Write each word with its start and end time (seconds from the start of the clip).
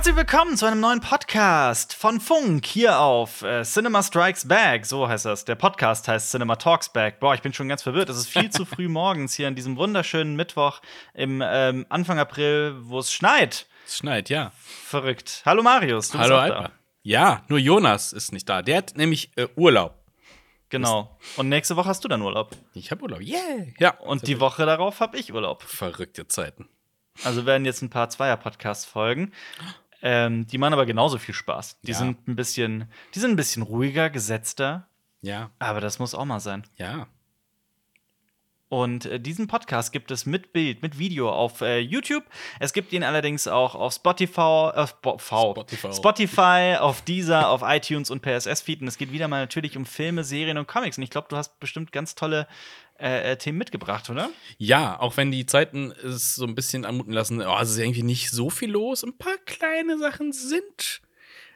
Herzlich 0.00 0.16
willkommen 0.16 0.56
zu 0.56 0.64
einem 0.64 0.80
neuen 0.80 1.02
Podcast 1.02 1.92
von 1.92 2.20
Funk 2.20 2.64
hier 2.64 3.00
auf 3.00 3.42
äh, 3.42 3.64
Cinema 3.64 4.02
Strikes 4.02 4.48
Back. 4.48 4.86
So 4.86 5.06
heißt 5.06 5.26
das. 5.26 5.44
Der 5.44 5.56
Podcast 5.56 6.08
heißt 6.08 6.30
Cinema 6.30 6.56
Talks 6.56 6.88
Back. 6.88 7.20
Boah, 7.20 7.34
ich 7.34 7.42
bin 7.42 7.52
schon 7.52 7.68
ganz 7.68 7.82
verwirrt. 7.82 8.08
Es 8.08 8.16
ist 8.16 8.30
viel 8.30 8.48
zu 8.48 8.64
früh 8.64 8.88
morgens 8.88 9.34
hier 9.34 9.46
an 9.46 9.56
diesem 9.56 9.76
wunderschönen 9.76 10.36
Mittwoch 10.36 10.80
im 11.12 11.42
ähm, 11.44 11.84
Anfang 11.90 12.18
April, 12.18 12.76
wo 12.80 12.98
es 12.98 13.12
schneit. 13.12 13.66
Es 13.86 13.98
schneit, 13.98 14.30
ja. 14.30 14.52
Verrückt. 14.86 15.42
Hallo 15.44 15.62
Marius. 15.62 16.08
Du 16.08 16.18
Hallo 16.18 16.38
Alper. 16.38 16.70
Ja, 17.02 17.42
nur 17.48 17.58
Jonas 17.58 18.14
ist 18.14 18.32
nicht 18.32 18.48
da. 18.48 18.62
Der 18.62 18.78
hat 18.78 18.96
nämlich 18.96 19.36
äh, 19.36 19.48
Urlaub. 19.54 20.02
Genau. 20.70 21.18
Und 21.36 21.50
nächste 21.50 21.76
Woche 21.76 21.90
hast 21.90 22.02
du 22.04 22.08
dann 22.08 22.22
Urlaub. 22.22 22.56
Ich 22.72 22.90
habe 22.90 23.02
Urlaub. 23.02 23.20
Yeah. 23.20 23.66
Ja. 23.78 23.98
Und 23.98 24.26
die 24.26 24.40
Woche 24.40 24.64
darauf 24.64 25.00
habe 25.00 25.18
ich 25.18 25.34
Urlaub. 25.34 25.62
Verrückte 25.62 26.26
Zeiten. 26.26 26.70
Also 27.22 27.44
werden 27.44 27.64
jetzt 27.64 27.82
ein 27.82 27.90
paar 27.90 28.08
Zweier-Podcasts 28.08 28.86
folgen. 28.86 29.32
Ähm, 30.02 30.46
die 30.46 30.58
machen 30.58 30.72
aber 30.72 30.86
genauso 30.86 31.18
viel 31.18 31.34
Spaß. 31.34 31.80
Die 31.82 31.92
Ja. 31.92 31.98
sind 31.98 32.26
ein 32.28 32.36
bisschen, 32.36 32.90
die 33.14 33.18
sind 33.18 33.30
ein 33.32 33.36
bisschen 33.36 33.62
ruhiger, 33.62 34.08
gesetzter. 34.10 34.86
Ja. 35.22 35.50
Aber 35.58 35.80
das 35.80 35.98
muss 35.98 36.14
auch 36.14 36.24
mal 36.24 36.40
sein. 36.40 36.64
Ja. 36.76 37.06
Und 38.70 39.04
äh, 39.06 39.18
diesen 39.18 39.48
Podcast 39.48 39.92
gibt 39.92 40.12
es 40.12 40.26
mit 40.26 40.52
Bild, 40.52 40.80
mit 40.80 40.96
Video 40.96 41.28
auf 41.28 41.60
äh, 41.60 41.80
YouTube. 41.80 42.22
Es 42.60 42.72
gibt 42.72 42.92
ihn 42.92 43.02
allerdings 43.02 43.48
auch 43.48 43.74
auf 43.74 43.92
Spotify, 43.94 44.70
äh. 44.74 44.86
Spotify. 44.86 45.92
Spotify, 45.92 46.76
auf 46.78 47.02
Deezer, 47.02 47.48
auf 47.50 47.62
iTunes 47.64 48.10
und 48.10 48.22
per 48.22 48.34
SS-Feed. 48.36 48.80
Und 48.80 48.86
es 48.86 48.96
geht 48.96 49.10
wieder 49.10 49.26
mal 49.26 49.40
natürlich 49.40 49.76
um 49.76 49.84
Filme, 49.84 50.22
Serien 50.22 50.56
und 50.56 50.68
Comics. 50.68 50.96
Und 50.98 51.02
ich 51.02 51.10
glaube, 51.10 51.26
du 51.28 51.36
hast 51.36 51.58
bestimmt 51.58 51.90
ganz 51.90 52.14
tolle 52.14 52.46
äh, 53.00 53.32
äh, 53.32 53.36
Themen 53.36 53.58
mitgebracht, 53.58 54.10
oder? 54.10 54.30
Ja, 54.58 55.00
auch 55.00 55.16
wenn 55.16 55.30
die 55.30 55.46
Zeiten 55.46 55.92
es 55.92 56.34
so 56.34 56.44
ein 56.44 56.54
bisschen 56.54 56.84
anmuten 56.84 57.12
lassen, 57.12 57.40
oh, 57.40 57.58
es 57.60 57.70
ist 57.70 57.78
irgendwie 57.78 58.02
nicht 58.02 58.30
so 58.30 58.50
viel 58.50 58.70
los. 58.70 59.02
Ein 59.02 59.16
paar 59.16 59.38
kleine 59.46 59.98
Sachen 59.98 60.32
sind 60.32 61.00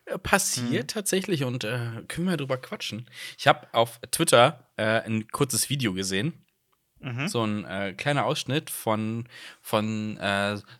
äh, 0.06 0.18
passiert 0.18 0.90
tatsächlich 0.90 1.44
und 1.44 1.64
äh, 1.64 2.02
können 2.08 2.28
wir 2.28 2.36
drüber 2.36 2.56
quatschen. 2.56 3.08
Ich 3.36 3.46
habe 3.46 3.66
auf 3.72 4.00
Twitter 4.10 4.70
äh, 4.76 5.02
ein 5.02 5.28
kurzes 5.28 5.68
Video 5.68 5.92
gesehen. 5.92 6.40
So 7.26 7.44
ein 7.44 7.98
kleiner 7.98 8.24
Ausschnitt 8.24 8.70
von, 8.70 9.28
von 9.60 10.16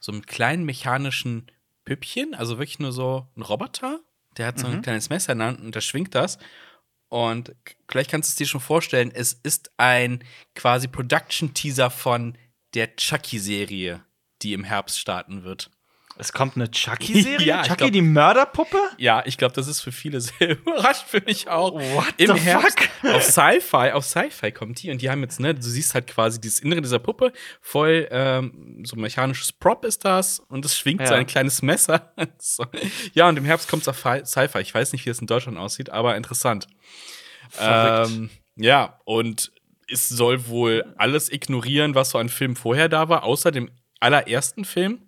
so 0.01 0.11
einem 0.11 0.25
kleinen 0.25 0.65
mechanischen 0.65 1.51
Püppchen, 1.85 2.35
also 2.35 2.57
wirklich 2.57 2.79
nur 2.79 2.93
so 2.93 3.29
ein 3.37 3.43
Roboter. 3.43 4.01
Der 4.39 4.47
hat 4.47 4.59
so 4.59 4.67
ein 4.67 4.81
kleines 4.81 5.11
Messer 5.11 5.33
in 5.33 5.41
der 5.41 5.49
Hand 5.49 5.61
und 5.61 5.75
der 5.75 5.83
schwingt 5.83 6.15
das. 6.15 6.39
Und 7.09 7.55
vielleicht 7.89 8.11
kannst 8.11 8.29
du 8.29 8.33
es 8.33 8.37
dir 8.37 8.47
schon 8.47 8.61
vorstellen, 8.61 9.13
es 9.15 9.33
ist 9.33 9.71
ein 9.77 10.25
quasi 10.55 10.89
Production-Teaser 10.89 11.91
von 11.91 12.37
der 12.75 12.97
Chucky-Serie, 12.97 14.05
die 14.43 14.53
im 14.53 14.65
Herbst 14.65 14.99
starten 14.99 15.45
wird. 15.45 15.71
Es 16.17 16.33
kommt 16.33 16.55
eine 16.57 16.71
Chucky-Serie? 16.71 17.39
Ja, 17.47 17.63
Chucky, 17.63 17.77
glaub- 17.77 17.93
die 17.93 18.03
Mörderpuppe? 18.03 18.79
Ja, 18.99 19.23
ich 19.27 19.37
glaube, 19.37 19.55
das 19.55 19.67
ist 19.67 19.81
für 19.81 19.91
viele 19.93 20.21
sehr 20.21 20.51
überrascht, 20.59 21.07
für 21.09 21.21
mich 21.21 21.49
auch. 21.49 21.75
What 21.75 22.15
Im 22.19 22.35
the 22.35 22.41
Herbst 22.41 22.79
fuck? 22.81 23.15
auf 23.15 23.23
Sci-Fi, 23.25 23.91
auf 23.93 24.05
Sci-Fi 24.05 24.53
kommt 24.53 24.83
die 24.83 24.91
und 24.91 25.03
die 25.03 25.11
haben 25.11 25.23
jetzt, 25.23 25.41
ne, 25.41 25.55
du 25.55 25.63
siehst 25.63 25.95
halt 25.95 26.07
quasi 26.07 26.41
dieses 26.41 26.61
Innere 26.61 26.83
dieser 26.83 27.01
Puppe, 27.01 27.33
voll 27.61 28.07
ähm, 28.11 28.83
so 28.85 28.97
ein 28.97 29.01
mechanisches 29.01 29.53
Prop 29.53 29.85
ist 29.85 30.05
das 30.05 30.39
und 30.39 30.65
es 30.65 30.79
schwingt 30.79 31.07
so 31.07 31.15
Ja. 31.15 31.19
ein 31.21 31.27
kleines 31.27 31.63
Messer. 31.63 32.13
so. 32.39 32.65
Ja, 33.15 33.29
und 33.29 33.37
im 33.37 33.45
Herbst 33.45 33.69
kommt 33.69 33.83
es 33.83 33.89
auf 33.89 33.97
Fi- 33.97 34.25
Sci-Fi. 34.25 34.61
Ich 34.61 34.73
weiß 34.75 34.93
nicht, 34.93 35.05
wie 35.07 35.11
es 35.11 35.19
in 35.19 35.27
Deutschland 35.27 35.59
aussieht, 35.59 35.91
aber 35.91 36.17
interessant. 36.17 36.69
Verrückt. 37.51 38.11
Ähm, 38.13 38.31
ja, 38.57 39.01
und 39.05 39.53
es 39.91 40.09
soll 40.09 40.47
wohl 40.47 40.85
alles 40.97 41.31
ignorieren, 41.31 41.95
was 41.95 42.11
so 42.11 42.19
an 42.19 42.29
Filmen 42.29 42.57
vorher 42.57 42.89
da 42.89 43.09
war, 43.09 43.25
außer 43.25 43.51
dem 43.51 43.71
allerersten 44.01 44.65
Film, 44.65 45.03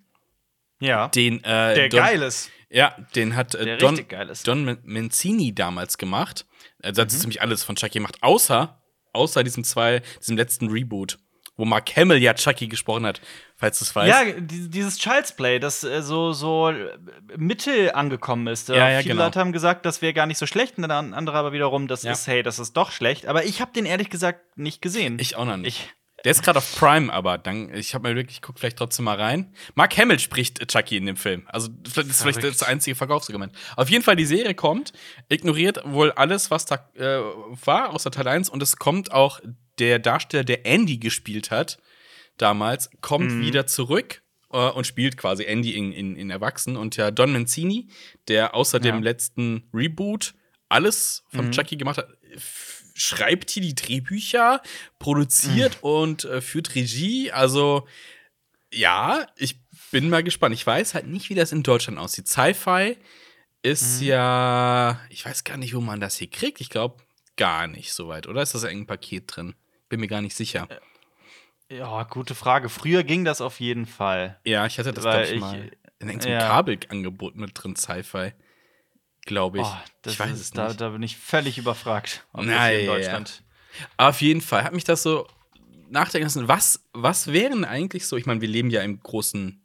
Ja. 0.80 1.08
den 1.08 1.42
äh, 1.44 1.74
der 1.74 1.88
Don- 1.88 2.00
geil 2.00 2.22
ist. 2.22 2.50
ja, 2.70 2.94
den 3.14 3.34
hat 3.36 3.54
äh, 3.54 3.64
Der 3.64 3.76
Don, 3.78 3.90
richtig 3.90 4.08
geil 4.10 4.28
ist. 4.28 4.46
Don 4.46 4.64
Man- 4.64 4.78
Mancini 4.84 5.54
damals 5.54 5.98
gemacht. 5.98 6.46
Also 6.82 7.00
Mhm. 7.00 7.04
hat 7.06 7.10
ziemlich 7.12 7.40
alles 7.42 7.64
von 7.64 7.76
Chucky 7.76 7.98
gemacht, 7.98 8.18
außer, 8.20 8.82
außer 9.12 9.42
diesem 9.42 9.64
zwei, 9.64 10.02
diesem 10.20 10.36
letzten 10.36 10.68
Reboot, 10.68 11.18
wo 11.56 11.64
Mark 11.64 11.96
Hamill 11.96 12.18
ja 12.22 12.34
Chucky 12.34 12.68
gesprochen 12.68 13.06
hat, 13.06 13.22
falls 13.56 13.78
du 13.78 13.84
es 13.86 13.96
weißt. 13.96 14.08
Ja, 14.28 14.32
die- 14.38 14.68
dieses 14.68 14.98
Child's 14.98 15.34
Play, 15.34 15.58
das 15.58 15.82
äh, 15.82 16.02
so, 16.02 16.32
so 16.32 16.68
äh, 16.68 16.98
mittel 17.38 17.92
angekommen 17.92 18.46
ist. 18.48 18.68
Ja, 18.68 18.90
ja, 18.90 19.00
Viele 19.00 19.14
genau. 19.14 19.24
Leute 19.24 19.40
haben 19.40 19.52
gesagt, 19.52 19.86
das 19.86 20.02
wäre 20.02 20.12
gar 20.12 20.26
nicht 20.26 20.36
so 20.38 20.44
schlecht, 20.46 20.76
und 20.76 20.86
dann 20.86 21.14
andere 21.14 21.38
aber 21.38 21.52
wiederum, 21.54 21.88
das 21.88 22.02
Ja. 22.02 22.12
ist, 22.12 22.26
hey, 22.26 22.42
das 22.42 22.58
ist 22.58 22.74
doch 22.76 22.90
schlecht. 22.90 23.26
Aber 23.26 23.44
ich 23.46 23.62
habe 23.62 23.72
den 23.72 23.86
ehrlich 23.86 24.10
gesagt 24.10 24.58
nicht 24.58 24.82
gesehen. 24.82 25.18
Ich 25.18 25.36
auch 25.36 25.46
noch 25.46 25.56
nicht. 25.56 25.68
Ich, 25.80 25.94
Der 26.24 26.30
ist 26.32 26.42
gerade 26.42 26.58
auf 26.58 26.74
Prime, 26.78 27.12
aber 27.12 27.38
dann, 27.38 27.72
ich 27.74 27.94
habe 27.94 28.08
mal 28.08 28.16
wirklich, 28.16 28.36
ich 28.38 28.42
guck 28.42 28.58
vielleicht 28.58 28.78
trotzdem 28.78 29.04
mal 29.04 29.20
rein. 29.20 29.52
Mark 29.74 29.96
Hamill 29.96 30.18
spricht 30.18 30.66
Chucky 30.66 30.96
in 30.96 31.06
dem 31.06 31.16
Film. 31.16 31.44
Also, 31.46 31.68
das 31.68 31.96
ist 32.06 32.22
vielleicht 32.22 32.42
das 32.42 32.62
einzige 32.62 32.96
Verkaufsargument. 32.96 33.52
Auf 33.76 33.90
jeden 33.90 34.02
Fall, 34.02 34.16
die 34.16 34.24
Serie 34.24 34.54
kommt, 34.54 34.92
ignoriert 35.28 35.80
wohl 35.84 36.10
alles, 36.12 36.50
was 36.50 36.64
da 36.64 36.88
äh, 36.94 37.20
war, 37.64 37.90
außer 37.90 38.10
Teil 38.10 38.26
1. 38.26 38.48
Und 38.48 38.62
es 38.62 38.76
kommt 38.76 39.12
auch 39.12 39.40
der 39.78 39.98
Darsteller, 39.98 40.42
der 40.42 40.64
Andy 40.66 40.98
gespielt 40.98 41.50
hat, 41.50 41.78
damals, 42.38 42.90
kommt 43.02 43.30
Mhm. 43.30 43.40
wieder 43.42 43.66
zurück 43.66 44.22
äh, 44.52 44.56
und 44.70 44.86
spielt 44.86 45.16
quasi 45.16 45.44
Andy 45.44 45.72
in, 45.76 45.92
in, 45.92 46.16
in 46.16 46.30
Erwachsenen. 46.30 46.76
Und 46.76 46.96
ja, 46.96 47.10
Don 47.10 47.32
Mancini, 47.32 47.88
der 48.28 48.54
außer 48.54 48.80
dem 48.80 48.96
Ja. 48.96 49.00
letzten 49.02 49.68
Reboot 49.72 50.34
alles 50.68 51.24
von 51.28 51.46
Mhm. 51.46 51.52
Chucky 51.52 51.76
gemacht 51.76 51.98
hat, 51.98 52.08
schreibt 52.96 53.50
hier 53.50 53.62
die 53.62 53.74
Drehbücher, 53.74 54.62
produziert 54.98 55.76
Mhm. 55.82 55.88
und 55.88 56.24
äh, 56.24 56.40
führt 56.40 56.74
Regie. 56.74 57.30
Also, 57.32 57.86
ja, 58.72 59.26
ich 59.36 59.60
bin 59.90 60.08
mal 60.08 60.22
gespannt. 60.24 60.54
Ich 60.54 60.66
weiß 60.66 60.94
halt 60.94 61.06
nicht, 61.06 61.28
wie 61.30 61.34
das 61.34 61.52
in 61.52 61.62
Deutschland 61.62 61.98
aussieht. 61.98 62.26
Sci-Fi 62.28 62.96
ist 63.62 64.00
Mhm. 64.00 64.06
ja, 64.08 65.00
ich 65.10 65.24
weiß 65.24 65.44
gar 65.44 65.56
nicht, 65.56 65.74
wo 65.74 65.80
man 65.80 66.00
das 66.00 66.16
hier 66.16 66.30
kriegt. 66.30 66.60
Ich 66.60 66.70
glaube, 66.70 66.96
gar 67.36 67.66
nicht 67.66 67.92
so 67.92 68.08
weit, 68.08 68.26
oder? 68.26 68.42
Ist 68.42 68.54
das 68.54 68.64
irgendein 68.64 68.86
Paket 68.86 69.24
drin? 69.36 69.54
Bin 69.88 70.00
mir 70.00 70.08
gar 70.08 70.22
nicht 70.22 70.36
sicher. 70.36 70.68
ja, 71.68 72.02
gute 72.04 72.34
Frage. 72.34 72.68
Früher 72.68 73.02
ging 73.04 73.24
das 73.24 73.40
auf 73.40 73.60
jeden 73.60 73.86
Fall. 73.86 74.38
Ja, 74.44 74.66
ich 74.66 74.78
hatte 74.78 74.92
das, 74.92 75.02
glaube 75.04 75.24
ich, 75.24 75.32
ich- 75.32 75.40
mal 75.40 75.70
in 75.98 76.08
irgendeinem 76.08 76.32
ja. 76.34 76.48
Kabelangebot 76.48 77.36
mit 77.36 77.50
drin, 77.54 77.74
Sci-Fi. 77.76 78.32
Glaube 79.26 79.58
ich. 79.58 79.66
Oh, 79.66 79.76
das 80.02 80.14
ich 80.14 80.20
weiß 80.20 80.30
ist, 80.32 80.40
es 80.40 80.50
da, 80.52 80.68
nicht. 80.68 80.80
da 80.80 80.88
bin 80.90 81.02
ich 81.02 81.16
völlig 81.16 81.58
überfragt. 81.58 82.24
hier 82.32 82.42
in 82.44 82.48
ja, 82.48 82.70
ja. 82.70 82.86
Deutschland. 82.86 83.42
Auf 83.98 84.22
jeden 84.22 84.40
Fall 84.40 84.64
hat 84.64 84.72
mich 84.72 84.84
das 84.84 85.02
so 85.02 85.26
nachdenken 85.90 86.26
lassen, 86.26 86.48
was, 86.48 86.80
was 86.92 87.32
wären 87.32 87.64
eigentlich 87.64 88.06
so, 88.06 88.16
ich 88.16 88.24
meine, 88.26 88.40
wir 88.40 88.48
leben 88.48 88.70
ja 88.70 88.82
im 88.82 89.00
großen, 89.00 89.60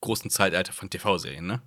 großen 0.00 0.30
Zeitalter 0.30 0.72
von 0.72 0.90
TV-Serien, 0.90 1.46
ne? 1.46 1.62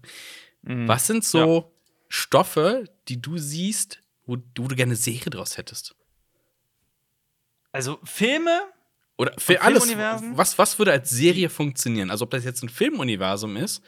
Mhm. 0.62 0.88
Was 0.88 1.08
sind 1.08 1.24
so 1.26 1.74
Stoffe, 2.08 2.86
die 3.08 3.22
du 3.22 3.38
siehst, 3.38 4.02
wo, 4.26 4.36
wo 4.58 4.68
du 4.68 4.76
gerne 4.76 4.92
eine 4.92 4.96
Serie 4.96 5.30
draus 5.30 5.58
hättest? 5.58 5.96
Also, 7.72 8.00
Filme 8.04 8.62
Oder 9.18 9.34
für 9.38 9.62
alles, 9.62 9.96
was, 10.36 10.58
was 10.58 10.78
würde 10.78 10.92
als 10.92 11.10
Serie 11.10 11.50
funktionieren? 11.50 12.12
Also 12.12 12.24
ob 12.24 12.32
das 12.32 12.44
jetzt 12.44 12.62
ein 12.62 12.70
Filmuniversum 12.70 13.56
ist 13.56 13.82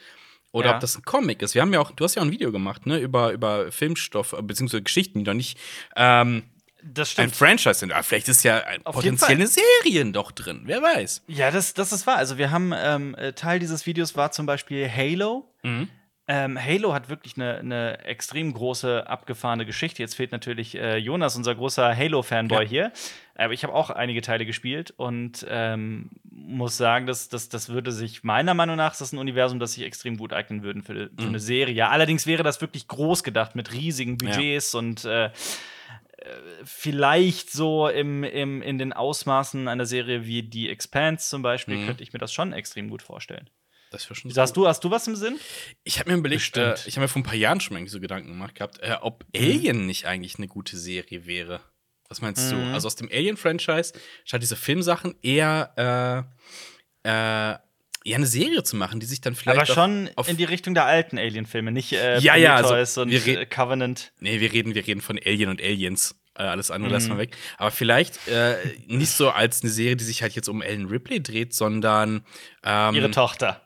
oder 0.54 0.68
Ja. 0.68 0.74
ob 0.76 0.80
das 0.80 0.96
ein 0.96 1.02
Comic 1.02 1.42
ist. 1.42 1.54
Wir 1.54 1.62
haben 1.62 1.72
ja 1.72 1.80
auch, 1.80 1.90
du 1.90 2.04
hast 2.04 2.14
ja 2.14 2.22
auch 2.22 2.26
ein 2.26 2.32
Video 2.32 2.52
gemacht, 2.52 2.86
ne, 2.86 2.98
über, 2.98 3.32
über 3.32 3.70
Filmstoff, 3.72 4.32
äh, 4.32 4.40
beziehungsweise 4.42 4.82
Geschichten, 4.82 5.18
die 5.18 5.24
noch 5.24 5.34
nicht 5.34 5.58
ähm, 5.96 6.44
Das 6.82 7.08
ein 7.10 7.30
stimmt. 7.30 7.36
Franchise 7.36 7.74
sind. 7.80 7.92
Aber 7.92 8.02
vielleicht 8.04 8.28
ist 8.28 8.44
ja 8.44 8.58
ein, 8.58 8.82
potenziell 8.82 9.32
eine 9.36 9.46
Serie 9.48 10.04
doch 10.12 10.30
drin. 10.32 10.62
Wer 10.64 10.80
weiß. 10.80 11.24
Ja, 11.26 11.50
das, 11.50 11.74
das 11.74 11.92
ist 11.92 12.06
wahr. 12.06 12.16
Also, 12.16 12.38
wir 12.38 12.50
haben 12.50 12.72
ähm, 12.76 13.14
äh, 13.16 13.32
Teil 13.32 13.58
dieses 13.58 13.84
Videos 13.86 14.16
war 14.16 14.30
zum 14.30 14.46
Beispiel 14.46 14.88
Halo. 14.90 15.46
Mhm. 15.62 15.88
Ähm, 16.26 16.58
Halo 16.58 16.94
hat 16.94 17.10
wirklich 17.10 17.36
eine, 17.36 17.58
eine 17.58 17.98
extrem 18.04 18.54
große, 18.54 19.06
abgefahrene 19.06 19.66
Geschichte. 19.66 20.02
Jetzt 20.02 20.14
fehlt 20.14 20.32
natürlich 20.32 20.74
äh, 20.74 20.96
Jonas, 20.96 21.36
unser 21.36 21.54
großer 21.54 21.94
Halo-Fanboy 21.94 22.62
Ja. 22.62 22.68
hier. 22.68 22.92
Aber 23.36 23.52
ich 23.52 23.64
habe 23.64 23.74
auch 23.74 23.90
einige 23.90 24.22
Teile 24.22 24.46
gespielt 24.46 24.92
und 24.96 25.44
ähm, 25.48 26.10
muss 26.30 26.76
sagen, 26.76 27.06
dass, 27.06 27.28
dass 27.28 27.48
das 27.48 27.68
würde 27.68 27.90
sich 27.90 28.22
meiner 28.22 28.54
Meinung 28.54 28.76
nach, 28.76 28.92
ist 28.92 29.00
das 29.00 29.12
ein 29.12 29.18
Universum, 29.18 29.58
das 29.58 29.72
sich 29.72 29.82
extrem 29.84 30.16
gut 30.16 30.32
eignen 30.32 30.62
würde 30.62 30.82
für, 30.82 30.94
für 31.16 31.22
Mhm. 31.22 31.28
eine 31.28 31.40
Serie. 31.40 31.88
Allerdings 31.88 32.26
wäre 32.26 32.42
das 32.44 32.60
wirklich 32.60 32.86
groß 32.86 33.24
gedacht 33.24 33.56
mit 33.56 33.72
riesigen 33.72 34.18
Budgets 34.18 34.74
und 34.76 35.04
äh, 35.04 35.26
äh, 35.26 35.30
vielleicht 36.64 37.50
so 37.50 37.88
im, 37.88 38.22
im, 38.24 38.62
in 38.62 38.78
den 38.78 38.92
Ausmaßen 38.92 39.66
einer 39.66 39.86
Serie 39.86 40.26
wie 40.26 40.42
die 40.44 40.68
Expanse 40.70 41.28
zum 41.28 41.42
Beispiel, 41.42 41.78
Mhm. 41.78 41.86
könnte 41.86 42.02
ich 42.04 42.12
mir 42.12 42.20
das 42.20 42.32
schon 42.32 42.52
extrem 42.52 42.88
gut 42.88 43.02
vorstellen. 43.02 43.50
Das 43.90 44.04
wäre 44.06 44.14
schon 44.14 44.30
Wieso, 44.30 44.40
Hast 44.42 44.56
du, 44.56 44.66
hast 44.68 44.82
du 44.84 44.90
was 44.90 45.06
im 45.08 45.16
Sinn? 45.16 45.38
Ich 45.82 45.98
habe 45.98 46.10
mir 46.12 46.18
überlegt, 46.18 46.56
äh, 46.56 46.74
ich 46.86 46.96
habe 46.96 47.00
mir 47.00 47.08
vor 47.08 47.20
ein 47.20 47.24
paar 47.24 47.34
Jahren 47.34 47.60
schon 47.60 47.74
mal 47.74 47.78
irgendwie 47.80 47.92
so 47.92 48.00
Gedanken 48.00 48.28
gemacht 48.28 48.54
gehabt, 48.54 48.78
äh, 48.80 48.96
ob 49.00 49.24
Mhm. 49.34 49.40
Alien 49.40 49.86
nicht 49.86 50.06
eigentlich 50.06 50.36
eine 50.38 50.46
gute 50.48 50.76
Serie 50.76 51.26
wäre. 51.26 51.60
Was 52.14 52.20
meinst 52.22 52.52
du? 52.52 52.56
Mhm. 52.56 52.74
Also 52.74 52.86
aus 52.86 52.94
dem 52.94 53.08
Alien-Franchise 53.10 53.92
statt 54.24 54.40
diese 54.40 54.54
Filmsachen 54.54 55.16
eher, 55.20 56.26
äh, 57.04 57.08
äh, 57.08 57.58
eher 58.04 58.16
eine 58.16 58.26
Serie 58.26 58.62
zu 58.62 58.76
machen, 58.76 59.00
die 59.00 59.06
sich 59.06 59.20
dann 59.20 59.34
vielleicht. 59.34 59.58
Aber 59.58 59.66
schon 59.66 60.06
auf, 60.10 60.18
auf, 60.18 60.28
in 60.28 60.36
die 60.36 60.44
Richtung 60.44 60.74
der 60.74 60.84
alten 60.84 61.18
Alien-Filme, 61.18 61.72
nicht 61.72 61.92
äh, 61.92 62.18
Ja, 62.20 62.36
ja, 62.36 62.54
also, 62.56 63.02
und 63.02 63.10
wir 63.10 63.26
äh, 63.40 63.46
Covenant. 63.46 64.12
Nee, 64.20 64.38
wir 64.40 64.52
reden, 64.52 64.74
wir 64.74 64.86
reden 64.86 65.00
von 65.00 65.18
Alien 65.24 65.48
und 65.50 65.60
Aliens. 65.60 66.14
Äh, 66.36 66.42
alles 66.42 66.70
andere 66.70 66.88
Mhm. 66.90 66.94
lassen 66.94 67.08
wir 67.10 67.18
weg. 67.18 67.36
Aber 67.58 67.70
vielleicht 67.70 68.28
äh, 68.28 68.56
nicht 68.86 69.10
so 69.10 69.30
als 69.30 69.62
eine 69.62 69.70
Serie, 69.70 69.96
die 69.96 70.04
sich 70.04 70.22
halt 70.22 70.34
jetzt 70.34 70.48
um 70.48 70.62
Ellen 70.62 70.86
Ripley 70.86 71.20
dreht, 71.22 71.52
sondern 71.54 72.24
ähm, 72.62 72.94
Ihre 72.94 73.10
Tochter. 73.10 73.62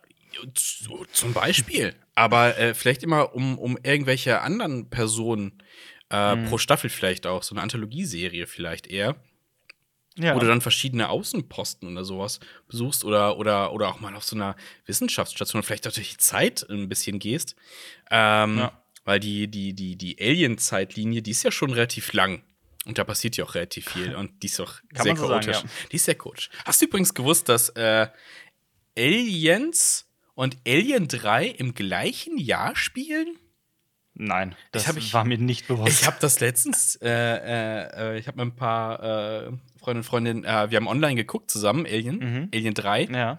zu- 0.55 1.05
zum 1.13 1.33
Beispiel. 1.33 1.95
Aber 2.15 2.59
äh, 2.59 2.75
vielleicht 2.75 3.03
immer 3.03 3.35
um, 3.35 3.59
um 3.59 3.79
irgendwelche 3.83 4.41
anderen 4.41 4.91
Personen 4.91 5.63
äh, 6.11 6.37
Mhm. 6.37 6.47
pro 6.49 6.59
Staffel 6.59 6.91
vielleicht 6.91 7.27
auch, 7.27 7.43
so 7.43 7.55
eine 7.55 7.63
Anthologieserie 7.63 8.47
vielleicht 8.47 8.87
eher. 8.87 9.17
Ja. 10.17 10.35
Oder 10.35 10.49
dann 10.49 10.61
verschiedene 10.61 11.11
Außenposten 11.11 11.89
oder 11.93 12.05
sowas 12.05 12.41
besuchst 12.67 13.05
oder, 13.05 13.39
oder, 13.39 13.73
oder 13.73 13.87
auch 13.89 14.01
mal 14.01 14.17
auf 14.17 14.25
so 14.25 14.35
einer 14.35 14.57
Wissenschaftsstation 14.87 15.63
vielleicht 15.63 15.87
auch 15.87 15.93
durch 15.93 16.11
die 16.11 16.17
Zeit 16.17 16.67
ein 16.69 16.89
bisschen 16.89 17.19
gehst. 17.21 17.55
Ähm, 18.11 18.59
Ja. 18.59 18.83
Weil 19.05 19.21
die, 19.21 19.49
die, 19.49 19.73
die, 19.75 19.97
die 19.97 20.19
Alien-Zeitlinie, 20.21 21.23
die 21.23 21.31
ist 21.31 21.43
ja 21.45 21.51
schon 21.53 21.71
relativ 21.73 22.13
lang. 22.13 22.43
Und 22.85 22.99
da 22.99 23.05
passiert 23.05 23.37
ja 23.37 23.45
auch 23.45 23.55
relativ 23.55 23.89
viel. 23.93 24.15
Und 24.17 24.43
die 24.43 24.49
ist 24.49 24.59
auch 24.61 24.81
Kann 24.93 25.05
sehr 25.05 25.17
so 25.17 25.29
sagen, 25.29 25.45
chaotisch. 25.47 25.63
ja. 25.63 25.71
Die 25.93 25.97
ist 25.97 26.05
sehr 26.05 26.15
chaotisch. 26.17 26.51
Hast 26.65 26.83
du 26.83 26.87
übrigens 26.87 27.15
gewusst, 27.15 27.49
dass 27.49 27.69
äh, 27.71 28.09
Aliens 28.99 30.07
und 30.35 30.57
Alien 30.67 31.09
3 31.09 31.47
im 31.47 31.75
gleichen 31.75 32.39
Jahr 32.39 32.75
spielen? 32.77 33.39
Nein, 34.21 34.55
das 34.73 34.89
ich- 34.97 35.15
war 35.15 35.25
mir 35.25 35.39
nicht 35.39 35.69
bewusst. 35.69 36.01
Ich 36.01 36.07
habe 36.07 36.17
das 36.21 36.41
letztens, 36.41 36.97
äh, 36.97 37.09
äh, 37.09 38.15
äh, 38.15 38.19
ich 38.19 38.27
habe 38.27 38.45
mit 38.45 38.53
ein 38.55 38.57
paar 38.57 39.01
äh, 39.03 39.51
Freundinnen 39.79 39.99
und 39.99 40.05
Freundinnen, 40.05 40.45
äh, 40.45 40.71
wir 40.71 40.77
haben 40.77 40.89
online 40.89 41.15
geguckt 41.15 41.51
zusammen, 41.51 41.87
Alien, 41.87 42.19
Mhm. 42.19 42.49
Alien 42.53 42.75
3. 42.75 43.05
ja. 43.05 43.39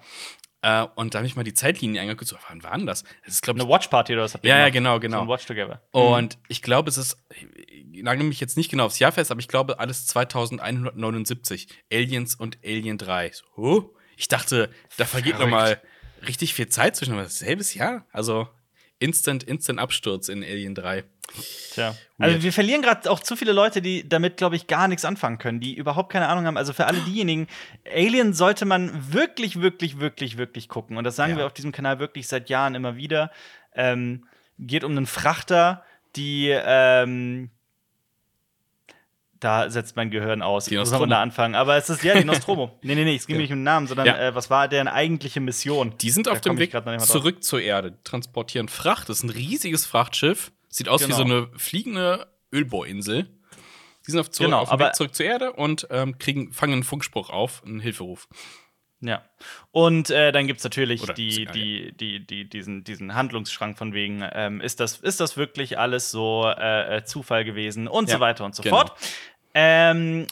Äh, 0.61 0.85
und 0.95 1.13
da 1.13 1.19
habe 1.19 1.27
ich 1.27 1.37
mal 1.37 1.43
die 1.43 1.53
Zeitlinie 1.53 2.01
angeguckt, 2.01 2.27
so, 2.27 2.35
wann 2.49 2.61
war 2.63 2.75
denn 2.77 2.85
das? 2.85 3.03
Das 3.23 3.35
ist, 3.35 3.43
glaube 3.43 3.59
ich, 3.59 3.63
Eine 3.63 3.71
Watchparty 3.73 4.11
oder 4.13 4.23
was 4.23 4.33
habt 4.33 4.43
ihr 4.43 4.49
Ja, 4.49 4.57
ja, 4.57 4.69
gemacht? 4.69 4.73
genau, 4.73 4.93
So 4.95 4.99
genau. 5.23 5.27
Watch 5.33 5.45
Together. 5.45 5.81
Und 5.91 6.37
ich 6.49 6.61
glaube, 6.61 6.89
es 6.89 6.97
ist, 6.97 7.17
ich 7.33 8.03
nagel 8.03 8.25
mich 8.25 8.41
jetzt 8.41 8.57
nicht 8.57 8.69
genau 8.69 8.85
aufs 8.85 8.99
Jahr 8.99 9.13
fest, 9.13 9.31
aber 9.31 9.39
ich 9.39 9.47
glaube, 9.47 9.79
alles 9.79 10.05
2179. 10.07 11.67
Aliens 11.91 12.35
und 12.35 12.57
Alien 12.65 12.97
3. 12.97 13.31
So, 13.55 13.95
ich 14.17 14.27
dachte, 14.27 14.69
da 14.97 15.05
vergeht 15.05 15.33
noch 15.39 15.47
Verrückt. 15.47 15.53
mal 15.53 15.81
richtig 16.27 16.53
viel 16.53 16.67
Zeit 16.67 16.95
zwischen, 16.95 17.13
aber 17.13 17.25
selbes 17.29 17.73
Jahr. 17.73 18.05
Also 18.11 18.47
Instant, 18.99 19.43
Instant 19.43 19.79
Absturz 19.79 20.29
in 20.29 20.43
Alien 20.43 20.75
3. 20.75 21.03
Tja. 21.73 21.89
Weird. 22.17 22.31
Also 22.31 22.43
wir 22.43 22.51
verlieren 22.53 22.81
gerade 22.81 23.09
auch 23.09 23.19
zu 23.19 23.35
viele 23.35 23.51
Leute, 23.53 23.81
die 23.81 24.07
damit, 24.07 24.37
glaube 24.37 24.55
ich, 24.55 24.67
gar 24.67 24.87
nichts 24.87 25.05
anfangen 25.05 25.37
können, 25.37 25.59
die 25.59 25.75
überhaupt 25.75 26.11
keine 26.11 26.27
Ahnung 26.27 26.45
haben. 26.45 26.57
Also 26.57 26.73
für 26.73 26.85
alle 26.87 26.99
diejenigen, 27.01 27.47
Alien 27.91 28.33
sollte 28.33 28.65
man 28.65 29.13
wirklich, 29.13 29.61
wirklich, 29.61 29.99
wirklich, 29.99 30.37
wirklich 30.37 30.67
gucken. 30.69 30.97
Und 30.97 31.03
das 31.03 31.15
sagen 31.15 31.33
Ja. 31.33 31.37
wir 31.39 31.45
auf 31.45 31.53
diesem 31.53 31.71
Kanal 31.71 31.99
wirklich 31.99 32.27
seit 32.27 32.49
Jahren 32.49 32.75
immer 32.75 32.95
wieder. 32.95 33.31
Ähm, 33.75 34.25
geht 34.57 34.83
um 34.83 34.91
einen 34.91 35.05
Frachter, 35.05 35.83
die 36.15 36.49
ähm, 36.51 37.51
da 39.39 39.69
setzt 39.69 39.95
mein 39.95 40.09
Gehirn 40.11 40.41
aus. 40.41 40.69
Wo 40.69 40.83
soll 40.83 40.99
man 40.99 41.09
da 41.09 41.21
anfangen? 41.21 41.55
Aber 41.55 41.77
es 41.77 41.89
ist 41.89 42.03
ja 42.03 42.17
die 42.17 42.25
Nostromo. 42.25 42.77
nee, 42.81 42.95
nee, 42.95 43.03
nee, 43.05 43.15
es 43.15 43.25
ging 43.27 43.37
Ja. 43.37 43.41
nicht 43.41 43.51
um 43.51 43.59
den 43.59 43.63
Namen, 43.63 43.87
sondern 43.87 44.05
Ja. 44.07 44.17
äh, 44.19 44.35
was 44.35 44.49
war 44.49 44.67
deren 44.67 44.87
eigentliche 44.87 45.39
Mission? 45.39 45.93
Die 46.01 46.09
sind 46.09 46.27
Da 46.27 46.31
auf 46.31 46.41
dem 46.41 46.57
Weg 46.57 46.73
mal 46.73 46.81
drauf. 46.81 47.07
zurück 47.07 47.43
zur 47.43 47.61
Erde, 47.61 47.97
transportieren 48.03 48.67
Fracht. 48.67 49.07
Das 49.09 49.17
ist 49.19 49.23
ein 49.23 49.29
riesiges 49.29 49.85
Frachtschiff. 49.85 50.51
Sieht 50.67 50.89
aus 50.89 51.01
Genau. 51.01 51.13
wie 51.15 51.17
so 51.17 51.23
eine 51.25 51.47
fliegende 51.57 52.27
Ölbohrinsel. 52.53 53.29
Die 54.07 54.11
sind 54.11 54.19
auf, 54.19 54.29
zurück, 54.31 54.47
Genau, 54.47 54.61
auf 54.61 54.69
dem 54.69 54.79
Weg 54.79 54.95
zurück 54.95 55.15
zur 55.15 55.25
Erde 55.25 55.53
und 55.53 55.87
ähm, 55.91 56.17
kriegen, 56.17 56.51
fangen 56.51 56.73
einen 56.73 56.83
Funkspruch 56.83 57.29
auf, 57.29 57.63
einen 57.65 57.79
Hilferuf. 57.79 58.27
Ja. 59.01 59.23
Und 59.71 60.09
äh, 60.09 60.31
dann 60.31 60.45
gibt 60.47 60.57
es 60.59 60.63
natürlich 60.65 61.01
Oder 61.01 61.13
die, 61.13 61.45
die, 61.45 61.93
die, 61.93 62.25
die, 62.25 62.49
diesen, 62.49 62.83
diesen 62.83 63.15
Handlungsschrank 63.15 63.77
von 63.77 63.93
wegen, 63.93 64.27
ähm, 64.33 64.59
ist, 64.59 64.79
das, 64.81 64.97
ist 64.97 65.19
das 65.21 65.37
wirklich 65.37 65.77
alles 65.79 66.11
so 66.11 66.45
äh, 66.47 66.97
äh, 66.97 67.03
Zufall 67.05 67.45
gewesen 67.45 67.87
und 67.87 68.09
Ja, 68.09 68.15
so 68.15 68.19
weiter 68.19 68.43
und 68.43 68.55
so 68.55 68.63
genau. 68.63 68.75
fort. 68.77 68.93
Ähm, 69.53 70.27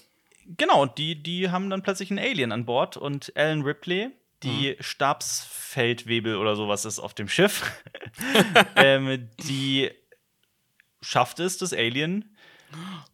genau, 0.57 0.85
die, 0.85 1.15
die 1.21 1.49
haben 1.49 1.69
dann 1.69 1.81
plötzlich 1.81 2.11
einen 2.11 2.19
Alien 2.19 2.51
an 2.51 2.65
Bord 2.65 2.97
und 2.97 3.31
Ellen 3.35 3.61
Ripley, 3.61 4.09
die 4.43 4.75
Mhm. 4.77 4.83
Stabsfeldwebel 4.83 6.35
oder 6.35 6.55
sowas 6.55 6.85
ist 6.85 6.99
auf 6.99 7.13
dem 7.13 7.27
Schiff, 7.29 7.71
ähm, 8.75 9.29
die 9.47 9.91
schafft 11.01 11.39
es, 11.39 11.57
das 11.57 11.73
Alien 11.73 12.35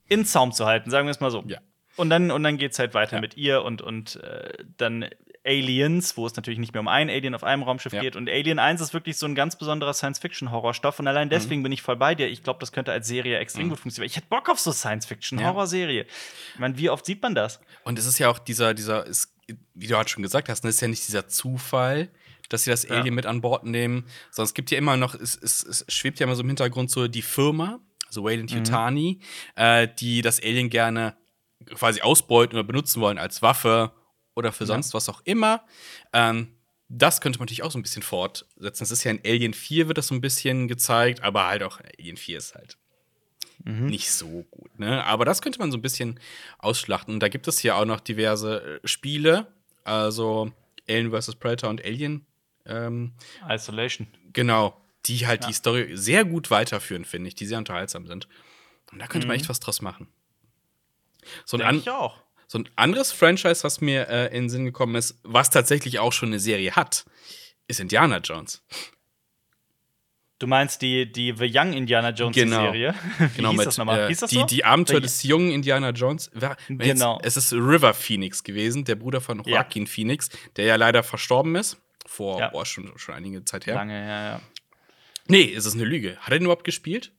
in 0.07 0.25
Zaum 0.25 0.51
zu 0.51 0.65
halten, 0.65 0.89
sagen 0.89 1.06
wir 1.07 1.11
es 1.11 1.19
mal 1.19 1.31
so. 1.31 1.44
Ja. 1.47 1.59
Und 1.95 2.09
dann, 2.09 2.31
und 2.31 2.41
dann 2.44 2.57
geht 2.57 2.71
es 2.71 2.79
halt 2.79 2.95
weiter 2.95 3.17
Ja. 3.17 3.21
mit 3.21 3.38
ihr 3.38 3.61
und, 3.63 3.81
und 3.83 4.15
äh, 4.15 4.51
dann 4.77 5.06
Aliens, 5.45 6.16
wo 6.18 6.25
es 6.25 6.36
natürlich 6.36 6.60
nicht 6.60 6.74
mehr 6.74 6.80
um 6.81 6.88
ein 6.88 7.10
Alien 7.10 7.36
auf 7.36 7.44
einem 7.44 7.63
Raumschiff 7.63 7.94
Ja. 7.94 8.01
geht. 8.01 8.16
Und 8.16 8.30
Alien 8.30 8.60
1 8.60 8.80
ist 8.81 8.94
wirklich 8.94 9.18
so 9.18 9.25
ein 9.25 9.36
ganz 9.36 9.57
besonderer 9.57 9.94
Science-Fiction-Horrorstoff. 9.94 11.00
Und 11.00 11.07
allein 11.07 11.30
deswegen 11.30 11.60
Mhm. 11.62 11.63
bin 11.63 11.72
ich 11.74 11.81
voll 11.81 11.98
bei 11.98 12.16
dir. 12.16 12.28
Ich 12.30 12.44
glaube, 12.44 12.60
das 12.60 12.72
könnte 12.72 12.92
als 12.92 13.07
Serie 13.07 13.38
extrem 13.40 13.69
gut 13.69 13.80
funktionieren. 13.80 14.10
Ich 14.10 14.16
hätte 14.16 14.28
Bock 14.30 14.50
auf 14.50 14.60
so 14.60 14.72
Science-Fiction-Horrorserie. 14.72 16.06
Ich 16.54 16.60
meine, 16.60 16.78
wie 16.78 16.90
oft 16.90 17.06
sieht 17.06 17.22
man 17.22 17.36
das? 17.36 17.60
Und 17.84 18.00
es 18.00 18.06
ist 18.06 18.19
ja 18.19 18.30
auch 18.30 18.40
dieser, 18.40 18.74
dieser, 18.74 19.06
ist, 19.06 19.34
wie 19.74 19.88
du 19.88 19.98
halt 19.98 20.10
schon 20.10 20.24
gesagt 20.24 20.50
hast, 20.50 20.63
ne, 20.63 20.69
ist 20.69 20.81
ja 20.81 20.88
nicht 20.88 21.06
dieser 21.07 21.28
Zufall, 21.28 22.10
dass 22.50 22.63
sie 22.63 22.69
das 22.72 22.84
Ja. 22.84 22.95
Alien 22.95 23.13
mit 23.16 23.25
an 23.25 23.42
Bord 23.42 23.63
nehmen, 23.66 24.06
sondern 24.31 24.48
es 24.48 24.54
gibt 24.54 24.72
ja 24.72 24.78
immer 24.78 24.95
noch, 24.98 25.16
es, 25.16 25.36
es, 25.36 25.63
es 25.63 25.86
schwebt 25.90 26.19
ja 26.19 26.25
immer 26.25 26.36
so 26.36 26.44
im 26.44 26.48
Hintergrund 26.50 26.92
so 26.92 27.07
die 27.07 27.22
Firma, 27.22 27.80
also 28.07 28.24
Wayland 28.24 28.51
Mhm. 28.51 28.57
Yutani, 28.60 29.19
äh, 29.56 29.88
die 30.00 30.22
das 30.22 30.42
Alien 30.42 30.69
gerne 30.69 31.16
quasi 31.75 32.01
ausbeuten 32.01 32.56
oder 32.57 32.63
benutzen 32.66 33.01
wollen 33.01 33.18
als 33.18 33.42
Waffe 33.42 33.92
oder 34.35 34.51
für 34.51 34.65
sonst 34.65 34.94
was 34.94 35.09
auch 35.09 35.21
immer. 35.25 35.63
Ähm, 36.13 36.47
das 36.89 37.21
könnte 37.21 37.39
man 37.39 37.45
natürlich 37.45 37.63
auch 37.63 37.71
so 37.71 37.80
ein 37.80 37.83
bisschen 37.83 38.03
fortsetzen. 38.03 38.83
Es 38.83 38.91
ist 38.91 39.03
ja 39.03 39.12
in 39.12 39.19
Alien 39.25 39.53
4 39.53 39.88
wird 39.88 39.97
das 39.97 40.07
so 40.07 40.15
ein 40.15 40.21
bisschen 40.21 40.68
gezeigt, 40.68 41.24
aber 41.24 41.47
halt 41.47 41.63
auch 41.63 41.80
Alien 41.97 42.18
4 42.18 42.38
ist 42.38 42.56
halt 42.56 42.77
nicht 43.65 44.12
so 44.12 44.45
gut. 44.51 44.77
Ne? 44.77 45.03
Aber 45.06 45.24
das 45.25 45.41
könnte 45.41 45.59
man 45.59 45.71
so 45.71 45.77
ein 45.77 45.81
bisschen 45.81 46.19
ausschlachten. 46.59 47.13
Und 47.13 47.19
da 47.21 47.30
gibt 47.30 47.47
es 47.47 47.59
hier 47.59 47.77
auch 47.77 47.85
noch 47.85 48.01
diverse 48.01 48.80
äh, 48.83 48.88
Spiele, 48.88 49.47
also 49.85 50.51
Alien 50.89 51.12
vs. 51.12 51.35
Predator 51.35 51.69
und 51.69 51.83
Alien. 51.83 52.25
Ähm, 52.65 53.13
Isolation. 53.50 54.07
genau, 54.33 54.80
die 55.06 55.25
halt 55.27 55.41
Ja. 55.44 55.47
die 55.47 55.53
Story 55.53 55.91
sehr 55.95 56.25
gut 56.25 56.50
weiterführen, 56.51 57.06
finde 57.06 57.27
ich, 57.30 57.35
die 57.35 57.45
sehr 57.45 57.57
unterhaltsam 57.57 58.06
sind. 58.07 58.27
Und 58.91 59.00
da 59.00 59.07
könnte 59.07 59.27
man 59.27 59.35
Mhm. 59.35 59.41
echt 59.41 59.50
was 59.50 59.59
draus 59.62 59.81
machen. 59.81 60.07
So 61.45 61.57
ein, 61.57 61.63
an, 61.63 61.77
ich 61.77 61.89
auch. 61.89 62.21
So 62.53 62.59
ein 62.59 62.69
anderes 62.75 63.11
Franchise, 63.11 63.63
was 63.63 63.81
mir 63.81 64.07
äh, 64.09 64.27
in 64.27 64.44
den 64.44 64.50
Sinn 64.50 64.63
gekommen 64.65 64.94
ist, 64.94 65.19
was 65.23 65.50
tatsächlich 65.50 65.97
auch 65.97 66.13
schon 66.13 66.29
eine 66.29 66.39
Serie 66.39 66.75
hat, 66.75 67.03
ist 67.67 67.79
Indiana 67.79 68.17
Jones. 68.19 68.61
Du 70.38 70.45
meinst 70.45 70.83
die, 70.83 71.11
die 71.11 71.33
The 71.35 71.50
Young 71.51 71.73
Indiana 71.73 72.09
Jones 72.11 72.35
Genau. 72.35 72.61
Serie? 72.71 72.94
Wie 73.17 73.27
Genau, 73.38 73.50
hieß 73.51 73.57
mit, 73.57 73.65
das 73.67 73.77
nochmal? 73.79 74.01
Äh, 74.01 74.07
hieß 74.09 74.19
das 74.19 74.29
die, 74.29 74.35
so? 74.35 74.45
die 74.45 74.63
Abenteuer 74.65 74.97
The- 74.97 75.01
des 75.01 75.23
jungen 75.23 75.50
Indiana 75.51 75.89
Jones. 75.89 76.29
Genau. 76.67 77.19
Jetzt, 77.23 77.38
es 77.38 77.45
ist 77.45 77.53
River 77.53 77.95
Phoenix 77.95 78.44
gewesen, 78.44 78.83
der 78.85 78.95
Bruder 78.97 79.19
von 79.19 79.41
Ja. 79.45 79.56
Joaquin 79.56 79.88
Phoenix, 79.88 80.29
der 80.56 80.65
ja 80.65 80.75
leider 80.75 81.01
verstorben 81.01 81.56
ist. 81.56 81.78
Vor 82.06 82.39
Ja. 82.39 82.49
boah, 82.49 82.68
schon, 82.68 82.92
schon 82.97 83.16
einige 83.16 83.44
Zeit 83.45 83.66
her. 83.66 83.73
Lange, 83.73 83.99
ja, 83.99 84.23
ja. 84.31 84.42
Nee, 85.28 85.51
es 85.56 85.66
ist 85.66 85.73
eine 85.73 85.85
Lüge. 85.85 86.18
Hat 86.18 86.31
er 86.31 86.35
ihn 86.37 86.44
überhaupt 86.44 86.66
gespielt? 86.66 87.13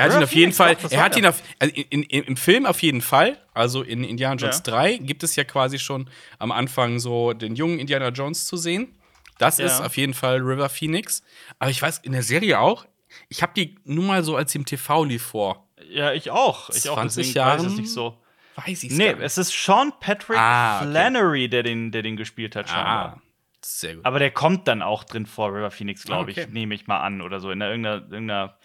Er 0.00 0.04
hat 0.10 0.16
ihn 0.18 0.22
auf 0.24 0.32
jeden 0.32 0.52
Fall. 0.52 0.76
er 0.90 1.02
hat 1.02 1.16
ihn 1.16 1.26
auf, 1.26 1.42
also 1.58 1.74
in, 1.74 2.02
in, 2.04 2.24
im 2.24 2.36
Film 2.36 2.66
auf 2.66 2.80
jeden 2.82 3.00
Fall. 3.00 3.38
Also 3.54 3.82
in 3.82 4.04
Indiana 4.04 4.36
Jones 4.36 4.62
Ja. 4.66 4.72
3 4.72 4.96
gibt 4.98 5.22
es 5.22 5.36
ja 5.36 5.44
quasi 5.44 5.78
schon 5.78 6.08
am 6.38 6.52
Anfang 6.52 6.98
so 6.98 7.32
den 7.32 7.54
jungen 7.56 7.78
Indiana 7.78 8.08
Jones 8.08 8.46
zu 8.46 8.56
sehen. 8.56 8.96
Das 9.38 9.58
Ja. 9.58 9.66
ist 9.66 9.80
auf 9.80 9.96
jeden 9.96 10.14
Fall 10.14 10.38
River 10.38 10.68
Phoenix. 10.68 11.22
Aber 11.58 11.70
ich 11.70 11.80
weiß, 11.80 11.98
in 11.98 12.12
der 12.12 12.22
Serie 12.22 12.58
auch. 12.60 12.86
Ich 13.28 13.42
habe 13.42 13.52
die 13.56 13.76
nur 13.84 14.04
mal 14.04 14.22
so, 14.22 14.36
als 14.36 14.52
sie 14.52 14.58
im 14.58 14.64
TV 14.66 15.04
lief 15.04 15.22
vor. 15.22 15.66
Ja, 15.90 16.12
ich 16.12 16.30
auch. 16.30 16.70
Ich 16.70 16.88
auch. 16.88 16.94
20 16.94 17.26
deswegen 17.34 17.46
weiß 17.46 17.62
es 17.64 17.76
nicht 17.76 17.90
so. 17.90 18.16
Weiß 18.56 18.82
ich 18.84 18.92
Nee, 18.92 19.14
es 19.20 19.38
ist 19.38 19.50
Sean 19.52 19.92
Patrick 20.00 20.38
Ah, 20.38 20.80
okay. 20.80 20.90
Flannery, 20.90 21.48
der 21.48 21.62
den, 21.62 21.90
der 21.90 22.02
den 22.02 22.16
gespielt 22.16 22.54
hat, 22.54 22.68
scheinbar. 22.68 23.16
Ah, 23.16 23.20
sehr 23.62 23.96
gut. 23.96 24.04
Aber 24.04 24.18
der 24.18 24.30
kommt 24.30 24.68
dann 24.68 24.82
auch 24.82 25.04
drin 25.04 25.24
vor 25.26 25.48
River 25.54 25.70
Phoenix, 25.70 26.04
glaube 26.04 26.30
Ah, 26.30 26.32
okay. 26.32 26.44
ich. 26.46 26.52
Nehme 26.52 26.74
ich 26.74 26.86
mal 26.86 27.00
an 27.00 27.20
oder 27.22 27.40
so. 27.40 27.50
In 27.50 27.60
irgendeiner, 27.60 28.02
irgendeiner, 28.12 28.56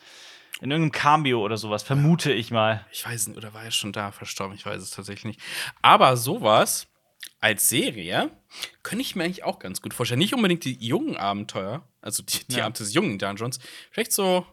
in 0.62 0.72
irgendeinem 0.72 0.92
Cameo 0.92 1.42
oder 1.44 1.58
sowas, 1.58 1.84
vermute 1.84 2.32
ich 2.32 2.52
mal. 2.52 2.86
Ich 2.92 3.06
weiß 3.06 3.28
nicht, 3.28 3.38
oder 3.38 3.54
war 3.54 3.64
er 3.64 3.72
schon 3.72 3.92
da 3.92 4.12
verstorben? 4.12 4.56
Ich 4.56 4.66
weiß 4.66 4.82
es 4.82 4.92
tatsächlich 4.92 5.26
nicht. 5.26 5.42
Aber 5.82 6.16
sowas 6.18 6.88
als 7.42 7.70
Serie 7.70 8.32
könnte 8.84 9.02
ich 9.02 9.16
mir 9.16 9.24
eigentlich 9.26 9.44
auch 9.44 9.60
ganz 9.60 9.82
gut 9.82 9.94
vorstellen. 9.94 10.20
Nicht 10.20 10.34
unbedingt 10.34 10.64
die 10.64 10.78
jungen 10.86 11.18
Abenteuer, 11.18 11.88
also 12.02 12.24
die, 12.24 12.46
die 12.48 12.56
Ja. 12.58 12.66
Abenteuer 12.66 12.86
des 12.86 12.94
jungen 12.94 13.18
Jones. 13.20 13.60
Vielleicht 13.92 14.12
so 14.14 14.46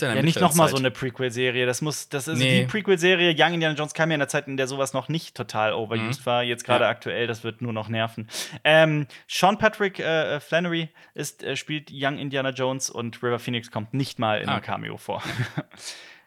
Ja, 0.00 0.20
nicht 0.22 0.40
nochmal 0.40 0.68
so 0.68 0.76
eine 0.76 0.90
Prequel-Serie. 0.90 1.66
Das 1.66 1.82
muss, 1.82 2.08
das 2.08 2.28
ist 2.28 2.38
Nee. 2.38 2.60
die 2.60 2.66
Prequel-Serie. 2.66 3.34
Young 3.36 3.54
Indiana 3.54 3.74
Jones 3.76 3.94
kam 3.94 4.10
ja 4.10 4.14
in 4.14 4.20
der 4.20 4.28
Zeit, 4.28 4.48
in 4.48 4.56
der 4.56 4.66
sowas 4.66 4.92
noch 4.92 5.08
nicht 5.08 5.36
total 5.36 5.72
overused 5.72 6.20
Mhm. 6.22 6.26
war. 6.26 6.42
Jetzt 6.42 6.64
gerade 6.64 6.84
Ja. 6.84 6.90
aktuell, 6.90 7.26
das 7.26 7.44
wird 7.44 7.60
nur 7.62 7.72
noch 7.72 7.88
nerven. 7.88 8.28
Ähm, 8.64 9.06
Sean 9.28 9.58
Patrick 9.58 9.98
äh, 9.98 10.40
Flannery 10.40 10.88
ist, 11.14 11.42
äh, 11.42 11.56
spielt 11.56 11.90
Young 11.92 12.18
Indiana 12.18 12.50
Jones 12.50 12.90
und 12.90 13.22
River 13.22 13.38
Phoenix 13.38 13.70
kommt 13.70 13.94
nicht 13.94 14.18
mal 14.18 14.40
in 14.40 14.48
Ah, 14.48 14.54
einem. 14.54 14.62
Cameo 14.62 14.96
vor. 14.96 15.22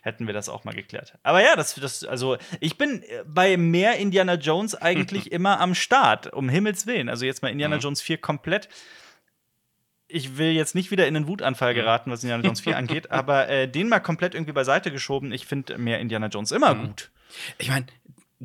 Hätten 0.01 0.27
wir 0.27 0.35
das 0.35 0.49
auch 0.49 0.63
mal 0.65 0.73
geklärt. 0.75 1.15
Aber 1.23 1.41
ja, 1.41 1.55
das, 1.55 1.73
das, 1.75 2.03
also 2.03 2.37
ich 2.59 2.77
bin 2.77 3.01
äh, 3.01 3.23
bei 3.25 3.57
mehr 3.57 3.95
Indiana 3.97 4.35
Jones 4.35 4.75
eigentlich 4.79 5.31
immer 5.31 5.59
am 5.59 5.73
Start, 5.73 6.31
um 6.31 6.47
Himmels 6.47 6.85
Willen. 6.85 7.09
Also 7.09 7.25
jetzt 7.25 7.41
mal 7.41 7.49
Indiana 7.49 7.77
Mhm. 7.77 7.81
Jones 7.81 8.01
4 8.03 8.19
komplett 8.19 8.69
ich 10.07 10.37
will 10.37 10.51
jetzt 10.51 10.75
nicht 10.75 10.91
wieder 10.91 11.07
in 11.07 11.15
einen 11.15 11.27
Wutanfall 11.27 11.73
geraten, 11.73 12.11
was 12.11 12.23
Indiana 12.23 12.43
Jones 12.43 12.61
4 12.61 12.77
angeht, 12.77 13.11
aber 13.11 13.47
äh, 13.49 13.67
den 13.67 13.89
mal 13.89 13.99
komplett 13.99 14.33
irgendwie 14.35 14.53
beiseite 14.53 14.91
geschoben. 14.91 15.31
Ich 15.31 15.45
finde 15.45 15.77
mehr 15.77 15.99
Indiana 15.99 16.27
Jones 16.27 16.51
immer 16.51 16.73
Mhm. 16.75 16.87
gut. 16.87 17.11
Ich 17.57 17.69
meine, 17.69 17.85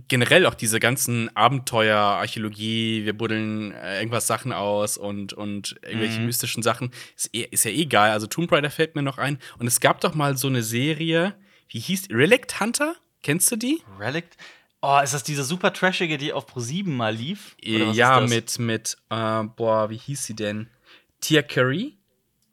generell 0.09 0.47
auch 0.47 0.55
diese 0.55 0.81
ganzen 0.81 1.35
Abenteuer, 1.37 1.99
Archäologie, 1.99 3.05
wir 3.05 3.17
buddeln 3.17 3.73
äh, 3.73 3.99
irgendwas 3.99 4.27
Sachen 4.27 4.53
aus 4.53 4.97
und, 4.97 5.33
und 5.33 5.77
irgendwelche 5.83 6.21
Mhm. 6.21 6.27
mystischen 6.27 6.63
Sachen, 6.63 6.91
ist, 7.17 7.35
eh, 7.35 7.47
ist 7.51 7.65
ja 7.65 7.71
eh 7.71 7.83
egal. 7.83 8.11
Also 8.11 8.27
Tomb 8.27 8.51
Raider 8.53 8.71
fällt 8.71 8.95
mir 8.95 9.03
noch 9.03 9.19
ein. 9.19 9.39
Und 9.59 9.67
es 9.67 9.81
gab 9.81 10.01
doch 10.01 10.15
mal 10.15 10.37
so 10.37 10.49
eine 10.49 10.63
Serie, 10.63 11.35
wie 11.69 11.81
hieß 11.81 12.09
die? 12.09 12.15
Relict 12.15 12.61
Hunter? 12.61 12.95
Kennst 13.23 13.51
du 13.53 13.57
die? 13.57 13.83
Relict? 13.99 14.37
Oh, 14.83 14.99
ist 15.05 15.13
das 15.13 15.23
diese 15.23 15.45
super 15.45 15.75
trashige, 15.75 16.17
die 16.17 16.33
auf 16.33 16.47
Pro7 16.49 16.89
mal 16.89 17.15
lief? 17.15 17.55
Oder 17.69 17.89
was 17.89 17.97
ja, 17.97 18.19
ist 18.19 18.23
das? 18.23 18.59
mit, 18.59 18.67
mit, 18.67 18.97
äh, 19.11 19.45
boah, 19.45 19.91
wie 19.91 19.99
hieß 19.99 20.25
sie 20.25 20.35
denn? 20.35 20.69
Tia 21.21 21.43
Curry? 21.43 21.97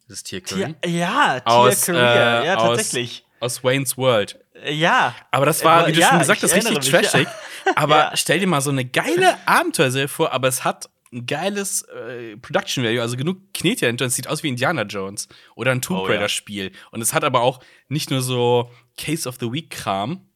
Das 0.08 0.18
ist 0.20 0.24
Tia 0.26 0.40
Curry. 0.40 0.76
Tia, 0.82 0.90
ja, 0.92 1.40
Tia 1.40 1.54
Aus, 1.54 1.82
Career. 1.86 2.42
äh, 2.42 2.46
ja, 2.48 2.56
aus- 2.58 2.78
tatsächlich. 2.78 3.24
Aus 3.40 3.64
Wayne's 3.64 3.98
World. 3.98 4.40
Ja. 4.66 5.16
Aber 5.32 5.46
das 5.46 5.64
war, 5.64 5.88
wie 5.88 5.92
du 5.92 6.00
ja, 6.00 6.10
schon 6.10 6.20
gesagt 6.20 6.42
hast, 6.42 6.54
richtig 6.56 6.76
mich, 6.78 6.92
ja. 6.92 7.02
trashig. 7.02 7.28
Aber 7.76 7.96
Ja. 8.12 8.18
stell 8.18 8.40
dir 8.40 8.48
mal 8.48 8.62
so 8.62 8.72
eine 8.72 8.84
geile 8.86 9.38
Abenteuerserie 9.48 10.08
vor, 10.08 10.32
aber 10.32 10.48
es 10.48 10.64
hat 10.64 10.90
ein 11.14 11.26
geiles 11.28 11.84
äh, 11.84 12.36
Production 12.38 12.84
Value, 12.84 13.00
also 13.02 13.16
genug 13.16 13.38
Knete 13.54 13.82
dahinter. 13.82 14.06
Es 14.06 14.16
sieht 14.16 14.28
aus 14.28 14.42
wie 14.44 14.50
Indiana 14.50 14.82
Jones 14.84 15.28
oder 15.56 15.72
ein 15.72 15.82
Tomb 15.82 16.00
Oh, 16.02 16.08
ja. 16.08 16.16
Raider 16.16 16.30
Spiel. 16.30 16.72
Und 16.92 17.02
es 17.02 17.14
hat 17.14 17.24
aber 17.24 17.42
auch 17.42 17.60
nicht 17.88 18.10
nur 18.10 18.22
so 18.22 18.72
Case 18.98 19.30
of 19.30 19.36
the 19.40 19.52
Week 19.52 19.70
Kram, 19.70 20.28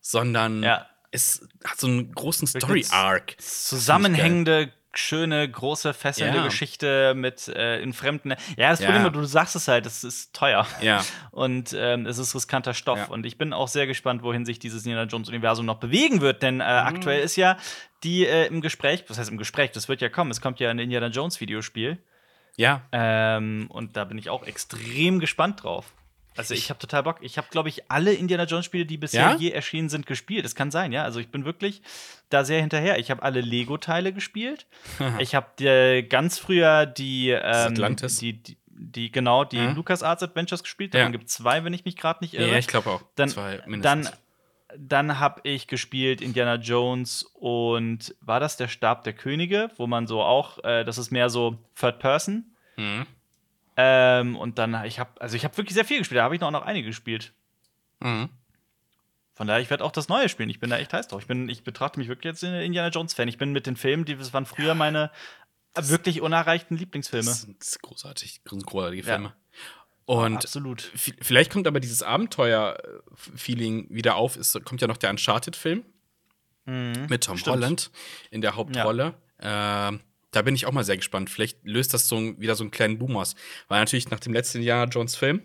sondern 0.00 0.62
Ja. 0.64 0.86
es 1.12 1.46
hat 1.64 1.78
so 1.78 1.86
einen 1.86 2.12
großen 2.12 2.46
Story 2.48 2.84
Arc. 2.90 3.36
Zusammenhängende, 3.40 4.72
schöne, 4.94 5.48
große, 5.50 5.94
fesselnde 5.94 6.38
Ja. 6.38 6.44
Geschichte 6.44 7.14
mit 7.14 7.48
äh, 7.48 7.80
in 7.80 7.92
fremden. 7.92 8.30
Ja, 8.56 8.70
das 8.70 8.80
Ja. 8.80 8.90
Problem, 8.92 9.12
du 9.12 9.24
sagst 9.24 9.56
es 9.56 9.68
halt, 9.68 9.86
es 9.86 10.04
ist 10.04 10.34
teuer. 10.34 10.66
Ja. 10.80 11.04
Und 11.30 11.74
ähm, 11.76 12.06
es 12.06 12.18
ist 12.18 12.34
riskanter 12.34 12.74
Stoff. 12.74 12.98
Ja. 12.98 13.06
Und 13.06 13.24
ich 13.26 13.38
bin 13.38 13.52
auch 13.52 13.68
sehr 13.68 13.86
gespannt, 13.86 14.22
wohin 14.22 14.44
sich 14.44 14.58
dieses 14.58 14.84
Indiana 14.84 15.04
Jones-Universum 15.04 15.64
noch 15.66 15.78
bewegen 15.78 16.20
wird. 16.20 16.42
Denn 16.42 16.56
Mhm. 16.56 16.60
äh, 16.60 16.64
aktuell 16.64 17.20
ist 17.22 17.36
ja 17.36 17.56
die 18.04 18.26
äh, 18.26 18.46
im 18.46 18.60
Gespräch, 18.60 19.04
was 19.08 19.18
heißt 19.18 19.30
im 19.30 19.38
Gespräch, 19.38 19.70
das 19.72 19.88
wird 19.88 20.00
ja 20.00 20.08
kommen. 20.08 20.30
Es 20.30 20.40
kommt 20.40 20.60
ja 20.60 20.70
ein 20.70 20.78
Indiana 20.78 21.06
Jones-Videospiel. 21.08 21.98
Ja. 22.56 22.82
Ähm, 22.92 23.66
und 23.70 23.96
da 23.96 24.04
bin 24.04 24.18
ich 24.18 24.28
auch 24.28 24.42
extrem 24.46 25.20
gespannt 25.20 25.62
drauf. 25.62 25.86
Also 26.36 26.54
ich 26.54 26.70
habe 26.70 26.78
total 26.78 27.02
Bock. 27.02 27.18
Ich 27.20 27.36
habe, 27.38 27.46
glaube 27.50 27.68
ich, 27.68 27.90
alle 27.90 28.12
Indiana 28.12 28.44
Jones 28.44 28.64
Spiele, 28.66 28.86
die 28.86 28.96
bisher 28.96 29.32
Ja? 29.32 29.36
je 29.36 29.50
erschienen 29.50 29.88
sind, 29.88 30.06
gespielt. 30.06 30.44
Das 30.44 30.54
kann 30.54 30.70
sein, 30.70 30.92
ja. 30.92 31.04
Also 31.04 31.20
ich 31.20 31.28
bin 31.28 31.44
wirklich 31.44 31.82
da 32.30 32.44
sehr 32.44 32.60
hinterher. 32.60 32.98
Ich 32.98 33.10
habe 33.10 33.22
alle 33.22 33.40
Lego-Teile 33.40 34.12
gespielt. 34.12 34.66
ich 35.18 35.34
habe 35.34 36.04
ganz 36.08 36.38
früher 36.38 36.86
die, 36.86 37.30
ähm, 37.30 37.42
Atlantis? 37.44 38.16
die, 38.18 38.42
die, 38.42 38.56
die 38.66 39.12
genau 39.12 39.44
die 39.44 39.58
Mhm. 39.58 39.74
LucasArts 39.76 40.22
Adventures 40.22 40.62
gespielt. 40.62 40.94
Ja. 40.94 41.00
Davon 41.00 41.12
gibt 41.12 41.26
es 41.28 41.34
zwei, 41.34 41.64
wenn 41.64 41.72
ich 41.74 41.84
mich 41.84 41.96
gerade 41.96 42.20
nicht 42.24 42.34
irre. 42.34 42.50
Ja, 42.50 42.58
ich 42.58 42.66
glaube 42.66 42.90
auch. 42.90 43.02
dann, 43.16 43.28
Zwei 43.28 43.60
mindestens. 43.66 44.10
dann, 44.10 44.78
dann 45.08 45.18
habe 45.20 45.42
ich 45.44 45.66
gespielt 45.66 46.22
Indiana 46.22 46.54
Jones 46.54 47.24
und 47.34 48.14
war 48.22 48.40
das 48.40 48.56
der 48.56 48.68
Stab 48.68 49.04
der 49.04 49.12
Könige, 49.12 49.70
wo 49.76 49.86
man 49.86 50.06
so 50.06 50.22
auch, 50.22 50.64
äh, 50.64 50.82
das 50.84 50.96
ist 50.96 51.10
mehr 51.10 51.28
so 51.28 51.58
Third 51.78 51.98
Person. 51.98 52.46
Mhm. 52.78 53.06
Ähm, 53.76 54.36
und 54.36 54.58
dann, 54.58 54.84
ich 54.84 54.98
habe, 54.98 55.20
also 55.20 55.36
ich 55.36 55.44
habe 55.44 55.56
wirklich 55.56 55.74
sehr 55.74 55.84
viel 55.84 55.98
gespielt, 55.98 56.18
da 56.18 56.24
habe 56.24 56.34
ich 56.34 56.40
noch, 56.40 56.50
noch 56.50 56.62
einige 56.62 56.88
gespielt. 56.88 57.32
Mhm. 58.00 58.28
Von 59.34 59.46
daher, 59.46 59.62
ich 59.62 59.70
werde 59.70 59.82
auch 59.84 59.92
das 59.92 60.08
Neue 60.08 60.28
spielen. 60.28 60.50
Ich 60.50 60.60
bin 60.60 60.68
da 60.70 60.76
echt 60.78 60.92
heiß 60.92 61.08
drauf. 61.08 61.22
Ich, 61.22 61.26
bin, 61.26 61.48
ich 61.48 61.64
betrachte 61.64 61.98
mich 61.98 62.08
wirklich 62.08 62.30
jetzt 62.30 62.42
in 62.42 62.52
Indiana 62.52 62.88
Jones-Fan. 62.88 63.28
Ich 63.28 63.38
bin 63.38 63.52
mit 63.52 63.66
den 63.66 63.76
Filmen, 63.76 64.04
die 64.04 64.14
das 64.16 64.34
waren 64.34 64.44
früher 64.44 64.74
meine 64.74 65.10
äh, 65.74 65.82
wirklich 65.88 66.20
unerreichten 66.20 66.76
Lieblingsfilme. 66.76 67.24
Das, 67.24 67.44
ist 67.44 67.80
großartig. 67.82 68.42
Das 68.44 68.50
sind 68.50 68.66
großartige 68.66 69.06
Ja. 69.06 69.14
Filme. 69.14 69.32
Und 70.04 70.36
Absolut. 70.36 70.90
vielleicht 70.94 71.50
kommt 71.52 71.66
aber 71.66 71.80
dieses 71.80 72.02
Abenteuer-Feeling 72.02 73.86
wieder 73.90 74.16
auf. 74.16 74.36
Es 74.36 74.52
kommt 74.64 74.80
ja 74.82 74.88
noch 74.88 74.96
der 74.96 75.10
Uncharted-Film 75.10 75.84
mit 76.66 77.24
Tom 77.24 77.34
Mhm. 77.34 77.38
Stimmt. 77.38 77.46
Holland 77.46 77.90
in 78.30 78.40
der 78.42 78.54
Hauptrolle. 78.56 79.14
Ähm, 79.40 80.00
da 80.32 80.42
bin 80.42 80.54
ich 80.54 80.66
auch 80.66 80.72
mal 80.72 80.84
sehr 80.84 80.96
gespannt. 80.96 81.30
Vielleicht 81.30 81.58
löst 81.64 81.94
das 81.94 82.08
so 82.08 82.16
ein, 82.16 82.40
wieder 82.40 82.54
so 82.56 82.64
einen 82.64 82.70
kleinen 82.72 82.98
Boom 82.98 83.16
aus. 83.16 83.34
Weil 83.68 83.78
natürlich 83.80 84.10
nach 84.10 84.20
dem 84.20 84.32
letzten 84.32 84.60
Jahr 84.62 84.86
Jones 84.88 85.14
Film, 85.16 85.42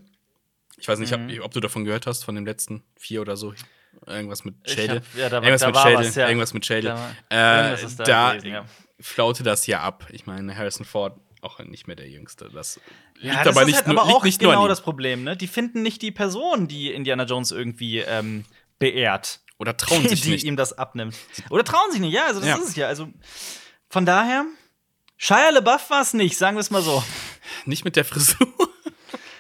ich 0.80 0.88
weiß 0.88 1.00
nicht, 1.00 1.16
Mhm. 1.16 1.38
ob, 1.40 1.46
ob 1.46 1.54
du 1.54 1.60
davon 1.60 1.86
gehört 1.86 2.08
hast, 2.08 2.24
von 2.24 2.36
den 2.36 2.46
letzten 2.46 2.84
vier 2.98 3.22
oder 3.22 3.38
so. 3.38 3.54
Irgendwas 4.06 4.44
mit 4.46 4.56
Schädel. 4.70 5.02
ja, 5.16 5.28
da 5.30 5.38
war- 5.38 5.44
irgendwas 5.48 5.66
mit 5.68 5.78
Schädel. 5.78 5.98
was, 6.08 6.16
ja. 6.16 6.28
Irgendwas 6.28 6.54
mit 6.54 6.66
Schädel. 6.66 6.96
Da 7.30 7.74
äh, 7.74 7.78
da 7.98 8.04
da 8.04 8.30
gewesen, 8.34 8.48
ja. 8.54 8.66
flaute 9.00 9.44
das 9.44 9.66
ja 9.68 9.82
ab. 9.82 10.08
Ich 10.12 10.26
meine, 10.28 10.56
Harrison 10.56 10.86
Ford 10.86 11.20
auch 11.42 11.60
nicht 11.60 11.88
mehr 11.88 11.96
der 11.96 12.08
Jüngste. 12.10 12.50
Das 12.54 12.80
liegt 13.16 13.36
Ja, 13.36 13.44
das 13.44 13.56
aber 13.56 13.62
ist 13.62 13.68
nicht, 13.68 13.78
halt 13.78 13.88
nur, 13.88 13.98
aber 14.02 14.08
liegt 14.08 14.18
auch 14.18 14.24
nicht 14.24 14.40
genau 14.40 14.68
das 14.68 14.82
Problem, 14.82 15.24
ne? 15.24 15.36
Die 15.36 15.48
finden 15.48 15.82
nicht 15.82 16.02
die 16.02 16.12
Person, 16.12 16.68
die 16.68 16.92
Indiana 16.92 17.24
Jones 17.24 17.52
irgendwie 17.52 18.00
ähm, 18.00 18.46
beehrt. 18.80 19.40
Oder 19.58 19.76
trauen 19.76 20.08
sich 20.08 20.22
die 20.22 20.30
nicht. 20.30 20.46
ihm 20.46 20.56
das 20.56 20.78
abnimmt. 20.78 21.16
Oder 21.50 21.64
trauen 21.64 21.92
sich 21.92 22.00
nicht, 22.00 22.14
ja, 22.14 22.26
also 22.28 22.40
das 22.40 22.50
Ja. 22.50 22.56
ist 22.58 22.70
es 22.70 22.76
ja. 22.76 22.88
Also 22.88 23.08
von 23.90 24.06
daher, 24.06 24.46
Shia 25.18 25.50
LaBeouf 25.50 25.90
war 25.90 26.02
es 26.02 26.14
nicht, 26.14 26.38
sagen 26.38 26.56
wir 26.58 26.62
es 26.62 26.70
mal 26.72 26.82
so. 26.82 27.04
Nicht 27.66 27.84
mit 27.86 27.96
der 27.96 28.06
Frisur. 28.06 28.48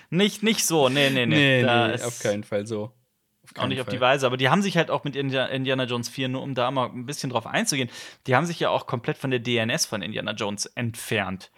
Nicht, 0.10 0.41
nicht 0.43 0.65
so, 0.65 0.89
nee, 0.89 1.10
nee, 1.10 1.25
nee. 1.25 1.62
nee, 1.62 1.63
nee, 1.63 1.93
ist 1.93 2.03
auf 2.03 2.19
keinen 2.19 2.43
Fall 2.43 2.65
so. 2.65 2.91
Auch 3.57 3.67
nicht 3.67 3.79
auf 3.81 3.88
die 3.88 3.98
Fall. 3.98 4.15
Weise, 4.15 4.25
aber 4.25 4.38
die 4.38 4.50
haben 4.50 4.62
sich 4.62 4.75
halt 4.77 4.89
auch 4.91 5.03
mit 5.03 5.15
India- 5.15 5.46
Indiana 5.46 5.84
Jones 5.86 6.10
4, 6.10 6.27
nur 6.29 6.41
um 6.41 6.53
da 6.55 6.69
mal 6.72 6.88
ein 6.89 7.05
bisschen 7.05 7.29
drauf 7.29 7.46
einzugehen, 7.48 7.89
die 8.25 8.36
haben 8.36 8.46
sich 8.46 8.60
ja 8.60 8.69
auch 8.69 8.86
komplett 8.88 9.17
von 9.17 9.31
der 9.31 9.39
DNS 9.39 9.86
von 9.86 10.01
Indiana 10.01 10.31
Jones 10.34 10.65
entfernt. 10.65 11.51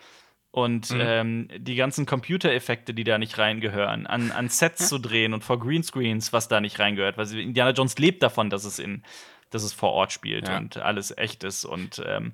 Und 0.51 0.89
Mhm. 0.91 0.99
ähm, 1.01 1.47
die 1.57 1.75
ganzen 1.75 2.05
Computereffekte, 2.07 2.93
die 2.95 3.03
da 3.03 3.17
nicht 3.19 3.37
reingehören, 3.37 4.07
an, 4.07 4.31
an 4.31 4.49
Sets 4.49 4.89
zu 4.89 4.97
drehen 4.99 5.33
und 5.33 5.43
vor 5.43 5.59
Greenscreens, 5.59 6.33
was 6.33 6.47
da 6.47 6.59
nicht 6.61 6.79
reingehört. 6.79 7.17
Weil 7.17 7.31
Indiana 7.37 7.71
Jones 7.71 7.97
lebt 7.99 8.23
davon, 8.23 8.49
dass 8.49 8.63
es 8.65 8.79
in, 8.79 9.03
dass 9.51 9.61
es 9.63 9.73
vor 9.73 9.91
Ort 9.91 10.11
spielt 10.11 10.47
Ja. 10.47 10.57
und 10.57 10.77
alles 10.77 11.15
echt 11.15 11.43
ist. 11.43 11.65
Und 11.65 12.01
ähm, 12.05 12.33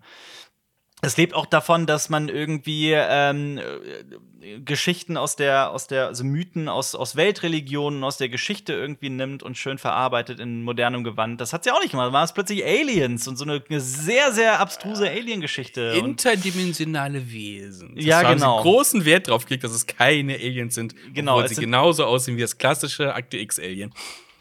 es 1.05 1.17
lebt 1.17 1.33
auch 1.33 1.45
davon, 1.45 1.85
dass 1.85 2.09
man 2.09 2.29
irgendwie 2.29 2.91
ähm, 2.93 3.57
äh, 3.57 4.59
Geschichten 4.59 5.17
aus 5.17 5.35
der, 5.35 5.71
aus 5.71 5.87
der, 5.87 6.07
also 6.07 6.23
Mythen 6.23 6.69
aus, 6.69 6.93
aus 6.95 7.15
Weltreligionen, 7.15 8.03
aus 8.03 8.17
der 8.17 8.29
Geschichte 8.29 8.73
irgendwie 8.73 9.09
nimmt 9.09 9.41
und 9.43 9.57
schön 9.57 9.77
verarbeitet 9.77 10.39
in 10.39 10.63
modernem 10.63 11.03
Gewand. 11.03 11.41
Das 11.41 11.51
hat 11.53 11.63
sie 11.63 11.71
auch 11.71 11.79
nicht 11.81 11.91
gemacht. 11.91 12.09
Da 12.09 12.13
waren 12.13 12.25
es 12.25 12.33
plötzlich 12.33 12.63
Aliens 12.63 13.27
und 13.27 13.37
so 13.37 13.43
eine, 13.43 13.63
eine 13.67 13.79
sehr, 13.79 14.31
sehr 14.31 14.59
abstruse 14.59 15.09
Alien-Geschichte. 15.09 15.93
Und- 15.99 16.09
Interdimensionale 16.09 17.31
Wesen. 17.31 17.93
Ja, 17.97 18.21
da 18.21 18.27
haben 18.29 18.35
genau. 18.35 18.57
Sie 18.57 18.63
großen 18.63 19.05
Wert 19.05 19.27
drauf 19.27 19.45
gelegt, 19.45 19.63
dass 19.63 19.71
es 19.71 19.87
keine 19.87 20.35
Aliens 20.35 20.75
sind. 20.75 20.95
Genau, 21.13 21.33
Obwohl 21.35 21.45
es 21.45 21.55
sie 21.55 21.61
genauso 21.61 22.05
aussehen 22.05 22.37
wie 22.37 22.41
das 22.41 22.57
klassische 22.57 23.13
Akte 23.15 23.37
X-Alien. 23.37 23.93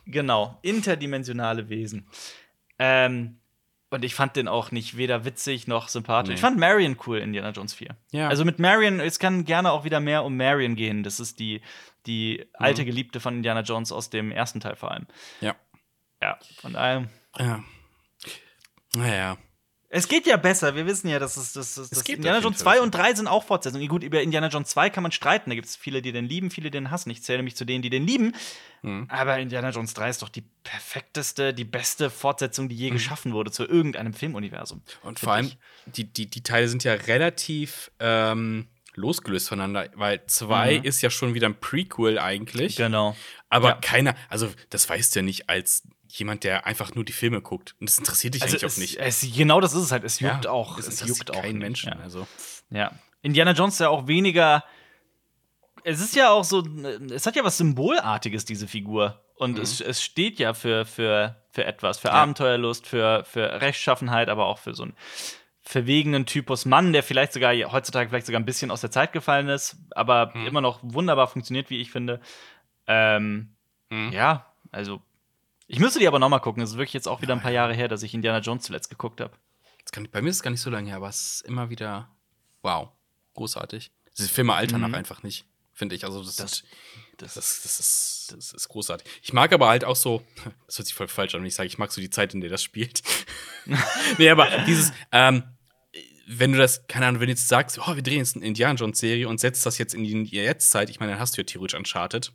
Genau, 0.06 0.59
interdimensionale 0.62 1.68
Wesen. 1.68 2.06
Ähm, 2.78 3.38
und 3.94 4.04
ich 4.04 4.14
fand 4.14 4.36
den 4.36 4.48
auch 4.48 4.70
nicht 4.70 4.96
weder 4.96 5.24
witzig 5.24 5.66
noch 5.66 5.88
sympathisch. 5.88 6.28
Nee. 6.28 6.34
Ich 6.34 6.40
fand 6.40 6.58
Marion 6.58 6.96
cool, 7.06 7.18
Indiana 7.18 7.50
Jones 7.50 7.74
4. 7.74 7.96
Ja. 8.12 8.28
Also 8.28 8.44
mit 8.44 8.58
Marion, 8.58 9.00
es 9.00 9.18
kann 9.18 9.44
gerne 9.44 9.72
auch 9.72 9.84
wieder 9.84 10.00
mehr 10.00 10.24
um 10.24 10.36
Marion 10.36 10.76
gehen. 10.76 11.02
Das 11.02 11.20
ist 11.20 11.38
die, 11.38 11.62
die 12.06 12.46
alte 12.54 12.84
Geliebte 12.84 13.20
von 13.20 13.36
Indiana 13.36 13.60
Jones 13.60 13.92
aus 13.92 14.10
dem 14.10 14.30
ersten 14.30 14.60
Teil 14.60 14.76
vor 14.76 14.90
allem. 14.90 15.06
Ja. 15.40 15.54
Ja, 16.20 16.38
von 16.60 16.72
daher. 16.72 17.08
Ja. 17.38 17.62
Naja. 18.94 19.36
Es 19.96 20.08
geht 20.08 20.26
ja 20.26 20.36
besser. 20.36 20.74
Wir 20.74 20.86
wissen 20.86 21.06
ja, 21.08 21.20
dass 21.20 21.36
es 21.36 21.52
das, 21.52 21.74
das, 21.76 21.88
das 21.90 22.02
Indiana 22.08 22.40
Jones 22.40 22.60
Fall 22.62 22.78
2 22.78 22.82
und 22.82 22.94
3 22.94 23.14
sind 23.14 23.28
auch 23.28 23.44
Fortsetzungen. 23.44 23.86
Gut, 23.86 24.02
über 24.02 24.20
Indiana 24.22 24.48
Jones 24.48 24.68
2 24.70 24.90
kann 24.90 25.04
man 25.04 25.12
streiten. 25.12 25.50
Da 25.50 25.54
gibt 25.54 25.68
es 25.68 25.76
viele, 25.76 26.02
die 26.02 26.10
den 26.10 26.24
lieben, 26.26 26.50
viele, 26.50 26.70
die 26.70 26.78
den 26.78 26.90
hassen. 26.90 27.10
Ich 27.10 27.22
zähle 27.22 27.44
mich 27.44 27.54
zu 27.54 27.64
denen, 27.64 27.82
die 27.82 27.90
den 27.90 28.04
lieben. 28.04 28.34
Mhm. 28.82 29.06
Aber 29.08 29.38
Indiana 29.38 29.70
Jones 29.70 29.94
3 29.94 30.10
ist 30.10 30.22
doch 30.22 30.30
die 30.30 30.42
perfekteste, 30.64 31.54
die 31.54 31.64
beste 31.64 32.10
Fortsetzung, 32.10 32.68
die 32.68 32.74
je 32.74 32.90
Mhm. 32.90 32.94
geschaffen 32.94 33.32
wurde 33.34 33.52
zu 33.52 33.64
irgendeinem 33.64 34.14
Filmuniversum. 34.14 34.82
Und 35.02 35.20
vor 35.20 35.34
allem, 35.34 35.52
die, 35.86 36.04
die, 36.12 36.26
die 36.28 36.42
Teile 36.42 36.66
sind 36.68 36.82
ja 36.82 36.94
relativ 36.94 37.92
ähm, 38.00 38.66
losgelöst 38.94 39.48
voneinander, 39.48 39.90
weil 39.94 40.26
zwei 40.26 40.78
Mhm. 40.78 40.84
ist 40.86 41.02
ja 41.02 41.10
schon 41.10 41.34
wieder 41.34 41.48
ein 41.48 41.60
Prequel 41.60 42.18
eigentlich. 42.18 42.76
Genau. 42.76 43.16
Aber 43.48 43.68
Ja. 43.68 43.74
keiner, 43.76 44.16
also 44.28 44.50
das 44.70 44.88
weißt 44.88 45.14
du 45.14 45.20
ja 45.20 45.24
nicht 45.24 45.48
als 45.48 45.84
jemand, 46.18 46.44
der 46.44 46.66
einfach 46.66 46.94
nur 46.94 47.04
die 47.04 47.12
Filme 47.12 47.40
guckt. 47.40 47.75
Und 47.80 47.88
das 47.88 47.99
interessiert 47.99 48.35
dich 48.35 48.42
Also 48.42 48.54
eigentlich 48.56 48.62
es, 48.64 48.75
auch 48.75 48.78
nicht. 48.80 48.99
Es, 48.99 49.37
genau 49.37 49.61
das 49.61 49.73
ist 49.75 49.83
es 49.83 49.92
halt. 49.92 50.04
Es 50.04 50.21
juckt 50.21 50.44
Ja, 50.44 50.50
auch. 50.50 50.78
Es, 50.78 50.87
Es, 50.88 51.06
juckt 51.06 51.30
auch. 51.30 51.40
keinen 51.42 51.54
nicht, 51.54 51.62
Menschen. 51.62 51.92
Ja. 51.92 51.99
Also. 52.00 52.26
ja. 52.71 52.92
Indiana 53.23 53.52
Jones 53.52 53.75
ist 53.75 53.80
ja 53.80 53.88
auch 53.88 54.06
weniger. 54.06 54.64
Es 55.83 56.00
ist 56.00 56.14
ja 56.14 56.30
auch 56.30 56.44
so. 56.44 56.62
Es 57.12 57.26
hat 57.26 57.37
ja 57.37 57.44
was 57.44 57.59
Symbolartiges, 57.59 58.44
diese 58.44 58.68
Figur. 58.68 59.21
Und 59.37 59.59
es, 59.59 59.80
es 59.80 60.02
steht 60.02 60.38
ja 60.38 60.54
für, 60.54 60.85
für, 60.87 61.37
für 61.50 61.64
etwas. 61.64 61.99
Für 61.99 62.09
Mhm. 62.09 62.14
Ja. 62.14 62.23
Abenteuerlust, 62.23 62.87
für, 62.87 63.25
für 63.25 63.61
Rechtschaffenheit, 63.61 64.28
aber 64.28 64.47
auch 64.47 64.59
für 64.59 64.75
so 64.75 64.85
einen 64.85 64.94
verwegenen 65.62 66.26
Typus 66.26 66.66
Mann, 66.66 66.92
der 66.92 67.02
vielleicht 67.02 67.33
sogar 67.33 67.52
heutzutage 67.73 68.09
vielleicht 68.11 68.26
sogar 68.26 68.40
ein 68.40 68.44
bisschen 68.44 68.71
aus 68.71 68.83
der 68.83 68.90
Zeit 68.90 69.12
gefallen 69.12 69.49
ist, 69.49 69.76
aber 69.92 70.30
Mhm. 70.35 70.47
immer 70.47 70.61
noch 70.61 70.78
wunderbar 70.83 71.26
funktioniert, 71.26 71.71
wie 71.71 71.80
ich 71.80 71.90
finde. 71.90 72.21
Ähm, 72.87 73.54
Mhm. 73.90 74.12
Ja, 74.12 74.47
also. 74.73 75.00
Ich 75.66 75.78
müsste 75.78 75.99
die 75.99 76.06
aber 76.09 76.18
noch 76.18 76.28
mal 76.28 76.40
gucken. 76.40 76.62
Es 76.62 76.71
ist 76.71 76.76
wirklich 76.76 76.92
jetzt 76.94 77.09
auch 77.09 77.23
wieder 77.23 77.33
ein 77.35 77.40
paar 77.40 77.50
Jahre 77.52 77.75
her, 77.75 77.88
dass 77.88 78.02
ich 78.02 78.12
Indiana 78.14 78.38
Jones 78.40 78.64
zuletzt 78.64 78.90
geguckt 78.90 79.21
habe. 79.21 79.33
Bei 80.12 80.21
mir 80.23 80.30
ist 80.30 80.37
es 80.37 80.42
gar 80.42 80.50
nicht 80.50 80.61
so 80.61 80.71
lange 80.71 80.88
her, 80.88 80.97
aber 80.97 81.09
es 81.09 81.37
ist 81.37 81.40
immer 81.42 81.71
wieder 81.71 82.09
wow, 82.62 82.90
großartig. 83.35 83.92
Diese 84.18 84.28
Filme 84.28 84.54
altern 84.54 84.80
Mhm. 84.83 84.94
auch 84.94 84.99
einfach 84.99 85.23
nicht. 85.23 85.44
finde 85.76 85.97
ich. 85.97 86.04
Also 86.04 86.23
das, 86.23 86.37
Das- 86.37 86.62
das, 87.16 87.35
das, 87.35 87.37
ist, 87.37 87.64
das, 87.64 87.80
ist, 87.80 88.33
das 88.37 88.52
ist 88.52 88.68
großartig. 88.68 89.09
Ich 89.23 89.33
mag 89.33 89.52
aber 89.52 89.68
halt 89.68 89.85
auch 89.85 89.97
so, 89.97 90.23
das 90.66 90.78
hört 90.78 90.87
sich 90.87 90.94
voll 90.94 91.09
falsch 91.09 91.35
an, 91.35 91.40
wenn 91.40 91.49
ich 91.49 91.54
sage, 91.54 91.66
ich 91.66 91.78
mag 91.78 91.90
so 91.92 92.00
die 92.00 92.11
Zeit, 92.11 92.33
in 92.35 92.40
der 92.40 92.50
das 92.50 92.62
spielt. 92.62 93.02
nee, 94.18 94.30
aber 94.30 94.47
dieses, 94.66 94.92
ähm, 95.12 95.42
wenn 96.26 96.52
du 96.52 96.59
das, 96.59 96.87
keine 96.87 97.06
Ahnung, 97.06 97.21
wenn 97.21 97.26
du 97.26 97.33
jetzt 97.33 97.49
sagst, 97.49 97.78
oh, 97.78 97.94
wir 97.94 98.02
drehen 98.02 98.18
jetzt 98.18 98.37
eine 98.37 98.44
Indiana 98.47 98.75
Jones 98.78 98.99
Serie 98.99 99.28
und 99.28 99.38
setzt 99.40 99.66
das 99.66 99.78
jetzt 99.78 99.94
in 99.94 100.04
die 100.04 100.37
Jetztzeit, 100.37 100.90
ich 100.90 101.00
meine, 101.00 101.12
dann 101.12 101.21
hast 101.21 101.37
du 101.37 101.40
ja 101.40 101.44
theoretisch 101.44 101.76
Uncharted. 101.78 102.33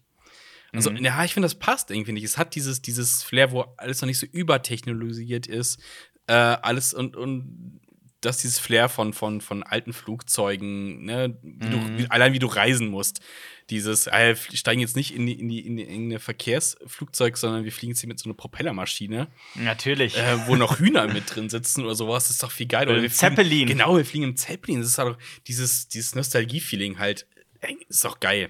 Also, 0.73 0.91
Mhm. 0.91 1.03
ja, 1.03 1.23
ich 1.25 1.33
finde, 1.33 1.45
das 1.45 1.55
passt 1.55 1.89
irgendwie 1.91 2.11
nicht. 2.11 2.23
Es 2.23 2.37
hat 2.37 2.55
dieses, 2.55 2.81
dieses 2.81 3.23
Flair, 3.23 3.51
wo 3.51 3.61
alles 3.77 4.01
noch 4.01 4.07
nicht 4.07 4.19
so 4.19 4.25
übertechnologisiert 4.25 5.47
ist. 5.47 5.79
Äh, 6.27 6.33
alles 6.33 6.93
und, 6.93 7.15
und 7.15 7.79
dass 8.21 8.37
dieses 8.39 8.59
Flair 8.59 8.89
von, 8.89 9.13
von, 9.13 9.39
von 9.39 9.63
alten 9.63 9.93
Flugzeugen, 9.93 11.05
ne, 11.05 11.37
wie 11.41 11.65
Mhm. 11.67 11.97
du, 11.97 12.11
allein 12.11 12.33
wie 12.33 12.39
du 12.39 12.47
reisen 12.47 12.87
musst. 12.89 13.21
Dieses, 13.69 14.07
äh, 14.07 14.35
wir 14.49 14.57
steigen 14.57 14.81
jetzt 14.81 14.95
nicht 14.97 15.15
in 15.15 15.25
die, 15.25 15.39
in 15.39 15.47
die, 15.47 15.65
in 15.65 15.77
die, 15.77 15.83
in 15.83 16.11
ein 16.11 16.19
Verkehrsflugzeug, 16.19 17.37
sondern 17.37 17.63
wir 17.63 17.71
fliegen 17.71 17.91
jetzt 17.91 18.01
hier 18.01 18.07
mit 18.09 18.19
so 18.19 18.25
einer 18.29 18.33
Propellermaschine, 18.35 19.27
Natürlich. 19.55 20.17
äh, 20.17 20.47
wo 20.47 20.55
noch 20.55 20.79
Hühner 20.79 21.07
mit 21.07 21.33
drin 21.33 21.49
sitzen 21.49 21.83
oder 21.85 21.95
sowas. 21.95 22.25
Das 22.25 22.31
ist 22.31 22.43
doch 22.43 22.51
viel 22.51 22.67
geil. 22.67 22.87
Oder 22.89 23.01
wir 23.01 23.09
fliegen- 23.09 23.13
Zeppelin. 23.35 23.67
Genau, 23.67 23.95
wir 23.95 24.05
fliegen 24.05 24.25
im 24.25 24.35
Zeppelin. 24.35 24.79
Das 24.81 24.89
ist 24.89 24.97
doch 24.99 25.17
dieses, 25.47 25.87
dieses 25.87 26.13
Nostalgie-Feeling 26.15 26.99
halt. 26.99 27.25
Ey, 27.61 27.77
Ist 27.87 28.03
doch 28.05 28.19
geil. 28.19 28.49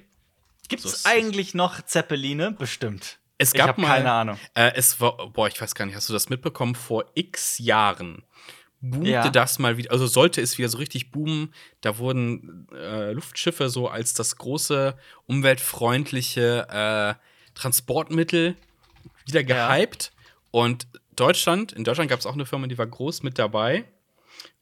Gibt 0.70 0.86
es 0.86 1.06
eigentlich 1.06 1.54
noch 1.54 1.82
Zeppeline? 1.82 2.52
Bestimmt. 2.52 3.20
Es 3.38 3.54
ich 3.54 3.58
gab 3.58 3.70
habe 3.70 3.82
mal, 3.82 3.88
keine 3.98 4.12
Ahnung. 4.12 4.40
Äh, 4.54 4.72
es 4.76 5.00
war, 5.02 5.30
boah, 5.30 5.48
ich 5.48 5.60
weiß 5.62 5.76
gar 5.76 5.86
nicht, 5.86 5.96
hast 5.96 6.10
du 6.10 6.14
das 6.14 6.30
mitbekommen? 6.30 6.76
Vor 6.76 7.06
x 7.16 7.58
Jahren 7.60 8.24
boomte 8.82 9.10
Ja. 9.10 9.30
das 9.30 9.60
mal 9.60 9.78
wieder, 9.78 9.92
also 9.92 10.08
sollte 10.08 10.42
es 10.42 10.58
wieder 10.58 10.70
so 10.70 10.78
richtig 10.78 11.12
boomen. 11.12 11.54
Da 11.82 11.98
wurden 11.98 12.68
äh, 12.74 13.12
Luftschiffe 13.12 13.70
so 13.70 13.88
als 13.90 14.14
das 14.14 14.38
große 14.38 14.98
umweltfreundliche 15.26 16.68
äh, 16.70 17.54
Transportmittel 17.56 18.56
wieder 19.26 19.42
Ja. 19.42 19.74
gehypt. 19.76 20.12
Und 20.52 20.88
Deutschland, 21.16 21.72
in 21.74 21.84
Deutschland 21.84 22.10
gab 22.10 22.20
es 22.20 22.26
auch 22.26 22.34
eine 22.34 22.46
Firma, 22.46 22.68
die 22.68 22.78
war 22.78 22.88
groß 22.88 23.24
mit 23.24 23.38
dabei. 23.38 23.86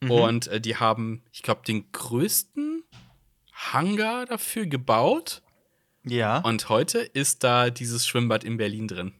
Mhm. 0.00 0.10
Und 0.10 0.46
äh, 0.48 0.60
die 0.60 0.76
haben, 0.76 1.22
ich 1.32 1.42
glaube, 1.42 1.62
den 1.66 1.90
größten 1.92 2.82
Hangar 3.52 4.26
dafür 4.26 4.66
gebaut. 4.66 5.42
Ja. 6.08 6.38
Und 6.38 6.68
heute 6.68 6.98
ist 6.98 7.44
da 7.44 7.70
dieses 7.70 8.06
Schwimmbad 8.06 8.44
in 8.44 8.56
Berlin 8.56 8.88
drin. 8.88 9.14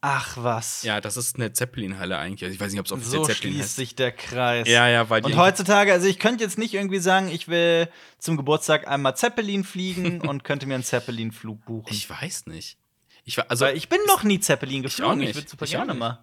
Ach 0.00 0.36
was. 0.38 0.82
Ja, 0.82 1.00
das 1.00 1.16
ist 1.16 1.36
eine 1.36 1.52
Zeppelin-Halle 1.52 2.18
eigentlich. 2.18 2.44
Also 2.44 2.54
ich 2.54 2.60
weiß 2.60 2.70
nicht, 2.72 2.80
ob 2.80 2.86
es 2.86 2.92
offiziell 2.92 3.20
so 3.20 3.24
Zeppelin 3.24 3.52
schließt 3.54 3.62
heißt. 3.68 3.76
sich 3.76 3.94
der 3.96 4.12
Kreis. 4.12 4.68
Ja, 4.68 4.86
ja, 4.88 5.08
weil. 5.08 5.24
Und 5.24 5.36
heutzutage, 5.36 5.92
also 5.92 6.06
ich 6.06 6.18
könnte 6.18 6.44
jetzt 6.44 6.58
nicht 6.58 6.74
irgendwie 6.74 6.98
sagen, 6.98 7.28
ich 7.30 7.48
will 7.48 7.88
zum 8.18 8.36
Geburtstag 8.36 8.86
einmal 8.86 9.16
Zeppelin 9.16 9.64
fliegen 9.64 10.20
und 10.28 10.44
könnte 10.44 10.66
mir 10.66 10.74
einen 10.74 10.84
Zeppelin-Flug 10.84 11.64
buchen. 11.64 11.92
ich 11.92 12.08
weiß 12.08 12.46
nicht. 12.46 12.76
Ich, 13.24 13.38
war- 13.38 13.46
also, 13.50 13.64
Weil 13.64 13.76
ich 13.78 13.88
bin 13.88 13.98
noch 14.06 14.22
nie 14.22 14.38
Zeppelin 14.38 14.82
geflogen. 14.82 15.12
auch 15.12 15.16
nicht. 15.16 15.30
Ich 15.30 15.36
würde 15.36 15.48
super 15.48 15.64
Ich 15.64 15.70
gerne 15.70 15.94
mal. 15.94 16.22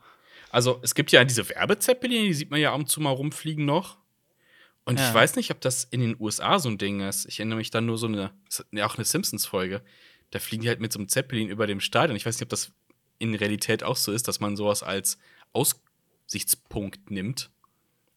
also, 0.51 0.80
es 0.84 0.94
gibt 0.94 1.12
ja 1.12 1.24
diese 1.25 1.50
Werbezeppelin, 1.50 2.25
die 2.25 2.34
sieht 2.36 2.51
man 2.51 2.60
ja 2.60 2.72
ab 2.74 2.80
und 2.80 2.88
zu 2.88 3.01
mal 3.01 3.10
rumfliegen 3.10 3.65
noch. 3.65 3.98
Und 4.86 5.00
Ja. 5.00 5.08
ich 5.08 5.14
weiß 5.14 5.36
nicht, 5.36 5.52
ob 5.52 5.62
das 5.62 5.84
in 5.86 6.00
den 6.02 6.16
USA 6.20 6.58
so 6.60 6.70
ein 6.70 6.78
Ding 6.78 7.02
ist. 7.02 7.26
Ich 7.28 7.40
erinnere 7.40 7.58
mich 7.58 7.70
dann 7.72 7.86
nur 7.86 7.98
so 7.98 8.08
eine, 8.08 8.32
auch 8.84 8.96
eine 8.96 9.06
Simpsons-Folge. 9.06 9.82
Da 10.32 10.40
fliegen 10.40 10.64
die 10.64 10.70
halt 10.70 10.80
mit 10.80 10.92
so 10.92 11.00
einem 11.00 11.08
Zeppelin 11.08 11.50
über 11.50 11.68
dem 11.68 11.80
Stadion. 11.80 12.16
Ich 12.16 12.26
weiß 12.26 12.36
nicht, 12.38 12.44
ob 12.44 12.50
das 12.50 12.72
in 13.20 13.36
Realität 13.36 13.84
auch 13.84 13.96
so 13.98 14.12
ist, 14.12 14.28
dass 14.28 14.40
man 14.40 14.56
sowas 14.56 14.82
als 14.82 15.20
Aussichtspunkt 15.54 17.12
nimmt. 17.12 17.52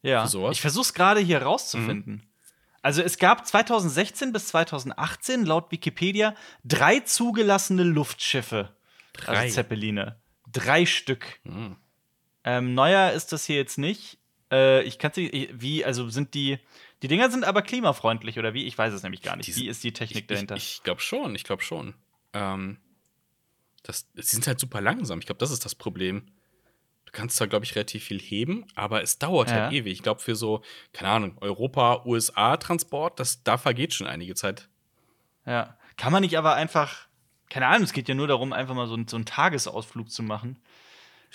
Ja. 0.03 0.25
Ich 0.51 0.61
versuche 0.61 0.83
es 0.83 0.95
gerade 0.95 1.21
hier 1.21 1.43
rauszufinden. 1.43 2.29
Also 2.83 3.01
es 3.01 3.19
gab 3.19 3.47
2016 3.47 4.33
bis 4.33 4.49
2018 4.49 5.47
laut 5.47 5.71
Wikipedia 5.73 6.35
drei 6.65 7.01
zugelassene 7.01 7.83
Luftschiffe. 7.83 8.77
Drei. 9.15 9.37
Also 9.39 9.55
Zeppeline. 9.55 10.17
Drei 10.53 10.85
Stück. 10.85 11.41
Hm. 11.45 11.77
Ähm, 12.45 12.75
neuer 12.75 13.13
ist 13.13 13.33
das 13.33 13.47
hier 13.47 13.57
jetzt 13.57 13.79
nicht. 13.79 14.19
Äh, 14.55 14.83
ich 14.83 14.99
kann 14.99 15.13
sie, 15.13 15.49
wie, 15.53 15.85
also 15.85 16.09
sind 16.09 16.35
die, 16.35 16.59
die 17.03 17.09
Dinger 17.09 17.31
sind 17.31 17.45
aber 17.45 17.63
klimafreundlich 17.63 18.39
oder 18.39 18.55
wie? 18.55 18.65
Ich 18.67 18.79
weiß 18.79 18.93
es 18.95 19.03
nämlich 19.03 19.23
gar 19.23 19.37
nicht. 19.37 19.49
Die 19.49 19.57
wie 19.57 19.69
ist 19.69 19.83
die 19.83 19.93
Technik 19.93 20.23
Ich, 20.23 20.27
dahinter? 20.29 20.57
ich, 20.57 20.77
ich 20.77 20.83
glaube 20.83 21.01
schon, 21.01 21.35
ich 21.35 21.45
glaube 21.45 21.63
schon. 21.63 21.95
Ähm, 22.33 22.79
das, 23.83 24.09
sie 24.15 24.23
sind 24.23 24.47
halt 24.47 24.61
super 24.61 24.81
langsam. 24.81 25.19
Ich 25.19 25.27
glaube, 25.27 25.39
das 25.39 25.51
ist 25.51 25.65
das 25.65 25.75
Problem. 25.75 26.27
Du 27.07 27.13
kannst 27.13 27.37
zwar, 27.37 27.47
glaube 27.49 27.65
ich, 27.65 27.75
relativ 27.77 28.05
viel 28.05 28.21
heben, 28.21 28.65
aber 28.75 29.03
es 29.03 29.19
dauert 29.19 29.49
halt 29.53 29.73
Ja. 29.73 29.79
ewig. 29.79 29.93
Ich 29.93 30.03
glaube, 30.03 30.21
für 30.21 30.35
so, 30.37 30.63
keine 30.93 31.11
Ahnung, 31.11 31.37
Europa-USA-Transport, 31.41 33.21
das 33.21 33.43
da 33.43 33.59
vergeht 33.59 33.95
schon 33.95 34.07
einige 34.07 34.35
Zeit. 34.35 34.69
ja. 35.47 35.77
Kann 35.97 36.13
man 36.13 36.23
nicht 36.23 36.37
aber 36.37 36.55
einfach, 36.55 37.07
keine 37.51 37.69
Ahnung, 37.69 37.85
es 37.85 37.93
geht 37.93 38.09
ja 38.09 38.17
nur 38.17 38.27
darum, 38.27 38.53
einfach 38.53 38.75
mal 38.75 38.89
so, 38.89 38.95
einen- 38.95 39.07
so 39.07 39.15
einen 39.15 39.27
Tagesausflug 39.27 40.11
zu 40.11 40.25
machen. 40.25 40.59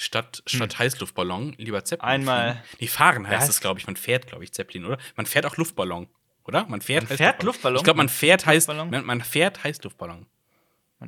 Statt, 0.02 0.44
statt 0.46 0.80
Heißluftballon 0.80 1.56
lieber 1.58 1.84
Zeppelin. 1.84 2.22
Hm. 2.22 2.30
Einmal- 2.30 2.52
fliegen. 2.64 2.78
Nee, 2.80 2.88
fahren 2.88 3.28
heißt 3.28 3.48
Ja, 3.48 3.50
es, 3.50 3.60
glaube 3.60 3.80
ich. 3.82 3.86
Man 3.88 3.98
fährt, 3.98 4.28
glaube 4.28 4.46
ich, 4.46 4.54
Zeppelin, 4.54 4.86
oder? 4.86 4.98
Man 5.18 5.26
fährt 5.26 5.46
auch 5.46 5.58
Luftballon, 5.58 6.08
oder? 6.46 6.66
Man 6.68 6.80
fährt, 6.80 7.10
Man 7.10 7.18
fährt 7.18 7.44
Luftballon? 7.44 7.78
Ich 7.78 7.84
glaube, 7.84 7.98
man 7.98 8.08
fährt 8.08 8.46
heiß, 8.46 8.68
man, 8.68 9.06
man 9.06 9.20
fährt 9.22 9.62
Heißluftballon. 9.64 10.26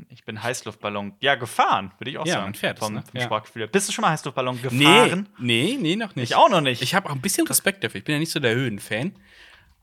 Ich 0.09 0.23
bin 0.25 0.41
Heißluftballon. 0.43 1.15
Ja, 1.21 1.35
gefahren, 1.35 1.91
würde 1.99 2.11
ich 2.11 2.17
auch 2.17 2.25
Ja, 2.25 2.33
sagen. 2.35 2.45
man 2.45 2.53
fährt 2.55 2.79
es, 2.79 2.85
vom, 2.85 2.93
ne? 2.95 3.03
vom 3.09 3.41
Ja. 3.61 3.65
Bist 3.67 3.87
du 3.87 3.93
schon 3.93 4.01
mal 4.01 4.11
Heißluftballon 4.11 4.55
Nee, 4.71 4.83
gefahren? 4.83 5.29
nee, 5.39 5.77
nee, 5.79 5.95
noch 5.95 6.15
nicht. 6.15 6.29
Ich 6.31 6.35
auch 6.35 6.49
noch 6.49 6.61
nicht. 6.61 6.81
Ich 6.81 6.93
habe 6.95 7.09
auch 7.09 7.13
ein 7.15 7.21
bisschen 7.21 7.45
Respekt 7.47 7.83
dafür. 7.83 7.99
Ich 7.99 8.03
bin 8.05 8.13
ja 8.13 8.19
nicht 8.19 8.31
so 8.31 8.39
der 8.41 8.55
Höhenfan. 8.55 9.17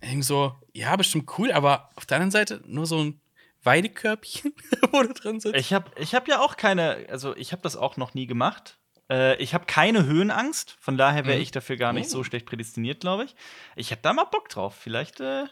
Irgendwie 0.01 0.23
so, 0.23 0.55
ja, 0.73 0.95
bestimmt 0.97 1.31
cool, 1.39 1.51
aber 1.53 1.91
auf 1.97 2.07
der 2.07 2.17
anderen 2.17 2.31
Seite 2.31 2.63
nur 2.67 2.87
so 2.87 3.03
ein 3.05 3.21
Weidekörbchen, 3.65 4.55
wo 4.93 5.03
du 5.03 5.13
drin 5.13 5.41
sitzt. 5.41 5.57
Ich 5.57 5.73
habe 5.73 5.91
ich 5.99 6.15
hab 6.15 6.27
ja 6.29 6.41
auch 6.41 6.57
keine, 6.57 7.07
also 7.11 7.37
ich 7.37 7.53
habe 7.53 7.61
das 7.63 7.77
auch 7.77 7.97
noch 7.97 8.15
nie 8.15 8.27
gemacht. 8.27 8.78
Äh, 9.11 9.37
ich 9.37 9.55
habe 9.55 9.65
keine 9.67 10.05
Höhenangst, 10.05 10.77
von 10.81 10.97
daher 10.99 11.25
wäre 11.25 11.37
Mhm. 11.37 11.43
ich 11.43 11.51
dafür 11.51 11.77
gar 11.77 11.93
nicht 11.93 12.07
Oh. 12.09 12.19
so 12.19 12.25
schlecht 12.25 12.47
prädestiniert, 12.47 13.01
glaube 13.01 13.25
ich. 13.25 13.35
Ich 13.77 13.91
habe 13.91 14.01
da 14.03 14.13
mal 14.13 14.25
Bock 14.25 14.49
drauf. 14.49 14.75
Vielleicht, 14.79 15.21
äh, 15.21 15.45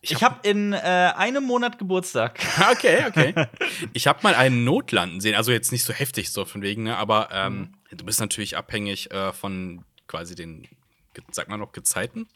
Ich 0.00 0.12
ich 0.12 0.22
hab- 0.22 0.36
habe 0.36 0.48
in 0.48 0.72
äh, 0.72 0.76
einem 1.16 1.42
Monat 1.44 1.78
Geburtstag. 1.78 2.38
Okay, 2.70 3.04
okay. 3.08 3.34
Ich 3.94 4.06
habe 4.06 4.20
mal 4.22 4.34
einen 4.36 4.62
Notlanden 4.64 5.20
sehen, 5.20 5.34
also 5.34 5.50
jetzt 5.50 5.72
nicht 5.72 5.84
so 5.84 5.92
heftig 5.92 6.30
so 6.30 6.44
von 6.44 6.62
wegen, 6.62 6.84
ne, 6.84 6.96
aber 6.96 7.30
ähm, 7.32 7.74
du 7.90 8.04
bist 8.04 8.20
natürlich 8.20 8.56
abhängig 8.56 9.10
äh, 9.10 9.32
von 9.32 9.84
quasi 10.06 10.34
den, 10.36 10.68
sag 11.32 11.48
mal 11.48 11.56
noch 11.56 11.72
Gezeiten? 11.72 12.28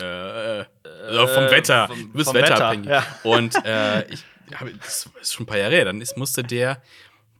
Äh, 0.00 0.60
äh, 0.60 0.64
vom 0.84 1.50
Wetter. 1.50 1.88
vom- 1.88 1.98
du 2.00 2.08
bist 2.18 2.26
vom 2.30 2.34
Wetter, 2.36 2.54
wetterabhängig. 2.54 2.88
ja. 2.88 3.06
Und 3.22 3.54
äh, 3.66 4.08
ich 4.10 4.24
habe, 4.54 4.72
das 4.74 5.10
ist 5.20 5.34
schon 5.34 5.44
ein 5.44 5.46
paar 5.46 5.58
Jahre 5.58 5.74
her, 5.74 5.84
dann 5.84 6.00
ist, 6.00 6.16
musste 6.16 6.42
der 6.42 6.82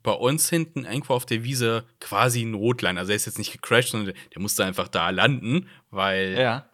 bei 0.03 0.13
uns 0.13 0.49
hinten 0.49 0.85
irgendwo 0.85 1.15
auf 1.15 1.27
der 1.27 1.45
Wiese 1.45 1.85
quasi 2.01 2.45
Notland. 2.45 2.99
Also 2.99 3.13
er 3.13 3.17
ist 3.17 3.27
jetzt 3.27 3.39
nicht 3.39 3.53
gecrashed, 3.53 3.91
sondern 3.93 4.15
der, 4.33 4.43
musste 4.43 4.65
einfach 4.65 4.89
da 4.89 5.11
landen, 5.11 5.69
weil 5.91 6.37
Ja. 6.39 6.67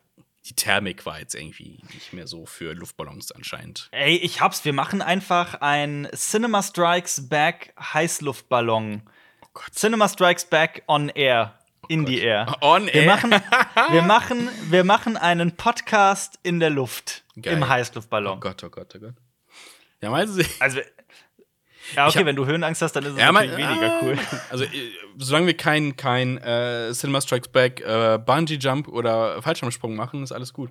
die 0.46 0.54
Thermik 0.54 1.04
war 1.06 1.20
jetzt 1.20 1.34
irgendwie 1.34 1.82
nicht 1.92 2.12
mehr 2.12 2.26
so 2.26 2.46
für 2.46 2.72
Luftballons 2.74 3.32
anscheinend. 3.32 3.88
Ey, 3.92 4.16
ich 4.16 4.40
hab's. 4.40 4.64
Wir 4.64 4.72
machen 4.72 5.02
einfach 5.02 5.54
ein 5.60 6.08
Cinema 6.14 6.62
Strikes 6.62 7.28
Back 7.28 7.74
Heißluftballon. 7.78 9.02
Oh 9.42 9.46
Gott. 9.54 9.74
Cinema 9.74 10.08
Strikes 10.08 10.44
Back 10.46 10.82
on 10.86 11.08
Air. 11.10 11.54
In 11.88 12.04
die 12.04 12.20
Air. 12.20 12.54
On 12.60 12.84
Wir 12.86 12.94
air. 12.94 13.06
machen, 13.06 13.30
wir, 13.90 14.02
machen, 14.02 14.48
wir 14.68 14.84
machen 14.84 15.16
einen 15.16 15.56
Podcast 15.56 16.38
in 16.42 16.60
der 16.60 16.68
Luft. 16.68 17.24
Geil. 17.40 17.54
Im 17.54 17.62
Oh 17.62 17.68
Heißluftballon. 17.68 18.40
Gott, 18.40 18.62
oh 18.64 18.68
Gott, 18.68 18.94
oh 18.96 18.98
Gott. 18.98 19.14
Ja, 20.02 20.10
meinst 20.10 20.38
du? 20.38 20.44
Also, 20.60 20.80
ja, 21.96 22.06
okay, 22.08 22.18
hab- 22.20 22.26
wenn 22.26 22.36
du 22.36 22.46
Höhenangst 22.46 22.82
hast, 22.82 22.92
dann 22.92 23.04
ist 23.04 23.12
es 23.12 23.18
Ja, 23.18 23.32
natürlich 23.32 23.58
mein- 23.58 23.70
weniger 23.70 23.92
ah, 23.94 24.00
cool. 24.02 24.18
Also, 24.50 24.64
äh, 24.64 24.68
solange 25.16 25.46
wir 25.46 25.56
kein, 25.56 25.96
kein 25.96 26.38
äh, 26.38 26.90
Cinema 26.92 27.20
Strikes 27.20 27.48
Back, 27.48 27.80
äh, 27.80 28.18
Bungee 28.18 28.56
Jump 28.56 28.88
oder 28.88 29.40
Fallschirmsprung 29.42 29.96
machen, 29.96 30.22
ist 30.22 30.32
alles 30.32 30.52
gut. 30.52 30.70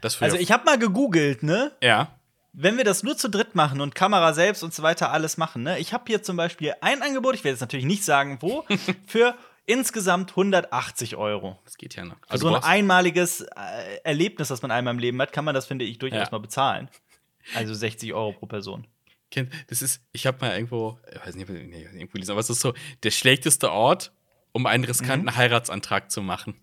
Das 0.00 0.16
für 0.16 0.24
Also, 0.24 0.36
ich 0.36 0.52
habe 0.52 0.64
mal 0.64 0.78
gegoogelt, 0.78 1.42
ne? 1.42 1.72
Ja. 1.82 2.18
Wenn 2.52 2.76
wir 2.76 2.84
das 2.84 3.02
nur 3.02 3.16
zu 3.16 3.28
dritt 3.28 3.54
machen 3.56 3.80
und 3.80 3.94
Kamera 3.96 4.32
selbst 4.32 4.62
und 4.62 4.72
so 4.72 4.82
weiter 4.84 5.10
alles 5.10 5.36
machen, 5.38 5.62
ne? 5.64 5.78
Ich 5.80 5.92
habe 5.92 6.04
hier 6.06 6.22
zum 6.22 6.36
Beispiel 6.36 6.72
ein 6.82 7.02
Angebot, 7.02 7.34
ich 7.34 7.42
werde 7.42 7.54
jetzt 7.54 7.60
natürlich 7.62 7.86
nicht 7.86 8.04
sagen, 8.04 8.38
wo, 8.40 8.64
für 9.06 9.34
insgesamt 9.66 10.30
180 10.32 11.16
Euro. 11.16 11.58
Das 11.64 11.76
geht 11.78 11.96
ja 11.96 12.04
noch. 12.04 12.16
Also, 12.28 12.48
so 12.48 12.54
ein 12.54 12.62
einmaliges 12.62 13.40
äh, 13.40 13.46
Erlebnis, 14.04 14.48
das 14.48 14.60
man 14.62 14.70
einmal 14.70 14.92
im 14.94 15.00
Leben 15.00 15.20
hat, 15.22 15.32
kann 15.32 15.44
man 15.44 15.54
das, 15.54 15.66
finde 15.66 15.84
ich, 15.84 15.98
durchaus 15.98 16.20
Ja. 16.26 16.28
mal 16.30 16.38
bezahlen. 16.38 16.88
Also 17.54 17.74
60 17.74 18.12
Euro 18.14 18.32
pro 18.32 18.46
Person. 18.46 18.86
Kind, 19.34 19.50
das 19.68 19.82
ist, 19.82 20.00
ich 20.12 20.26
habe 20.26 20.38
mal 20.40 20.54
irgendwo, 20.54 20.98
ich 21.12 21.26
weiß 21.26 21.34
nicht, 21.34 21.48
nee, 21.48 21.82
irgendwo 21.82 22.12
gelesen, 22.12 22.30
aber 22.32 22.40
es 22.40 22.50
ist 22.50 22.60
so 22.60 22.72
der 23.02 23.10
schlechteste 23.10 23.70
Ort, 23.70 24.12
um 24.52 24.66
einen 24.66 24.84
riskanten 24.84 25.26
Mhm. 25.26 25.36
Heiratsantrag 25.36 26.10
zu 26.10 26.22
machen. 26.22 26.54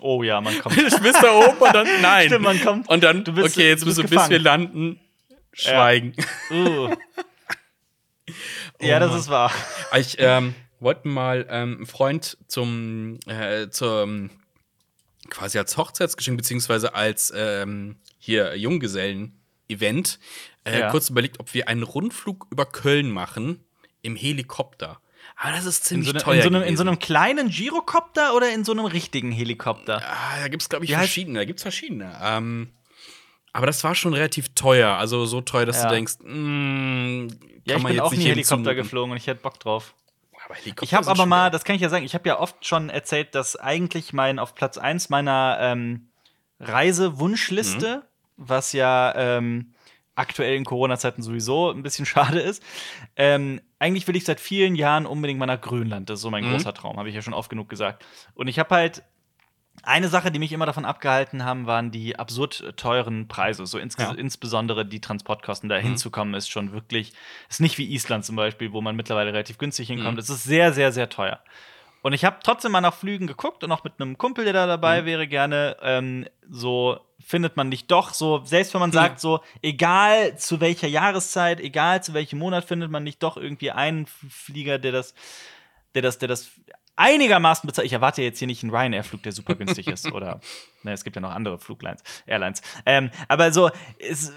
Oh 0.00 0.22
ja, 0.22 0.40
man 0.40 0.58
kommt. 0.60 0.76
Du 0.90 1.00
bist 1.00 1.22
da 1.22 1.32
oben 1.32 1.58
und 1.58 1.74
dann, 1.74 1.86
nein. 2.02 2.26
Stimmt, 2.28 2.44
man 2.44 2.60
kommt. 2.60 2.88
Und 2.88 3.02
dann, 3.04 3.24
bist- 3.24 3.56
okay, 3.56 3.68
jetzt 3.68 3.84
müssen 3.84 4.08
wir, 4.10 4.18
bis 4.18 4.30
wir 4.30 4.38
landen, 4.38 4.98
schweigen. 5.52 6.14
Uh. 6.50 6.94
ja, 8.80 8.98
das 8.98 9.10
Mann. 9.10 9.20
ist 9.20 9.28
wahr. 9.28 9.52
Ich 9.98 10.16
ähm, 10.18 10.54
wollte 10.80 11.06
mal 11.08 11.46
ähm, 11.50 11.76
einen 11.76 11.86
Freund 11.86 12.38
zum, 12.48 13.18
äh, 13.26 13.68
zum 13.70 14.30
quasi 15.30 15.58
als 15.58 15.76
Hochzeitsgeschenk, 15.76 16.36
beziehungsweise 16.36 16.94
als 16.94 17.32
ähm, 17.34 17.96
hier 18.18 18.56
Junggesellen-Event 18.56 20.18
äh, 20.64 20.80
Ja. 20.80 20.90
kurz 20.90 21.10
überlegt, 21.10 21.40
ob 21.40 21.52
wir 21.54 21.68
einen 21.68 21.82
Rundflug 21.82 22.46
über 22.50 22.66
Köln 22.66 23.10
machen 23.10 23.64
im 24.02 24.16
Helikopter. 24.16 25.00
Aber 25.36 25.52
das 25.52 25.64
ist 25.64 25.78
In 25.82 26.02
ziemlich 26.02 26.06
so, 26.08 26.12
ne, 26.14 26.20
teuer. 26.20 26.36
in, 26.36 26.42
so 26.42 26.48
einem, 26.48 26.62
in 26.62 26.76
so 26.76 26.82
einem 26.82 26.98
kleinen 26.98 27.48
Girocopter 27.48 28.34
oder 28.34 28.52
in 28.52 28.64
so 28.64 28.72
einem 28.72 28.84
richtigen 28.84 29.32
Helikopter? 29.32 30.02
Ah, 30.04 30.40
da 30.40 30.48
gibt 30.48 30.62
es, 30.62 30.68
glaube 30.68 30.84
ich, 30.84 30.90
Wie 30.90 30.94
verschiedene. 30.94 31.38
Da 31.40 31.44
gibt 31.44 31.58
es 31.60 31.62
verschiedene. 31.62 32.16
Ähm, 32.22 32.70
aber 33.52 33.66
das 33.66 33.82
war 33.84 33.94
schon 33.94 34.14
relativ 34.14 34.54
teuer. 34.54 34.90
Also 34.96 35.26
so 35.26 35.40
teuer, 35.40 35.66
dass 35.66 35.76
Ja. 35.76 35.88
du 35.88 35.94
denkst, 35.94 36.14
mm, 36.20 37.28
kann 37.28 37.38
Ja, 37.64 37.76
ich 37.76 37.82
man 37.82 37.90
bin 37.90 37.92
jetzt 37.96 38.02
auch 38.02 38.10
nicht 38.10 38.20
in 38.20 38.26
jedem 38.26 38.34
Helikopter 38.36 38.48
zumuten. 38.56 38.76
geflogen 38.76 39.10
und 39.12 39.16
ich 39.16 39.26
hätte 39.26 39.40
Bock 39.42 39.60
drauf. 39.60 39.94
Aber 40.44 40.54
Helikopter 40.56 40.82
Ich 40.84 40.94
habe 40.94 41.06
aber 41.08 41.26
mal, 41.26 41.50
das 41.50 41.62
kann 41.64 41.76
ich 41.76 41.82
ja 41.82 41.88
sagen, 41.88 42.04
ich 42.04 42.14
habe 42.14 42.28
ja 42.28 42.38
oft 42.40 42.66
schon 42.66 42.90
erzählt, 42.90 43.34
dass 43.36 43.54
eigentlich 43.56 44.12
mein 44.12 44.38
auf 44.40 44.54
Platz 44.56 44.76
1 44.78 45.08
meiner 45.08 45.58
ähm, 45.60 46.08
Reisewunschliste, 46.60 48.02
Mhm. 48.36 48.46
was 48.48 48.72
ja 48.72 49.14
ähm, 49.14 49.71
aktuell 50.14 50.54
in 50.56 50.64
Corona-Zeiten 50.64 51.22
sowieso 51.22 51.70
ein 51.70 51.82
bisschen 51.82 52.06
schade 52.06 52.40
ist, 52.40 52.62
ähm, 53.16 53.60
eigentlich 53.78 54.06
will 54.08 54.16
ich 54.16 54.24
seit 54.24 54.40
vielen 54.40 54.74
Jahren 54.74 55.06
unbedingt 55.06 55.38
mal 55.40 55.46
nach 55.46 55.60
Grönland. 55.60 56.10
Das 56.10 56.18
ist 56.18 56.22
so 56.22 56.30
mein 56.30 56.44
Mhm. 56.44 56.50
großer 56.52 56.74
Traum, 56.74 56.96
habe 56.98 57.08
ich 57.08 57.14
ja 57.14 57.22
schon 57.22 57.34
oft 57.34 57.50
genug 57.50 57.68
gesagt. 57.68 58.04
Und 58.34 58.48
ich 58.48 58.58
habe 58.58 58.74
halt 58.74 59.02
eine 59.84 60.08
Sache, 60.08 60.30
die 60.30 60.38
mich 60.38 60.52
immer 60.52 60.66
davon 60.66 60.84
abgehalten 60.84 61.44
haben, 61.44 61.66
waren 61.66 61.90
die 61.90 62.18
absurd 62.18 62.74
teuren 62.76 63.26
Preise. 63.26 63.64
So 63.66 63.78
insge 63.78 64.02
Ja. 64.02 64.10
insbesondere 64.12 64.84
die 64.84 65.00
Transportkosten. 65.00 65.68
Da 65.70 65.78
Mhm. 65.78 65.82
hinzukommen 65.82 66.34
ist 66.34 66.50
schon 66.50 66.72
wirklich, 66.72 67.14
ist 67.48 67.60
nicht 67.60 67.78
wie 67.78 67.90
Island 67.92 68.24
zum 68.24 68.36
Beispiel, 68.36 68.72
wo 68.72 68.82
man 68.82 68.94
mittlerweile 68.94 69.32
relativ 69.32 69.56
günstig 69.58 69.88
hinkommt. 69.88 70.14
Mhm. 70.14 70.18
Es 70.18 70.28
ist 70.28 70.44
sehr, 70.44 70.72
sehr, 70.74 70.92
sehr 70.92 71.08
teuer. 71.08 71.40
Und 72.02 72.12
ich 72.12 72.24
habe 72.24 72.36
trotzdem 72.44 72.72
mal 72.72 72.80
nach 72.80 72.94
Flügen 72.94 73.26
geguckt 73.26 73.64
und 73.64 73.72
auch 73.72 73.82
mit 73.82 73.94
einem 73.98 74.18
Kumpel, 74.18 74.44
der 74.44 74.52
da 74.52 74.66
dabei 74.66 75.02
Mhm. 75.02 75.06
wäre, 75.06 75.26
gerne 75.26 75.76
ähm, 75.82 76.26
so 76.48 77.00
findet 77.24 77.56
man 77.56 77.68
nicht 77.68 77.90
doch 77.90 78.12
so, 78.14 78.44
selbst 78.44 78.74
wenn 78.74 78.80
man 78.80 78.92
sagt, 78.92 79.20
so, 79.20 79.40
egal 79.62 80.36
zu 80.38 80.60
welcher 80.60 80.88
Jahreszeit, 80.88 81.60
egal 81.60 82.02
zu 82.02 82.14
welchem 82.14 82.38
Monat, 82.38 82.64
findet 82.64 82.90
man 82.90 83.04
nicht 83.04 83.22
doch 83.22 83.36
irgendwie 83.36 83.70
einen 83.70 84.06
Flieger, 84.06 84.78
der 84.78 84.92
das, 84.92 85.14
der 85.94 86.02
das, 86.02 86.18
der 86.18 86.28
das 86.28 86.50
einigermaßen 86.96 87.66
bezahlt. 87.66 87.86
Ich 87.86 87.92
erwarte 87.92 88.22
jetzt 88.22 88.38
hier 88.38 88.46
nicht 88.46 88.62
einen 88.62 88.74
Ryanair-Flug, 88.74 89.22
der 89.22 89.32
super 89.32 89.54
günstig 89.54 89.88
ist. 89.88 90.12
Oder, 90.12 90.40
ne, 90.82 90.92
es 90.92 91.04
gibt 91.04 91.16
ja 91.16 91.22
noch 91.22 91.32
andere 91.32 91.58
Fluglines, 91.58 92.02
Airlines. 92.26 92.62
Ähm, 92.86 93.10
aber 93.28 93.52
so, 93.52 93.70
es, 93.98 94.32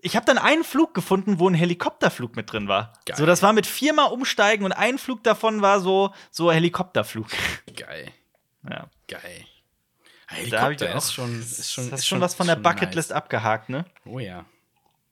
ich 0.00 0.16
habe 0.16 0.26
dann 0.26 0.38
einen 0.38 0.64
Flug 0.64 0.94
gefunden, 0.94 1.38
wo 1.38 1.48
ein 1.48 1.54
Helikopterflug 1.54 2.36
mit 2.36 2.52
drin 2.52 2.68
war. 2.68 2.92
Geil. 3.04 3.16
So, 3.16 3.26
das 3.26 3.42
war 3.42 3.52
mit 3.52 3.66
viermal 3.66 4.12
umsteigen 4.12 4.64
und 4.64 4.72
ein 4.72 4.98
Flug 4.98 5.24
davon 5.24 5.60
war 5.62 5.80
so, 5.80 6.14
so 6.30 6.52
Helikopterflug. 6.52 7.26
Geil. 7.76 8.12
Ja. 8.68 8.88
Geil. 9.08 9.44
Helikopter 10.28 10.94
ist 10.94 11.12
schon, 11.12 11.40
ist 11.40 11.72
schon, 11.72 11.90
das 11.90 12.00
ist 12.00 12.06
schon 12.06 12.20
was 12.20 12.34
von 12.34 12.46
der 12.46 12.56
Bucketlist 12.56 13.10
nice. 13.10 13.16
abgehakt, 13.16 13.68
ne? 13.68 13.84
Oh 14.04 14.18
ja. 14.18 14.44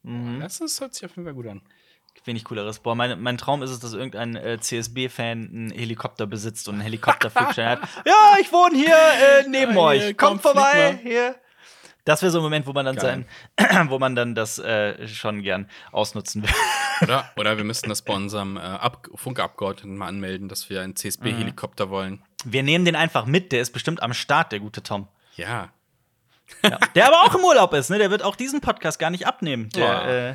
Mhm. 0.03 0.39
Das 0.39 0.61
ist, 0.61 0.79
hört 0.79 0.93
sich 0.93 1.05
auf 1.05 1.11
jeden 1.11 1.25
Fall 1.25 1.33
gut 1.33 1.47
an. 1.47 1.61
Wenig 2.25 2.43
cooleres. 2.43 2.79
Boah, 2.79 2.93
mein, 2.93 3.21
mein 3.21 3.37
Traum 3.37 3.63
ist 3.63 3.69
es, 3.69 3.79
dass 3.79 3.93
irgendein 3.93 4.35
äh, 4.35 4.59
CSB-Fan 4.59 5.49
einen 5.49 5.71
Helikopter 5.71 6.27
besitzt 6.27 6.67
und 6.67 6.75
einen 6.75 6.83
Helikopterflugschein 6.83 7.65
hat. 7.67 7.79
Ja, 8.05 8.35
ich 8.41 8.51
wohne 8.51 8.75
hier 8.75 8.95
äh, 8.95 9.47
neben 9.47 9.73
Ja, 9.73 9.79
euch. 9.79 10.17
Kommt 10.17 10.41
komm, 10.43 10.53
vorbei. 10.53 10.99
Hier. 11.01 11.35
Das 12.07 12.21
wäre 12.21 12.31
so 12.31 12.39
ein 12.39 12.43
Moment, 12.43 12.65
wo 12.67 12.71
man 12.73 12.85
dann 12.85 12.95
Geil. 12.95 13.25
sein, 13.57 13.89
wo 13.89 13.99
man 13.99 14.15
dann 14.15 14.33
das 14.33 14.59
äh, 14.59 15.07
schon 15.09 15.41
gern 15.41 15.69
ausnutzen 15.91 16.43
will. 16.43 16.49
Oder, 17.01 17.29
oder 17.35 17.57
wir 17.57 17.63
müssten 17.63 17.89
das 17.89 18.01
bei 18.01 18.13
unserem 18.15 18.57
äh, 18.57 18.61
Ab 18.61 19.07
Funkabgeordneten 19.13 19.97
mal 19.97 20.07
anmelden, 20.07 20.49
dass 20.49 20.67
wir 20.71 20.79
einen 20.81 20.91
Mhm. 20.91 20.95
CSB-Helikopter 20.95 21.91
wollen. 21.91 22.23
Wir 22.43 22.63
nehmen 22.63 22.85
den 22.85 22.95
einfach 22.95 23.25
mit, 23.27 23.51
der 23.51 23.61
ist 23.61 23.71
bestimmt 23.71 24.01
am 24.01 24.13
Start, 24.15 24.51
der 24.51 24.59
gute 24.61 24.81
Tom. 24.81 25.07
Ja. 25.35 25.69
Ja. 26.63 26.79
Der 26.95 27.05
aber 27.07 27.21
auch 27.23 27.35
im 27.35 27.43
Urlaub 27.43 27.71
ist, 27.75 27.89
ne? 27.91 27.99
Der 27.99 28.09
wird 28.09 28.23
auch 28.23 28.35
diesen 28.35 28.61
Podcast 28.61 28.97
gar 28.97 29.11
nicht 29.11 29.27
abnehmen. 29.27 29.69
Der, 29.75 29.85
Ja. 29.85 30.07
äh, 30.07 30.29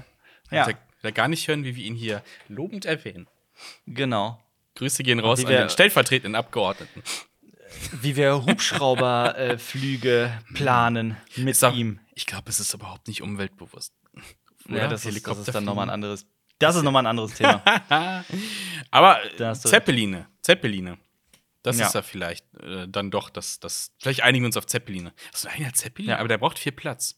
ja, 0.53 0.65
Der, 0.67 0.75
der 1.03 1.11
gar 1.13 1.27
nicht 1.27 1.49
hören, 1.49 1.65
wie 1.65 1.75
wir 1.75 1.85
ihn 1.85 1.97
hier 1.97 2.23
lobend 2.49 2.85
erwähnen. 2.85 3.27
genau. 3.87 4.39
Grüße 4.77 5.03
gehen 5.03 5.19
raus 5.19 5.45
an 5.45 5.51
den 5.51 5.69
stellvertretenden 5.69 6.35
Abgeordneten. 6.37 7.03
Wie 8.01 8.17
wir 8.17 8.45
Hubschrauberflüge 8.45 10.33
äh, 10.51 10.53
planen 10.55 11.17
mit 11.37 11.49
Ist 11.53 11.65
auch- 11.65 11.75
ihm. 11.75 12.01
Ich 12.15 12.27
glaube, 12.27 12.51
es 12.51 12.61
ist 12.61 12.75
überhaupt 12.75 13.09
nicht 13.09 13.23
umweltbewusst. 13.23 13.93
Ja, 14.69 14.87
das 14.87 15.05
ist, 15.07 15.27
das 15.27 15.39
ist 15.39 15.55
dann 15.55 15.65
nochmal 15.65 15.87
ein 15.87 15.91
anderes. 15.91 16.27
Das 16.59 16.77
ist 16.77 16.83
nochmal 16.83 17.03
ein 17.03 17.07
anderes 17.09 17.35
Thema. 17.35 17.63
Aber 18.91 19.19
Zeppeline, 19.55 20.27
Zeppeline. 20.43 20.99
Das 21.63 21.79
Ja. 21.79 21.87
ist 21.87 21.95
ja 21.95 22.03
vielleicht 22.03 22.45
äh, 22.61 22.87
dann 22.89 23.11
doch 23.11 23.31
das, 23.31 23.61
das. 23.61 23.93
Vielleicht 23.99 24.23
einigen 24.23 24.45
wir 24.45 24.49
uns 24.49 24.57
auf 24.57 24.67
Zeppeline. 24.67 25.13
Hast 25.33 25.45
du 25.45 25.49
einen 25.49 25.57
eigener 25.59 25.73
Zeppelin? 25.75 26.11
Ja. 26.11 26.19
Aber 26.19 26.29
der 26.29 26.39
braucht 26.39 26.59
viel 26.59 26.73
Platz. 26.73 27.17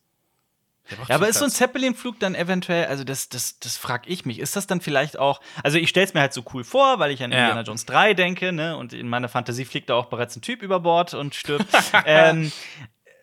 Ja, 1.09 1.15
aber 1.15 1.29
ist 1.29 1.39
so 1.39 1.47
ein. 1.47 1.51
Zeppelin-Flug 1.51 2.21
dann 2.21 2.35
eventuell, 2.35 2.87
also 2.87 3.05
das, 3.05 3.29
das, 3.29 3.59
das 3.59 3.77
frag 3.77 4.09
ich 4.09 4.25
mich, 4.27 4.39
ist 4.39 4.57
das 4.57 4.67
dann 4.67 4.81
vielleicht 4.81 5.19
auch, 5.19 5.41
also 5.63 5.79
ich 5.79 5.89
stell's 5.89 6.15
mir 6.15 6.21
halt 6.21 6.33
so 6.33 6.45
cool 6.53 6.65
vor, 6.65 6.99
weil 6.99 7.11
ich 7.11 7.23
an 7.23 7.33
Ja. 7.33 7.39
Indiana 7.39 7.63
Jones 7.63 7.87
3 7.87 8.15
denke, 8.15 8.53
ne, 8.53 8.77
und 8.77 8.93
in 8.93 9.09
meiner 9.09 9.29
Fantasie 9.29 9.65
fliegt 9.65 9.89
da 9.89 9.95
auch 9.95 10.07
bereits 10.07 10.37
ein 10.37 10.43
Typ 10.43 10.63
über 10.63 10.81
Bord 10.81 11.15
und 11.15 11.35
stirbt. 11.35 11.67
ähm, 12.07 12.53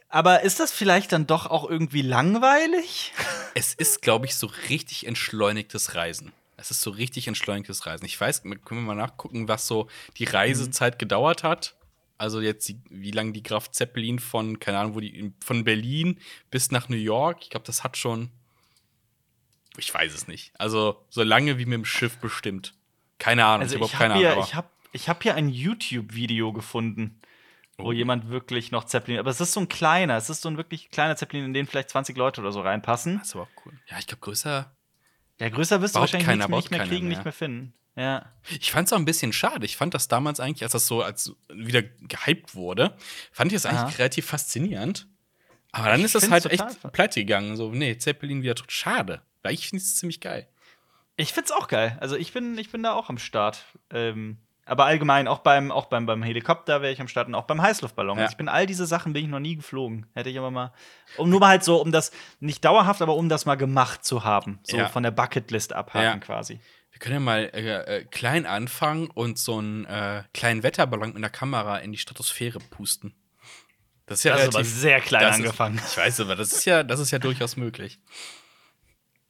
aber 0.10 0.41
ist 0.41 0.60
das 0.60 0.71
vielleicht 0.71 1.12
dann 1.13 1.28
doch 1.28 1.45
auch 1.45 1.69
irgendwie 1.69 2.02
langweilig? 2.02 3.13
Es 3.54 3.74
ist, 3.74 4.02
glaube 4.02 4.26
ich, 4.26 4.36
so 4.36 4.47
richtig 4.69 5.08
entschleunigtes 5.08 5.95
Reisen. 5.95 6.34
Es 6.58 6.69
ist 6.69 6.82
so 6.82 6.91
richtig 6.91 7.28
entschleunigtes 7.28 7.86
Reisen. 7.86 8.06
Ich 8.06 8.19
weiß, 8.19 8.43
können 8.43 8.62
wir 8.69 8.76
mal 8.82 8.95
nachgucken, 8.95 9.47
was 9.47 9.67
so 9.67 9.88
die 10.17 10.26
Reisezeit 10.26 11.00
gedauert 11.00 11.43
hat. 11.43 11.76
Also 12.21 12.39
jetzt, 12.39 12.67
die, 12.69 12.79
wie 12.91 13.10
lange 13.12 13.31
die 13.31 13.41
Graf 13.41 13.71
Zeppelin 13.71 14.19
von, 14.19 14.60
keine 14.60 14.77
Ahnung, 14.77 14.93
wo 14.95 14.99
die, 14.99 15.34
von 15.43 15.63
Berlin 15.63 16.19
bis 16.51 16.69
nach 16.69 16.88
New 16.88 16.95
York, 16.95 17.39
ich 17.41 17.49
glaube, 17.49 17.65
das 17.65 17.84
hat 17.84 17.97
schon, 17.97 18.29
ich 19.77 19.91
weiß 19.93 20.13
es 20.13 20.27
nicht. 20.27 20.51
Also 20.60 21.03
so 21.10 21.23
lange 21.23 21.57
wie 21.57 21.65
mit 21.65 21.73
dem 21.73 21.86
Schiff 21.86 22.17
bestimmt. 22.19 22.75
Keine 23.17 23.45
Ahnung, 23.45 23.62
Also 23.62 23.75
ich 23.77 23.81
habe 23.81 23.91
keine 23.97 24.15
hier, 24.17 24.31
Ahnung. 24.34 24.43
ich 24.45 24.55
hab, 24.55 24.71
ich 24.91 25.10
hab 25.10 25.23
hier 25.23 25.36
ein 25.36 25.49
YouTube-Video 25.49 26.53
gefunden, 26.53 27.19
wo 27.77 27.86
Oh. 27.88 27.91
jemand 27.91 28.29
wirklich 28.29 28.71
noch 28.71 28.84
Zeppelin, 28.84 29.19
aber 29.19 29.31
es 29.31 29.41
ist 29.41 29.53
so 29.53 29.60
ein 29.62 29.67
kleiner, 29.67 30.15
es 30.17 30.29
ist 30.29 30.41
so 30.43 30.49
ein 30.49 30.57
wirklich 30.57 30.91
kleiner 30.91 31.15
Zeppelin, 31.15 31.45
in 31.45 31.53
den 31.53 31.65
vielleicht 31.65 31.89
20 31.89 32.15
Leute 32.17 32.41
oder 32.41 32.51
so 32.51 32.62
reinpassen. 32.62 33.17
das 33.17 33.29
ist 33.29 33.36
aber 33.36 33.45
auch 33.45 33.65
cool. 33.65 33.73
Ja, 33.88 33.97
ich 33.97 34.05
glaube, 34.05 34.21
größer. 34.21 34.71
Ja, 35.41 35.49
größer 35.49 35.82
wirst 35.82 35.95
du 35.95 35.99
wahrscheinlich 35.99 36.27
keiner, 36.27 36.47
nicht, 36.47 36.69
mehr 36.69 36.86
kriegen, 36.86 37.08
mehr. 37.08 37.17
nicht 37.17 37.25
mehr 37.25 37.34
finden. 37.34 37.73
Ja. 37.95 38.32
Ich 38.47 38.71
fand 38.71 38.88
es 38.88 38.93
auch 38.93 38.97
ein 38.97 39.06
bisschen 39.06 39.34
schade. 39.34 39.65
Ich 39.65 39.75
fand 39.75 39.95
das 39.95 40.08
damals 40.08 40.39
eigentlich, 40.39 40.62
als 40.62 40.73
das 40.73 40.86
so 40.86 41.01
als 41.01 41.36
wieder 41.51 41.82
gehypt 41.82 42.54
wurde, 42.54 42.95
fand 43.32 43.51
ich 43.51 43.56
das 43.60 43.65
eigentlich 43.65 43.97
relativ 43.97 44.27
faszinierend. 44.27 45.08
Aber 45.71 45.88
dann 45.88 45.99
Ich 45.99 46.06
ist 46.06 46.15
das 46.15 46.30
halt 46.30 46.45
echt 46.45 46.91
pleite 46.91 47.21
gegangen. 47.21 47.56
So, 47.56 47.71
nee, 47.71 47.97
Zeppelin 47.97 48.43
wieder 48.43 48.54
tot. 48.54 48.71
Schade. 48.71 49.23
Weil 49.41 49.56
ich 49.56 49.67
finde 49.67 49.82
es 49.82 49.95
ziemlich 49.95 50.21
geil. 50.21 50.47
Ich 51.17 51.34
find's 51.34 51.51
auch 51.51 51.67
geil. 51.67 51.97
Also 51.99 52.15
ich 52.17 52.34
bin, 52.34 52.56
ich 52.60 52.69
bin 52.71 52.84
da 52.84 52.93
auch 52.93 53.10
am 53.10 53.17
Start. 53.17 53.65
Ähm, 53.89 54.38
aber 54.71 54.86
allgemein, 54.86 55.27
auch 55.27 55.39
beim, 55.39 55.69
auch 55.69 55.88
beim, 55.88 56.05
beim 56.05 56.23
Helikopter 56.23 56.81
wäre 56.81 56.93
ich 56.93 57.01
am 57.01 57.10
Start 57.10 57.27
und 57.27 57.36
auch 57.36 57.43
beim 57.43 57.62
Heißluftballon. 57.62 58.17
Ja. 58.17 58.23
Also 58.23 58.31
ich 58.31 58.38
bin 58.38 58.47
all 58.47 58.65
diese 58.65 58.86
Sachen 58.86 59.12
bin 59.12 59.25
ich 59.25 59.29
noch 59.29 59.41
nie 59.41 59.57
geflogen. 59.57 60.05
Hätte 60.13 60.29
ich 60.29 60.38
aber 60.38 60.49
mal. 60.49 60.71
Um 61.17 61.29
nur 61.29 61.41
mal 61.41 61.49
halt 61.49 61.65
so, 61.65 61.81
um 61.81 61.91
das, 61.91 62.12
nicht 62.39 62.63
dauerhaft, 62.63 63.01
aber 63.01 63.15
um 63.15 63.27
das 63.27 63.45
mal 63.45 63.55
gemacht 63.55 64.05
zu 64.05 64.23
haben. 64.23 64.60
So 64.63 64.77
Ja. 64.77 64.88
von 64.88 65.03
der 65.03 65.12
Bucketlist 65.12 65.73
abhaken 65.73 66.21
quasi. 66.21 66.62
Wir 66.91 66.99
können 66.99 67.15
ja 67.15 67.19
mal 67.19 67.49
äh, 67.53 67.97
äh, 67.97 68.05
klein 68.05 68.45
anfangen 68.45 69.07
und 69.10 69.38
so 69.38 69.57
einen 69.57 69.84
äh, 69.86 70.23
kleinen 70.34 70.63
Wetterballon 70.63 71.10
mit 71.10 71.17
einer 71.17 71.29
Kamera 71.29 71.77
in 71.79 71.91
die 71.91 71.97
Stratosphäre 71.97 72.60
pusten. 72.60 73.13
Das 74.05 74.19
ist 74.19 74.23
ja 74.23 74.31
Das 74.34 74.41
ist 74.41 74.47
aber 74.47 74.57
relativ 74.60 74.73
sehr 74.73 75.01
klein 75.01 75.25
angefangen. 75.25 75.77
Ist, 75.79 75.91
ich 75.91 75.97
weiß, 75.97 76.19
aber 76.21 76.38
das 76.38 76.53
ist 76.53 76.63
ja, 76.63 76.84
das 76.84 77.01
ist 77.01 77.12
ja 77.12 77.19
durchaus 77.19 77.57
möglich. 77.57 77.99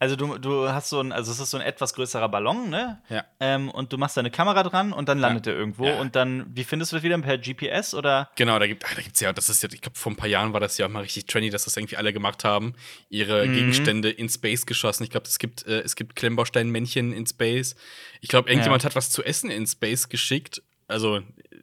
Also 0.01 0.15
du, 0.15 0.39
du 0.39 0.67
hast 0.67 0.89
so 0.89 0.99
ein, 0.99 1.11
also 1.11 1.31
es 1.31 1.39
ist 1.39 1.51
so 1.51 1.57
ein 1.57 1.63
etwas 1.63 1.93
größerer 1.93 2.27
Ballon, 2.27 2.71
ne? 2.71 2.99
Ja. 3.09 3.23
Ähm, 3.39 3.69
und 3.69 3.93
du 3.93 3.99
machst 3.99 4.17
deine 4.17 4.31
Kamera 4.31 4.63
dran 4.63 4.93
und 4.93 5.07
dann 5.07 5.19
landet 5.19 5.45
Ja. 5.45 5.53
er 5.53 5.59
irgendwo. 5.59 5.85
Ja. 5.85 5.99
Und 5.99 6.15
dann, 6.15 6.47
wie 6.55 6.63
findest 6.63 6.91
du 6.91 6.95
das 6.95 7.03
wieder? 7.03 7.19
Per 7.19 7.37
GPS 7.37 7.93
oder? 7.93 8.27
Genau, 8.35 8.57
da 8.57 8.65
gibt 8.65 8.83
es 9.13 9.19
ja, 9.19 9.31
das 9.31 9.47
ist 9.49 9.61
ja, 9.61 9.69
ich 9.71 9.79
glaube, 9.79 9.95
vor 9.99 10.11
ein 10.11 10.15
paar 10.15 10.27
Jahren 10.27 10.53
war 10.53 10.59
das 10.59 10.75
ja 10.79 10.87
auch 10.87 10.89
mal 10.89 11.01
richtig 11.01 11.27
trendy, 11.27 11.51
dass 11.51 11.65
das 11.65 11.77
irgendwie 11.77 11.97
alle 11.97 12.13
gemacht 12.13 12.43
haben, 12.43 12.73
ihre 13.09 13.45
Mhm. 13.45 13.53
Gegenstände 13.53 14.09
in 14.09 14.27
Space 14.27 14.65
geschossen. 14.65 15.03
Ich 15.03 15.11
glaube, 15.11 15.27
es 15.27 15.37
gibt, 15.37 15.67
äh, 15.67 15.81
es 15.81 15.95
gibt 15.95 16.15
Klemmbaustein-Männchen 16.15 17.13
in 17.13 17.27
Space. 17.27 17.75
Ich 18.21 18.29
glaube, 18.29 18.49
irgendjemand 18.49 18.81
Ja. 18.81 18.89
hat 18.89 18.95
was 18.95 19.11
zu 19.11 19.23
essen 19.23 19.51
in 19.51 19.67
Space 19.67 20.09
geschickt, 20.09 20.63
also 20.87 21.19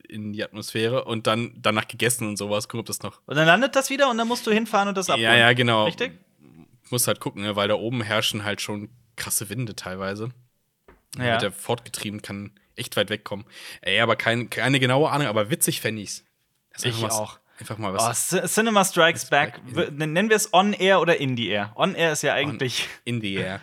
in 0.08 0.32
die 0.32 0.44
Atmosphäre 0.44 1.04
und 1.06 1.26
dann 1.26 1.54
danach 1.56 1.88
gegessen 1.88 2.28
und 2.28 2.36
sowas. 2.36 2.68
Guck, 2.68 2.80
ob 2.80 2.86
das 2.86 3.02
noch. 3.02 3.20
Und 3.26 3.36
dann 3.36 3.46
landet 3.46 3.74
das 3.74 3.90
wieder 3.90 4.08
und 4.10 4.16
dann 4.16 4.28
musst 4.28 4.46
du 4.46 4.52
hinfahren 4.52 4.86
und 4.88 4.96
das 4.96 5.10
abholen. 5.10 5.24
Ja, 5.24 5.36
ja, 5.36 5.52
genau. 5.54 5.86
Richtig? 5.86 6.12
Muss 6.90 7.06
halt 7.06 7.20
gucken, 7.20 7.42
ne, 7.42 7.56
weil 7.56 7.68
da 7.68 7.74
oben 7.74 8.02
herrschen 8.02 8.44
halt 8.44 8.60
schon 8.60 8.88
krasse 9.16 9.48
Winde 9.48 9.74
teilweise. 9.76 10.30
Ja. 11.16 11.24
Wird 11.32 11.42
der 11.42 11.52
fortgetrieben, 11.52 12.22
kann 12.22 12.52
echt 12.76 12.96
weit 12.96 13.10
wegkommen. 13.10 13.44
Ey, 13.80 14.00
aber 14.00 14.16
kein, 14.16 14.50
keine 14.50 14.78
genaue 14.80 15.10
Ahnung, 15.10 15.26
aber 15.26 15.50
witzig 15.50 15.80
fände 15.80 16.02
ich's. 16.02 16.24
Das 16.72 16.84
Ich 16.84 17.02
was- 17.02 17.12
auch. 17.14 17.38
Einfach 17.60 17.76
mal 17.76 17.92
Oh, 17.92 17.98
was 17.98 18.28
C 18.28 18.40
Cinema 18.46 18.84
Strikes 18.84 19.28
Back. 19.30 19.60
Back. 19.74 19.90
Nennen 19.90 20.28
wir 20.28 20.36
es 20.36 20.54
On 20.54 20.72
Air 20.74 21.00
oder 21.00 21.16
In 21.16 21.36
the 21.36 21.48
Air? 21.48 21.72
On 21.74 21.96
Air 21.96 22.12
ist 22.12 22.22
ja 22.22 22.32
eigentlich. 22.34 22.86
in 23.04 23.20
the 23.20 23.34
air. 23.34 23.60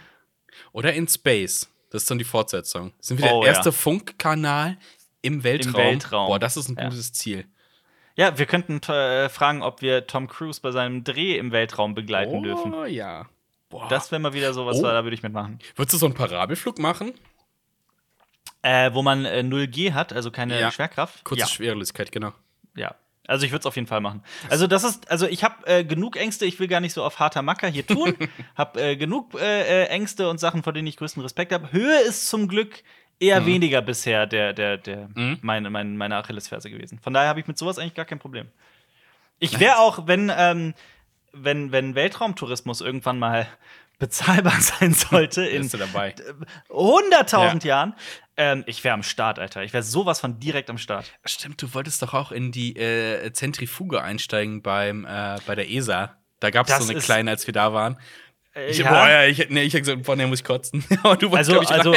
Oder 0.73 0.91
in 0.93 1.07
Space. 1.07 1.69
Das 1.91 2.01
ist 2.01 2.11
dann 2.11 2.17
die 2.17 2.25
Fortsetzung. 2.25 2.91
Sind 2.99 3.19
wir 3.21 3.27
der 3.27 3.35
Oh, 3.37 3.45
erste 3.45 3.69
ja. 3.69 3.71
Funkkanal 3.71 4.77
im 5.21 5.45
Weltraum. 5.45 5.75
Weltraum. 5.75 6.27
Boah, 6.27 6.39
das 6.39 6.57
ist 6.57 6.67
ein 6.67 6.75
Ja. 6.77 6.89
gutes 6.89 7.13
Ziel. 7.13 7.45
Ja, 8.15 8.37
wir 8.37 8.45
könnten 8.45 8.81
äh, 8.83 9.29
fragen, 9.29 9.61
ob 9.61 9.81
wir 9.81 10.07
Tom 10.07 10.27
Cruise 10.27 10.61
bei 10.61 10.71
seinem 10.71 11.03
Dreh 11.03 11.37
im 11.37 11.51
Weltraum 11.51 11.95
begleiten 11.95 12.43
dürfen. 12.43 12.73
Oh 12.73 12.85
ja. 12.85 13.25
Boah. 13.69 13.87
Das 13.89 14.11
wäre 14.11 14.19
mal 14.21 14.33
wieder 14.33 14.53
sowas, 14.53 14.77
Oh. 14.79 14.83
da 14.83 15.03
würde 15.03 15.15
ich 15.15 15.23
mitmachen. 15.23 15.59
Würdest 15.75 15.93
du 15.93 15.97
so 15.97 16.05
einen 16.05 16.15
Parabelflug 16.15 16.79
machen? 16.79 17.13
Äh, 18.61 18.93
wo 18.93 19.01
man 19.01 19.25
äh, 19.25 19.41
0G 19.41 19.93
hat, 19.93 20.13
also 20.13 20.31
keine 20.31 20.59
Ja. 20.59 20.71
Schwerkraft. 20.71 21.23
Kurze 21.23 21.41
ja. 21.41 21.47
Schwerelosigkeit, 21.47 22.11
genau. 22.11 22.31
Ja. 22.75 22.95
Also 23.27 23.45
ich 23.45 23.51
würde 23.51 23.61
es 23.61 23.65
auf 23.65 23.75
jeden 23.75 23.87
Fall 23.87 24.01
machen. 24.01 24.23
Also 24.49 24.67
das 24.67 24.83
ist, 24.83 25.09
also 25.09 25.27
ich 25.27 25.43
habe 25.43 25.65
äh, 25.67 25.83
genug 25.83 26.15
Ängste, 26.15 26.45
ich 26.45 26.59
will 26.59 26.67
gar 26.67 26.79
nicht 26.79 26.93
so 26.93 27.03
auf 27.03 27.19
harter 27.19 27.41
Macker 27.41 27.67
hier 27.67 27.85
tun. 27.85 28.15
hab 28.55 28.77
äh, 28.77 28.95
genug 28.95 29.33
äh, 29.35 29.85
Ängste 29.85 30.29
und 30.29 30.39
Sachen, 30.39 30.63
vor 30.63 30.73
denen 30.73 30.87
ich 30.87 30.97
größten 30.97 31.21
Respekt 31.21 31.51
habe. 31.51 31.71
Höhe 31.71 31.99
ist 32.01 32.27
zum 32.29 32.47
Glück 32.47 32.83
eher 33.19 33.45
weniger 33.45 33.81
bisher 33.81 34.25
der, 34.27 34.53
der, 34.53 34.77
der 34.77 35.09
Mhm. 35.15 35.39
meine, 35.41 35.69
meine, 35.69 35.89
meine 35.91 36.17
Achillesferse 36.17 36.69
gewesen. 36.69 36.99
Von 36.99 37.13
daher 37.13 37.29
habe 37.29 37.39
ich 37.39 37.47
mit 37.47 37.57
sowas 37.57 37.77
eigentlich 37.79 37.93
gar 37.95 38.05
kein 38.05 38.19
Problem. 38.19 38.47
Ich 39.39 39.59
wäre 39.59 39.77
auch, 39.79 40.07
wenn, 40.07 40.31
ähm, 40.35 40.73
wenn, 41.33 41.71
wenn 41.71 41.95
Weltraumtourismus 41.95 42.81
irgendwann 42.81 43.19
mal 43.19 43.47
bezahlbar 43.99 44.55
sein 44.59 44.93
sollte 44.93 45.45
in 45.45 45.69
dabei? 45.69 46.13
100.000 46.69 47.65
Jahren, 47.65 47.93
ähm, 48.37 48.63
ich 48.67 48.83
wäre 48.83 48.93
am 48.93 49.03
Start, 49.03 49.39
Alter. 49.39 49.63
Ich 49.63 49.71
wäre 49.73 49.83
sowas 49.83 50.19
von 50.19 50.39
direkt 50.39 50.69
am 50.69 50.77
Start. 50.77 51.11
Stimmt, 51.25 51.61
du 51.61 51.73
wolltest 51.73 52.01
doch 52.01 52.13
auch 52.13 52.31
in 52.31 52.51
die 52.51 52.75
äh, 52.75 53.31
Zentrifuge 53.31 54.01
einsteigen 54.01 54.61
beim, 54.61 55.05
äh, 55.05 55.37
bei 55.45 55.55
der 55.55 55.69
ESA. 55.69 56.17
Da 56.41 56.49
gab 56.49 56.67
es 56.67 56.77
so 56.77 56.91
eine 56.91 56.99
kleine, 56.99 57.31
als 57.31 57.47
wir 57.47 57.53
da 57.53 57.71
waren. 57.73 57.97
Äh, 58.53 58.71
Ich, 58.71 58.79
ja. 58.79 58.89
Boah, 58.89 59.07
ja, 59.09 59.23
ich, 59.25 59.49
nee, 59.49 59.63
ich 59.63 59.73
hab 59.73 59.81
gesagt, 59.81 60.03
boah, 60.03 60.15
nee, 60.17 60.25
muss 60.25 60.39
ich 60.39 60.45
kotzen. 60.45 60.83
Aber 61.03 61.15
du 61.15 61.31
wolltest, 61.31 61.51
Also, 61.51 61.61
ich, 61.61 61.71
also 61.71 61.93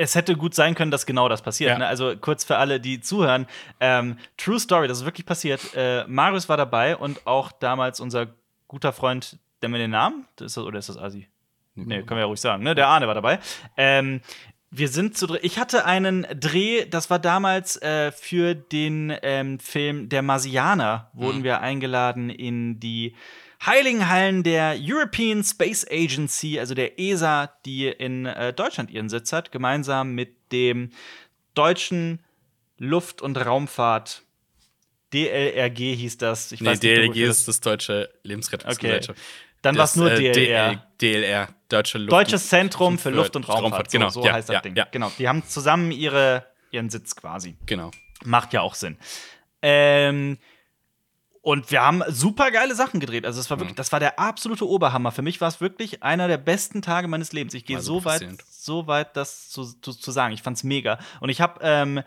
es 0.00 0.14
hätte 0.14 0.34
gut 0.34 0.54
sein 0.54 0.74
können, 0.74 0.90
dass 0.90 1.04
genau 1.04 1.28
das 1.28 1.42
passiert. 1.42 1.72
Ja. 1.72 1.78
Ne? 1.78 1.86
Also 1.86 2.16
kurz 2.16 2.44
für 2.44 2.56
alle, 2.56 2.80
die 2.80 3.00
zuhören: 3.00 3.46
ähm, 3.80 4.16
True 4.38 4.58
Story, 4.58 4.88
das 4.88 4.98
ist 5.00 5.04
wirklich 5.04 5.26
passiert. 5.26 5.60
Äh, 5.74 6.04
Marius 6.06 6.48
war 6.48 6.56
dabei 6.56 6.96
und 6.96 7.26
auch 7.26 7.52
damals 7.52 8.00
unser 8.00 8.28
guter 8.66 8.92
Freund, 8.92 9.38
der 9.60 9.68
mir 9.68 9.78
den 9.78 9.90
Namen, 9.90 10.26
ist 10.40 10.56
das, 10.56 10.64
oder 10.64 10.78
ist 10.78 10.88
das 10.88 10.96
Asi? 10.96 11.28
Nee, 11.74 11.98
können 12.02 12.18
wir 12.18 12.20
ja 12.20 12.24
ruhig 12.26 12.40
sagen, 12.40 12.62
ne? 12.62 12.74
Der 12.74 12.88
Arne 12.88 13.06
war 13.06 13.14
dabei. 13.14 13.38
Ähm, 13.76 14.20
wir 14.70 14.88
sind 14.88 15.16
zu. 15.18 15.36
Ich 15.42 15.58
hatte 15.58 15.84
einen 15.84 16.26
Dreh, 16.34 16.84
das 16.86 17.10
war 17.10 17.18
damals 17.18 17.76
äh, 17.82 18.12
für 18.12 18.54
den 18.54 19.12
ähm, 19.22 19.58
Film 19.58 20.08
Der 20.08 20.22
Marsianer, 20.22 21.10
wurden 21.12 21.38
Mhm. 21.40 21.44
wir 21.44 21.60
eingeladen 21.60 22.30
in 22.30 22.80
die 22.80 23.14
Heiligen 23.64 24.08
Hallen 24.08 24.42
der 24.42 24.76
European 24.78 25.44
Space 25.44 25.86
Agency, 25.90 26.58
also 26.58 26.74
der 26.74 26.98
ESA, 26.98 27.52
die 27.66 27.88
in 27.88 28.26
äh, 28.26 28.52
Deutschland 28.52 28.90
ihren 28.90 29.08
Sitz 29.08 29.32
hat, 29.32 29.52
gemeinsam 29.52 30.14
mit 30.14 30.34
dem 30.52 30.90
deutschen 31.54 32.20
Luft- 32.78 33.20
und 33.20 33.36
Raumfahrt 33.36 34.22
DLRG 35.12 35.76
hieß 35.96 36.18
das. 36.18 36.52
Ich 36.52 36.60
nee, 36.60 36.68
weiß 36.68 36.82
nicht, 36.82 37.08
wofür 37.08 37.30
ist 37.30 37.48
das 37.48 37.60
deutsche 37.60 38.10
Lebensrettungsgesellschaft. 38.22 39.20
Dann 39.62 39.76
war 39.76 39.84
es 39.84 39.96
nur 39.96 40.10
äh, 40.10 40.32
DLR. 40.32 40.86
DLR, 41.00 41.48
Deutsche 41.68 41.98
Luft 41.98 42.12
Deutsches 42.12 42.48
Zentrum 42.48 42.98
für 42.98 43.10
Luft- 43.10 43.36
und 43.36 43.46
Raumfahrt. 43.48 43.64
Raumfahrt, 43.64 43.90
genau. 43.90 44.08
So, 44.08 44.22
so 44.22 44.26
ja, 44.26 44.34
heißt 44.34 44.48
das 44.48 44.54
ja, 44.54 44.60
Ding. 44.60 44.76
Ja, 44.76 44.86
Genau. 44.90 45.12
Die 45.18 45.28
haben 45.28 45.44
zusammen 45.46 45.90
ihre, 45.90 46.46
ihren 46.70 46.88
Sitz 46.88 47.14
quasi. 47.16 47.56
genau. 47.66 47.90
Macht 48.24 48.52
ja 48.52 48.60
auch 48.60 48.74
Sinn. 48.74 48.98
Ähm, 49.62 50.38
und 51.42 51.70
wir 51.70 51.80
haben 51.80 52.02
super 52.08 52.50
geile 52.50 52.74
Sachen 52.74 53.00
gedreht. 53.00 53.24
Also, 53.24 53.40
es 53.40 53.48
war 53.50 53.58
wirklich, 53.58 53.76
das 53.76 53.92
war 53.92 54.00
der 54.00 54.18
absolute 54.18 54.68
Oberhammer. 54.68 55.10
Für 55.10 55.22
mich 55.22 55.40
war 55.40 55.48
es 55.48 55.60
wirklich 55.60 56.02
einer 56.02 56.28
der 56.28 56.38
besten 56.38 56.82
Tage 56.82 57.08
meines 57.08 57.32
Lebens. 57.32 57.54
Ich 57.54 57.64
gehe 57.64 57.76
War 57.76 57.82
so 57.82 58.04
weit, 58.04 58.26
so 58.50 58.86
weit, 58.86 59.16
das 59.16 59.48
zu, 59.48 59.64
zu, 59.64 59.92
zu 59.92 60.10
sagen. 60.10 60.34
Ich 60.34 60.42
fand's 60.42 60.64
mega. 60.64 60.98
Und 61.20 61.30
ich 61.30 61.40
habe, 61.40 61.60
ähm, 61.62 62.02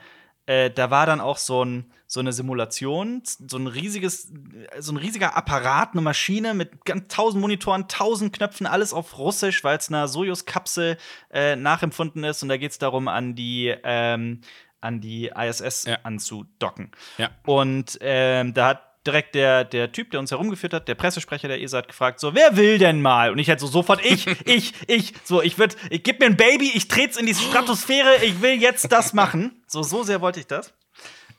äh, 0.45 0.69
da 0.69 0.91
war 0.91 1.05
dann 1.07 1.19
auch 1.21 1.37
so, 1.37 1.63
ein, 1.65 1.91
so 2.05 2.19
eine 2.19 2.31
Simulation, 2.31 3.23
so 3.25 3.57
ein 3.57 3.65
riesiges, 3.65 4.31
so 4.77 4.91
ein 4.91 4.97
riesiger 4.97 5.35
Apparat, 5.35 5.93
eine 5.93 6.01
Maschine 6.01 6.53
mit 6.53 6.85
ganz 6.85 7.07
tausend 7.07 7.41
Monitoren, 7.41 7.87
tausend 7.87 8.35
Knöpfen, 8.35 8.67
alles 8.67 8.93
auf 8.93 9.17
Russisch, 9.17 9.63
weil 9.63 9.77
es 9.77 9.89
einer 9.89 10.07
Sojus-Kapsel 10.07 10.97
äh, 11.31 11.55
nachempfunden 11.55 12.23
ist. 12.23 12.43
Und 12.43 12.49
da 12.49 12.57
geht 12.57 12.71
es 12.71 12.77
darum, 12.77 13.07
an 13.07 13.33
die, 13.33 13.73
ähm, 13.83 14.41
an 14.79 15.01
die 15.01 15.31
ISS 15.35 15.85
Ja. 15.85 15.97
anzudocken. 16.03 16.91
Ja. 17.17 17.31
Und 17.45 17.97
ähm, 18.01 18.53
da 18.53 18.67
hat 18.67 18.92
direkt 19.05 19.35
der, 19.35 19.63
der 19.65 19.91
Typ, 19.91 20.11
der 20.11 20.19
uns 20.19 20.31
herumgeführt 20.31 20.73
hat, 20.73 20.87
der 20.87 20.95
Pressesprecher 20.95 21.47
der 21.47 21.61
ESA 21.61 21.79
hat 21.79 21.87
gefragt, 21.87 22.19
so, 22.19 22.33
wer 22.35 22.55
will 22.55 22.77
denn 22.77 23.01
mal? 23.01 23.31
Und 23.31 23.39
ich 23.39 23.49
halt 23.49 23.59
so 23.59 23.67
sofort, 23.67 24.03
ich, 24.05 24.25
ich, 24.45 24.73
ich, 24.87 25.13
so, 25.23 25.41
ich 25.41 25.57
würde, 25.57 25.75
ich 25.89 26.03
gib 26.03 26.19
mir 26.19 26.27
ein 26.27 26.37
Baby, 26.37 26.71
ich 26.73 26.87
trete 26.87 27.19
in 27.19 27.25
die 27.25 27.33
Stratosphäre, 27.35 28.23
ich 28.23 28.41
will 28.41 28.61
jetzt 28.61 28.91
das 28.91 29.13
machen. 29.13 29.63
So, 29.67 29.83
so 29.83 30.03
sehr 30.03 30.21
wollte 30.21 30.39
ich 30.39 30.47
das. 30.47 30.73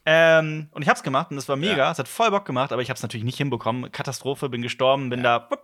Ähm, 0.06 0.68
und 0.72 0.82
ich 0.82 0.88
hab's 0.88 1.02
gemacht 1.02 1.30
und 1.30 1.38
es 1.38 1.48
war 1.48 1.56
mega, 1.56 1.76
Ja. 1.78 1.90
es 1.90 1.98
hat 1.98 2.08
voll 2.08 2.30
Bock 2.30 2.44
gemacht, 2.44 2.72
aber 2.72 2.82
ich 2.82 2.90
hab's 2.90 3.02
natürlich 3.02 3.24
nicht 3.24 3.38
hinbekommen. 3.38 3.90
Katastrophe, 3.90 4.50
bin 4.50 4.60
gestorben, 4.60 5.08
bin 5.08 5.22
da, 5.22 5.46
wupp, 5.50 5.60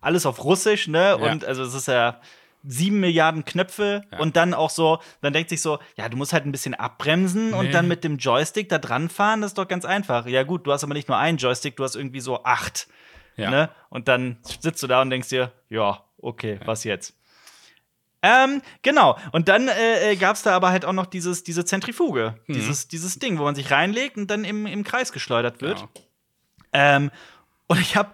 alles 0.00 0.26
auf 0.26 0.42
Russisch, 0.42 0.88
ne? 0.88 1.16
Und 1.16 1.44
also 1.44 1.62
es 1.62 1.74
ist 1.74 1.86
ja 1.86 2.20
sieben 2.66 3.00
Milliarden 3.00 3.44
Knöpfe 3.44 4.02
Ja. 4.10 4.18
und 4.20 4.36
dann 4.36 4.54
auch 4.54 4.70
so, 4.70 4.98
dann 5.20 5.32
denkt 5.32 5.50
sich 5.50 5.60
so, 5.60 5.78
ja, 5.96 6.08
du 6.08 6.16
musst 6.16 6.32
halt 6.32 6.46
ein 6.46 6.52
bisschen 6.52 6.74
abbremsen 6.74 7.50
Nee. 7.50 7.56
und 7.56 7.72
dann 7.74 7.86
mit 7.88 8.04
dem 8.04 8.16
Joystick 8.16 8.68
da 8.68 8.78
dran 8.78 9.08
fahren, 9.08 9.40
das 9.42 9.50
ist 9.50 9.58
doch 9.58 9.68
ganz 9.68 9.84
einfach. 9.84 10.26
Ja, 10.26 10.42
gut, 10.44 10.66
du 10.66 10.72
hast 10.72 10.82
aber 10.84 10.94
nicht 10.94 11.08
nur 11.08 11.18
einen 11.18 11.38
Joystick, 11.38 11.76
du 11.76 11.84
hast 11.84 11.94
irgendwie 11.94 12.20
so 12.20 12.42
acht. 12.44 12.88
Ja. 13.36 13.50
Ne? 13.50 13.70
Und 13.90 14.08
dann 14.08 14.38
sitzt 14.60 14.82
du 14.82 14.86
da 14.86 15.02
und 15.02 15.10
denkst 15.10 15.28
dir, 15.28 15.52
ja, 15.68 16.04
okay, 16.18 16.58
was 16.64 16.84
jetzt? 16.84 17.14
Ähm, 18.22 18.62
genau. 18.82 19.18
Und 19.32 19.48
dann 19.48 19.68
äh, 19.68 20.12
äh, 20.12 20.16
gab 20.16 20.36
es 20.36 20.42
da 20.42 20.54
aber 20.56 20.70
halt 20.70 20.84
auch 20.86 20.92
noch 20.94 21.06
dieses, 21.06 21.44
diese 21.44 21.64
Zentrifuge, 21.66 22.36
Mhm. 22.46 22.54
dieses, 22.54 22.88
dieses 22.88 23.18
Ding, 23.18 23.38
wo 23.38 23.42
man 23.44 23.54
sich 23.54 23.70
reinlegt 23.70 24.16
und 24.16 24.28
dann 24.30 24.44
im, 24.44 24.64
im 24.66 24.84
Kreis 24.84 25.12
geschleudert 25.12 25.60
wird. 25.60 25.78
Genau. 25.80 25.90
Ähm, 26.72 27.10
und 27.66 27.80
ich 27.80 27.96
habe 27.96 28.10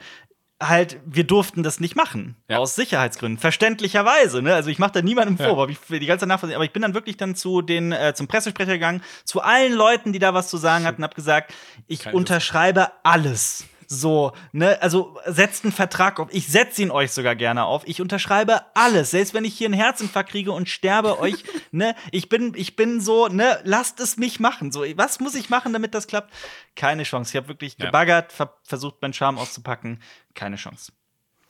halt, 0.60 0.98
wir 1.06 1.24
durften 1.24 1.62
das 1.62 1.80
nicht 1.80 1.96
machen. 1.96 2.36
Ja. 2.48 2.58
Aus 2.58 2.74
Sicherheitsgründen. 2.74 3.38
Verständlicherweise, 3.38 4.42
ne? 4.42 4.54
Also 4.54 4.68
ich 4.70 4.78
mache 4.78 4.92
da 4.92 5.02
niemandem 5.02 5.36
Ja. 5.38 5.46
Vorwurf. 5.46 5.70
Ich 5.70 5.78
will 5.88 6.00
die 6.00 6.06
ganze 6.06 6.20
Zeit 6.22 6.28
nachvollziehen. 6.28 6.56
Aber 6.56 6.64
ich 6.64 6.72
bin 6.72 6.82
dann 6.82 6.94
wirklich 6.94 7.16
dann 7.16 7.34
zu 7.34 7.62
den, 7.62 7.92
äh, 7.92 8.12
zum 8.14 8.28
Pressesprecher 8.28 8.72
gegangen, 8.74 9.02
zu 9.24 9.40
allen 9.40 9.72
Leuten, 9.72 10.12
die 10.12 10.18
da 10.18 10.34
was 10.34 10.48
zu 10.50 10.56
sagen 10.58 10.84
hatten, 10.84 11.02
hab 11.02 11.14
gesagt, 11.14 11.54
ich 11.86 12.00
Keine 12.00 12.12
Lust. 12.12 12.18
unterschreibe 12.20 12.88
alles. 13.02 13.64
So, 13.92 14.30
ne, 14.52 14.80
also 14.80 15.18
setzt 15.26 15.64
einen 15.64 15.72
Vertrag 15.72 16.20
auf. 16.20 16.28
Ich 16.30 16.46
setze 16.46 16.80
ihn 16.80 16.92
euch 16.92 17.10
sogar 17.10 17.34
gerne 17.34 17.64
auf. 17.64 17.82
Ich 17.86 18.00
unterschreibe 18.00 18.60
alles, 18.76 19.10
selbst 19.10 19.34
wenn 19.34 19.44
ich 19.44 19.58
hier 19.58 19.66
einen 19.66 19.74
Herzinfarkt 19.74 20.30
kriege 20.30 20.52
und 20.52 20.68
sterbe 20.68 21.18
euch, 21.18 21.42
ne, 21.72 21.96
ich 22.12 22.28
bin, 22.28 22.52
ich 22.54 22.76
bin 22.76 23.00
so, 23.00 23.26
ne, 23.26 23.58
lasst 23.64 23.98
es 23.98 24.16
mich 24.16 24.38
machen. 24.38 24.70
So, 24.70 24.84
was 24.94 25.18
muss 25.18 25.34
ich 25.34 25.50
machen, 25.50 25.72
damit 25.72 25.92
das 25.96 26.06
klappt? 26.06 26.32
Keine 26.76 27.02
Chance. 27.02 27.32
Ich 27.32 27.36
habe 27.36 27.48
wirklich 27.48 27.78
gebaggert, 27.78 28.30
ver 28.32 28.54
versucht, 28.62 29.02
meinen 29.02 29.12
Charme 29.12 29.38
auszupacken. 29.38 30.00
Keine 30.34 30.54
Chance. 30.54 30.92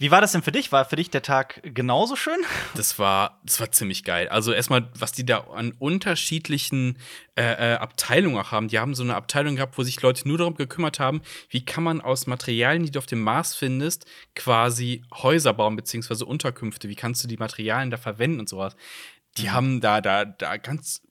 Wie 0.01 0.11
war 0.11 0.23
das 0.23 0.33
denn 0.33 0.41
für 0.41 0.51
dich? 0.51 0.73
War 0.73 0.87
für 0.87 0.97
dich 0.97 1.11
der 1.11 1.21
Tag 1.21 1.61
genauso 1.63 2.17
schön? 2.17 2.39
Das 2.75 2.99
war, 2.99 3.39
das 3.45 3.61
war 3.61 3.71
ziemlich 3.71 4.03
geil. 4.03 4.31
Also 4.31 4.51
erstmal, 4.51 4.89
was 4.99 5.13
die 5.13 5.27
da 5.27 5.41
an 5.41 5.75
unterschiedlichen 5.79 6.97
äh, 7.37 7.43
äh, 7.43 7.75
Abteilungen 7.75 8.39
auch 8.39 8.51
haben. 8.51 8.69
Die 8.69 8.79
haben 8.79 8.95
so 8.95 9.03
eine 9.03 9.15
Abteilung 9.15 9.57
gehabt, 9.57 9.77
wo 9.77 9.83
sich 9.83 10.01
Leute 10.01 10.27
nur 10.27 10.39
darum 10.39 10.55
gekümmert 10.55 11.01
haben, 11.01 11.21
wie 11.51 11.67
kann 11.67 11.85
man 11.85 12.01
aus 12.01 12.27
Materialien, 12.27 12.85
die 12.85 12.91
du 12.91 12.99
auf 12.99 13.05
dem 13.05 13.21
Mars 13.21 13.55
findest, 13.55 14.07
quasi 14.35 15.05
Häuser 15.13 15.53
bauen, 15.53 15.77
beziehungsweise 15.77 16.25
Unterkünfte. 16.25 16.89
Wie 16.89 16.97
kannst 16.97 17.23
du 17.23 17.29
die 17.29 17.37
Materialien 17.37 17.91
da 17.91 17.99
verwenden 17.99 18.41
und 18.41 18.49
sowas. 18.49 18.77
Die 19.37 19.51
haben 19.51 19.83
da, 19.83 20.01
da, 20.01 20.25
da 20.25 20.57
ganz 20.57 21.03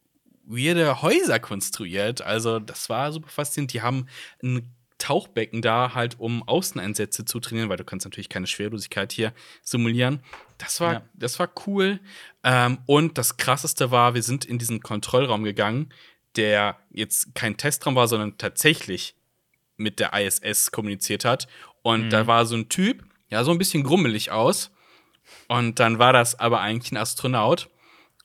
weirde 0.46 1.04
Häuser 1.04 1.40
konstruiert. 1.40 2.24
Also, 2.24 2.58
das 2.58 2.90
war 2.90 3.12
super 3.12 3.30
faszinierend. 3.30 3.74
Die 3.74 3.84
haben 3.84 4.08
ein 4.42 4.74
Tauchbecken 5.00 5.62
da 5.64 5.96
halt, 5.96 6.20
um 6.20 6.48
Außeneinsätze 6.48 7.26
zu 7.26 7.40
trainieren, 7.40 7.70
weil 7.70 7.78
du 7.78 7.84
kannst 7.84 8.06
natürlich 8.06 8.30
keine 8.30 8.46
Schwerelosigkeit 8.48 9.12
hier 9.12 9.34
simulieren. 9.64 10.22
Das 10.60 10.80
war, 10.80 10.94
Ja. 10.94 11.02
das 11.16 11.40
war 11.40 11.50
cool. 11.66 12.00
Ähm, 12.44 12.78
und 12.86 13.18
das 13.18 13.38
krasseste 13.38 13.90
war, 13.92 14.14
wir 14.14 14.22
sind 14.24 14.46
in 14.46 14.60
diesen 14.60 14.82
Kontrollraum 14.82 15.44
gegangen, 15.44 15.92
der 16.36 16.78
jetzt 16.92 17.34
kein 17.34 17.58
Testraum 17.58 17.96
war, 17.96 18.08
sondern 18.08 18.38
tatsächlich 18.38 19.16
mit 19.78 20.00
der 20.00 20.14
ISS 20.14 20.72
kommuniziert 20.72 21.26
hat. 21.26 21.48
Und 21.82 22.10
da 22.12 22.28
war 22.28 22.46
so 22.46 22.56
ein 22.56 22.70
Typ, 22.70 23.04
ja, 23.30 23.44
so 23.44 23.52
ein 23.52 23.58
bisschen 23.58 23.84
grummelig 23.84 24.32
aus. 24.32 24.72
Und 25.48 25.80
dann 25.80 25.98
war 25.98 26.12
das 26.14 26.38
aber 26.40 26.60
eigentlich 26.62 26.92
ein 26.92 26.98
Astronaut. 26.98 27.70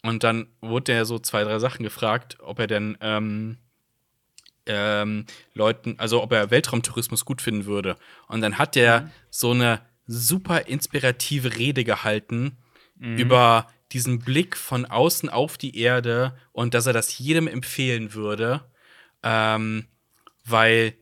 Und 0.03 0.25
dann 0.25 0.49
wurde 0.61 0.93
er 0.93 1.07
so 1.07 1.19
zwei, 1.19 1.45
drei 1.45 1.59
Sachen 1.59 1.83
gefragt, 1.83 2.37
ob 2.41 2.59
er 2.59 2.67
denn 2.67 2.99
ähm, 3.01 3.59
ähm, 4.67 5.27
Leuten, 5.53 5.97
also 5.99 6.23
ob 6.23 6.33
er 6.33 6.51
Weltraumtourismus 6.51 7.25
gut 7.25 7.43
finden 7.43 7.67
würde. 7.67 7.97
Und 8.29 8.41
dann 8.41 8.59
hat 8.59 8.77
er 8.77 9.11
so 9.31 9.51
eine 9.53 9.81
super 10.07 10.67
inspirative 10.67 11.57
Rede 11.57 11.85
gehalten 11.85 12.59
über 13.19 13.69
diesen 13.93 14.19
Blick 14.21 14.57
von 14.57 14.87
außen 14.87 15.29
auf 15.29 15.57
die 15.59 15.79
Erde 15.79 16.37
und 16.53 16.75
dass 16.75 16.87
er 16.87 16.93
das 16.93 17.19
jedem 17.19 17.47
empfehlen 17.49 18.15
würde, 18.15 18.65
ähm, 19.23 19.87
weil 20.45 20.95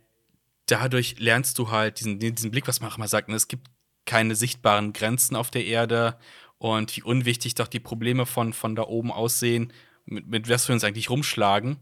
dadurch 0.66 1.18
lernst 1.18 1.58
du 1.58 1.70
halt 1.70 2.00
diesen, 2.00 2.18
diesen 2.18 2.50
Blick, 2.50 2.68
was 2.68 2.80
man 2.80 2.90
auch 2.90 2.96
immer 2.96 3.08
sagt, 3.08 3.28
ne, 3.28 3.34
es 3.34 3.48
gibt 3.48 3.68
keine 4.04 4.34
sichtbaren 4.34 4.92
Grenzen 4.92 5.36
auf 5.36 5.50
der 5.50 5.64
Erde 5.64 6.18
und 6.58 6.96
wie 6.96 7.02
unwichtig 7.02 7.54
doch 7.54 7.68
die 7.68 7.80
Probleme 7.80 8.26
von, 8.26 8.52
von 8.52 8.74
da 8.74 8.82
oben 8.82 9.12
aussehen, 9.12 9.72
mit, 10.04 10.26
mit 10.26 10.48
was 10.48 10.68
wir 10.68 10.74
uns 10.74 10.84
eigentlich 10.84 11.10
rumschlagen. 11.10 11.78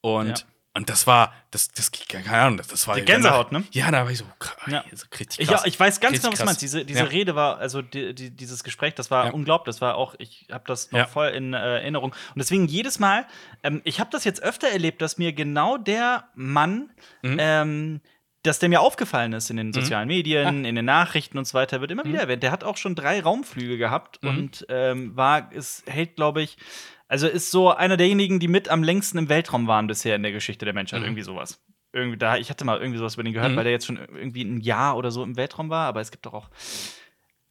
Und 0.00 0.28
Ja. 0.28 0.46
Und 0.74 0.88
das 0.88 1.06
war, 1.06 1.34
das, 1.50 1.68
das, 1.70 1.90
keine 2.08 2.30
Ahnung, 2.30 2.56
das, 2.56 2.68
das 2.68 2.88
war. 2.88 2.94
Die 2.94 3.02
Gänsehaut, 3.02 3.48
danach, 3.50 3.64
ne? 3.64 3.68
Ja, 3.72 3.90
da 3.90 4.04
war 4.04 4.10
ich 4.10 4.16
so, 4.18 4.24
Ja. 4.66 4.82
so 4.94 5.04
richtig 5.20 5.40
Ich, 5.40 5.48
krass. 5.48 5.64
ich 5.66 5.78
weiß 5.78 6.00
ganz 6.00 6.16
genau, 6.20 6.32
was 6.32 6.38
du 6.38 6.44
krass. 6.44 6.46
meinst. 6.46 6.62
Diese, 6.62 6.84
diese 6.86 7.00
Ja. 7.00 7.04
Rede 7.06 7.34
war, 7.34 7.58
also 7.58 7.82
die, 7.82 8.14
die, 8.14 8.30
dieses 8.30 8.64
Gespräch, 8.64 8.94
das 8.94 9.10
war 9.10 9.26
Ja. 9.26 9.30
unglaublich. 9.32 9.74
Das 9.74 9.82
war 9.82 9.96
auch, 9.96 10.14
ich 10.18 10.46
habe 10.50 10.64
das 10.66 10.90
noch 10.90 11.08
voll 11.10 11.28
in 11.28 11.52
äh, 11.52 11.58
Erinnerung. 11.58 12.12
Und 12.12 12.38
deswegen 12.38 12.66
jedes 12.68 12.98
Mal, 12.98 13.26
ähm, 13.62 13.82
ich 13.84 14.00
habe 14.00 14.08
das 14.10 14.24
jetzt 14.24 14.42
öfter 14.42 14.68
erlebt, 14.68 15.02
dass 15.02 15.18
mir 15.18 15.34
genau 15.34 15.76
der 15.76 16.24
Mann, 16.34 16.90
Mhm. 17.20 17.36
ähm, 17.38 18.00
dass 18.42 18.58
der 18.58 18.68
mir 18.68 18.80
aufgefallen 18.80 19.32
ist 19.34 19.50
in 19.50 19.56
den 19.56 19.72
sozialen 19.72 20.08
Medien, 20.08 20.64
in 20.64 20.74
den 20.74 20.84
Nachrichten 20.84 21.38
und 21.38 21.46
so 21.46 21.54
weiter, 21.54 21.80
wird 21.80 21.90
Mhm. 21.92 21.98
immer 22.00 22.08
wieder 22.08 22.20
erwähnt. 22.20 22.42
Der 22.42 22.50
hat 22.50 22.64
auch 22.64 22.76
schon 22.76 22.94
drei 22.94 23.20
Raumflüge 23.20 23.78
gehabt 23.78 24.18
und 24.24 24.66
ähm, 24.68 25.16
war, 25.16 25.50
es 25.54 25.84
hält, 25.86 26.16
glaube 26.16 26.42
ich, 26.42 26.56
also 27.08 27.28
ist 27.28 27.50
so 27.50 27.70
einer 27.70 27.96
derjenigen, 27.96 28.40
die 28.40 28.48
mit 28.48 28.68
am 28.68 28.82
längsten 28.82 29.18
im 29.18 29.28
Weltraum 29.28 29.66
waren 29.66 29.86
bisher 29.86 30.16
in 30.16 30.22
der 30.22 30.32
Geschichte 30.32 30.64
der 30.64 30.74
Menschheit. 30.74 31.00
Mhm. 31.00 31.06
Irgendwie 31.06 31.22
sowas. 31.22 31.62
Irgendwie 31.92 32.16
da, 32.16 32.36
ich 32.38 32.48
hatte 32.48 32.64
mal 32.64 32.78
irgendwie 32.80 32.98
sowas 32.98 33.14
über 33.14 33.22
den 33.22 33.34
gehört, 33.34 33.52
Mhm. 33.52 33.56
weil 33.56 33.64
der 33.64 33.72
jetzt 33.72 33.84
schon 33.86 33.96
irgendwie 33.98 34.42
ein 34.44 34.60
Jahr 34.60 34.96
oder 34.96 35.10
so 35.10 35.22
im 35.22 35.36
Weltraum 35.36 35.68
war, 35.70 35.86
aber 35.86 36.00
es 36.00 36.10
gibt 36.10 36.24
doch 36.26 36.32
auch. 36.32 36.48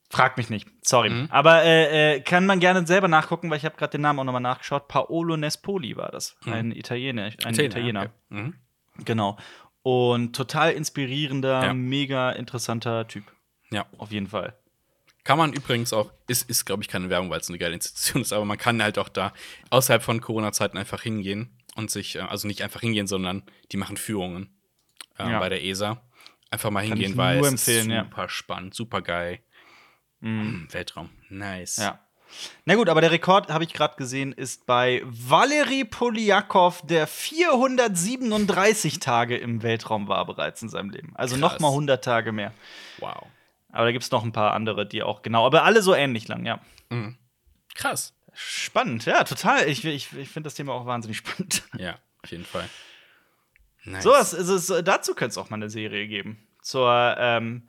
Frag 0.09 0.35
mich 0.35 0.49
nicht, 0.49 0.67
sorry. 0.81 1.09
Mhm. 1.09 1.27
Aber 1.29 1.63
äh, 1.63 2.15
äh, 2.15 2.19
kann 2.21 2.45
man 2.45 2.59
gerne 2.59 2.85
selber 2.85 3.07
nachgucken, 3.07 3.49
weil 3.49 3.57
ich 3.57 3.63
habe 3.65 3.77
gerade 3.77 3.91
den 3.91 4.01
Namen 4.01 4.19
auch 4.19 4.23
nochmal 4.25 4.41
nachgeschaut. 4.41 4.89
Paolo 4.89 5.37
Nespoli 5.37 5.95
war 5.95 6.11
das, 6.11 6.35
Mhm. 6.43 6.53
ein 6.53 6.71
Italiener. 6.73 7.29
Ein 7.45 7.53
Italiener, 7.57 8.01
okay. 8.01 8.09
Mhm. 8.29 8.55
Genau. 9.05 9.37
Und 9.83 10.35
total 10.35 10.71
inspirierender, 10.73 11.63
Ja. 11.65 11.73
mega 11.73 12.31
interessanter 12.31 13.07
Typ. 13.07 13.23
Ja. 13.71 13.85
Auf 13.97 14.11
jeden 14.11 14.27
Fall. 14.27 14.55
Kann 15.23 15.37
man 15.37 15.53
übrigens 15.53 15.93
auch, 15.93 16.11
ist, 16.27 16.49
ist 16.49 16.65
glaube 16.65 16.83
ich, 16.83 16.89
keine 16.89 17.09
Werbung, 17.09 17.29
weil 17.29 17.39
es 17.39 17.49
eine 17.49 17.57
geile 17.59 17.73
Institution 17.75 18.21
ist, 18.21 18.33
aber 18.33 18.45
man 18.45 18.57
kann 18.57 18.81
halt 18.81 18.97
auch 18.97 19.09
da 19.09 19.33
außerhalb 19.69 20.01
von 20.03 20.19
Corona-Zeiten 20.19 20.77
einfach 20.77 21.01
hingehen 21.03 21.49
und 21.75 21.91
sich, 21.91 22.15
äh, 22.15 22.19
also 22.21 22.47
nicht 22.47 22.63
einfach 22.63 22.81
hingehen, 22.81 23.07
sondern 23.07 23.43
die 23.71 23.77
machen 23.77 23.97
Führungen 23.97 24.49
äh, 25.17 25.29
Ja. 25.29 25.39
bei 25.39 25.49
der 25.49 25.63
ESA. 25.63 26.01
Einfach 26.49 26.69
mal 26.71 26.81
Kann 26.81 26.97
hingehen, 26.97 27.17
weil 27.17 27.39
es 27.39 27.67
ist 27.67 27.87
ja. 27.87 28.03
super 28.03 28.29
spannend, 28.29 28.73
super 28.73 29.01
geil. 29.01 29.39
Mhm. 30.21 30.67
Weltraum, 30.71 31.09
nice. 31.29 31.77
Ja. 31.77 31.99
Na 32.65 32.75
gut, 32.75 32.89
aber 32.89 33.01
der 33.01 33.11
Rekord, 33.11 33.49
habe 33.49 33.63
ich 33.63 33.73
gerade 33.73 33.95
gesehen, 33.95 34.31
ist 34.31 34.65
bei 34.65 35.01
Valery 35.05 35.85
Polyakov, 35.85 36.81
der 36.85 37.07
437 37.07 38.99
Tage 38.99 39.37
im 39.37 39.63
Weltraum 39.63 40.07
war 40.07 40.25
bereits 40.25 40.61
in 40.61 40.69
seinem 40.69 40.89
Leben. 40.89 41.13
Also 41.15 41.37
Krass. 41.37 41.53
noch 41.53 41.59
mal 41.59 41.69
100 41.69 42.03
Tage 42.03 42.31
mehr. 42.31 42.53
Wow. 42.99 43.27
Aber 43.71 43.85
da 43.85 43.91
gibt 43.91 44.03
es 44.03 44.11
noch 44.11 44.23
ein 44.23 44.31
paar 44.31 44.53
andere, 44.53 44.85
die 44.85 45.03
auch 45.03 45.21
genau, 45.21 45.45
aber 45.45 45.63
alle 45.63 45.81
so 45.81 45.93
ähnlich 45.93 46.27
lang, 46.27 46.45
ja. 46.45 46.59
Mhm. 46.89 47.17
Krass. 47.73 48.13
Spannend, 48.33 49.05
ja, 49.05 49.23
total. 49.23 49.67
Ich, 49.67 49.83
ich, 49.83 50.13
ich 50.13 50.29
finde 50.29 50.47
das 50.47 50.55
Thema 50.55 50.73
auch 50.73 50.85
wahnsinnig 50.85 51.17
spannend. 51.17 51.63
Ja, 51.77 51.97
auf 52.23 52.31
jeden 52.31 52.45
Fall. 52.45 52.67
Nice. 53.83 54.03
So, 54.03 54.11
was, 54.11 54.35
also, 54.35 54.57
so, 54.57 54.81
dazu 54.81 55.15
könnte 55.15 55.31
es 55.31 55.37
auch 55.37 55.49
mal 55.49 55.57
eine 55.57 55.69
Serie 55.69 56.07
geben. 56.07 56.47
Zur, 56.61 57.15
ähm, 57.17 57.63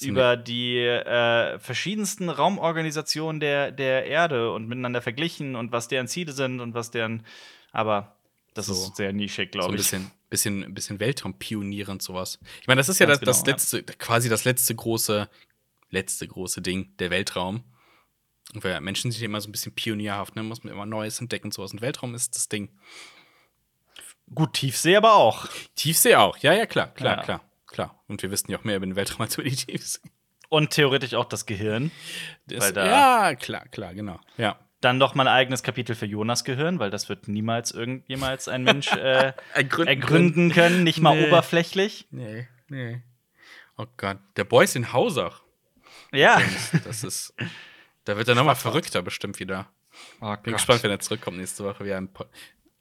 über 0.00 0.36
die 0.36 0.78
äh, 0.78 1.58
verschiedensten 1.58 2.28
Raumorganisationen 2.30 3.40
der, 3.40 3.72
der 3.72 4.06
Erde 4.06 4.52
und 4.52 4.66
miteinander 4.68 5.02
verglichen 5.02 5.54
und 5.56 5.70
was 5.72 5.88
deren 5.88 6.08
Ziele 6.08 6.32
sind 6.32 6.60
und 6.60 6.74
was 6.74 6.90
deren. 6.90 7.24
Aber 7.72 8.16
das 8.54 8.66
So. 8.66 8.72
ist 8.72 8.96
sehr 8.96 9.12
nischig, 9.12 9.50
so 9.52 9.58
glaube 9.58 9.72
ein 9.72 9.76
ich. 9.76 9.82
bisschen, 9.82 10.10
bisschen, 10.30 10.64
ein 10.64 10.74
bisschen 10.74 10.98
Weltraumpionier 11.00 11.88
und 11.88 12.02
sowas. 12.02 12.38
Ich 12.60 12.66
meine, 12.66 12.78
das 12.80 12.88
ist 12.88 12.98
ja 13.00 13.06
das, 13.06 13.20
Ganz 13.20 13.42
das 13.42 13.44
genau, 13.44 13.52
letzte, 13.52 13.82
quasi 13.98 14.28
das 14.28 14.44
letzte 14.44 14.74
große, 14.74 15.28
letzte 15.90 16.26
große 16.26 16.62
Ding, 16.62 16.96
der 16.98 17.10
Weltraum. 17.10 17.62
Und 18.54 18.64
wir 18.64 18.80
Menschen 18.80 19.10
sind 19.10 19.20
ja 19.20 19.26
immer 19.26 19.40
so 19.40 19.48
ein 19.48 19.52
bisschen 19.52 19.74
pionierhaft, 19.74 20.36
ne? 20.36 20.42
Muss 20.42 20.64
man 20.64 20.72
immer 20.72 20.84
Neues 20.84 21.20
entdecken 21.20 21.50
sowas. 21.52 21.72
Und 21.72 21.80
Weltraum 21.80 22.14
ist 22.14 22.34
das 22.34 22.48
Ding. 22.48 22.70
Gut, 24.34 24.54
Tiefsee 24.54 24.96
aber 24.96 25.14
auch. 25.14 25.46
Tiefsee 25.74 26.16
auch, 26.16 26.36
ja, 26.38 26.52
ja, 26.54 26.66
klar, 26.66 26.88
klar, 26.94 27.18
Ja. 27.18 27.22
klar, 27.22 27.40
klar. 27.72 28.02
Und 28.08 28.22
wir 28.22 28.30
wissen 28.30 28.50
ja 28.50 28.58
auch 28.58 28.64
mehr 28.64 28.76
über 28.76 28.86
den 28.86 28.96
Weltraum 28.96 29.22
als 29.22 29.34
über 29.38 29.48
die 29.48 29.56
Tiefsee. 29.56 30.00
Und 30.48 30.70
theoretisch 30.70 31.14
auch 31.14 31.24
das 31.24 31.46
Gehirn. 31.46 31.90
Das, 32.46 32.72
da- 32.72 32.86
ja, 33.30 33.34
klar, 33.34 33.66
klar, 33.68 33.94
genau. 33.94 34.20
Ja. 34.36 34.58
Dann 34.82 34.98
noch 34.98 35.14
mal 35.14 35.26
ein 35.28 35.32
eigenes 35.34 35.62
Kapitel 35.62 35.94
für 35.94 36.06
Jonas 36.06 36.42
Gehirn, 36.44 36.78
weil 36.80 36.90
das 36.90 37.08
wird 37.08 37.28
niemals 37.28 37.70
irgendjemals 37.70 38.48
ein 38.48 38.64
Mensch 38.64 38.92
äh, 38.92 39.32
Ergründen 39.54 39.88
ergründen 39.88 40.52
können, 40.52 40.82
nicht 40.84 40.98
mal 41.00 41.16
Nee. 41.16 41.28
oberflächlich. 41.28 42.06
Nee, 42.10 42.48
nee. 42.68 43.00
Oh 43.78 43.86
Gott. 43.96 44.18
Der 44.36 44.44
Boys 44.44 44.74
in 44.74 44.92
Hausach. 44.92 45.42
Ja. 46.12 46.42
Das 46.84 47.04
ist. 47.04 47.32
Da 48.04 48.16
wird 48.16 48.28
er 48.28 48.34
nochmal 48.34 48.56
verrückter 48.56 49.00
bestimmt 49.02 49.38
wieder. 49.40 49.68
Oh 50.20 50.34
Bin 50.42 50.52
gespannt, 50.54 50.82
wenn 50.82 50.90
er 50.90 50.98
zurückkommt 50.98 51.38
nächste 51.38 51.64
Woche. 51.64 51.84
Wie 51.84 51.92
ein 51.94 52.12
Po- 52.12 52.26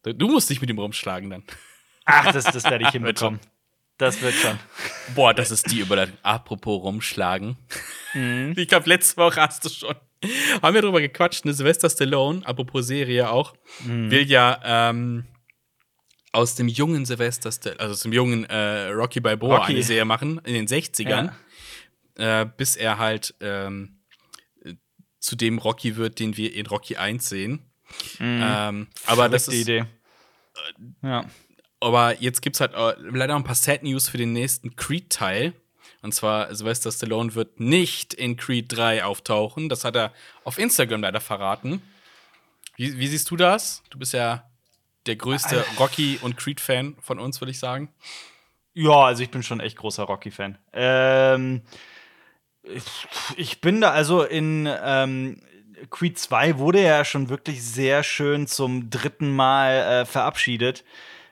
du 0.03 0.27
musst 0.27 0.49
dich 0.49 0.59
mit 0.59 0.69
ihm 0.71 0.79
rumschlagen 0.79 1.29
dann. 1.29 1.43
Ach, 2.05 2.31
das, 2.33 2.45
das 2.45 2.63
werde 2.63 2.83
ich 2.83 2.89
hinbekommen. 2.91 3.39
Das 4.01 4.19
wird 4.21 4.33
schon. 4.33 4.57
Boah, 5.13 5.31
das 5.33 5.51
ist 5.51 5.71
die 5.71 5.79
Überleitung. 5.79 6.17
Apropos 6.23 6.81
rumschlagen. 6.81 7.55
Mhm. 8.15 8.53
Ich 8.57 8.67
glaube, 8.67 8.89
letzte 8.89 9.17
Woche 9.17 9.39
hast 9.41 9.63
du 9.63 9.69
schon. 9.69 9.95
Haben 10.61 10.73
wir 10.73 10.81
drüber 10.81 11.01
gequatscht, 11.01 11.45
ne? 11.45 11.53
Sylvester 11.53 11.87
Stallone, 11.89 12.45
apropos 12.45 12.87
Serie 12.87 13.29
auch, 13.29 13.53
Mhm. 13.85 14.09
will 14.09 14.27
ja 14.29 14.59
ähm, 14.63 15.25
aus 16.31 16.55
dem 16.55 16.67
jungen 16.67 17.05
Sylvester 17.05 17.51
Stallone, 17.51 17.79
also 17.79 17.93
aus 17.93 17.99
dem 18.01 18.11
jungen 18.13 18.45
äh, 18.45 18.87
Rocky 18.87 19.19
Balboa 19.19 19.57
Rocky. 19.57 19.73
eine 19.73 19.83
Serie 19.83 20.05
machen, 20.05 20.41
in 20.45 20.53
den 20.55 20.67
60ern, 20.67 21.31
äh, 22.15 22.45
bis 22.57 22.75
er 22.77 22.97
halt 22.97 23.35
ähm, 23.39 23.99
äh, 24.63 24.73
zu 25.19 25.35
dem 25.35 25.59
Rocky 25.59 25.95
wird, 25.95 26.17
den 26.19 26.37
wir 26.37 26.53
in 26.55 26.65
Rocky 26.65 26.95
1 26.97 27.29
sehen. 27.29 27.71
Ähm, 28.19 28.87
aber 29.05 29.29
das 29.29 29.45
die 29.45 29.55
ist, 29.57 29.61
Idee. 29.61 29.85
Ja. 31.03 31.25
Aber 31.81 32.21
jetzt 32.21 32.41
gibt's 32.41 32.61
halt 32.61 32.73
äh, 32.73 32.93
leider 32.99 33.35
ein 33.35 33.43
paar 33.43 33.55
Sad 33.55 33.83
News 33.83 34.07
für 34.07 34.17
den 34.17 34.33
nächsten 34.33 34.75
Creed-Teil. 34.75 35.53
Und 36.01 36.13
zwar, 36.13 36.53
Sylvester 36.53 36.91
Stallone 36.91 37.35
wird 37.35 37.59
nicht 37.59 38.13
in 38.13 38.37
Creed 38.37 38.65
3 38.69 39.03
auftauchen. 39.03 39.69
Das 39.69 39.83
hat 39.83 39.95
er 39.95 40.13
auf 40.43 40.57
Instagram 40.57 41.01
leider 41.01 41.21
verraten. 41.21 41.81
Wie, 42.75 42.97
wie 42.97 43.07
siehst 43.07 43.29
du 43.29 43.35
das? 43.35 43.83
Du 43.89 43.99
bist 43.99 44.13
ja 44.13 44.49
der 45.05 45.15
größte 45.15 45.63
Rocky- 45.79 46.19
und 46.21 46.37
Creed-Fan 46.37 46.95
von 47.01 47.19
uns, 47.19 47.41
würde 47.41 47.51
ich 47.51 47.59
sagen. 47.59 47.89
Ja, 48.73 49.05
also 49.05 49.23
ich 49.23 49.29
bin 49.29 49.43
schon 49.43 49.59
echt 49.59 49.77
großer 49.77 50.03
Rocky-Fan. 50.03 50.57
Ähm, 50.73 51.61
ich, 52.63 53.07
ich 53.35 53.61
bin 53.61 53.81
da, 53.81 53.91
also 53.91 54.23
in 54.23 54.69
ähm, 54.83 55.41
Creed 55.89 56.17
2 56.17 56.57
wurde 56.57 56.79
er 56.79 56.97
ja 56.97 57.05
schon 57.05 57.29
wirklich 57.29 57.63
sehr 57.63 58.03
schön 58.03 58.47
zum 58.47 58.89
dritten 58.89 59.35
Mal 59.35 60.01
äh, 60.01 60.05
verabschiedet. 60.05 60.83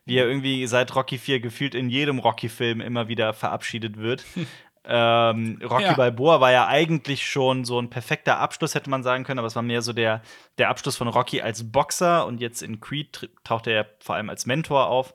Wie 0.06 0.18
er 0.18 0.28
irgendwie 0.28 0.66
seit 0.68 0.96
Rocky 0.96 1.18
4 1.18 1.40
gefühlt 1.40 1.76
in 1.76 1.90
jedem 1.90 2.20
Rocky-Film 2.20 2.82
immer 2.82 3.08
wieder 3.08 3.34
verabschiedet 3.34 3.98
wird. 3.98 4.24
ähm, 4.86 5.60
Rocky 5.64 5.84
Ja. 5.84 5.94
Balboa 5.94 6.42
war 6.42 6.52
ja 6.52 6.68
eigentlich 6.68 7.28
schon 7.30 7.66
so 7.66 7.80
ein 7.80 7.90
perfekter 7.90 8.40
Abschluss, 8.40 8.76
hätte 8.76 8.90
man 8.90 9.04
sagen 9.04 9.24
können, 9.24 9.40
aber 9.40 9.48
es 9.48 9.56
war 9.56 9.62
mehr 9.64 9.82
so 9.82 9.94
der, 9.94 10.22
der 10.58 10.70
Abschluss 10.70 10.98
von 10.98 11.08
Rocky 11.08 11.42
als 11.42 11.72
Boxer 11.72 12.26
und 12.26 12.40
jetzt 12.40 12.62
in 12.64 12.80
Creed 12.80 13.30
taucht 13.44 13.68
er 13.68 13.74
ja 13.74 13.86
vor 14.00 14.16
allem 14.16 14.30
als 14.30 14.46
Mentor 14.46 14.88
auf. 14.88 15.14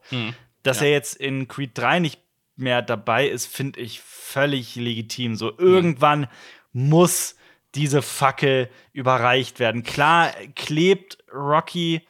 Dass 0.63 0.81
Ja. 0.81 0.87
er 0.87 0.93
jetzt 0.93 1.17
in 1.17 1.49
Creed 1.49 1.73
3 1.77 2.01
nicht 2.01 2.21
mehr 2.57 2.83
dabei 2.83 3.27
ist, 3.27 3.47
finde 3.47 3.81
ich 3.81 4.01
völlig 4.01 4.77
legitim. 4.77 5.35
So 5.35 5.53
irgendwann 5.59 6.29
muss 6.73 7.37
diese 7.75 8.03
Fackel 8.03 8.71
überreicht 8.93 9.59
werden. 9.59 9.83
Klar 9.83 10.31
klebt 10.55 11.19
Rocky 11.33 12.03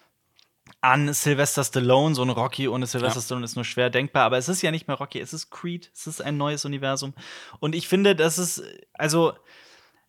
an 0.85 1.15
Sylvester 1.15 1.65
Stallone. 1.65 2.15
So 2.15 2.23
ein 2.23 2.29
Rocky 2.29 2.69
ohne 2.69 2.87
Sylvester 2.87 3.19
Ja. 3.21 3.25
Stallone 3.25 3.47
ist 3.47 3.57
nur 3.57 3.65
schwer 3.65 3.89
denkbar. 3.89 4.25
Aber 4.25 4.37
es 4.37 4.51
ist 4.51 4.61
ja 4.61 4.71
nicht 4.71 4.87
mehr 4.87 4.99
Rocky, 4.99 5.19
es 5.19 5.33
ist 5.33 5.51
Creed. 5.51 5.91
Es 5.95 6.07
ist 6.07 6.21
ein 6.21 6.37
neues 6.37 6.67
Universum. 6.67 7.15
Und 7.59 7.75
ich 7.75 7.89
finde, 7.89 8.15
das 8.15 8.39
ist, 8.39 8.63
also, 8.93 9.33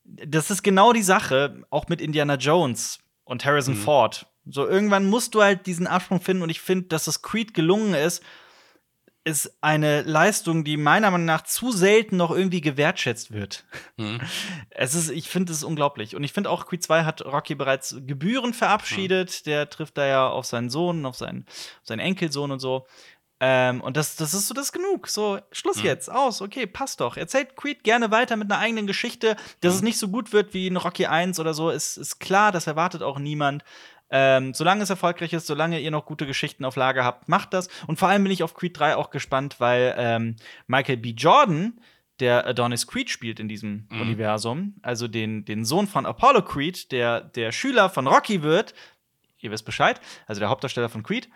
das 0.04 0.52
ist 0.52 0.64
genau 0.64 0.92
die 0.92 1.02
Sache, 1.02 1.64
auch 1.70 1.88
mit 1.88 2.02
Indiana 2.02 2.36
Jones 2.36 3.00
und 3.24 3.46
Harrison 3.46 3.76
Ford. 3.76 4.28
So, 4.46 4.68
irgendwann 4.68 5.06
musst 5.10 5.34
du 5.34 5.42
halt 5.42 5.66
diesen 5.66 5.88
Absprung 5.88 6.20
finden. 6.20 6.44
Und 6.44 6.50
ich 6.50 6.60
finde, 6.60 6.88
dass 6.90 7.08
es 7.08 7.22
Creed 7.22 7.54
gelungen 7.54 7.94
ist, 7.94 8.22
ist 9.26 9.58
eine 9.60 10.04
Leistung, 10.04 10.64
die 10.64 10.78
meiner 10.78 11.10
Meinung 11.10 11.26
nach 11.26 11.42
zu 11.42 11.72
selten 11.72 12.16
noch 12.16 12.30
irgendwie 12.30 12.62
gewertschätzt 12.62 13.32
wird. 13.32 13.66
Mhm. 13.98 14.22
Es 14.78 14.94
ist, 14.94 15.10
ich 15.10 15.30
finde 15.30 15.54
es 15.54 15.64
unglaublich. 15.64 16.16
Und 16.16 16.24
ich 16.26 16.34
finde 16.34 16.50
auch, 16.50 16.66
Creed 16.66 16.84
2 16.84 17.06
hat 17.06 17.26
Rocky 17.26 17.56
bereits 17.56 17.96
Gebühren 18.06 18.54
verabschiedet. 18.54 19.46
Der 19.46 19.70
trifft 19.70 19.98
da 19.98 20.06
ja 20.06 20.28
auf 20.28 20.46
seinen 20.46 20.70
Sohn, 20.70 21.06
auf 21.06 21.16
seinen, 21.16 21.46
auf 21.48 21.88
seinen 21.88 22.00
Enkelsohn 22.00 22.52
und 22.52 22.60
so. 22.60 22.86
Ähm, 23.40 23.82
und 23.82 23.98
das, 23.98 24.16
das 24.16 24.34
ist 24.34 24.48
so 24.48 24.54
das 24.54 24.72
genug. 24.72 25.08
So, 25.08 25.40
Schluss 25.52 25.82
jetzt, 25.82 26.12
aus, 26.12 26.42
okay, 26.42 26.68
passt 26.68 27.02
doch. 27.02 27.18
Erzählt 27.18 27.56
Creed 27.56 27.84
gerne 27.84 28.12
weiter 28.12 28.38
mit 28.38 28.52
einer 28.52 28.62
eigenen 28.62 28.88
Geschichte. 28.88 29.36
Dass 29.62 29.76
es 29.76 29.82
nicht 29.82 29.98
so 29.98 30.10
gut 30.10 30.34
wird 30.34 30.54
wie 30.54 30.68
in 30.68 30.78
Rocky 30.78 31.06
1 31.06 31.40
oder 31.40 31.54
so, 31.54 31.70
ist, 31.70 31.98
ist 31.98 32.20
klar, 32.20 32.52
das 32.52 32.68
erwartet 32.68 33.02
auch 33.02 33.20
niemand. 33.20 33.64
Ähm, 34.10 34.54
solange 34.54 34.84
es 34.84 34.90
erfolgreich 34.90 35.34
ist, 35.34 35.48
solange 35.48 35.80
ihr 35.80 35.92
noch 35.92 36.06
gute 36.06 36.26
Geschichten 36.28 36.64
auf 36.64 36.76
Lager 36.76 37.04
habt, 37.04 37.28
macht 37.28 37.54
das. 37.54 37.68
Und 37.88 37.98
vor 37.98 38.08
allem 38.08 38.24
bin 38.24 38.32
ich 38.32 38.44
auf 38.44 38.54
Creed 38.54 38.78
3 38.78 38.96
auch 38.96 39.10
gespannt, 39.10 39.56
weil 39.60 39.96
ähm, 39.98 40.36
Michael 40.68 40.98
B. 40.98 41.10
Jordan, 41.12 41.80
der 42.20 42.48
Adonis 42.48 42.88
Creed 42.88 43.10
spielt 43.10 43.40
in 43.40 43.50
diesem 43.50 43.88
Universum, 43.92 44.76
also 44.84 45.08
den, 45.08 45.44
den 45.44 45.66
Sohn 45.66 45.88
von 45.88 46.06
Apollo 46.06 46.44
Creed, 46.44 46.92
der 46.94 47.20
der 47.22 47.52
Schüler 47.52 47.90
von 47.90 48.08
Rocky 48.08 48.42
wird, 48.42 48.74
ihr 49.40 49.52
wisst 49.52 49.66
Bescheid, 49.66 50.00
also 50.28 50.40
der 50.40 50.50
Hauptdarsteller 50.50 50.88
von 50.90 51.04
Creed, 51.04 51.28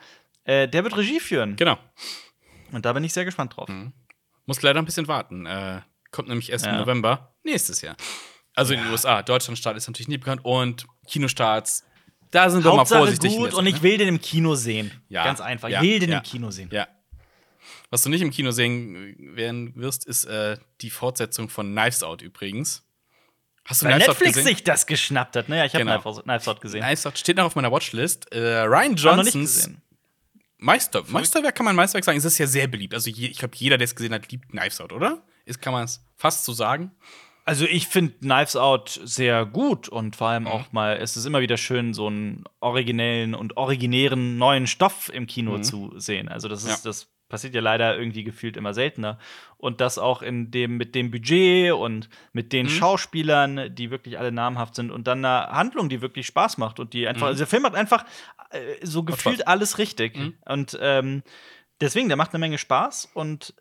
Äh, 0.46 0.68
der 0.70 0.84
wird 0.84 0.96
Regie 0.96 1.20
führen. 1.20 1.58
Genau. 1.58 1.78
Und 2.72 2.86
da 2.86 2.94
bin 2.94 3.04
ich 3.04 3.14
sehr 3.14 3.26
gespannt 3.26 3.58
drauf. 3.58 3.68
Mhm. 3.68 3.92
Muss 4.46 4.62
leider 4.62 4.80
ein 4.80 4.86
bisschen 4.86 5.08
warten. 5.08 5.46
Äh, 5.46 5.82
kommt 6.12 6.28
nämlich 6.30 6.52
erst 6.52 6.66
im 6.66 6.72
Ja. 6.74 6.80
November 6.80 7.34
nächstes 7.44 7.82
Jahr. 7.82 7.96
Also 8.56 8.74
in 8.74 8.80
den 8.82 8.90
USA. 8.90 9.22
Deutschlandstart 9.22 9.76
ist 9.78 9.88
natürlich 9.88 10.08
nie 10.08 10.18
bekannt. 10.18 10.42
Und 10.44 10.88
Kinostarts, 11.08 11.86
da 12.32 12.50
sind 12.50 12.64
wir 12.64 12.74
mal 12.74 12.86
vorsichtig. 12.86 13.36
gut 13.36 13.54
und 13.54 13.66
ich 13.66 13.82
will 13.82 13.98
den 13.98 14.08
im 14.08 14.22
Kino 14.22 14.56
sehen. 14.56 14.92
Ja. 15.10 15.24
Ganz 15.24 15.42
einfach. 15.42 15.70
Ja. 15.70 15.82
Ich 15.82 15.90
will 15.90 16.00
den 16.00 16.10
Ja. 16.12 16.18
im 16.18 16.24
Kino 16.24 16.52
sehen. 16.52 16.70
ne? 16.70 16.76
Ja. 16.78 16.88
Was 17.92 18.04
du 18.04 18.10
nicht 18.10 18.22
im 18.22 18.30
Kino 18.32 18.52
sehen 18.52 19.16
werden 19.36 19.74
wirst, 19.76 20.06
ist 20.06 20.26
äh, 20.26 20.58
die 20.82 20.90
Fortsetzung 20.92 21.50
von 21.50 21.72
Knives 21.72 22.04
Out 22.04 22.22
übrigens. 22.22 22.86
Hast 23.66 23.82
du 23.82 23.86
Weil 23.86 23.94
Knives 23.94 24.10
Out 24.10 24.14
Netflix 24.16 24.38
gesehen? 24.38 24.56
sich 24.56 24.64
das 24.64 24.86
geschnappt 24.86 25.36
hat. 25.36 25.50
Naja, 25.50 25.66
ich 25.66 25.74
habe 25.74 25.86
Genau. 25.86 26.00
Knives, 26.22 26.48
Out 26.48 26.62
gesehen. 26.62 26.82
Knives 26.82 27.06
Out 27.06 27.18
steht 27.18 27.38
noch 27.38 27.46
auf 27.46 27.56
meiner 27.56 27.72
Watchlist. 27.72 28.32
Äh, 28.32 28.62
Ryan 28.62 28.96
Johnsons. 28.96 29.70
Meister, 30.58 31.04
Meisterwerk 31.08 31.56
kann 31.56 31.66
man 31.66 31.76
Meisterwerk 31.76 32.04
sagen. 32.04 32.18
Es 32.18 32.26
ist 32.26 32.38
ja 32.38 32.46
sehr 32.46 32.68
beliebt. 32.68 32.94
Also 32.94 33.10
je, 33.10 33.28
ich 33.28 33.38
glaube, 33.38 33.56
jeder, 33.56 33.78
der 33.78 33.86
es 33.86 33.96
gesehen 33.96 34.14
hat, 34.14 34.30
liebt 34.32 34.50
Knives 34.50 34.82
Out, 34.82 34.92
oder? 34.92 35.24
Ist, 35.46 35.62
kann 35.62 35.72
man 35.74 35.86
es 35.86 36.04
fast 36.16 36.46
so 36.46 36.54
sagen. 36.54 36.92
Also 37.50 37.66
ich 37.66 37.88
finde 37.88 38.14
Knives 38.20 38.56
Out 38.56 39.00
sehr 39.04 39.46
gut 39.46 39.90
und 39.90 40.16
vor 40.16 40.28
Mhm. 40.28 40.34
allem 40.34 40.48
auch 40.48 40.72
mal, 40.72 40.98
es 40.98 41.18
ist 41.18 41.26
immer 41.26 41.42
wieder 41.42 41.58
schön, 41.58 41.94
so 41.94 42.08
einen 42.08 42.44
originellen 42.60 43.34
und 43.36 43.58
originären 43.58 44.38
neuen 44.38 44.68
Stoff 44.68 45.10
im 45.14 45.26
Kino 45.28 45.58
zu 45.60 45.92
sehen. 45.98 46.30
Also 46.30 46.48
das 46.48 46.60
ist, 46.62 46.66
Mhm. 46.68 46.72
Ja. 46.72 46.78
das 46.84 47.08
passiert 47.28 47.54
ja 47.54 47.62
leider 47.62 47.96
irgendwie 47.98 48.24
gefühlt 48.24 48.58
immer 48.58 48.74
seltener. 48.74 49.20
Und 49.58 49.82
das 49.82 49.98
auch 50.00 50.22
in 50.24 50.50
dem, 50.52 50.78
mit 50.78 50.96
dem 50.96 51.12
Budget 51.12 51.74
und 51.74 52.10
mit 52.34 52.54
den 52.54 52.66
Mhm. 52.66 52.70
Schauspielern, 52.72 53.76
die 53.76 53.92
wirklich 53.92 54.18
alle 54.18 54.32
namhaft 54.32 54.74
sind 54.76 54.90
und 54.92 55.06
dann 55.08 55.24
eine 55.24 55.48
Handlung, 55.52 55.90
die 55.90 56.02
wirklich 56.02 56.26
Spaß 56.28 56.58
macht 56.58 56.80
und 56.80 56.94
die 56.94 57.08
einfach, 57.08 57.28
also 57.28 57.38
der 57.40 57.48
Film 57.48 57.66
hat 57.66 57.76
einfach 57.76 58.04
äh, 58.52 58.84
so 58.84 59.04
gefühlt 59.04 59.40
Mhm. 59.40 59.44
Alles 59.48 59.78
richtig. 59.78 60.18
Mhm. 60.18 60.34
Und 60.46 60.78
ähm, 60.82 61.22
deswegen, 61.82 62.08
der 62.10 62.18
macht 62.18 62.32
eine 62.34 62.40
Menge 62.40 62.58
Spaß 62.58 63.10
und 63.14 63.54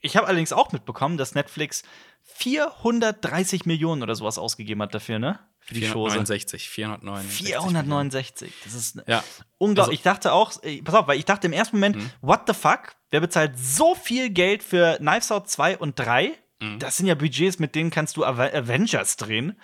ich 0.00 0.16
habe 0.16 0.26
allerdings 0.26 0.52
auch 0.52 0.72
mitbekommen, 0.72 1.16
dass 1.16 1.34
Netflix 1.34 1.82
430 2.22 3.66
Millionen 3.66 4.02
oder 4.02 4.14
sowas 4.14 4.38
ausgegeben 4.38 4.82
hat 4.82 4.94
dafür, 4.94 5.18
ne? 5.18 5.38
Für 5.60 5.74
die 5.74 5.80
Chose. 5.82 6.12
469, 6.14 6.68
469. 6.70 7.46
469. 7.48 8.52
Das 8.64 8.74
ist 8.74 9.02
Ja. 9.06 9.22
unglaublich. 9.58 9.98
ich 9.98 10.02
dachte 10.02 10.32
auch, 10.32 10.62
äh, 10.62 10.82
pass 10.82 10.94
auf, 10.94 11.06
weil 11.06 11.18
ich 11.18 11.24
dachte 11.26 11.46
im 11.46 11.52
ersten 11.52 11.76
Moment, 11.76 11.96
Mhm. 11.96 12.10
what 12.22 12.42
the 12.46 12.54
fuck? 12.54 12.94
Wer 13.10 13.20
bezahlt 13.20 13.58
so 13.58 13.94
viel 13.94 14.30
Geld 14.30 14.62
für 14.62 14.96
Knives 14.96 15.30
Out 15.30 15.48
2 15.50 15.76
und 15.78 15.98
3? 15.98 16.32
Mhm. 16.60 16.78
Das 16.78 16.96
sind 16.96 17.06
ja 17.06 17.14
Budgets, 17.14 17.58
mit 17.58 17.74
denen 17.74 17.90
kannst 17.90 18.16
du 18.16 18.24
Ave- 18.24 18.54
Avengers 18.54 19.16
drehen. 19.16 19.60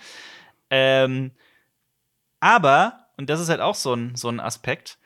Ähm, 0.69 1.31
aber, 2.39 3.07
und 3.17 3.29
das 3.29 3.39
ist 3.39 3.49
halt 3.49 3.61
auch 3.61 3.75
so 3.75 3.93
ein, 3.93 4.15
so 4.15 4.29
ein 4.29 4.39
Aspekt, 4.39 4.97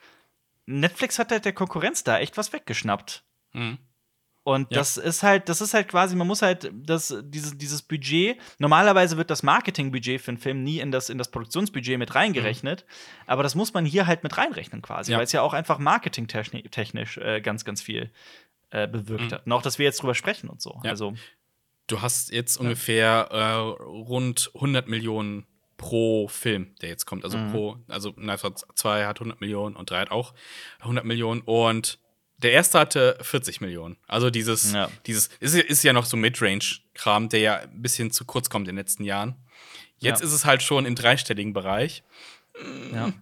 Netflix 0.66 1.18
hat 1.18 1.30
halt 1.32 1.44
der 1.44 1.52
Konkurrenz 1.52 2.04
da 2.04 2.18
echt 2.18 2.36
was 2.36 2.52
weggeschnappt. 2.52 3.24
Mhm. 3.52 3.78
Und 4.44 4.72
Ja. 4.72 4.78
das 4.78 4.96
ist 4.96 5.22
halt, 5.22 5.48
das 5.48 5.60
ist 5.60 5.72
halt 5.72 5.86
quasi, 5.88 6.16
man 6.16 6.26
muss 6.26 6.42
halt 6.42 6.68
das, 6.74 7.14
dieses, 7.22 7.56
dieses 7.56 7.80
Budget, 7.82 8.36
normalerweise 8.58 9.16
wird 9.16 9.30
das 9.30 9.42
Marketingbudget 9.44 10.20
für 10.20 10.32
einen 10.32 10.38
Film 10.38 10.64
nie 10.64 10.80
in 10.80 10.90
das, 10.90 11.10
in 11.10 11.18
das 11.18 11.30
Produktionsbudget 11.30 11.96
mit 11.98 12.14
reingerechnet, 12.16 12.84
aber 13.26 13.44
das 13.44 13.54
muss 13.54 13.72
man 13.72 13.84
hier 13.84 14.08
halt 14.08 14.24
mit 14.24 14.36
reinrechnen 14.36 14.82
quasi, 14.82 15.12
Ja. 15.12 15.18
weil 15.18 15.24
es 15.24 15.32
ja 15.32 15.42
auch 15.42 15.52
einfach 15.52 15.78
marketingtechnisch 15.78 17.18
äh, 17.18 17.40
ganz, 17.40 17.64
ganz 17.64 17.82
viel 17.82 18.10
äh, 18.70 18.88
bewirkt 18.88 19.24
Mhm. 19.30 19.32
hat. 19.34 19.46
Und 19.46 19.52
auch, 19.52 19.62
dass 19.62 19.78
wir 19.78 19.84
jetzt 19.84 20.02
drüber 20.02 20.14
sprechen 20.14 20.48
und 20.48 20.60
so. 20.62 20.80
Ja. 20.84 20.90
Also, 20.90 21.14
Du 21.88 22.00
hast 22.00 22.32
jetzt 22.32 22.56
ungefähr 22.56 23.28
äh, 23.30 23.52
rund 23.84 24.50
100 24.54 24.88
Millionen 24.88 25.46
pro 25.76 26.28
Film, 26.28 26.74
der 26.80 26.88
jetzt 26.88 27.04
kommt. 27.06 27.24
Also 27.24 27.36
Mhm. 27.36 27.50
pro, 27.52 27.76
also 27.88 28.12
Knives 28.12 28.44
Out 28.44 28.64
2 28.76 29.04
hat 29.04 29.18
100 29.20 29.40
Millionen 29.40 29.74
und 29.76 29.90
3 29.90 30.00
hat 30.02 30.10
auch 30.12 30.32
100 30.80 31.04
Millionen. 31.04 31.42
Und 31.42 31.98
der 32.42 32.52
erste 32.52 32.78
hatte 32.78 33.16
40 33.22 33.60
Millionen. 33.60 33.96
Also 34.06 34.30
dieses, 34.30 34.72
Ja. 34.72 34.88
dieses 35.06 35.28
ist, 35.40 35.54
ja- 35.54 35.62
ist 35.62 35.82
ja 35.84 35.92
noch 35.92 36.04
so 36.04 36.16
Midrange-Kram, 36.16 37.28
der 37.28 37.40
ja 37.40 37.56
ein 37.60 37.82
bisschen 37.82 38.10
zu 38.10 38.24
kurz 38.24 38.50
kommt 38.50 38.68
in 38.68 38.74
den 38.74 38.80
letzten 38.80 39.04
Jahren. 39.04 39.34
Jetzt 39.98 40.20
Ja. 40.20 40.26
ist 40.26 40.32
es 40.32 40.44
halt 40.44 40.62
schon 40.62 40.84
im 40.86 40.94
dreistelligen 40.94 41.52
Bereich. 41.52 42.02
ja. 42.92 43.12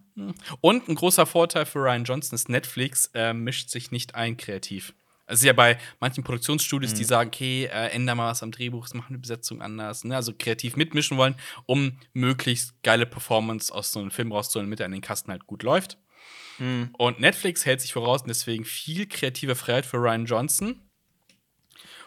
Und 0.60 0.88
ein 0.88 0.94
großer 0.96 1.24
Vorteil 1.24 1.64
für 1.64 1.78
Ryan 1.78 2.04
Johnson 2.04 2.34
ist, 2.34 2.48
Netflix 2.48 3.10
äh, 3.14 3.32
mischt 3.32 3.70
sich 3.70 3.90
nicht 3.90 4.14
ein 4.14 4.36
kreativ. 4.36 4.92
Es 5.26 5.38
ist 5.38 5.44
ja 5.44 5.52
bei 5.52 5.78
manchen 6.00 6.24
Produktionsstudios, 6.24 6.92
Mhm. 6.92 6.96
die 6.96 7.04
sagen, 7.04 7.28
okay, 7.28 7.64
äh, 7.66 7.86
ändern 7.92 8.16
mal 8.18 8.30
was 8.32 8.42
am 8.42 8.50
Drehbuch, 8.50 8.92
machen 8.94 9.10
eine 9.10 9.18
Besetzung 9.18 9.62
anders, 9.62 10.02
ne? 10.02 10.16
also 10.16 10.32
kreativ 10.36 10.74
mitmischen 10.76 11.16
wollen, 11.16 11.36
um 11.66 11.92
möglichst 12.12 12.74
geile 12.82 13.06
Performance 13.06 13.72
aus 13.72 13.92
so 13.92 14.00
einem 14.00 14.10
Film 14.10 14.32
rauszuholen, 14.32 14.66
damit 14.68 14.80
er 14.80 14.86
in 14.86 14.92
den 14.92 15.00
Kasten 15.00 15.30
halt 15.30 15.46
gut 15.46 15.62
läuft. 15.62 15.96
Mhm. 16.60 16.90
Und 16.96 17.18
Netflix 17.20 17.66
hält 17.66 17.80
sich 17.80 17.92
voraus 17.92 18.22
und 18.22 18.28
deswegen 18.28 18.64
viel 18.64 19.06
kreative 19.08 19.56
Freiheit 19.56 19.86
für 19.86 19.96
Ryan 19.96 20.26
Johnson. 20.26 20.80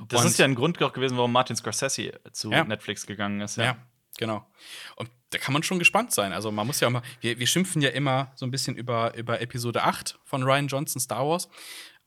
Das 0.08 0.22
Und- 0.22 0.28
ist 0.28 0.40
ja 0.40 0.46
ein 0.46 0.56
Grund 0.56 0.82
auch 0.82 0.94
gewesen, 0.94 1.18
warum 1.18 1.32
Martin 1.32 1.56
Scorsese 1.56 2.20
zu 2.32 2.52
Ja. 2.52 2.64
Netflix 2.64 3.06
gegangen 3.06 3.42
ist. 3.42 3.58
Ja. 3.58 3.78
genau. 4.18 4.46
Und 4.96 5.10
da 5.32 5.40
kann 5.40 5.54
man 5.54 5.64
schon 5.64 5.80
gespannt 5.80 6.12
sein. 6.12 6.34
Also 6.34 6.52
man 6.52 6.68
muss 6.68 6.80
ja 6.80 6.88
auch 6.88 6.92
mal, 6.92 7.02
wir, 7.22 7.40
wir 7.40 7.48
schimpfen 7.48 7.82
ja 7.82 7.90
immer 7.90 8.32
so 8.36 8.46
ein 8.46 8.52
bisschen 8.52 8.76
über, 8.76 9.16
über 9.16 9.42
Episode 9.42 9.84
8 9.84 10.20
von 10.24 10.44
Ryan 10.44 10.68
Johnson 10.68 11.00
Star 11.02 11.28
Wars. 11.28 11.50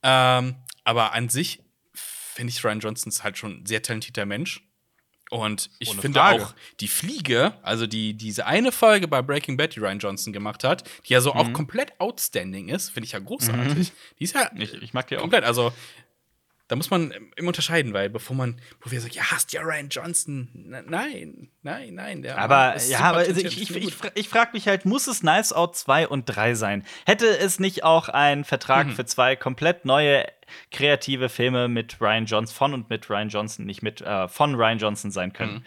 Ähm, 0.05 0.55
aber 0.85 1.13
an 1.15 1.29
sich 1.29 1.63
finde 1.93 2.51
ich 2.53 2.63
Ryan 2.65 2.79
Johnson 2.81 3.09
ist 3.11 3.25
halt 3.25 3.39
schon 3.39 3.63
ein 3.63 3.67
sehr 3.67 3.83
talentierter 3.83 4.25
Mensch. 4.27 4.63
Und 5.31 5.71
ich 5.81 5.91
Ohne 5.91 6.01
finde 6.03 6.21
Frage. 6.21 6.45
auch 6.45 6.55
die 6.81 6.87
Fliege, 6.89 7.53
also 7.63 7.87
die, 7.89 8.15
diese 8.15 8.47
eine 8.47 8.71
Folge 8.71 9.09
bei 9.09 9.23
Breaking 9.23 9.57
Bad, 9.57 9.75
die 9.75 9.81
Ryan 9.81 9.99
Johnson 9.99 10.33
gemacht 10.33 10.63
hat, 10.63 10.89
die 11.09 11.13
ja 11.15 11.21
so 11.21 11.35
Mhm. 11.35 11.41
auch 11.41 11.53
komplett 11.53 11.99
outstanding 12.01 12.69
ist, 12.69 12.91
finde 12.91 13.07
ich 13.07 13.13
ja 13.13 13.19
großartig. 13.19 13.93
Die 14.21 14.25
ist 14.25 14.35
ja 14.37 14.51
Ich, 14.57 14.73
ich 14.75 14.95
mag 14.95 15.09
die 15.09 15.17
auch. 15.17 15.23
komplett, 15.23 15.43
also 15.45 15.73
da 16.69 16.75
muss 16.75 16.91
man 16.91 17.13
immer 17.37 17.49
unterscheiden, 17.49 17.93
weil 17.93 18.11
bevor 18.11 18.35
man, 18.35 18.61
bevor 18.79 18.93
wir 18.93 19.01
sagen, 19.01 19.15
ja, 19.15 19.31
hast 19.31 19.53
ja 19.53 19.63
Ryan 19.63 19.89
Johnson. 19.89 20.49
Na, 20.55 20.83
nein, 20.83 21.49
nein, 21.63 21.95
nein. 21.95 22.23
Der 22.23 22.39
Aber 22.39 22.77
ja, 22.89 23.01
aber 23.01 23.19
also 23.19 23.41
ich, 23.41 23.63
ich, 23.63 23.77
ich, 23.77 23.95
ich 24.15 24.29
frage 24.29 24.51
mich 24.53 24.67
halt, 24.67 24.85
muss 24.85 25.07
es 25.07 25.21
Knives 25.21 25.53
Out 25.53 25.77
2 25.77 26.09
und 26.09 26.25
3 26.25 26.55
sein? 26.55 26.85
Hätte 27.05 27.27
es 27.27 27.61
nicht 27.61 27.85
auch 27.85 28.09
einen 28.09 28.45
Vertrag 28.45 28.89
Mhm. 28.89 28.93
für 28.93 29.05
zwei 29.05 29.37
komplett 29.37 29.85
neue 29.85 30.27
kreative 30.73 31.29
Filme 31.29 31.69
mit 31.69 32.01
Ryan 32.01 32.27
Johnson, 32.27 32.55
von 32.55 32.75
und 32.75 32.91
mit 32.91 33.09
Ryan 33.11 33.29
Johnson, 33.29 33.65
nicht 33.65 33.83
mit, 33.83 34.01
äh, 34.01 34.27
von 34.29 34.55
Ryan 34.57 34.79
Johnson 34.79 35.11
sein 35.11 35.33
können? 35.33 35.55
Mhm. 35.55 35.65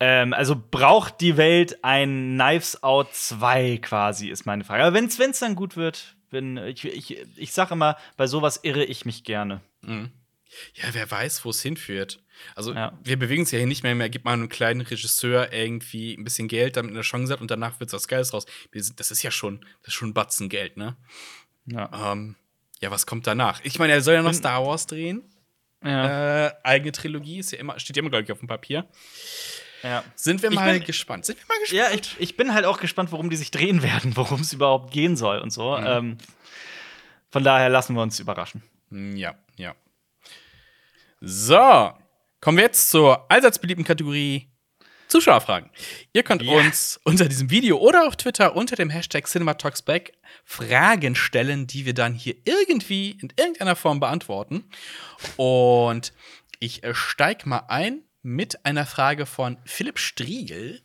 Ähm, 0.00 0.32
also 0.32 0.54
braucht 0.70 1.20
die 1.20 1.36
Welt 1.36 1.82
ein 1.82 2.34
Knives 2.36 2.82
Out 2.82 3.14
2 3.14 3.78
quasi, 3.78 4.28
ist 4.28 4.46
meine 4.46 4.64
Frage. 4.64 4.84
Aber 4.84 4.94
wenn 4.94 5.06
es 5.06 5.38
dann 5.38 5.54
gut 5.56 5.76
wird, 5.76 6.16
wenn, 6.30 6.56
ich, 6.58 6.84
ich, 6.84 7.18
ich 7.36 7.52
sage 7.52 7.74
immer, 7.74 7.96
bei 8.16 8.26
sowas 8.26 8.60
irre 8.62 8.84
ich 8.84 9.04
mich 9.04 9.24
gerne. 9.24 9.60
Ja, 9.82 10.84
wer 10.92 11.10
weiß, 11.10 11.44
wo 11.44 11.50
es 11.50 11.60
hinführt. 11.62 12.22
Also, 12.54 12.72
Ja. 12.72 12.96
wir 13.04 13.18
bewegen 13.18 13.42
uns 13.42 13.50
ja 13.50 13.58
hier 13.58 13.66
nicht 13.66 13.82
mehr 13.82 13.94
mehr. 13.94 14.08
Gib 14.08 14.24
mal 14.24 14.32
einem 14.32 14.48
kleinen 14.48 14.80
Regisseur 14.80 15.52
irgendwie 15.52 16.14
ein 16.14 16.24
bisschen 16.24 16.48
Geld, 16.48 16.76
damit 16.76 16.92
er 16.92 16.94
eine 16.94 17.02
Chance 17.02 17.32
hat 17.32 17.40
und 17.40 17.50
danach 17.50 17.80
wird 17.80 17.92
was 17.92 18.08
Geiles 18.08 18.32
raus. 18.32 18.46
Das 18.96 19.10
ist 19.10 19.22
ja 19.22 19.30
schon, 19.30 19.60
das 19.82 19.88
ist 19.88 19.94
schon 19.94 20.10
ein 20.10 20.14
Batzen 20.14 20.48
Geld, 20.48 20.76
ne? 20.76 20.96
Ja. 21.66 22.12
Ähm, 22.12 22.36
ja, 22.80 22.90
was 22.90 23.06
kommt 23.06 23.26
danach? 23.26 23.60
Ich 23.64 23.78
meine, 23.78 23.92
er 23.92 24.00
soll 24.02 24.14
ja 24.14 24.22
noch 24.22 24.30
Bin- 24.30 24.38
Star 24.38 24.64
Wars 24.64 24.86
drehen. 24.86 25.22
Ja. 25.84 26.46
Äh, 26.46 26.54
eigene 26.64 26.92
Trilogie 26.92 27.38
ist 27.38 27.52
ja 27.52 27.58
immer, 27.58 27.78
steht 27.78 27.96
ja 27.96 28.00
immer, 28.00 28.10
glaube 28.10 28.24
ich, 28.24 28.32
auf 28.32 28.38
dem 28.38 28.48
Papier. 28.48 28.86
Ja. 29.82 30.04
Sind 30.14 30.42
wir 30.42 30.50
mal 30.50 30.74
bin- 30.74 30.84
gespannt. 30.84 31.24
Sind 31.26 31.38
wir 31.38 31.46
mal 31.46 31.58
gespannt. 31.60 31.90
Ja, 31.92 31.94
ich, 31.98 32.16
ich 32.18 32.36
bin 32.36 32.54
halt 32.54 32.64
auch 32.64 32.80
gespannt, 32.80 33.12
worum 33.12 33.30
die 33.30 33.36
sich 33.36 33.50
drehen 33.50 33.82
werden, 33.82 34.12
worum 34.16 34.40
es 34.40 34.52
überhaupt 34.52 34.92
gehen 34.92 35.16
soll 35.16 35.38
und 35.38 35.50
so. 35.50 35.76
Mhm. 35.78 35.86
Ähm, 35.86 36.18
von 37.30 37.44
daher 37.44 37.68
lassen 37.68 37.94
wir 37.94 38.02
uns 38.02 38.18
überraschen. 38.20 38.62
Ja, 38.90 39.34
ja. 39.56 39.74
So, 41.20 41.92
kommen 42.40 42.58
wir 42.58 42.64
jetzt 42.64 42.90
zur 42.90 43.30
allseits 43.30 43.58
beliebten 43.58 43.84
Kategorie 43.84 44.48
Zuschauerfragen. 45.08 45.70
Ihr 46.12 46.22
könnt 46.22 46.42
Ja. 46.42 46.52
uns 46.52 47.00
unter 47.02 47.28
diesem 47.28 47.50
Video 47.50 47.78
oder 47.78 48.06
auf 48.06 48.16
Twitter 48.16 48.54
unter 48.54 48.76
dem 48.76 48.90
Hashtag 48.90 49.26
CinemaTalksBack 49.26 50.12
Fragen 50.44 51.14
stellen, 51.14 51.66
die 51.66 51.86
wir 51.86 51.94
dann 51.94 52.12
hier 52.14 52.34
irgendwie 52.44 53.12
in 53.12 53.32
irgendeiner 53.36 53.74
Form 53.74 54.00
beantworten. 54.00 54.68
Und 55.36 56.12
ich 56.60 56.82
steig 56.92 57.46
mal 57.46 57.64
ein 57.68 58.02
mit 58.22 58.64
einer 58.64 58.86
Frage 58.86 59.26
von 59.26 59.58
Philipp 59.64 59.98
Striegel. 59.98 60.82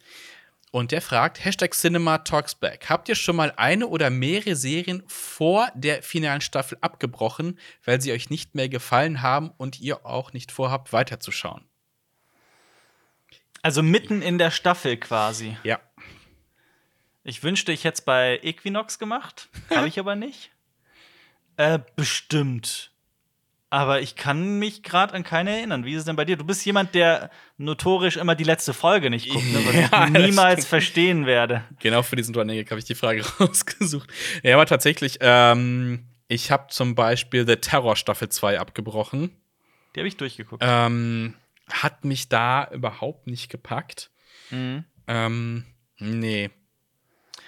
Und 0.72 0.92
der 0.92 1.02
fragt, 1.02 1.44
Hashtag 1.46 1.74
Cinema 1.76 2.20
Talks 2.20 2.56
Back. 2.56 2.90
Habt 2.90 3.08
ihr 3.08 3.14
schon 3.14 3.36
mal 3.36 3.54
eine 3.58 3.88
oder 3.88 4.10
mehrere 4.10 4.56
Serien 4.56 5.04
vor 5.06 5.70
der 5.76 6.02
finalen 6.02 6.42
Staffel 6.42 6.80
abgebrochen, 6.82 7.60
weil 7.86 8.02
sie 8.02 8.12
euch 8.12 8.32
nicht 8.32 8.56
mehr 8.56 8.70
gefallen 8.70 9.22
haben 9.22 9.52
und 9.58 9.80
ihr 9.80 10.06
auch 10.06 10.34
nicht 10.34 10.52
vorhabt, 10.52 10.92
weiterzuschauen? 10.92 11.64
Also 13.62 13.84
mitten 13.84 14.22
in 14.22 14.38
der 14.38 14.50
Staffel 14.50 14.98
quasi. 14.98 15.56
Ja. 15.64 15.80
Ich 17.24 17.44
wünschte, 17.44 17.72
ich 17.72 17.84
hätte 17.84 18.00
es 18.00 18.02
bei 18.02 18.40
Equinox 18.42 19.00
gemacht. 19.00 19.50
Habe 19.70 19.88
ich 19.90 20.00
aber 20.00 20.16
nicht. 20.16 20.52
Äh, 21.58 21.80
bestimmt. 21.96 22.93
Aber 23.74 24.01
ich 24.01 24.15
kann 24.15 24.59
mich 24.59 24.84
gerade 24.84 25.15
an 25.15 25.24
keine 25.24 25.49
erinnern. 25.49 25.84
Wie 25.84 25.93
ist 25.93 26.01
es 26.01 26.05
denn 26.05 26.15
bei 26.15 26.26
dir? 26.26 26.38
Du 26.38 26.45
bist 26.45 26.63
jemand, 26.63 26.93
der 26.93 27.32
notorisch 27.57 28.17
immer 28.17 28.36
die 28.36 28.43
letzte 28.43 28.71
Folge 28.71 29.09
nicht 29.09 29.30
guckt, 29.32 29.51
ne? 29.51 29.61
was 29.65 29.74
Ja, 29.91 30.05
ich 30.05 30.11
niemals 30.11 30.67
verstehen 30.67 31.26
werde. 31.26 31.63
Genau 31.80 32.03
für 32.03 32.15
diesen 32.15 32.34
Gag 32.34 32.69
habe 32.69 32.78
ich 32.78 32.86
die 32.86 32.93
Frage 32.93 33.26
rausgesucht. 33.39 34.07
Ja, 34.43 34.53
aber 34.53 34.67
tatsächlich, 34.67 35.17
ähm, 35.21 36.05
Ich 36.28 36.51
habe 36.51 36.67
zum 36.69 36.93
Beispiel 36.93 37.47
The 37.47 37.55
Terror 37.55 37.95
Staffel 37.95 38.30
2 38.30 38.59
abgebrochen. 38.59 39.32
Die 39.95 40.01
habe 40.01 40.07
ich 40.07 40.17
durchgeguckt. 40.17 40.61
Ähm, 40.63 41.34
hat 41.67 42.05
mich 42.05 42.30
da 42.30 42.69
überhaupt 42.71 43.26
nicht 43.26 43.49
gepackt. 43.49 44.11
Mhm. 44.51 44.86
Ähm, 45.07 45.65
nee. 45.97 46.51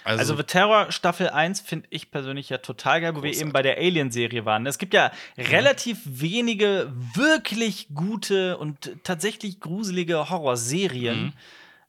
Also, 0.06 0.20
Also, 0.20 0.36
The 0.36 0.42
Terror 0.44 0.92
Staffel 0.92 1.28
1 1.30 1.60
finde 1.60 1.86
ich 1.90 2.10
persönlich 2.10 2.48
ja 2.48 2.58
total 2.58 3.00
geil, 3.00 3.10
wo 3.16 3.22
wir 3.22 3.30
Großartig. 3.30 3.40
eben 3.42 3.52
bei 3.52 3.62
der 3.62 3.76
Alien-Serie 3.78 4.44
waren. 4.44 4.64
Es 4.66 4.78
gibt 4.78 4.94
ja 4.94 5.10
relativ 5.36 5.98
wenige 6.04 6.92
wirklich 7.14 7.88
gute 7.92 8.56
und 8.56 8.92
tatsächlich 9.04 9.58
gruselige 9.60 10.30
Horrorserien. 10.30 11.24
Mhm. 11.26 11.32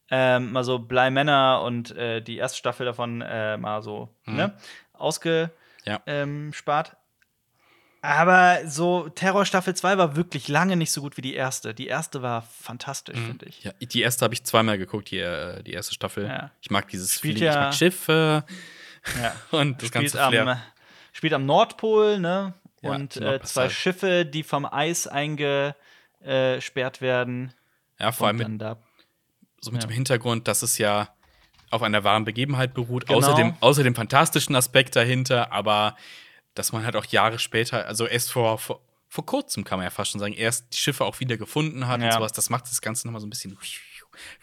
Ähm, 0.09 0.51
mal 0.53 0.63
so 0.63 0.79
Bly 0.79 1.11
Männer 1.11 1.61
und 1.63 1.91
äh, 1.95 2.21
die 2.21 2.37
erste 2.37 2.57
Staffel 2.57 2.85
davon 2.85 3.21
äh, 3.21 3.57
mal 3.57 3.81
so 3.81 4.09
Mhm. 4.25 4.35
ne, 4.35 4.53
ausgespart. 4.93 5.51
Ja. 5.85 6.01
Ähm. 6.05 6.51
Aber 8.09 8.59
so 8.69 9.09
Terror 9.09 9.45
Staffel 9.45 9.75
2 9.75 9.97
war 9.97 10.15
wirklich 10.15 10.47
lange 10.47 10.77
nicht 10.77 10.93
so 10.93 11.01
gut 11.01 11.17
wie 11.17 11.21
die 11.21 11.33
erste. 11.35 11.73
Die 11.73 11.87
erste 11.87 12.21
war 12.21 12.41
fantastisch, 12.43 13.17
finde 13.19 13.45
ich. 13.47 13.63
ja, 13.65 13.73
die 13.81 14.01
erste 14.01 14.23
habe 14.23 14.33
ich 14.33 14.45
zweimal 14.45 14.77
geguckt, 14.77 15.11
die, 15.11 15.19
äh, 15.19 15.61
die 15.63 15.73
erste 15.73 15.93
Staffel. 15.93 16.25
Ja. 16.25 16.51
Ich 16.61 16.71
mag 16.71 16.87
dieses 16.87 17.13
Spielt 17.15 17.39
Feeling, 17.39 17.49
ich 17.49 17.55
ja- 17.55 17.61
mag 17.65 17.73
Schiffe 17.73 18.45
Ja. 19.21 19.35
und 19.59 19.81
das 19.81 19.89
spielt 19.89 19.93
ganze 20.13 20.17
Flair. 20.29 20.47
am, 20.47 20.57
spielt 21.11 21.33
am 21.33 21.45
Nordpol, 21.45 22.17
ne? 22.19 22.53
Ja, 22.81 22.91
Und 22.91 23.17
äh, 23.17 23.41
zwei 23.41 23.67
Schiffe, 23.69 24.25
die 24.25 24.43
vom 24.43 24.65
Eis 24.65 25.05
eingesperrt 25.07 27.01
werden. 27.01 27.53
ja, 27.99 28.11
vor 28.11 28.27
allem 28.27 28.37
mit, 28.37 28.61
da. 28.61 28.77
so 29.59 29.71
mit 29.71 29.83
dem 29.83 29.89
Hintergrund, 29.89 30.47
dass 30.47 30.61
es 30.61 30.77
ja 30.77 31.09
auf 31.71 31.81
einer 31.81 32.03
wahren 32.05 32.23
Begebenheit 32.23 32.73
beruht, 32.73 33.07
Genau. 33.07 33.17
außer, 33.19 33.33
dem, 33.33 33.55
außer 33.59 33.83
dem 33.83 33.95
fantastischen 33.95 34.55
Aspekt 34.55 34.95
dahinter, 34.95 35.51
aber 35.51 35.97
dass 36.57 36.71
man 36.71 36.83
halt 36.85 36.95
auch 36.95 37.05
Jahre 37.05 37.39
später, 37.39 37.85
also 37.85 38.05
erst 38.07 38.31
vor, 38.31 38.57
vor, 38.57 38.81
vor 39.09 39.25
kurzem 39.25 39.63
kann 39.63 39.79
man 39.79 39.85
ja 39.85 39.89
fast 39.89 40.11
schon 40.11 40.19
sagen, 40.19 40.33
erst 40.33 40.73
die 40.73 40.77
Schiffe 40.77 41.05
auch 41.05 41.19
wieder 41.19 41.37
gefunden 41.37 41.87
hat 41.87 42.01
Ja. 42.01 42.07
und 42.07 42.13
sowas, 42.13 42.33
das 42.33 42.49
macht 42.49 42.65
das 42.65 42.81
Ganze 42.81 43.07
nochmal 43.07 43.21
so 43.21 43.27
ein 43.27 43.29
bisschen 43.29 43.57
richtig 43.57 43.81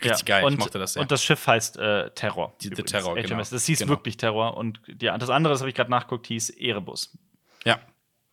Ja. 0.02 0.16
geil. 0.24 0.44
Und, 0.44 0.54
ich 0.54 0.58
mochte 0.58 0.78
das 0.78 0.94
sehr. 0.94 1.02
Und 1.02 1.10
das 1.10 1.22
Schiff 1.22 1.46
heißt 1.46 1.76
äh, 1.78 2.10
Terror. 2.10 2.54
Die- 2.60 2.68
The. 2.74 2.82
Terror, 2.82 3.14
HMS. 3.16 3.28
genau. 3.28 3.42
Das 3.42 3.66
hieß 3.66 3.78
Genau. 3.80 3.90
wirklich 3.90 4.16
Terror. 4.16 4.56
Und 4.56 4.80
ja, 5.00 5.16
das 5.18 5.30
andere, 5.30 5.52
das 5.52 5.60
habe 5.60 5.68
ich 5.68 5.74
gerade 5.74 5.90
nachgeguckt, 5.90 6.26
hieß 6.28 6.50
Erebus. 6.50 7.16
ja. 7.64 7.78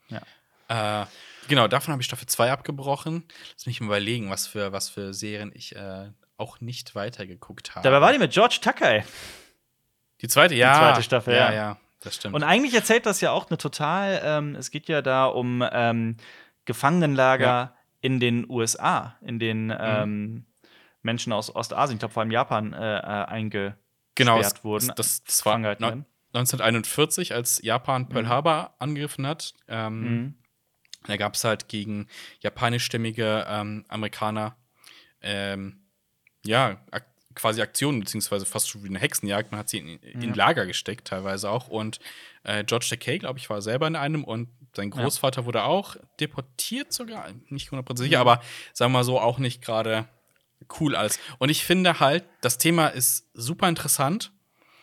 Ja. 0.09 1.01
Äh, 1.03 1.05
genau, 1.47 1.67
davon 1.67 1.91
habe 1.93 2.01
ich 2.01 2.05
Staffel 2.07 2.27
2 2.27 2.51
abgebrochen. 2.51 3.25
Lass 3.55 3.65
mich 3.65 3.79
mal 3.81 3.87
überlegen, 3.87 4.29
was 4.29 4.47
für, 4.47 4.71
was 4.71 4.89
für 4.89 5.13
Serien 5.13 5.51
ich 5.55 5.75
äh, 5.75 6.09
auch 6.37 6.59
nicht 6.61 6.95
weitergeguckt 6.95 7.75
habe. 7.75 7.83
Dabei 7.83 8.01
war 8.01 8.11
die 8.13 8.19
mit 8.19 8.31
George 8.31 8.59
Takei. 8.61 9.05
die 10.21 10.27
zweite, 10.27 10.55
ja. 10.55 10.77
zweite 10.77 11.03
Staffel, 11.03 11.33
ja. 11.35 11.51
ja. 11.51 11.53
Ja, 11.53 11.77
das 12.01 12.15
stimmt. 12.15 12.35
Und 12.35 12.43
eigentlich 12.43 12.73
erzählt 12.73 13.05
das 13.05 13.21
ja 13.21 13.31
auch 13.31 13.49
eine 13.49 13.57
total, 13.57 14.21
ähm, 14.23 14.55
es 14.55 14.69
geht 14.71 14.87
ja 14.87 15.01
da 15.01 15.25
um 15.25 15.63
ähm, 15.71 16.17
Gefangenenlager 16.65 17.45
Ja. 17.45 17.75
in 18.01 18.19
den 18.19 18.49
USA, 18.49 19.15
in 19.21 19.35
Mhm. 19.35 19.39
den 19.39 19.73
ähm, 19.79 20.45
Menschen 21.01 21.33
aus 21.33 21.53
Ostasien, 21.55 21.95
ich 21.95 21.99
glaube 21.99 22.13
vor 22.13 22.21
allem 22.21 22.31
Japan, 22.31 22.73
äh, 22.73 22.97
äh, 22.97 23.01
eingesperrt 23.01 23.77
genau, 24.15 24.37
das, 24.39 24.63
wurden. 24.63 24.87
Das, 24.87 24.95
das, 24.95 25.23
das 25.23 25.45
war 25.45 25.51
gefangen 25.53 25.63
gehalten 25.63 25.83
neun- 25.83 25.89
werden. 25.91 26.05
1941, 26.33 27.33
als 27.33 27.61
Japan 27.61 28.07
Pearl 28.07 28.23
Mhm. 28.23 28.29
Harbor 28.29 28.73
angegriffen 28.79 29.27
hat. 29.27 29.53
Ähm, 29.67 30.01
Mhm. 30.01 30.35
Da 31.07 31.17
gab 31.17 31.33
es 31.33 31.43
halt 31.43 31.67
gegen 31.67 32.07
japanischstämmige 32.41 33.45
ähm, 33.49 33.85
Amerikaner 33.87 34.55
ähm, 35.21 35.81
ja, 36.45 36.77
ak 36.91 37.05
quasi 37.35 37.61
Aktionen, 37.61 37.99
beziehungsweise 38.01 38.45
fast 38.45 38.69
schon 38.69 38.83
wie 38.83 38.89
eine 38.89 38.99
Hexenjagd. 38.99 39.51
Man 39.51 39.59
hat 39.59 39.69
sie 39.69 39.77
in, 39.79 39.87
in 39.99 40.21
Ja. 40.29 40.35
Lager 40.35 40.65
gesteckt, 40.65 41.07
teilweise 41.07 41.49
auch. 41.49 41.67
Und 41.67 41.99
äh, 42.43 42.63
George 42.63 42.87
Takei, 42.89 43.17
glaube 43.17 43.39
ich, 43.39 43.49
war 43.49 43.61
selber 43.61 43.87
in 43.87 43.95
einem 43.95 44.23
und 44.23 44.49
sein 44.75 44.91
Ja. 44.95 45.01
Großvater 45.03 45.45
wurde 45.45 45.63
auch 45.63 45.95
deportiert 46.19 46.93
sogar. 46.93 47.27
Nicht 47.49 47.69
100% 47.71 47.97
sicher, 47.97 48.17
Mhm. 48.17 48.21
aber 48.29 48.41
sagen 48.73 48.91
wir 48.91 48.99
mal 48.99 49.03
so, 49.03 49.19
auch 49.19 49.37
nicht 49.37 49.61
gerade 49.61 50.07
cool 50.79 50.95
alles. 50.95 51.19
Und 51.39 51.49
ich 51.49 51.65
finde 51.65 51.99
halt, 51.99 52.23
das 52.41 52.57
Thema 52.57 52.87
ist 52.87 53.27
super 53.33 53.67
interessant. 53.67 54.31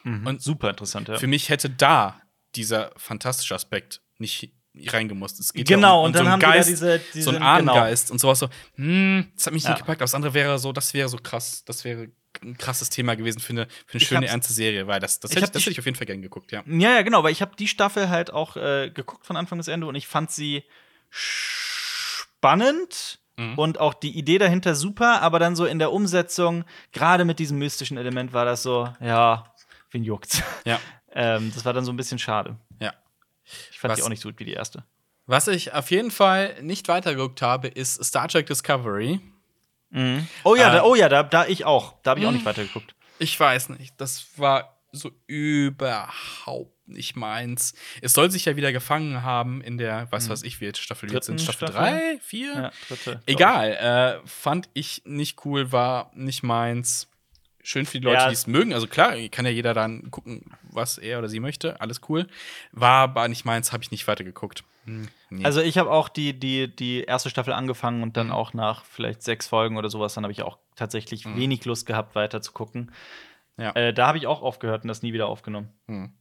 Mhm. 0.05 0.27
Und 0.27 0.43
super 0.43 0.71
interessant, 0.71 1.09
ja. 1.09 1.17
Für 1.19 1.27
mich 1.27 1.49
hätte 1.49 1.71
da 1.71 2.21
dieser 2.55 2.93
fantastische 2.97 3.55
Aspekt 3.55 4.01
nicht 4.19 4.53
reingemusst. 4.87 5.41
Es 5.41 5.53
geht 5.53 5.67
Genau, 5.67 5.89
ja 5.89 5.93
um, 5.95 5.99
um 6.01 6.05
und 6.07 6.13
dann 6.17 6.25
so 6.27 6.31
haben 6.31 6.41
Geist, 6.41 6.69
diese- 6.69 6.99
so 6.99 7.05
diese- 7.15 7.31
einen 7.31 7.39
genau. 7.39 7.73
Ahnengeist 7.73 8.11
und 8.13 8.21
sowas 8.21 8.39
so. 8.39 8.49
Hm, 8.77 9.27
das 9.35 9.47
hat 9.47 9.53
mich 9.53 9.65
Ja. 9.65 9.71
nicht 9.71 9.79
gepackt. 9.81 9.99
Aber 10.01 10.05
das 10.05 10.15
andere 10.15 10.35
wäre 10.35 10.59
so, 10.59 10.73
das 10.73 10.95
wäre 10.95 11.09
so 11.09 11.17
krass. 11.19 11.65
Das 11.65 11.85
wäre 11.85 12.09
ein 12.43 12.57
krasses 12.59 12.91
Thema 12.91 13.17
gewesen 13.17 13.41
für 13.41 13.53
eine, 13.53 13.67
für 13.87 13.95
eine 13.95 14.03
Ich 14.03 14.09
schöne, 14.09 14.27
ernste 14.27 14.53
Serie, 14.53 14.87
weil 14.87 15.01
das, 15.01 15.21
das, 15.21 15.31
Ich 15.33 15.37
hätte, 15.37 15.53
das 15.53 15.63
hätte 15.63 15.71
ich 15.73 15.79
auf 15.79 15.85
jeden 15.87 15.97
Fall 15.97 16.07
gerne 16.07 16.23
geguckt, 16.23 16.53
ja. 16.53 16.63
Ja, 16.67 16.91
ja, 16.93 17.03
genau, 17.03 17.23
weil 17.25 17.33
ich 17.33 17.43
habe 17.43 17.57
die 17.57 17.69
Staffel 17.69 18.09
halt 18.09 18.33
auch 18.33 18.57
äh, 18.57 18.91
geguckt 18.91 19.27
von 19.27 19.37
Anfang 19.37 19.59
bis 19.59 19.69
Ende 19.69 19.87
und 19.87 19.95
ich 19.95 20.07
fand 20.07 20.31
sie 20.31 20.65
spannend 21.11 23.19
Mhm. 23.37 23.57
und 23.57 23.79
auch 23.79 23.95
die 23.95 24.19
Idee 24.19 24.39
dahinter 24.39 24.75
super, 24.75 25.23
aber 25.23 25.39
dann 25.39 25.55
so 25.55 25.65
in 25.65 25.79
der 25.79 25.93
Umsetzung, 25.93 26.65
gerade 26.91 27.25
mit 27.25 27.39
diesem 27.39 27.57
mystischen 27.59 27.97
Element, 27.97 28.33
war 28.33 28.45
das 28.45 28.65
so, 28.65 28.93
ja, 29.01 29.45
wen 29.93 30.03
juckt's? 30.03 30.43
Ja. 30.65 30.81
ähm, 31.13 31.53
das 31.55 31.65
war 31.65 31.73
dann 31.73 31.85
so 31.85 31.93
ein 31.93 31.97
bisschen 31.97 32.19
schade. 32.19 32.57
ja. 32.81 32.93
Ich 33.71 33.79
fand 33.79 33.93
Was- 33.93 33.99
die 34.01 34.05
auch 34.05 34.09
nicht 34.09 34.21
so 34.21 34.29
gut 34.29 34.41
wie 34.41 34.45
die 34.45 34.55
erste. 34.55 34.83
Was 35.27 35.47
ich 35.47 35.73
auf 35.73 35.91
jeden 35.93 36.11
Fall 36.11 36.61
nicht 36.63 36.89
weitergeguckt 36.89 37.41
habe, 37.41 37.69
ist 37.69 38.03
Star 38.05 38.27
Trek 38.29 38.47
Discovery. 38.47 39.21
Oh 40.45 40.55
ja, 40.57 40.71
Äh, 40.71 40.77
da, 40.77 40.83
oh 40.85 40.95
ja, 40.95 41.09
da, 41.09 41.23
da 41.23 41.47
ich 41.47 41.65
auch. 41.65 41.95
Da 42.03 42.11
habe 42.11 42.21
ich 42.21 42.27
auch 42.27 42.31
Mhm. 42.31 42.37
nicht 42.37 42.47
weitergeguckt. 42.47 42.95
Ich 43.19 43.39
weiß 43.39 43.71
nicht. 43.71 43.95
Das 44.01 44.27
war 44.37 44.77
so 44.93 45.11
überhaupt 45.27 46.89
nicht 46.89 47.17
meins. 47.17 47.75
Es 48.01 48.13
soll 48.15 48.31
sich 48.31 48.47
ja 48.47 48.57
wieder 48.57 48.73
gefangen 48.73 49.23
haben 49.23 49.61
in 49.61 49.77
der, 49.79 50.07
was 50.11 50.29
weiß 50.31 50.43
ich, 50.43 50.61
wie 50.61 50.65
jetzt 50.67 50.81
Staffel 50.81 51.13
jetzt 51.13 51.27
sind. 51.27 51.41
Staffel 51.41 51.69
Staffel? 51.69 51.81
3, 52.17 52.19
4? 52.23 52.53
Ja, 52.55 52.73
dritte. 52.89 53.21
Egal. 53.27 54.21
Äh, 54.23 54.27
fand 54.27 54.69
ich 54.75 55.03
nicht 55.05 55.45
cool, 55.45 55.71
war 55.73 56.11
nicht 56.15 56.43
meins. 56.43 57.09
Schön 57.63 57.85
für 57.85 57.99
die 58.01 58.05
Leute, 58.05 58.17
Ja. 58.23 58.29
die 58.29 58.35
es 58.35 58.47
mögen. 58.47 58.73
Also 58.73 58.87
klar, 58.87 59.15
kann 59.31 59.45
ja 59.45 59.51
jeder 59.51 59.75
dann 59.75 60.11
gucken, 60.11 60.53
was 60.63 60.97
er 60.97 61.19
oder 61.19 61.29
sie 61.29 61.41
möchte. 61.41 61.79
Alles 61.81 62.01
cool. 62.09 62.27
War 62.73 63.03
aber 63.03 63.29
nicht 63.29 63.45
meins, 63.45 63.73
habe 63.73 63.83
ich 63.83 63.91
nicht 63.91 64.07
weitergeguckt. 64.09 64.65
Hm, 64.87 65.09
nee. 65.31 65.45
Also 65.45 65.61
ich 65.61 65.79
habe 65.79 65.91
auch 65.91 66.09
die, 66.09 66.39
die, 66.39 66.75
die 66.75 67.03
erste 67.05 67.31
Staffel 67.31 67.53
angefangen 67.53 68.03
und 68.03 68.17
dann 68.17 68.29
Mhm. 68.29 68.33
auch 68.33 68.55
nach 68.55 68.85
vielleicht 68.85 69.23
sechs 69.23 69.47
Folgen 69.49 69.77
oder 69.77 69.89
sowas, 69.91 70.15
dann 70.15 70.25
habe 70.25 70.33
ich 70.33 70.43
auch 70.43 70.59
tatsächlich 70.77 71.25
Mhm. 71.27 71.37
wenig 71.37 71.65
Lust 71.65 71.87
gehabt, 71.87 72.15
weiter 72.15 72.41
zu 72.43 72.53
gucken. 72.53 72.93
Ja. 73.57 73.73
Äh, 73.73 73.93
da 73.93 74.07
habe 74.09 74.19
ich 74.19 74.27
auch 74.27 74.43
aufgehört 74.43 74.83
und 74.83 74.89
das 74.89 75.03
nie 75.03 75.13
wieder 75.13 75.27
aufgenommen. 75.29 75.73
hm. 75.87 76.13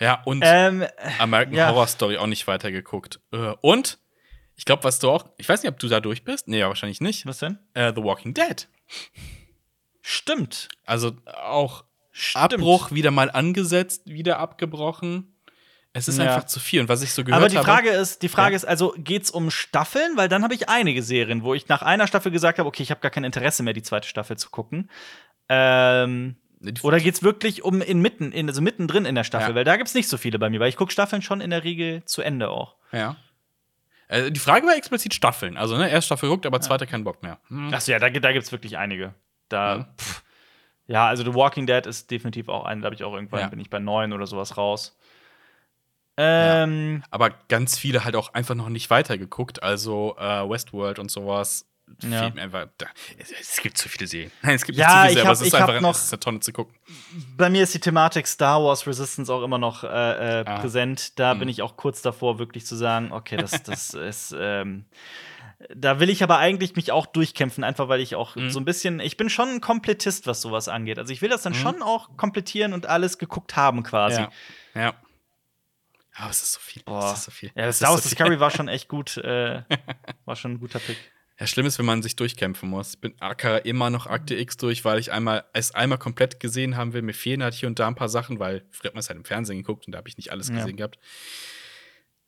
ja, 0.00 0.22
und 0.24 0.42
Ähm, 0.44 0.84
American 1.18 1.54
ja. 1.54 1.68
Horror 1.70 1.86
Story 1.86 2.16
auch 2.18 2.26
nicht 2.26 2.46
weitergeguckt. 2.46 3.20
Äh, 3.32 3.54
und 3.60 3.98
ich 4.56 4.64
glaube, 4.64 4.84
was 4.84 4.98
du 4.98 5.10
auch, 5.10 5.24
ich 5.38 5.48
weiß 5.48 5.62
nicht, 5.62 5.70
ob 5.72 5.78
du 5.78 5.88
da 5.88 6.00
durch 6.00 6.22
bist. 6.24 6.46
Nee, 6.48 6.58
ja, 6.60 6.68
wahrscheinlich 6.68 7.00
nicht. 7.00 7.26
was 7.26 7.38
denn? 7.38 7.58
Äh, 7.74 7.92
The 7.94 8.02
Walking 8.02 8.34
Dead. 8.34 8.68
Stimmt. 10.02 10.68
Also 10.84 11.12
auch 11.26 11.84
Stimmt. 12.10 12.54
Abbruch 12.54 12.90
wieder 12.92 13.10
mal 13.10 13.30
angesetzt, 13.30 14.02
wieder 14.06 14.38
abgebrochen. 14.38 15.33
Es 15.96 16.08
ist 16.08 16.18
Ja. 16.18 16.24
einfach 16.24 16.44
zu 16.44 16.58
viel. 16.60 16.80
Und 16.80 16.88
was 16.88 17.02
ich 17.02 17.12
so 17.12 17.22
gehört 17.24 17.40
Aber 17.40 17.48
die 17.48 17.56
habe. 17.56 17.64
Frage 17.66 17.88
ist, 17.90 18.22
die 18.22 18.28
Frage 18.28 18.50
Ja. 18.52 18.56
ist 18.56 18.64
also, 18.64 18.92
geht's 18.98 19.30
um 19.30 19.50
Staffeln? 19.50 20.16
Weil 20.16 20.28
dann 20.28 20.42
habe 20.42 20.52
ich 20.52 20.68
einige 20.68 21.02
Serien, 21.02 21.42
wo 21.44 21.54
ich 21.54 21.68
nach 21.68 21.82
einer 21.82 22.06
Staffel 22.08 22.32
gesagt 22.32 22.58
habe, 22.58 22.68
okay, 22.68 22.82
ich 22.82 22.90
habe 22.90 23.00
gar 23.00 23.10
kein 23.12 23.24
Interesse 23.24 23.62
mehr, 23.62 23.72
die 23.74 23.82
zweite 23.82 24.08
Staffel 24.08 24.36
zu 24.36 24.50
gucken. 24.50 24.90
Ähm, 25.48 26.36
Die- 26.60 26.80
oder 26.82 26.98
geht's 26.98 27.22
wirklich 27.22 27.62
um 27.62 27.80
inmitten, 27.80 28.32
in, 28.32 28.48
also 28.48 28.60
mittendrin 28.60 29.04
in 29.04 29.14
der 29.14 29.24
Staffel? 29.24 29.50
Ja. 29.50 29.54
Weil 29.54 29.64
da 29.64 29.76
gibt's 29.76 29.94
nicht 29.94 30.08
so 30.08 30.16
viele 30.16 30.38
bei 30.38 30.50
mir, 30.50 30.60
weil 30.60 30.68
ich 30.68 30.76
gucke 30.76 30.92
Staffeln 30.92 31.22
schon 31.22 31.40
in 31.40 31.50
der 31.50 31.62
Regel 31.64 32.04
zu 32.04 32.22
Ende 32.22 32.50
auch. 32.50 32.74
Ja. 32.92 33.16
Äh, 34.08 34.30
die 34.32 34.40
Frage 34.40 34.66
war 34.66 34.76
explizit 34.76 35.14
Staffeln. 35.14 35.56
Also, 35.56 35.76
ne, 35.76 35.88
erst 35.90 36.06
Staffel 36.06 36.28
geguckt, 36.28 36.46
aber 36.46 36.60
zweite 36.60 36.86
keinen 36.86 37.04
Bock 37.04 37.22
mehr. 37.22 37.38
Hm. 37.48 37.72
Achso, 37.72 37.92
ja, 37.92 37.98
da, 37.98 38.10
da 38.10 38.32
gibt 38.32 38.44
es 38.44 38.52
wirklich 38.52 38.76
einige. 38.78 39.14
Da, 39.48 39.76
Mhm. 39.78 39.86
pff. 39.98 40.22
ja, 40.86 41.06
also 41.06 41.22
The 41.22 41.34
Walking 41.34 41.66
Dead 41.66 41.86
ist 41.86 42.10
definitiv 42.10 42.48
auch 42.48 42.64
eine, 42.64 42.80
da 42.80 42.86
habe 42.86 42.94
ich 42.94 43.04
auch 43.04 43.14
irgendwann, 43.14 43.48
bin 43.50 43.60
ich 43.60 43.70
bei 43.70 43.78
neun 43.78 44.12
oder 44.12 44.26
sowas 44.26 44.56
raus. 44.56 44.98
Ähm, 46.16 47.02
Aber 47.10 47.30
ganz 47.48 47.78
viele 47.78 48.04
halt 48.04 48.16
auch 48.16 48.34
einfach 48.34 48.54
noch 48.54 48.68
nicht 48.68 48.90
weitergeguckt. 48.90 49.62
Also 49.62 50.16
äh, 50.18 50.48
Westworld 50.48 50.98
und 50.98 51.10
sowas. 51.10 51.66
Ja. 52.02 52.26
Einfach. 52.26 52.66
Es, 53.18 53.58
gibt 53.60 53.76
zu 53.76 53.88
viele 53.90 54.06
Serien. 54.06 54.30
Nein, 54.42 54.54
es 54.56 54.64
gibt 54.64 54.78
Ja, 54.78 54.86
nicht 54.86 54.94
zu 54.94 55.00
viele 55.00 55.12
Serien, 55.14 55.26
aber 55.26 55.32
es 55.32 55.40
ist 55.42 55.54
einfach 55.54 55.80
noch- 55.80 55.94
es 55.94 56.04
ist 56.04 56.12
eine 56.12 56.20
Tonne 56.20 56.40
zu 56.40 56.52
gucken. 56.52 56.74
bei 57.36 57.50
mir 57.50 57.62
ist 57.62 57.74
die 57.74 57.80
Thematik 57.80 58.26
Star 58.26 58.62
Wars 58.62 58.86
Resistance 58.86 59.30
auch 59.32 59.42
immer 59.42 59.58
noch 59.58 59.84
äh, 59.84 59.88
äh, 59.88 60.44
Ah. 60.46 60.60
präsent. 60.60 61.18
Da 61.18 61.34
Mhm. 61.34 61.40
bin 61.40 61.48
ich 61.50 61.60
auch 61.62 61.76
kurz 61.76 62.00
davor, 62.00 62.38
wirklich 62.38 62.64
zu 62.64 62.74
sagen, 62.76 63.12
okay, 63.12 63.36
das, 63.36 63.62
das 63.64 63.92
ist. 63.94 64.34
Ähm, 64.38 64.86
da 65.74 66.00
will 66.00 66.10
ich 66.10 66.22
aber 66.22 66.38
eigentlich 66.38 66.74
mich 66.76 66.90
auch 66.92 67.06
durchkämpfen, 67.06 67.64
einfach 67.64 67.88
weil 67.88 68.00
ich 68.00 68.14
auch 68.16 68.34
Mhm. 68.36 68.50
so 68.50 68.60
ein 68.60 68.64
bisschen, 68.64 69.00
ich 69.00 69.16
bin 69.16 69.28
schon 69.30 69.48
ein 69.48 69.60
Komplettist, 69.60 70.26
was 70.26 70.40
sowas 70.40 70.68
angeht. 70.68 70.98
Also 70.98 71.12
ich 71.12 71.22
will 71.22 71.28
das 71.28 71.42
dann 71.42 71.52
Mhm. 71.52 71.56
schon 71.58 71.82
auch 71.82 72.16
komplettieren 72.16 72.72
und 72.72 72.86
alles 72.86 73.18
geguckt 73.18 73.56
haben 73.56 73.82
quasi. 73.82 74.22
Ja. 74.22 74.30
ja. 74.74 74.94
Aber 76.16 76.30
es 76.30 76.42
ist 76.42 76.52
so 76.52 76.60
viel. 76.60 76.82
Boah. 76.84 77.12
Es 77.12 77.18
ist 77.20 77.24
so 77.24 77.30
viel. 77.30 77.50
Ja, 77.54 77.66
das 77.66 77.76
Star 77.78 77.90
Wars 77.90 77.98
ist 78.00 78.04
so 78.04 78.08
viel. 78.10 78.16
Discovery 78.16 78.40
war 78.40 78.50
schon 78.50 78.68
echt 78.68 78.88
gut, 78.88 79.16
äh, 79.18 79.62
war 80.24 80.36
schon 80.36 80.52
ein 80.52 80.60
guter 80.60 80.78
Pick. 80.78 80.96
Ja, 81.40 81.48
schlimm 81.48 81.66
ist, 81.66 81.78
wenn 81.80 81.86
man 81.86 82.00
sich 82.00 82.14
durchkämpfen 82.14 82.68
muss. 82.68 82.94
Ich 82.94 83.00
bin 83.00 83.14
Acker 83.20 83.64
immer 83.66 83.90
noch 83.90 84.06
Akte 84.06 84.36
X 84.36 84.56
durch, 84.56 84.84
weil 84.84 85.00
ich 85.00 85.10
einmal 85.10 85.44
es 85.52 85.72
einmal 85.74 85.98
komplett 85.98 86.38
gesehen 86.38 86.76
haben 86.76 86.92
will. 86.92 87.02
Mir 87.02 87.12
fehlen 87.14 87.42
halt 87.42 87.54
hier 87.54 87.68
und 87.68 87.80
da 87.80 87.88
ein 87.88 87.96
paar 87.96 88.08
Sachen, 88.08 88.38
weil 88.38 88.64
früher 88.70 88.90
hat 88.90 88.94
man 88.94 89.00
es 89.00 89.08
halt 89.08 89.18
im 89.18 89.24
Fernsehen 89.24 89.58
geguckt 89.58 89.86
und 89.86 89.92
da 89.92 89.98
habe 89.98 90.08
ich 90.08 90.16
nicht 90.16 90.30
alles 90.30 90.48
Ja. 90.50 90.54
gesehen 90.56 90.76
gehabt. 90.76 90.98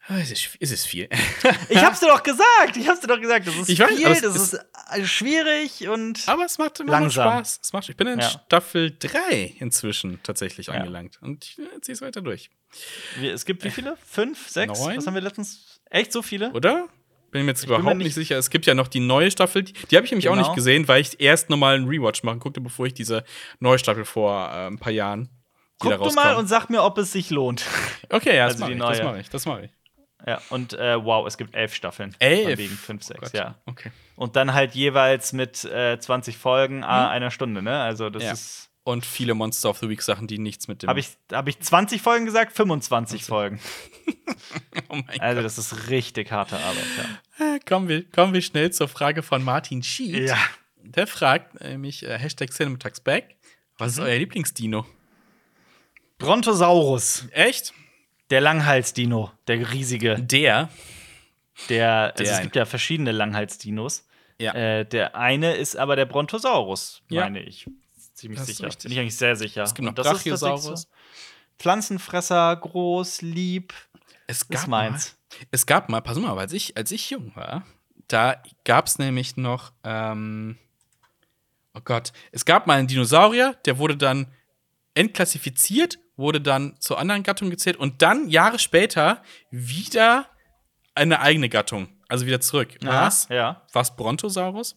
Es 0.08 0.30
ist, 0.30 0.50
es 0.60 0.70
ist 0.70 0.86
viel. 0.86 1.08
Ich 1.68 1.82
hab's 1.82 2.00
dir 2.00 2.06
doch 2.06 2.22
gesagt. 2.22 2.76
Ich 2.76 2.86
hab's 2.88 3.00
dir 3.00 3.08
doch 3.08 3.20
gesagt. 3.20 3.46
Das 3.46 3.56
ist 3.56 3.68
Ich 3.68 3.80
weiß, 3.80 3.88
viel, 3.96 4.04
das 4.04 4.22
ist- 4.22 4.54
ist 4.54 4.64
äh, 4.92 5.04
schwierig 5.04 5.88
und. 5.88 6.20
Aber 6.28 6.44
es 6.44 6.58
macht 6.58 6.78
immer 6.80 6.92
Langsam. 6.92 7.24
Spaß. 7.28 7.60
Es 7.62 7.72
macht, 7.72 7.88
ich 7.88 7.96
bin 7.96 8.06
in 8.06 8.20
Ja. 8.20 8.28
Staffel 8.30 8.96
3 8.98 9.54
inzwischen 9.58 10.20
tatsächlich 10.22 10.68
Ja. 10.68 10.74
angelangt. 10.74 11.18
Und 11.22 11.44
ich 11.44 11.58
äh, 11.58 11.80
ziehe 11.80 11.94
es 11.94 12.02
weiter 12.02 12.22
durch. 12.22 12.50
Es 13.22 13.44
gibt 13.44 13.64
wie 13.64 13.70
viele? 13.70 13.96
Fünf? 14.06 14.48
Sechs? 14.48 14.78
Neun? 14.78 14.98
Was 14.98 15.06
haben 15.06 15.14
wir 15.14 15.22
letztens? 15.22 15.80
Echt 15.90 16.12
so 16.12 16.22
viele? 16.22 16.52
Oder? 16.52 16.88
Bin 17.32 17.44
mir 17.44 17.50
jetzt 17.52 17.66
mir 17.66 17.74
überhaupt 17.74 17.96
nicht 17.96 18.06
nicht- 18.06 18.14
sicher. 18.14 18.38
Es 18.38 18.50
gibt 18.50 18.66
ja 18.66 18.74
noch 18.74 18.86
die 18.88 19.00
neue 19.00 19.30
Staffel. 19.32 19.64
Die, 19.64 19.72
die 19.72 19.96
habe 19.96 20.04
ich 20.06 20.12
nämlich 20.12 20.28
auch 20.28 20.34
Genau. 20.34 20.46
nicht 20.46 20.54
gesehen, 20.54 20.86
weil 20.86 21.00
ich 21.02 21.20
erst 21.20 21.50
nochmal 21.50 21.74
einen 21.74 21.88
Rewatch 21.88 22.22
machen 22.22 22.38
guckte, 22.38 22.60
bevor 22.60 22.86
ich 22.86 22.94
diese 22.94 23.24
neue 23.58 23.78
Staffel 23.80 24.04
vor 24.04 24.48
äh, 24.52 24.68
ein 24.68 24.78
paar 24.78 24.92
Jahren 24.92 25.28
Guck 25.78 25.92
du 25.98 26.10
mal 26.12 26.36
und 26.36 26.46
sag 26.46 26.70
mir, 26.70 26.82
ob 26.82 26.96
es 26.96 27.12
sich 27.12 27.28
lohnt. 27.28 27.64
Okay, 28.08 28.34
ja, 28.36 28.46
das 28.46 28.62
also 28.62 28.74
mache 28.74 28.94
ich, 28.96 29.02
mache 29.02 29.20
ich. 29.20 29.28
Das 29.28 29.44
mache 29.44 29.64
ich. 29.64 29.70
Ja, 30.26 30.40
und 30.50 30.72
äh, 30.74 31.02
wow, 31.04 31.26
es 31.26 31.36
gibt 31.36 31.54
elf 31.54 31.74
Staffeln. 31.74 32.14
Elf? 32.20 32.58
Wegen 32.58 32.76
fünf, 32.76 33.02
Oh 33.04 33.06
sechs, 33.08 33.20
Gott. 33.20 33.32
ja. 33.34 33.54
Okay. 33.66 33.90
Und 34.14 34.36
dann 34.36 34.54
halt 34.54 34.74
jeweils 34.74 35.32
mit 35.32 35.64
äh, 35.64 35.98
20 35.98 36.38
Folgen 36.38 36.84
a 36.84 37.10
einer 37.10 37.30
Stunde, 37.30 37.60
ne? 37.62 37.82
Also 37.82 38.08
das 38.10 38.22
Ja. 38.22 38.32
ist. 38.32 38.70
Und 38.82 39.04
viele 39.04 39.34
Monster 39.34 39.68
of 39.70 39.78
the 39.78 39.88
Week 39.88 40.00
Sachen, 40.00 40.28
die 40.28 40.38
nichts 40.38 40.68
mit 40.68 40.82
dem. 40.82 40.88
Habe 40.88 41.00
ich, 41.00 41.08
hab 41.32 41.48
ich 41.48 41.58
20 41.58 42.00
Folgen 42.00 42.24
gesagt? 42.24 42.52
25 42.56 43.24
Folgen. 43.24 43.58
oh 44.88 44.94
mein 45.06 45.20
Also, 45.20 45.42
das 45.42 45.58
ist 45.58 45.90
richtig 45.90 46.30
harte 46.30 46.56
Arbeit, 46.56 46.84
ja. 46.96 47.50
Gott. 47.52 47.66
Kommen 47.66 47.88
wir, 47.88 48.08
kommen 48.10 48.32
wir 48.32 48.42
schnell 48.42 48.72
zur 48.72 48.86
Frage 48.86 49.22
von 49.24 49.42
Martin 49.42 49.82
Schied. 49.82 50.32
Der 50.82 51.06
fragt 51.08 51.60
nämlich 51.60 52.04
äh, 52.04 52.16
Hashtag 52.16 52.52
CinemaTaxBack. 52.52 53.34
Was 53.76 53.92
ist 53.94 53.98
Mhm. 53.98 54.04
euer 54.04 54.18
Lieblingsdino? 54.18 54.86
Brontosaurus, 56.18 57.26
Echt? 57.32 57.74
Der 58.30 58.40
Langhalsdino, 58.40 59.30
der 59.46 59.72
riesige. 59.72 60.16
Der. 60.20 60.68
Der, 61.68 62.12
also 62.18 62.32
es 62.32 62.42
gibt 62.42 62.56
ja 62.56 62.64
verschiedene 62.66 63.12
Langhalsdinos. 63.12 64.06
Ja. 64.38 64.52
Äh, 64.54 64.84
der 64.84 65.16
eine 65.16 65.54
ist 65.54 65.76
aber 65.76 65.96
der 65.96 66.04
Brontosaurus, 66.04 67.02
Ja. 67.08 67.22
meine 67.22 67.40
ich. 67.42 67.66
Ziemlich 68.12 68.38
Das 68.38 68.46
sicher. 68.48 68.68
Bin 68.82 68.92
ich 68.92 68.98
eigentlich 68.98 69.16
sehr 69.16 69.36
sicher. 69.36 69.62
Es 69.62 69.74
gibt 69.74 69.86
noch 69.86 69.94
das 69.94 70.06
Brachiosaurus. 70.06 70.88
Pflanzenfresser, 71.58 72.54
groß, 72.56 73.22
lieb. 73.22 73.72
Es 74.26 74.38
Ist 74.42 74.50
gab 74.50 74.66
meins. 74.68 75.16
Mal, 75.30 75.46
es 75.50 75.66
gab 75.66 75.88
mal, 75.88 76.00
pass 76.02 76.18
mal, 76.18 76.38
als 76.38 76.52
ich, 76.52 76.76
als 76.76 76.90
ich 76.90 77.10
jung 77.10 77.34
war, 77.34 77.64
da 78.08 78.42
gab 78.64 78.86
es 78.86 78.98
nämlich 78.98 79.36
noch, 79.36 79.72
ähm, 79.84 80.58
oh 81.74 81.80
Gott, 81.84 82.12
es 82.32 82.44
gab 82.44 82.66
mal 82.66 82.78
einen 82.78 82.88
Dinosaurier, 82.88 83.54
der 83.64 83.78
wurde 83.78 83.96
dann 83.96 84.30
entklassifiziert, 84.94 85.98
wurde 86.16 86.40
dann 86.40 86.76
zur 86.80 86.98
anderen 86.98 87.22
Gattung 87.22 87.50
gezählt 87.50 87.76
und 87.76 88.02
dann 88.02 88.28
Jahre 88.28 88.58
später 88.58 89.22
wieder 89.50 90.26
eine 90.94 91.20
eigene 91.20 91.48
Gattung. 91.48 91.88
Also 92.08 92.26
wieder 92.26 92.40
zurück. 92.40 92.68
Was? 92.82 93.28
Ja, 93.28 93.62
Was 93.72 93.96
Brontosaurus? 93.96 94.76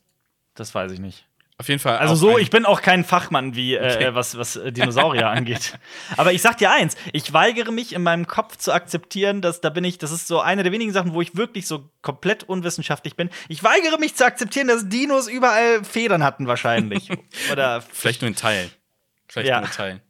das 0.56 0.76
weiß 0.76 0.92
ich 0.92 1.00
nicht. 1.00 1.26
Auf 1.58 1.68
jeden 1.68 1.80
Fall. 1.82 1.98
Also 1.98 2.16
so, 2.16 2.38
ich 2.38 2.50
bin 2.52 2.66
auch 2.66 2.82
kein 2.82 3.04
Fachmann, 3.04 3.54
wie 3.54 3.76
äh, 3.76 3.94
Okay. 3.96 4.16
was, 4.16 4.38
was 4.38 4.56
äh, 4.56 4.72
Dinosaurier 4.72 5.28
angeht. 5.30 5.78
Aber 6.16 6.32
ich 6.32 6.42
sag 6.42 6.58
dir 6.58 6.72
eins, 6.72 6.96
ich 7.12 7.34
weigere 7.34 7.72
mich 7.72 7.92
in 7.94 8.02
meinem 8.02 8.28
Kopf 8.28 8.56
zu 8.58 8.72
akzeptieren, 8.74 9.42
dass 9.42 9.60
da 9.60 9.70
bin 9.70 9.84
ich, 9.84 9.98
das 9.98 10.12
ist 10.12 10.28
so 10.28 10.40
eine 10.40 10.64
der 10.64 10.72
wenigen 10.72 10.94
Sachen, 10.94 11.14
wo 11.14 11.22
ich 11.22 11.36
wirklich 11.36 11.68
so 11.68 11.90
komplett 12.02 12.44
unwissenschaftlich 12.44 13.18
bin. 13.18 13.30
Ich 13.50 13.62
weigere 13.64 13.98
mich 14.00 14.16
zu 14.16 14.26
akzeptieren, 14.26 14.68
dass 14.70 14.88
Dinos 14.88 15.28
überall 15.28 15.84
Federn 15.84 16.24
hatten 16.24 16.48
wahrscheinlich. 16.48 17.10
Oder 17.52 17.82
Vielleicht 17.82 18.22
nur 18.22 18.30
in 18.30 18.36
Teilen. 18.38 18.72
Vielleicht 19.28 19.50
Ja. 19.50 19.60
nur 19.60 19.68
in 19.68 19.74
Teilen. 19.76 20.02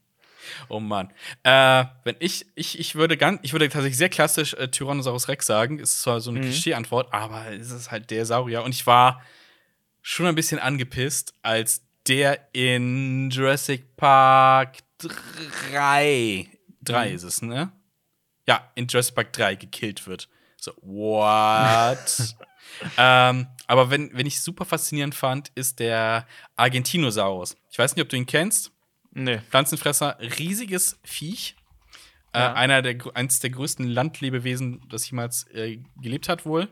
Oh 0.67 0.79
Mann. 0.79 1.11
Äh, 1.43 1.85
wenn 2.03 2.15
ich, 2.19 2.45
ich, 2.55 2.79
ich 2.79 2.95
würde 2.95 3.17
ganz, 3.17 3.39
ich 3.43 3.53
würde 3.53 3.67
tatsächlich 3.69 3.97
sehr 3.97 4.09
klassisch 4.09 4.53
äh, 4.53 4.67
Tyrannosaurus 4.69 5.27
Rex 5.27 5.45
sagen. 5.45 5.79
Ist 5.79 6.01
zwar 6.01 6.19
so 6.21 6.31
eine 6.31 6.39
Mhm. 6.39 6.43
Klischee-Antwort, 6.43 7.13
aber 7.13 7.51
es 7.51 7.71
ist 7.71 7.91
halt 7.91 8.09
der 8.11 8.25
Saurier. 8.25 8.63
Und 8.63 8.73
ich 8.75 8.85
war 8.87 9.21
schon 10.01 10.25
ein 10.25 10.35
bisschen 10.35 10.59
angepisst, 10.59 11.33
als 11.41 11.81
der 12.07 12.39
in 12.53 13.29
Jurassic 13.29 13.95
Park 13.97 14.77
3, 15.71 16.47
3 16.81 17.09
ist 17.11 17.23
es, 17.23 17.41
ne? 17.41 17.71
Ja, 18.47 18.69
in 18.75 18.87
Jurassic 18.87 19.15
Park 19.15 19.33
3 19.33 19.55
gekillt 19.55 20.07
wird. 20.07 20.27
So, 20.57 20.71
what? 20.81 22.35
ähm, 22.97 23.47
aber 23.67 23.89
wenn, 23.91 24.11
wenn 24.13 24.25
ich 24.25 24.41
super 24.41 24.65
faszinierend 24.65 25.13
fand, 25.15 25.51
ist 25.55 25.79
der 25.79 26.25
Argentinosaurus. 26.55 27.55
Ich 27.69 27.77
weiß 27.77 27.95
nicht, 27.95 28.03
ob 28.03 28.09
du 28.09 28.17
ihn 28.17 28.25
kennst. 28.25 28.71
Nee. 29.19 29.39
Pflanzenfresser, 29.49 30.17
riesiges 30.39 30.99
Viech. 31.03 31.55
Ja. 32.33 32.51
Äh, 32.51 32.55
einer 32.55 32.81
der, 32.81 32.97
eins 33.15 33.39
der 33.39 33.49
größten 33.49 33.87
Landlebewesen, 33.87 34.81
das 34.89 35.09
jemals 35.09 35.45
äh, 35.47 35.79
gelebt 36.01 36.29
hat, 36.29 36.45
wohl. 36.45 36.67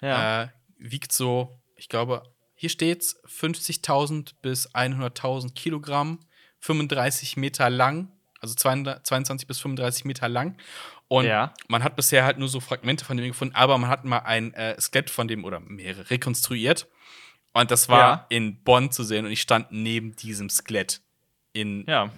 Ja. 0.00 0.42
Äh, 0.44 0.48
wiegt 0.78 1.12
so, 1.12 1.60
ich 1.76 1.88
glaube, 1.88 2.22
hier 2.54 2.70
steht's 2.70 3.16
50.000 3.26 4.34
bis 4.42 4.70
100.000 4.74 5.54
Kilogramm, 5.54 6.20
35 6.60 7.36
Meter 7.36 7.70
lang, 7.70 8.12
also 8.40 8.54
200 8.54 9.04
22 9.06 9.46
bis 9.48 9.58
35 9.60 10.04
Meter 10.04 10.28
lang. 10.28 10.56
Und 11.08 11.26
Ja. 11.26 11.52
man 11.68 11.82
hat 11.82 11.96
bisher 11.96 12.24
halt 12.24 12.38
nur 12.38 12.48
so 12.48 12.60
Fragmente 12.60 13.04
von 13.04 13.16
dem 13.16 13.26
gefunden, 13.26 13.54
aber 13.54 13.76
man 13.78 13.90
hat 13.90 14.04
mal 14.04 14.18
ein 14.20 14.54
äh, 14.54 14.80
Skelett 14.80 15.10
von 15.10 15.28
dem 15.28 15.44
oder 15.44 15.60
mehrere 15.60 16.10
rekonstruiert. 16.10 16.86
Und 17.52 17.70
das 17.70 17.88
war 17.88 17.98
Ja. 17.98 18.26
in 18.30 18.62
Bonn 18.62 18.90
zu 18.90 19.02
sehen 19.04 19.26
und 19.26 19.32
ich 19.32 19.40
stand 19.40 19.70
neben 19.70 20.14
diesem 20.16 20.48
Skelett 20.50 21.02
in 21.54 21.84
Ja. 21.88 22.10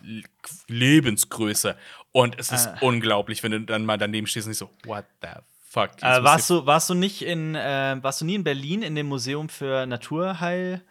Lebensgröße. 0.66 1.76
Und 2.12 2.38
es 2.38 2.50
ist 2.52 2.66
Äh. 2.66 2.74
unglaublich, 2.80 3.42
wenn 3.42 3.52
du 3.52 3.60
dann 3.60 3.84
mal 3.84 3.98
daneben 3.98 4.26
stehst 4.26 4.46
und 4.46 4.50
nicht 4.50 4.58
so, 4.58 4.70
what 4.84 5.04
the 5.22 5.28
fuck? 5.68 5.90
Äh, 6.02 6.22
warst, 6.24 6.50
ich- 6.50 6.56
du, 6.56 6.66
warst 6.66 6.90
du 6.90 6.94
nicht 6.94 7.22
in, 7.22 7.54
äh, 7.54 7.96
warst 8.00 8.20
du 8.20 8.24
nie 8.24 8.34
in 8.34 8.44
Berlin 8.44 8.82
in 8.82 8.94
dem 8.94 9.06
Museum 9.06 9.48
für 9.48 9.86
Naturheil? 9.86 10.82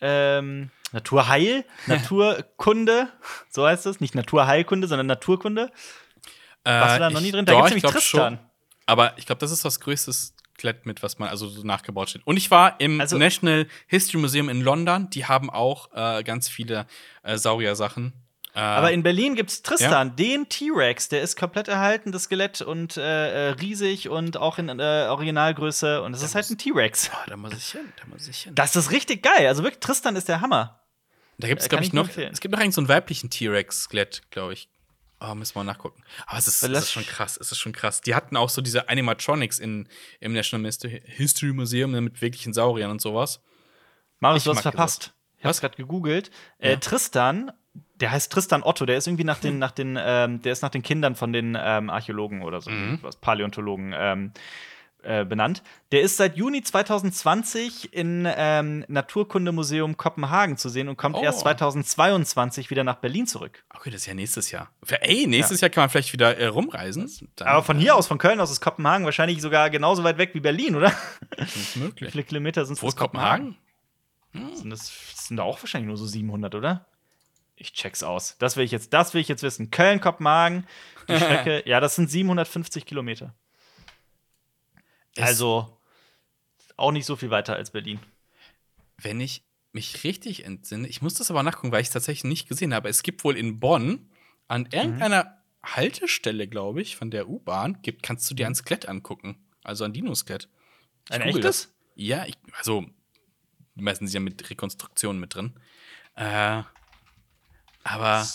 Ähm, 0.00 0.70
Naturheil? 0.92 1.64
Naturkunde? 1.86 3.08
So 3.50 3.66
heißt 3.66 3.86
es. 3.86 4.00
Nicht 4.00 4.14
Naturheilkunde, 4.14 4.86
sondern 4.86 5.06
Naturkunde. 5.06 5.70
Warst 6.64 6.96
du 6.96 7.00
da 7.00 7.10
noch 7.10 7.20
ich- 7.20 7.26
nie 7.26 7.32
drin? 7.32 7.44
Da 7.44 7.54
gibt's 7.54 7.68
ich 7.74 7.82
nämlich 7.82 7.92
Tristan. 8.00 8.36
schon. 8.36 8.38
Aber 8.86 9.18
ich 9.18 9.26
glaube, 9.26 9.40
das 9.40 9.50
ist 9.50 9.64
das 9.64 9.80
größte 9.80 10.12
Skelett 10.58 10.86
mit, 10.86 11.02
was 11.04 11.18
man 11.20 11.28
also 11.28 11.46
so 11.48 11.62
nachgebaut 11.62 12.10
steht. 12.10 12.22
Und 12.26 12.36
ich 12.36 12.50
war 12.50 12.80
im 12.80 13.00
Also- 13.00 13.16
National 13.16 13.66
History 13.86 14.18
Museum 14.18 14.48
in 14.48 14.60
London. 14.60 15.08
Die 15.10 15.24
haben 15.26 15.50
auch 15.50 15.90
äh, 15.94 16.24
ganz 16.24 16.48
viele 16.48 16.86
äh, 17.22 17.36
Saurier-Sachen. 17.38 18.12
Äh, 18.54 18.58
Aber 18.60 18.90
in 18.90 19.04
Berlin 19.04 19.36
gibt's 19.36 19.62
Tristan, 19.62 20.16
den 20.16 20.48
T-Rex. 20.48 21.10
Der 21.10 21.22
ist 21.22 21.36
komplett 21.38 21.68
erhalten, 21.68 22.10
das 22.10 22.24
Skelett 22.24 22.60
und 22.60 22.96
äh, 22.96 23.02
äh, 23.02 23.50
riesig 23.50 24.08
und 24.08 24.36
auch 24.36 24.58
in 24.58 24.68
äh, 24.68 25.06
Originalgröße. 25.08 26.02
Und 26.02 26.12
es 26.14 26.22
ist 26.22 26.34
halt 26.34 26.50
ein 26.50 26.58
T-Rex. 26.58 27.10
Ah, 27.12 27.24
da 27.28 27.36
muss 27.36 27.52
ich 27.54 27.70
hin, 27.72 27.92
da 28.00 28.06
muss 28.06 28.26
ich 28.26 28.38
hin. 28.38 28.54
Das 28.56 28.74
ist 28.74 28.90
richtig 28.90 29.22
geil. 29.22 29.46
Also 29.46 29.62
wirklich, 29.62 29.80
Tristan 29.80 30.16
ist 30.16 30.28
der 30.28 30.40
Hammer. 30.40 30.80
Da 31.38 31.46
gibt 31.46 31.60
es, 31.60 31.66
Äh, 31.66 31.68
glaube 31.68 31.84
ich, 31.84 31.92
noch. 31.92 32.08
Es 32.16 32.40
gibt 32.40 32.50
noch 32.52 32.60
einen 32.60 32.72
so 32.72 32.80
einen 32.80 32.88
weiblichen 32.88 33.30
T-Rex-Skelett, 33.30 34.22
glaube 34.32 34.54
ich. 34.54 34.68
Oh, 35.20 35.34
müssen 35.34 35.54
wir 35.56 35.64
mal 35.64 35.72
nachgucken. 35.72 36.02
Aber 36.26 36.38
es 36.38 36.46
ist, 36.46 36.62
es 36.62 36.70
ist 36.84 36.92
schon 36.92 37.04
krass, 37.04 37.36
es 37.40 37.50
ist 37.50 37.58
schon 37.58 37.72
krass. 37.72 38.00
Die 38.00 38.14
hatten 38.14 38.36
auch 38.36 38.48
so 38.48 38.62
diese 38.62 38.88
Animatronics 38.88 39.58
in, 39.58 39.88
im 40.20 40.32
National 40.32 40.70
History 40.70 41.52
Museum 41.52 41.90
ne, 41.90 42.00
mit 42.00 42.20
wirklichen 42.22 42.52
Sauriern 42.52 42.90
und 42.90 43.00
sowas. 43.00 43.42
Marius, 44.20 44.44
du 44.44 44.50
hast 44.50 44.62
verpasst. 44.62 45.12
Ich 45.38 45.44
hab's 45.44 45.60
gerade 45.60 45.76
gegoogelt. 45.76 46.30
Äh, 46.58 46.70
Ja. 46.72 46.76
Tristan, 46.76 47.52
der 47.96 48.10
heißt 48.10 48.32
Tristan 48.32 48.62
Otto, 48.62 48.86
der 48.86 48.96
ist 48.98 49.06
irgendwie 49.06 49.24
nach 49.24 49.38
den, 49.38 49.58
nach 49.58 49.70
den, 49.72 49.96
ähm, 50.00 50.42
der 50.42 50.52
ist 50.52 50.62
nach 50.62 50.70
den 50.70 50.82
Kindern 50.82 51.14
von 51.16 51.32
den 51.32 51.56
ähm, 51.60 51.90
Archäologen 51.90 52.42
oder 52.42 52.60
so, 52.60 52.70
Mhm. 52.70 52.98
was 53.02 53.16
Paläontologen 53.16 53.94
ähm, 53.96 54.32
äh, 55.02 55.24
benannt. 55.24 55.62
Der 55.92 56.02
ist 56.02 56.16
seit 56.16 56.36
Juni 56.36 56.62
2020 56.62 57.92
in 57.94 58.26
ähm, 58.28 58.84
Naturkundemuseum 58.88 59.96
Kopenhagen 59.96 60.56
zu 60.56 60.68
sehen 60.68 60.88
und 60.88 60.96
kommt 60.96 61.16
Oh. 61.16 61.22
erst 61.22 61.40
2022 61.40 62.70
wieder 62.70 62.84
nach 62.84 62.96
Berlin 62.96 63.26
zurück. 63.26 63.64
Okay, 63.74 63.90
das 63.90 64.02
ist 64.02 64.06
ja 64.06 64.14
nächstes 64.14 64.50
Jahr. 64.50 64.70
Ey, 65.00 65.26
nächstes 65.26 65.60
Jahr 65.60 65.70
kann 65.70 65.82
man 65.82 65.90
vielleicht 65.90 66.12
wieder 66.12 66.36
äh, 66.36 66.46
rumreisen. 66.46 67.10
Dann 67.36 67.48
Aber 67.48 67.62
von 67.62 67.78
hier 67.78 67.94
aus, 67.94 68.06
von 68.06 68.18
Köln 68.18 68.40
aus 68.40 68.50
ist 68.50 68.60
Kopenhagen 68.60 69.04
wahrscheinlich 69.04 69.40
sogar 69.40 69.70
genauso 69.70 70.02
weit 70.04 70.18
weg 70.18 70.30
wie 70.34 70.40
Berlin, 70.40 70.74
oder? 70.76 70.92
ist 71.36 71.56
es 71.56 71.76
Wie 71.76 71.80
möglich. 71.80 72.10
viele 72.12 72.24
Kilometer 72.24 72.64
sind 72.66 72.74
es 72.76 72.82
Wo 72.82 72.88
ist 72.88 72.96
Kopenhagen? 72.96 73.56
Sind 74.54 74.70
das 74.70 74.92
sind 75.26 75.36
da 75.38 75.42
auch 75.44 75.60
wahrscheinlich 75.62 75.88
nur 75.88 75.96
so 75.96 76.06
700, 76.06 76.54
oder? 76.54 76.86
Ich 77.56 77.72
check's 77.72 78.02
aus. 78.02 78.36
Das 78.38 78.56
will 78.56 78.64
ich 78.64 78.70
jetzt, 78.70 78.92
das 78.92 79.14
will 79.14 79.20
ich 79.20 79.28
jetzt 79.28 79.42
wissen. 79.42 79.70
Köln, 79.70 80.00
Kopenhagen, 80.00 80.66
die 81.08 81.16
Strecke, 81.16 81.62
ja, 81.66 81.80
das 81.80 81.96
sind 81.96 82.10
750 82.10 82.84
Kilometer. 82.86 83.34
Es- 85.18 85.26
Also 85.28 85.78
auch 86.76 86.92
nicht 86.92 87.06
so 87.06 87.16
viel 87.16 87.30
weiter 87.30 87.56
als 87.56 87.70
Berlin. 87.70 87.98
Wenn 88.98 89.20
ich 89.20 89.44
mich 89.72 90.04
richtig 90.04 90.44
entsinne, 90.44 90.88
ich 90.88 91.02
muss 91.02 91.14
das 91.14 91.30
aber 91.30 91.42
nachgucken, 91.42 91.72
weil 91.72 91.80
ich 91.82 91.88
es 91.88 91.92
tatsächlich 91.92 92.24
nicht 92.24 92.48
gesehen 92.48 92.72
habe. 92.74 92.88
Es 92.88 93.02
gibt 93.02 93.22
wohl 93.24 93.36
in 93.36 93.60
Bonn 93.60 94.10
an 94.48 94.62
Mhm. 94.62 94.68
irgendeiner 94.72 95.42
Haltestelle, 95.62 96.48
glaube 96.48 96.80
ich, 96.80 96.96
von 96.96 97.10
der 97.10 97.28
U-Bahn, 97.28 97.82
gibt, 97.82 98.02
kannst 98.02 98.30
du 98.30 98.34
dir 98.34 98.46
ein 98.46 98.54
Skelett 98.54 98.88
angucken. 98.88 99.36
Also 99.62 99.84
ein 99.84 99.92
Dino-Skelett. 99.92 100.48
Ein 101.10 101.22
echtes? 101.22 101.42
Das. 101.42 101.74
Ja, 101.96 102.24
ich, 102.26 102.34
also 102.56 102.86
die 103.74 103.82
meisten 103.82 104.06
sind 104.06 104.14
ja 104.14 104.20
mit 104.20 104.48
Rekonstruktionen 104.48 105.20
mit 105.20 105.34
drin. 105.34 105.58
Äh, 106.14 106.62
aber 107.84 108.26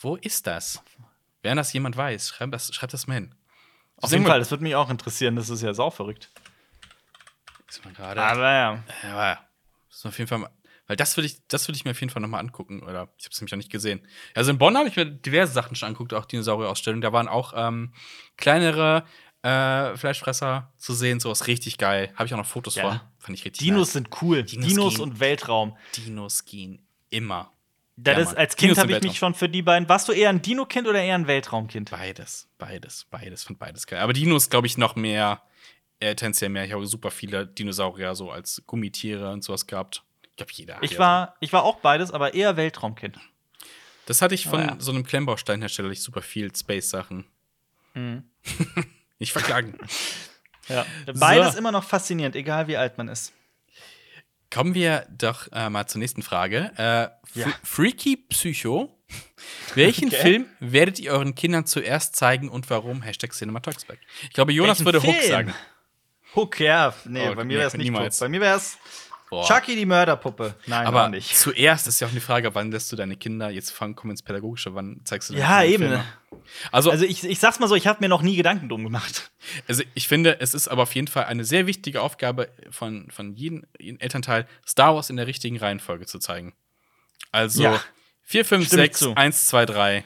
wo 0.00 0.16
ist 0.16 0.46
das? 0.46 0.82
Wenn 1.42 1.56
das 1.56 1.72
jemand 1.72 1.96
weiß, 1.96 2.28
schreibt 2.28 2.52
das, 2.54 2.74
schreibt 2.74 2.92
das 2.92 3.06
mal 3.06 3.14
hin. 3.14 3.34
Auf 4.00 4.12
jeden 4.12 4.26
Fall, 4.26 4.38
das 4.38 4.50
würde 4.50 4.62
mich 4.64 4.74
auch 4.74 4.90
interessieren. 4.90 5.36
Das 5.36 5.48
ist 5.48 5.62
ja 5.62 5.72
sauverrückt. 5.74 6.30
Ist 7.68 7.84
mal 7.84 7.92
gerade. 7.94 8.22
Aber 8.22 8.50
ja. 8.52 8.84
Ja, 9.02 9.34
das 9.88 9.98
ist 9.98 10.06
auf 10.06 10.18
jeden 10.18 10.28
Fall 10.28 10.38
mal. 10.38 10.50
Weil 10.86 10.96
das 10.96 11.16
würde 11.16 11.26
ich, 11.28 11.46
das 11.46 11.68
würde 11.68 11.76
ich 11.76 11.84
mir 11.84 11.92
auf 11.92 12.00
jeden 12.00 12.10
Fall 12.12 12.20
nochmal 12.20 12.40
angucken. 12.40 12.82
Oder 12.82 13.08
ich 13.18 13.24
habe 13.26 13.32
es 13.32 13.40
nämlich 13.40 13.52
noch 13.52 13.58
nicht 13.58 13.70
gesehen. 13.70 14.04
Also 14.34 14.50
in 14.50 14.58
Bonn 14.58 14.76
habe 14.76 14.88
ich 14.88 14.96
mir 14.96 15.06
diverse 15.06 15.52
Sachen 15.52 15.76
schon 15.76 15.86
angeguckt, 15.88 16.12
auch 16.14 16.24
Dinosaurier-Ausstellungen. 16.24 17.00
Da 17.02 17.12
waren 17.12 17.28
auch 17.28 17.52
ähm, 17.54 17.92
kleinere 18.36 19.04
äh, 19.42 19.96
Fleischfresser 19.96 20.72
zu 20.78 20.92
sehen, 20.92 21.20
sowas 21.20 21.46
richtig 21.46 21.78
geil. 21.78 22.12
Habe 22.16 22.26
ich 22.26 22.34
auch 22.34 22.38
noch 22.38 22.46
Fotos 22.46 22.74
Ja. 22.74 22.82
von. 22.82 23.00
Fand 23.20 23.38
ich 23.38 23.44
richtig 23.44 23.60
Dinos 23.64 23.88
nice. 23.88 23.92
sind 23.92 24.08
cool. 24.22 24.42
Dinos 24.42 24.66
Dinos, 24.68 24.98
und 24.98 25.20
Weltraum. 25.20 25.76
Dinos 25.96 26.44
gehen 26.44 26.84
immer. 27.10 27.52
Das 28.02 28.16
Ja, 28.16 28.22
ist, 28.22 28.34
als 28.36 28.56
Kind 28.56 28.78
habe 28.78 28.92
ich 28.92 29.02
mich 29.02 29.18
schon 29.18 29.34
für 29.34 29.48
die 29.48 29.62
beiden. 29.62 29.88
Warst 29.88 30.08
du 30.08 30.12
eher 30.12 30.30
ein 30.30 30.40
Dino-Kind 30.42 30.88
oder 30.88 31.02
eher 31.02 31.14
ein 31.16 31.26
Weltraumkind? 31.26 31.90
Beides, 31.90 32.48
beides, 32.58 33.06
beides, 33.10 33.42
fand 33.44 33.58
beides 33.58 33.86
geil. 33.86 34.00
Aber 34.00 34.12
Dinos, 34.12 34.48
glaube 34.48 34.66
ich, 34.66 34.78
noch 34.78 34.96
mehr, 34.96 35.42
äh, 35.98 36.14
tendenziell 36.14 36.48
mehr. 36.50 36.64
Ich 36.64 36.72
habe 36.72 36.86
super 36.86 37.10
viele 37.10 37.46
Dinosaurier 37.46 38.14
so 38.14 38.30
als 38.30 38.62
Gummitiere 38.66 39.30
und 39.32 39.44
sowas 39.44 39.66
gehabt. 39.66 40.02
Ich 40.30 40.36
glaube, 40.36 40.52
jeder. 40.54 40.82
Ich 40.82 40.98
war, 40.98 41.36
ich 41.40 41.52
war 41.52 41.64
auch 41.64 41.76
beides, 41.80 42.10
aber 42.10 42.32
eher 42.34 42.56
Weltraumkind. 42.56 43.16
So. 43.16 43.20
Das 44.06 44.22
hatte 44.22 44.34
ich 44.34 44.46
von 44.46 44.60
Ah, 44.60 44.64
ja. 44.66 44.76
so 44.78 44.92
einem 44.92 45.04
Klemmbausteinhersteller, 45.04 45.90
ich 45.90 46.02
super 46.02 46.22
viel 46.22 46.54
Space-Sachen. 46.56 47.26
Mhm. 47.94 48.24
Nicht 49.18 49.32
verklagen. 49.32 49.76
Ja. 50.68 50.86
Beides 51.18 51.54
So. 51.54 51.58
immer 51.58 51.72
noch 51.72 51.82
faszinierend, 51.82 52.36
egal 52.36 52.68
wie 52.68 52.76
alt 52.76 52.96
man 52.96 53.08
ist. 53.08 53.32
Kommen 54.52 54.74
wir 54.74 55.06
doch 55.16 55.48
äh, 55.52 55.70
mal 55.70 55.86
zur 55.86 55.98
nächsten 56.00 56.22
Frage. 56.22 56.72
Äh, 56.76 57.38
Ja. 57.38 57.46
Freaky 57.62 58.16
Psycho. 58.16 58.96
Welchen 59.74 60.08
Okay. 60.08 60.16
Film 60.22 60.46
werdet 60.60 60.98
ihr 60.98 61.12
euren 61.12 61.34
Kindern 61.34 61.66
zuerst 61.66 62.16
zeigen 62.16 62.48
und 62.48 62.68
warum? 62.70 63.02
Hashtag 63.02 63.32
Cinematoxback. 63.32 63.98
Ich 64.24 64.30
glaube, 64.32 64.52
Jonas 64.52 64.78
Welchen 64.80 64.84
würde 64.86 65.02
Hook 65.02 65.14
Film? 65.16 65.30
sagen. 65.30 65.54
Hook, 66.36 66.60
ja. 66.60 66.94
Nee, 67.04 67.28
Oh, 67.28 67.34
bei 67.34 67.44
mir 67.44 67.54
nee, 67.54 67.58
wäre 67.58 67.66
es 67.68 67.74
nicht 67.74 67.84
niemals. 67.84 68.16
Hook. 68.16 68.20
Bei 68.26 68.28
mir 68.28 68.40
wäre 68.40 68.56
es 68.56 68.78
Boah. 69.30 69.46
Chucky 69.46 69.76
die 69.76 69.86
Mörderpuppe. 69.86 70.54
Nein, 70.66 70.86
Aber 70.86 71.08
nicht. 71.08 71.36
zuerst 71.36 71.86
ist 71.86 72.00
ja 72.00 72.08
auch 72.08 72.10
eine 72.10 72.20
Frage, 72.20 72.52
wann 72.54 72.72
lässt 72.72 72.90
du 72.90 72.96
deine 72.96 73.16
Kinder, 73.16 73.48
jetzt 73.48 73.70
fangen, 73.70 73.94
kommen 73.94 74.10
ins 74.10 74.22
Pädagogische, 74.22 74.74
wann 74.74 75.00
zeigst 75.04 75.30
du 75.30 75.34
denen 75.34 75.46
Ja, 75.48 75.62
eben. 75.62 75.84
Filme? 75.84 76.04
Also, 76.72 76.90
Also 76.90 77.04
ich, 77.04 77.22
ich 77.22 77.38
sag's 77.38 77.60
mal 77.60 77.68
so, 77.68 77.76
ich 77.76 77.86
habe 77.86 77.98
mir 78.00 78.08
noch 78.08 78.22
nie 78.22 78.34
Gedanken 78.34 78.68
drum 78.68 78.82
gemacht. 78.82 79.30
also, 79.68 79.84
ich 79.94 80.08
finde, 80.08 80.40
es 80.40 80.52
ist 80.52 80.66
aber 80.68 80.82
auf 80.82 80.94
jeden 80.96 81.06
Fall 81.06 81.26
eine 81.26 81.44
sehr 81.44 81.66
wichtige 81.68 82.02
Aufgabe 82.02 82.48
von, 82.70 83.08
von 83.10 83.34
jedem, 83.34 83.64
jedem 83.78 84.00
Elternteil, 84.00 84.48
Star 84.66 84.94
Wars 84.96 85.10
in 85.10 85.16
der 85.16 85.28
richtigen 85.28 85.58
Reihenfolge 85.58 86.06
zu 86.06 86.18
zeigen. 86.18 86.52
Also 87.30 87.62
Ja. 87.62 87.80
4, 88.24 88.44
5, 88.44 88.66
Stimme 88.66 88.82
ich 88.84 88.88
6, 88.96 88.98
zu. 88.98 89.14
1, 89.14 89.46
2, 89.46 89.66
3. 89.66 90.04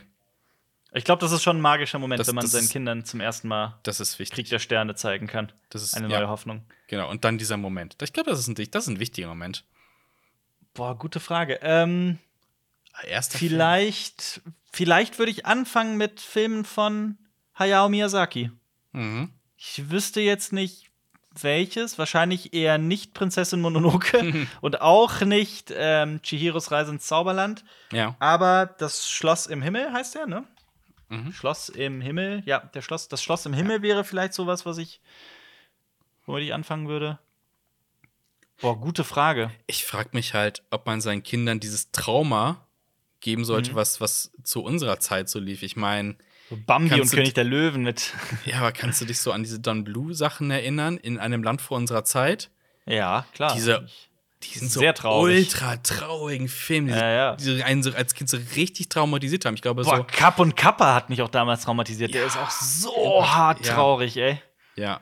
Ich 0.96 1.04
glaube, 1.04 1.20
das 1.20 1.32
ist 1.32 1.42
schon 1.42 1.58
ein 1.58 1.60
magischer 1.60 1.98
Moment, 1.98 2.20
Das- 2.20 2.28
wenn 2.28 2.36
man 2.36 2.46
seinen 2.46 2.64
ist- 2.64 2.70
Kindern 2.72 3.04
zum 3.04 3.20
ersten 3.20 3.48
Mal. 3.48 3.78
Krieg 4.30 4.48
der 4.48 4.58
Sterne 4.60 4.94
zeigen 4.94 5.26
kann. 5.26 5.50
Das 5.70 5.82
ist 5.82 5.94
Eine 5.94 6.08
ja, 6.08 6.20
neue 6.20 6.28
Hoffnung. 6.28 6.62
Genau, 6.86 7.10
und 7.10 7.24
dann 7.24 7.36
dieser 7.36 7.56
Moment. 7.56 7.96
Ich 8.02 8.12
glaube, 8.12 8.30
das, 8.30 8.38
ist 8.38 8.48
ein- 8.48 8.54
das 8.70 8.84
ist 8.84 8.88
ein 8.88 9.00
wichtiger 9.00 9.26
Moment. 9.28 9.64
Boah, 10.72 10.96
gute 10.96 11.20
Frage. 11.20 11.58
Ähm, 11.62 12.18
Erster 13.06 13.38
vielleicht 13.38 14.40
vielleicht 14.72 15.18
würde 15.18 15.32
ich 15.32 15.46
anfangen 15.46 15.96
mit 15.96 16.20
Filmen 16.20 16.64
von 16.64 17.18
Hayao 17.58 17.88
Miyazaki. 17.88 18.50
Mhm. 18.92 19.32
Ich 19.56 19.90
wüsste 19.90 20.20
jetzt 20.20 20.52
nicht 20.52 20.90
welches. 21.40 21.98
Wahrscheinlich 21.98 22.54
eher 22.54 22.78
nicht 22.78 23.14
Prinzessin 23.14 23.60
Mononoke 23.60 24.18
und 24.60 24.80
auch 24.80 25.20
nicht 25.22 25.72
ähm, 25.76 26.22
Chihiros 26.22 26.70
Reise 26.70 26.92
ins 26.92 27.06
Zauberland. 27.06 27.64
Ja. 27.90 28.14
Aber 28.20 28.66
das 28.66 29.08
Schloss 29.10 29.46
im 29.48 29.60
Himmel 29.62 29.92
heißt 29.92 30.14
der, 30.14 30.26
ne? 30.28 30.44
Mhm. 31.14 31.32
Schloss 31.32 31.68
im 31.68 32.00
Himmel. 32.00 32.42
Ja, 32.46 32.58
der 32.60 32.82
Schloss, 32.82 33.08
das 33.08 33.22
Schloss 33.22 33.46
im 33.46 33.52
Himmel 33.54 33.82
wäre 33.82 34.04
vielleicht 34.04 34.34
sowas, 34.34 34.66
was 34.66 34.78
ich, 34.78 35.00
womit 36.26 36.42
ich 36.44 36.54
anfangen 36.54 36.88
würde. 36.88 37.18
Boah, 38.60 38.78
gute 38.78 39.04
Frage. 39.04 39.50
Ich 39.66 39.84
frage 39.84 40.10
mich 40.12 40.34
halt, 40.34 40.62
ob 40.70 40.86
man 40.86 41.00
seinen 41.00 41.22
Kindern 41.22 41.60
dieses 41.60 41.90
Trauma 41.90 42.64
geben 43.20 43.44
sollte, 43.44 43.72
Mhm. 43.72 43.74
was, 43.76 44.00
was 44.00 44.32
zu 44.42 44.62
unserer 44.62 45.00
Zeit 45.00 45.28
so 45.28 45.38
lief. 45.38 45.62
Ich 45.62 45.76
meine, 45.76 46.16
So 46.50 46.58
Bambi 46.64 47.00
und 47.00 47.10
König 47.10 47.34
der 47.34 47.44
Löwen 47.44 47.82
mit. 47.82 48.12
ja, 48.44 48.58
aber 48.58 48.72
kannst 48.72 49.00
du 49.00 49.04
dich 49.06 49.18
so 49.20 49.32
an 49.32 49.42
diese 49.42 49.60
Don 49.60 49.82
Blue-Sachen 49.84 50.50
erinnern, 50.50 50.98
in 50.98 51.18
einem 51.18 51.42
Land 51.42 51.62
vor 51.62 51.76
unserer 51.78 52.04
Zeit? 52.04 52.50
Ja, 52.86 53.26
klar. 53.32 53.54
Diese- 53.54 53.86
Die 54.44 54.58
sind 54.58 54.70
so 54.70 54.80
Sehr 54.80 54.94
traurig. 54.94 55.46
ultra 55.48 55.76
traurigen 55.78 56.48
Filme, 56.48 56.92
die, 56.92 56.98
Ja, 56.98 57.10
ja. 57.10 57.36
die 57.36 57.62
einen 57.62 57.82
so 57.82 57.92
als 57.92 58.14
Kind 58.14 58.28
so 58.30 58.38
richtig 58.56 58.88
traumatisiert 58.88 59.44
haben. 59.44 59.54
Ich 59.54 59.62
glaube, 59.62 59.82
Boah, 59.82 59.96
so. 59.98 60.04
Kapp 60.04 60.38
und 60.38 60.56
Kappa 60.56 60.94
hat 60.94 61.08
mich 61.10 61.22
auch 61.22 61.28
damals 61.28 61.62
traumatisiert. 61.62 62.12
Der 62.14 62.22
Ja. 62.22 62.26
ist 62.26 62.36
auch 62.36 62.50
so 62.50 63.26
hart 63.26 63.64
traurig, 63.64 64.16
ey. 64.16 64.40
Ja. 64.76 65.00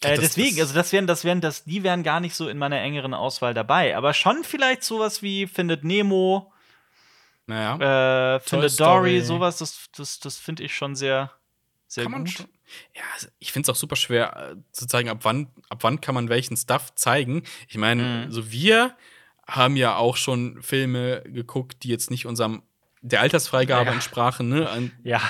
Glaub, 0.00 0.14
Äh, 0.14 0.18
deswegen, 0.18 0.56
das- 0.56 0.68
also 0.68 0.74
das 0.74 0.92
wären, 0.92 1.06
das 1.06 1.24
wären, 1.24 1.40
das, 1.40 1.64
die 1.64 1.82
wären 1.82 2.02
gar 2.02 2.20
nicht 2.20 2.34
so 2.34 2.48
in 2.48 2.56
meiner 2.58 2.80
engeren 2.80 3.12
Auswahl 3.12 3.52
dabei. 3.54 3.96
Aber 3.96 4.14
schon 4.14 4.44
vielleicht 4.44 4.82
sowas 4.82 5.20
wie 5.22 5.46
Findet 5.46 5.84
Nemo, 5.84 6.52
naja. 7.46 8.36
äh, 8.36 8.40
Findet. 8.40 8.78
Dory, 8.80 9.20
sowas, 9.20 9.58
das, 9.58 9.88
das, 9.96 10.20
das 10.20 10.38
finde 10.38 10.62
ich 10.62 10.74
schon 10.74 10.94
sehr, 10.96 11.30
sehr 11.92 12.04
kann 12.04 12.24
gut. 12.24 12.46
Ja, 12.94 13.02
also 13.14 13.26
ich 13.40 13.50
finde 13.52 13.64
es 13.70 13.76
auch 13.76 13.78
super 13.80 13.96
schwer 13.96 14.52
äh, 14.52 14.56
zu 14.72 14.86
zeigen, 14.86 15.08
ab 15.08 15.18
wann, 15.22 15.48
ab 15.68 15.78
wann 15.82 16.00
kann 16.00 16.14
man 16.14 16.28
welchen 16.28 16.56
Stuff 16.56 16.94
zeigen. 16.94 17.42
Ich 17.68 17.76
meine, 17.76 18.26
Mhm. 18.26 18.30
so 18.32 18.50
wir 18.52 18.96
haben 19.46 19.74
ja 19.76 19.96
auch 19.96 20.16
schon 20.16 20.62
Filme 20.62 21.22
geguckt, 21.26 21.82
die 21.82 21.88
jetzt 21.88 22.10
nicht 22.10 22.26
unserem 22.26 22.62
der 23.02 23.20
Altersfreigabe 23.22 23.86
Ja. 23.88 23.94
entsprachen, 23.94 24.48
ne? 24.50 24.70
Und 24.70 24.92
Ja, 25.02 25.20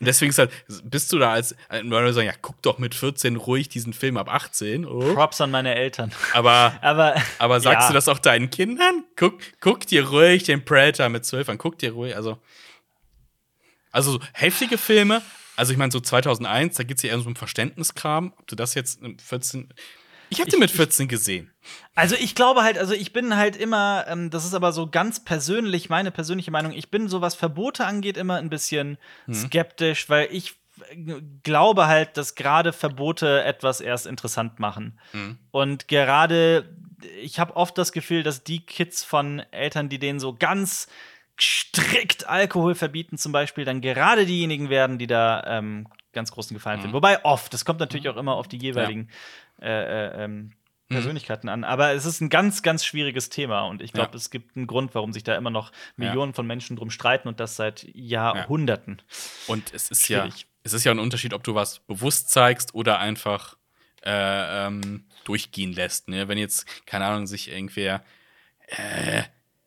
deswegen 0.00 0.30
ist 0.30 0.38
halt, 0.38 0.52
bist 0.84 1.12
du 1.12 1.18
da 1.18 1.32
als, 1.32 1.52
äh, 1.70 1.82
weil 1.84 2.04
wir 2.04 2.12
sagen, 2.12 2.26
ja, 2.28 2.34
guck 2.40 2.60
doch 2.62 2.78
mit 2.78 2.94
14 2.94 3.34
ruhig 3.36 3.68
diesen 3.68 3.92
Film 3.94 4.16
ab 4.18 4.28
18. 4.32 4.84
Oh. 4.86 5.14
Props 5.14 5.40
an 5.40 5.50
meine 5.50 5.74
Eltern. 5.74 6.12
Aber, 6.34 6.78
Aber, 6.82 7.16
aber 7.38 7.60
sagst 7.60 7.84
Ja. 7.84 7.88
du 7.88 7.94
das 7.94 8.06
auch 8.08 8.18
deinen 8.20 8.50
Kindern? 8.50 9.02
Guck, 9.16 9.40
guck 9.60 9.86
dir 9.86 10.06
ruhig 10.08 10.44
den 10.44 10.64
Predator 10.64 11.08
mit 11.08 11.24
12 11.24 11.48
an, 11.48 11.58
guck 11.58 11.78
dir 11.78 11.92
ruhig, 11.92 12.14
also. 12.14 12.38
Also 13.90 14.12
so 14.12 14.20
heftige 14.34 14.76
Filme, 14.78 15.22
also 15.56 15.72
ich 15.72 15.78
meine 15.78 15.92
so 15.92 16.00
2001, 16.00 16.76
da 16.76 16.82
geht 16.84 16.98
es 16.98 17.02
ja 17.02 17.10
eher 17.10 17.18
so 17.18 17.28
um 17.28 17.36
Verständniskram. 17.36 18.32
Ob 18.38 18.46
du 18.46 18.56
das 18.56 18.74
jetzt 18.74 19.02
mit 19.02 19.20
14. 19.22 19.72
Ich 20.28 20.40
habe 20.40 20.50
den 20.50 20.58
mit 20.60 20.70
14 20.70 21.06
gesehen. 21.06 21.52
Also 21.94 22.16
ich 22.16 22.34
glaube 22.34 22.62
halt, 22.62 22.78
also 22.78 22.94
ich 22.94 23.12
bin 23.12 23.36
halt 23.36 23.56
immer, 23.56 24.04
ähm, 24.08 24.30
das 24.30 24.44
ist 24.44 24.54
aber 24.54 24.72
so 24.72 24.88
ganz 24.88 25.24
persönlich, 25.24 25.88
meine 25.88 26.10
persönliche 26.10 26.50
Meinung, 26.50 26.72
ich 26.72 26.90
bin 26.90 27.08
so 27.08 27.20
was 27.20 27.34
Verbote 27.36 27.84
angeht 27.86 28.16
immer 28.16 28.36
ein 28.36 28.50
bisschen 28.50 28.98
Mhm. 29.26 29.34
skeptisch, 29.34 30.08
weil 30.08 30.28
ich 30.32 30.54
äh, 30.90 31.20
glaube 31.44 31.86
halt, 31.86 32.16
dass 32.16 32.34
gerade 32.34 32.72
Verbote 32.72 33.44
etwas 33.44 33.80
erst 33.80 34.06
interessant 34.06 34.58
machen. 34.58 34.98
Mhm. 35.12 35.38
Und 35.52 35.86
gerade, 35.88 36.74
ich 37.22 37.38
habe 37.38 37.54
oft 37.54 37.78
das 37.78 37.92
Gefühl, 37.92 38.24
dass 38.24 38.42
die 38.42 38.66
Kids 38.66 39.04
von 39.04 39.40
Eltern, 39.52 39.88
die 39.88 40.00
denen 40.00 40.18
so 40.18 40.34
ganz 40.34 40.88
strikt 41.40 42.28
Alkohol 42.28 42.74
verbieten, 42.74 43.18
zum 43.18 43.32
Beispiel, 43.32 43.64
dann 43.64 43.80
gerade 43.80 44.26
diejenigen 44.26 44.70
werden, 44.70 44.98
die 44.98 45.06
da 45.06 45.42
ähm, 45.46 45.86
ganz 46.12 46.30
großen 46.32 46.54
Gefallen 46.54 46.78
Mhm. 46.78 46.82
finden. 46.82 46.94
Wobei 46.96 47.24
oft, 47.24 47.52
das 47.52 47.64
kommt 47.64 47.80
natürlich 47.80 48.08
auch 48.08 48.16
immer 48.16 48.34
auf 48.34 48.48
die 48.48 48.58
jeweiligen 48.58 49.10
äh, 49.60 49.66
äh, 49.68 50.24
ähm, 50.24 50.52
Mhm. 50.88 50.94
Persönlichkeiten 50.94 51.48
an. 51.48 51.64
Aber 51.64 51.92
es 51.94 52.04
ist 52.04 52.20
ein 52.20 52.28
ganz, 52.28 52.62
ganz 52.62 52.84
schwieriges 52.84 53.28
Thema 53.28 53.62
und 53.62 53.82
ich 53.82 53.92
glaube, 53.92 54.10
Ja. 54.12 54.16
es 54.16 54.30
gibt 54.30 54.56
einen 54.56 54.68
Grund, 54.68 54.94
warum 54.94 55.12
sich 55.12 55.24
da 55.24 55.34
immer 55.34 55.50
noch 55.50 55.72
Millionen 55.96 56.32
von 56.32 56.46
Menschen 56.46 56.76
drum 56.76 56.90
streiten 56.90 57.26
und 57.26 57.40
das 57.40 57.56
seit 57.56 57.84
Jahrhunderten. 57.92 59.02
Und 59.48 59.74
es 59.74 59.90
ist 59.90 60.08
ja, 60.08 60.20
Schwierig. 60.20 60.46
es 60.62 60.72
ist 60.74 60.84
ja 60.84 60.92
ein 60.92 61.00
Unterschied, 61.00 61.34
ob 61.34 61.42
du 61.42 61.56
was 61.56 61.80
bewusst 61.80 62.30
zeigst 62.30 62.72
oder 62.74 63.00
einfach 63.00 63.56
äh, 64.04 64.66
ähm, 64.66 65.06
durchgehen 65.24 65.72
lässt. 65.72 66.06
Ne? 66.08 66.28
Wenn 66.28 66.38
jetzt, 66.38 66.66
keine 66.86 67.06
Ahnung, 67.06 67.26
sich 67.26 67.50
irgendwer 67.50 68.04
äh, 68.68 69.24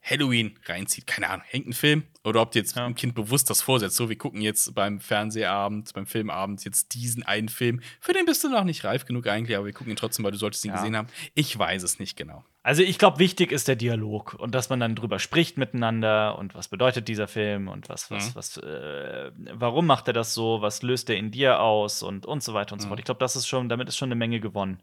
Halloween 0.10 0.57
reinzieht, 0.66 1.05
keine 1.07 1.30
Ahnung, 1.30 1.45
hängt 1.47 1.68
ein 1.68 1.74
Film, 1.74 2.03
oder 2.24 2.41
ob 2.41 2.51
dir 2.51 2.60
jetzt 2.60 2.76
Ja. 2.76 2.86
ein 2.86 2.95
Kind 2.95 3.16
bewusst 3.16 3.49
das 3.49 3.62
vorsetzt. 3.62 3.95
So, 3.95 4.10
wir 4.10 4.18
gucken 4.18 4.41
jetzt 4.41 4.74
beim 4.74 4.99
Fernsehabend, 4.99 5.93
beim 5.93 6.05
Filmabend 6.05 6.64
jetzt 6.66 6.93
diesen 6.93 7.24
einen 7.24 7.49
Film. 7.49 7.82
Für 7.99 8.14
den 8.14 8.26
bist 8.26 8.43
du 8.43 8.49
noch 8.49 8.64
nicht 8.64 8.84
reif 8.84 9.05
genug 9.05 9.28
eigentlich, 9.28 9.55
aber 9.57 9.66
wir 9.68 9.74
gucken 9.74 9.91
ihn 9.91 9.95
trotzdem, 9.97 10.26
weil 10.26 10.32
du 10.32 10.38
solltest 10.38 10.66
ihn 10.66 10.70
Ja. 10.72 10.78
gesehen 10.78 10.95
haben. 10.95 11.07
Ich 11.36 11.57
weiß 11.57 11.84
es 11.84 11.99
nicht 11.99 12.16
genau. 12.18 12.43
Also 12.62 12.84
ich 12.84 12.97
glaube, 12.97 13.20
wichtig 13.20 13.51
ist 13.51 13.68
der 13.68 13.76
Dialog 13.78 14.34
und 14.34 14.53
dass 14.53 14.70
man 14.70 14.80
dann 14.80 14.93
drüber 14.95 15.18
spricht 15.20 15.57
miteinander 15.57 16.38
und 16.38 16.55
was 16.55 16.68
bedeutet 16.68 17.07
dieser 17.07 17.28
Film 17.28 17.68
und 17.68 17.88
was, 17.89 18.12
was, 18.12 18.30
Mhm. 18.32 18.36
was, 18.36 18.57
äh, 18.57 19.32
warum 19.53 19.86
macht 19.88 20.07
er 20.07 20.14
das 20.14 20.34
so, 20.34 20.62
was 20.62 20.82
löst 20.82 21.10
er 21.10 21.16
in 21.18 21.32
dir 21.32 21.62
aus 21.62 22.03
und, 22.03 22.26
und 22.26 22.43
so 22.43 22.53
weiter 22.53 22.74
und 22.74 22.80
so 22.80 22.86
Mhm. 22.86 22.89
fort. 22.89 22.99
Ich 22.99 23.05
glaube, 23.05 23.20
das 23.20 23.36
ist 23.36 23.47
schon, 23.47 23.70
damit 23.70 23.88
ist 23.88 23.97
schon 23.97 24.07
eine 24.10 24.16
Menge 24.16 24.39
gewonnen. 24.39 24.82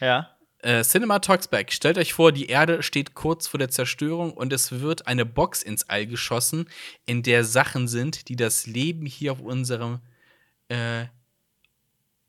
Ja. 0.00 0.28
Äh, 0.58 0.84
Cinema 0.84 1.18
Talks 1.18 1.48
Back. 1.48 1.72
Stellt 1.72 1.98
euch 1.98 2.12
vor, 2.14 2.30
die 2.30 2.46
Erde 2.46 2.84
steht 2.84 3.14
kurz 3.14 3.48
vor 3.48 3.58
der 3.58 3.68
Zerstörung 3.70 4.32
und 4.32 4.52
es 4.52 4.70
wird 4.80 5.08
eine 5.08 5.26
Box 5.26 5.60
ins 5.62 5.88
All 5.88 6.06
geschossen, 6.06 6.68
in 7.04 7.24
der 7.24 7.42
Sachen 7.44 7.88
sind, 7.88 8.28
die 8.28 8.36
das 8.36 8.66
Leben 8.66 9.06
hier 9.06 9.32
auf 9.32 9.40
unserem 9.40 9.98
äh, 10.68 11.06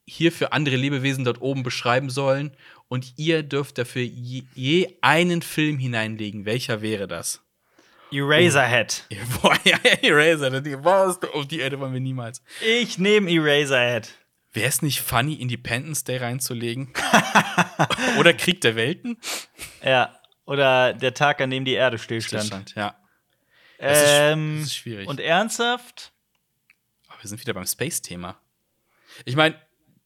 hier 0.05 0.31
für 0.31 0.51
andere 0.51 0.75
Lebewesen 0.75 1.23
dort 1.25 1.41
oben 1.41 1.63
beschreiben 1.63 2.09
sollen. 2.09 2.55
Und 2.87 3.13
ihr 3.17 3.43
dürft 3.43 3.77
dafür 3.77 4.03
je, 4.03 4.43
je 4.53 4.97
einen 5.01 5.41
Film 5.41 5.77
hineinlegen. 5.79 6.45
Welcher 6.45 6.81
wäre 6.81 7.07
das? 7.07 7.41
Eraserhead. 8.11 9.05
Boah, 9.41 9.57
ja, 9.63 9.77
Eraser, 10.01 10.61
die, 10.61 10.75
boah, 10.75 11.17
auf 11.33 11.47
die 11.47 11.59
Erde 11.59 11.79
wollen 11.79 11.93
wir 11.93 11.99
niemals. 11.99 12.43
Ich 12.61 12.99
nehme 12.99 13.31
Eraserhead. 13.31 14.09
Wäre 14.51 14.67
es 14.69 14.83
nicht 14.83 15.01
funny, 15.01 15.33
Independence 15.33 16.03
Day 16.03 16.17
reinzulegen? 16.17 16.93
Oder 18.19 18.33
Krieg 18.35 18.61
der 18.61 18.75
Welten? 18.75 19.17
Ja. 19.83 20.19
Oder 20.45 20.93
der 20.93 21.15
Tag, 21.15 21.41
an 21.41 21.49
dem 21.49 21.65
die 21.65 21.73
Erde 21.73 21.97
stillstand. 21.97 22.43
Stillstand, 22.43 22.75
ja. 22.75 22.95
Das 23.79 23.97
ist, 23.99 24.07
Ähm, 24.09 24.57
das 24.59 24.67
ist 24.67 24.75
schwierig. 24.75 25.07
und 25.07 25.19
ernsthaft? 25.19 26.11
Aber 27.07 27.23
wir 27.23 27.27
sind 27.27 27.41
wieder 27.41 27.53
beim 27.55 27.65
Space-Thema. 27.65 28.37
Ich 29.25 29.35
meine, 29.35 29.55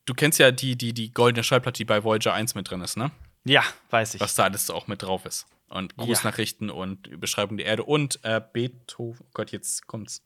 du 0.08 0.16
kennst 0.16 0.40
ja 0.40 0.52
die, 0.52 0.76
die, 0.76 0.94
die 0.94 1.14
goldene 1.14 1.44
Schallplatte, 1.44 1.78
die 1.78 1.86
bei 1.86 2.04
Voyager 2.04 2.34
1 2.34 2.56
mit 2.56 2.72
drin 2.72 2.82
ist, 2.82 2.98
ne? 2.98 3.12
Ja, 3.44 3.64
weiß 3.92 4.16
ich. 4.16 4.22
Was 4.22 4.34
da 4.34 4.46
alles 4.46 4.70
auch 4.72 4.88
mit 4.88 5.04
drauf 5.04 5.26
ist. 5.26 5.46
Und 5.70 5.96
Grußnachrichten 5.98 6.70
und 6.70 7.20
Beschreibung 7.20 7.58
der 7.58 7.66
Erde 7.66 7.84
und 7.84 8.20
äh, 8.24 8.42
Beethoven. 8.54 9.20
Oh 9.22 9.30
Gott, 9.34 9.52
jetzt 9.52 9.86
kommt's. 9.86 10.24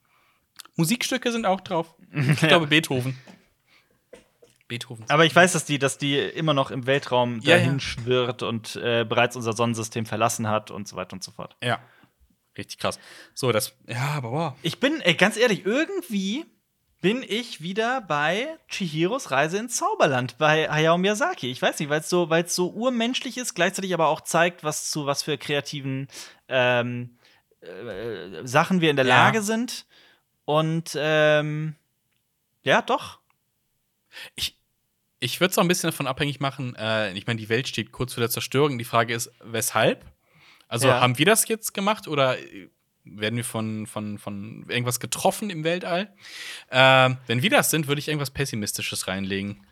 Musikstücke 0.76 1.32
sind 1.32 1.46
auch 1.46 1.62
drauf. 1.62 1.94
Ich 2.14 2.40
glaube, 2.40 2.68
Beethoven. 2.68 3.18
Beethoven. 4.68 5.04
Aber 5.10 5.26
ich 5.26 5.36
weiß, 5.36 5.52
dass 5.52 5.66
die, 5.66 5.80
dass 5.80 5.98
die 5.98 6.18
immer 6.18 6.54
noch 6.54 6.72
im 6.72 6.86
Weltraum 6.86 7.40
Ja, 7.42 7.58
dahin 7.58 7.74
ja. 7.74 7.80
schwirrt 7.80 8.44
und 8.44 8.76
äh, 8.78 9.04
bereits 9.04 9.36
unser 9.36 9.54
Sonnensystem 9.54 10.06
verlassen 10.06 10.48
hat 10.48 10.72
und 10.72 10.88
so 10.88 10.96
weiter 10.96 11.14
und 11.14 11.24
so 11.24 11.32
fort. 11.32 11.58
Ja. 11.62 11.82
Richtig 12.58 12.80
krass. 12.80 13.00
So, 13.34 13.52
das. 13.52 13.74
Ja, 13.88 14.12
aber 14.16 14.32
wow. 14.32 14.54
Ich 14.62 14.80
bin, 14.80 15.02
ey, 15.02 15.16
ganz 15.16 15.38
ehrlich, 15.38 15.66
irgendwie 15.66 16.46
bin 17.02 17.24
ich 17.28 17.62
wieder 17.62 18.02
bei 18.02 18.48
Chihiros 18.68 19.32
Reise 19.32 19.58
ins 19.58 19.76
Zauberland 19.76 20.38
bei 20.38 20.70
Hayao 20.70 20.98
Miyazaki. 21.00 21.50
Ich 21.50 21.62
weiß 21.62 21.80
nicht, 21.80 21.90
weil 21.90 22.02
es 22.02 22.10
so, 22.10 22.30
weil's 22.30 22.56
so 22.56 22.70
urmenschlich 22.70 23.38
ist, 23.38 23.56
gleichzeitig 23.56 23.94
aber 23.94 24.08
auch 24.08 24.22
zeigt, 24.22 24.64
was 24.64 24.92
zu 24.92 25.08
was 25.08 25.24
für 25.24 25.38
kreativen 25.40 26.08
ähm, 26.48 27.18
äh, 27.62 28.46
Sachen 28.46 28.82
wir 28.82 28.92
in 28.92 28.96
der 28.98 29.06
Ja. 29.06 29.26
Lage 29.26 29.42
sind. 29.42 29.86
Und 30.46 30.92
ähm, 30.96 31.76
ja, 32.64 32.82
doch. 32.84 33.20
Ich, 34.36 34.58
ich 35.20 35.40
würde 35.40 35.52
es 35.52 35.58
auch 35.58 35.64
ein 35.64 35.68
bisschen 35.68 35.90
davon 35.90 36.06
abhängig 36.08 36.40
machen. 36.40 36.76
Äh, 36.76 37.14
ich 37.14 37.26
meine, 37.26 37.40
die 37.40 37.50
Welt 37.50 37.68
steht 37.68 37.92
kurz 37.92 38.14
vor 38.14 38.22
der 38.22 38.30
Zerstörung. 38.30 38.78
Die 38.78 38.84
Frage 38.86 39.14
ist, 39.16 39.32
weshalb? 39.44 40.06
Also, 40.68 40.88
Ja. 40.88 41.02
haben 41.02 41.18
wir 41.18 41.26
das 41.26 41.48
jetzt 41.48 41.74
gemacht 41.74 42.08
oder 42.08 42.38
werden 43.04 43.36
wir 43.36 43.46
von, 43.46 43.88
von, 43.88 44.18
von 44.18 44.66
irgendwas 44.70 45.00
getroffen 45.00 45.50
im 45.50 45.64
Weltall? 45.64 46.14
Ähm, 46.70 47.18
wenn 47.28 47.42
wir 47.42 47.50
das 47.50 47.70
sind, 47.72 47.88
würde 47.88 48.00
ich 48.00 48.08
irgendwas 48.08 48.32
Pessimistisches 48.32 49.08
reinlegen. 49.08 49.66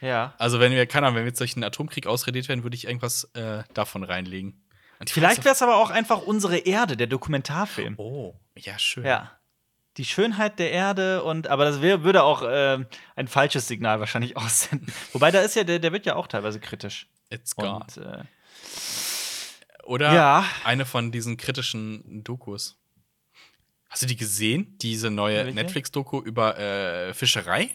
Ja. 0.00 0.34
Also, 0.38 0.60
wenn 0.60 0.72
wir, 0.72 0.86
keine 0.86 1.06
Ahnung, 1.06 1.16
wenn 1.16 1.24
wir 1.24 1.30
jetzt 1.30 1.40
durch 1.40 1.56
einen 1.56 1.64
Atomkrieg 1.64 2.06
ausrediert 2.06 2.48
werden, 2.48 2.62
würde 2.62 2.76
ich 2.76 2.86
irgendwas 2.86 3.24
äh, 3.34 3.64
davon 3.74 4.04
reinlegen. 4.04 4.62
Und 5.00 5.10
Vielleicht 5.10 5.44
wäre 5.44 5.54
es 5.54 5.62
aber 5.62 5.76
auch 5.76 5.90
einfach 5.90 6.22
unsere 6.22 6.58
Erde, 6.58 6.96
der 6.96 7.06
Dokumentarfilm. 7.06 7.94
Oh, 7.98 8.34
ja, 8.56 8.78
schön. 8.78 9.04
Ja. 9.04 9.32
Die 9.96 10.04
Schönheit 10.04 10.58
der 10.58 10.70
Erde 10.70 11.24
und 11.24 11.48
aber 11.48 11.64
das 11.64 11.82
wär, 11.82 12.04
würde 12.04 12.22
auch 12.22 12.42
ähm, 12.48 12.86
ein 13.16 13.26
falsches 13.26 13.66
Signal 13.66 14.00
wahrscheinlich 14.00 14.36
aussenden. 14.36 14.92
Wobei 15.12 15.30
da 15.30 15.40
ist 15.40 15.56
ja, 15.56 15.64
der, 15.64 15.78
der 15.78 15.92
wird 15.92 16.06
ja 16.06 16.14
auch 16.16 16.26
teilweise 16.26 16.60
kritisch. 16.60 17.08
It's 17.30 17.54
gone. 17.54 17.80
Und, 17.80 17.96
äh, 17.98 18.22
Oder 19.88 20.12
Ja. 20.12 20.44
eine 20.64 20.84
von 20.84 21.10
diesen 21.12 21.38
kritischen 21.38 22.22
Dokus. 22.22 22.78
Hast 23.88 24.02
du 24.02 24.06
die 24.06 24.16
gesehen? 24.16 24.76
Diese 24.82 25.10
neue? 25.10 25.50
Netflix-Doku 25.52 26.20
über 26.20 26.58
äh, 26.58 27.14
Fischerei? 27.14 27.70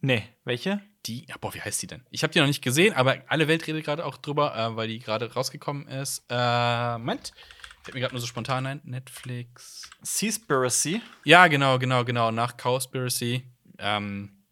nee, 0.00 0.24
welche? 0.44 0.80
Die, 1.06 1.26
ja, 1.26 1.36
boah, 1.40 1.54
wie 1.54 1.60
heißt 1.60 1.80
die 1.80 1.86
denn? 1.86 2.04
Ich 2.10 2.22
habe 2.24 2.32
die 2.32 2.40
noch 2.40 2.46
nicht 2.48 2.60
gesehen, 2.62 2.92
aber 2.94 3.22
alle 3.28 3.46
Welt 3.48 3.66
redet 3.66 3.84
gerade 3.84 4.04
auch 4.04 4.16
drüber, 4.18 4.54
äh, 4.56 4.76
weil 4.76 4.88
die 4.88 4.98
gerade 4.98 5.32
rausgekommen 5.32 5.86
ist. 5.86 6.24
Äh, 6.28 6.98
Moment. 6.98 7.32
Fällt 7.82 7.94
mir 7.94 8.00
gerade 8.00 8.14
nur 8.14 8.20
so 8.20 8.26
spontan 8.26 8.66
ein. 8.66 8.80
Netflix. 8.84 9.88
Seaspiracy. 10.02 11.00
Ja, 11.24 11.46
genau, 11.46 11.78
genau, 11.78 12.04
genau. 12.04 12.30
Nach 12.32 12.56
Cowspiracy. 12.56 13.44
Ähm, 13.78 14.42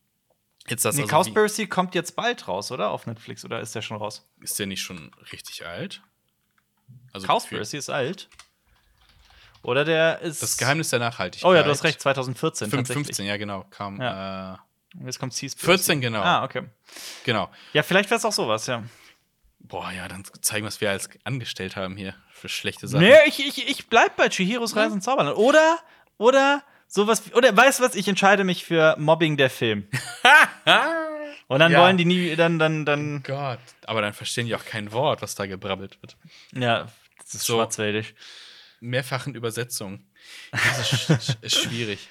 jetzt 0.69 0.85
das 0.85 0.97
Nee, 0.97 1.03
also, 1.03 1.15
Cowspiracy 1.17 1.67
kommt 1.67 1.95
jetzt 1.95 2.15
bald 2.17 2.47
raus, 2.49 2.71
oder? 2.73 2.91
Auf 2.91 3.07
Netflix, 3.07 3.45
oder 3.45 3.61
ist 3.61 3.75
der 3.75 3.83
schon 3.83 3.97
raus? 3.99 4.27
Ist 4.41 4.59
der 4.59 4.67
nicht 4.67 4.81
schon 4.83 5.11
richtig 5.33 5.67
alt? 5.67 6.03
Also 7.27 7.27
Cowspiracy 7.27 7.77
ist 7.79 7.91
alt. 7.91 8.29
Oder 9.63 9.85
der 9.85 10.21
ist. 10.21 10.43
Das 10.43 10.57
Geheimnis 10.57 10.91
der 10.91 10.99
Nachhaltigkeit. 11.01 11.49
Oh 11.51 11.55
ja, 11.55 11.63
du 11.63 11.71
hast 11.71 11.85
recht, 11.85 12.01
2014. 12.01 12.71
Fünf- 12.71 12.81
tatsächlich. 12.89 13.07
15, 13.09 13.27
ja, 13.27 13.37
genau. 13.37 13.65
Kam. 13.71 14.01
Äh, 14.01 14.57
Jetzt 15.05 15.19
kommt 15.19 15.35
Seaspiracy. 15.35 15.67
14, 15.85 16.01
genau. 16.01 16.23
Ah, 16.23 16.45
okay. 16.45 16.63
genau. 17.25 17.51
Ja, 17.75 17.83
vielleicht 17.83 18.09
wäre 18.11 18.19
es 18.19 18.25
auch 18.25 18.33
sowas, 18.33 18.67
ja. 18.67 18.83
Boah, 19.59 19.91
ja, 19.93 20.09
dann 20.09 20.23
zeigen, 20.41 20.65
was 20.65 20.81
wir 20.81 20.91
als 20.91 21.11
angestellt 21.25 21.77
haben 21.77 21.97
hier 21.97 22.15
für 22.33 22.49
schlechte 22.49 22.89
Sachen. 22.89 23.05
Nee, 23.05 23.15
ich, 23.27 23.39
ich, 23.47 23.69
ich 23.69 23.89
bleib 23.89 24.17
bei 24.17 24.29
Chihiros 24.31 24.77
Reise 24.77 24.95
ins 24.95 25.05
Zauberland. 25.05 25.37
Oder, 25.37 25.79
oder 26.17 26.63
sowas, 26.87 27.27
wie- 27.27 27.35
oder 27.35 27.55
weißt 27.55 27.81
du 27.81 27.85
was, 27.85 27.95
ich 27.97 28.09
entscheide 28.09 28.45
mich 28.45 28.65
für 28.65 28.97
Mobbing 28.99 29.37
der 29.37 29.51
Film. 29.51 29.89
Und 31.49 31.61
dann 31.61 31.73
Ja. 31.73 31.81
wollen 31.81 31.97
die 31.97 32.05
nie, 32.05 32.37
dann, 32.37 32.59
dann, 32.59 32.85
dann, 32.87 33.23
Gott. 33.23 33.59
Aber 33.87 34.03
dann 34.03 34.13
verstehen 34.13 34.47
die 34.47 34.55
auch 34.55 34.65
kein 34.65 34.93
Wort, 34.93 35.23
was 35.23 35.35
da 35.35 35.47
gebrabbelt 35.47 35.99
wird. 36.03 36.17
ja, 36.53 36.89
So. 37.33 37.55
schwarzwäldig. 37.57 38.15
Mehrfachen 38.81 39.35
Übersetzungen. 39.35 40.09
Das 40.53 41.11
ist, 41.11 41.37
ist 41.43 41.57
schwierig. 41.63 42.09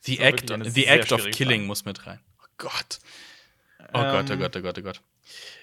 The 0.00 0.18
Act, 0.20 0.52
the 0.66 0.86
act 0.86 1.12
of 1.12 1.24
Killing 1.30 1.60
Frage. 1.60 1.66
muss 1.66 1.84
mit 1.84 2.06
rein. 2.06 2.20
Oh 2.40 2.46
Gott. 2.58 2.98
Oh 3.92 4.00
Gott, 4.02 4.26
oh 4.28 4.32
Ähm. 4.32 4.38
Gott, 4.40 4.56
oh 4.56 4.60
Gott, 4.62 4.78
oh 4.78 4.82
Gott. 4.82 5.00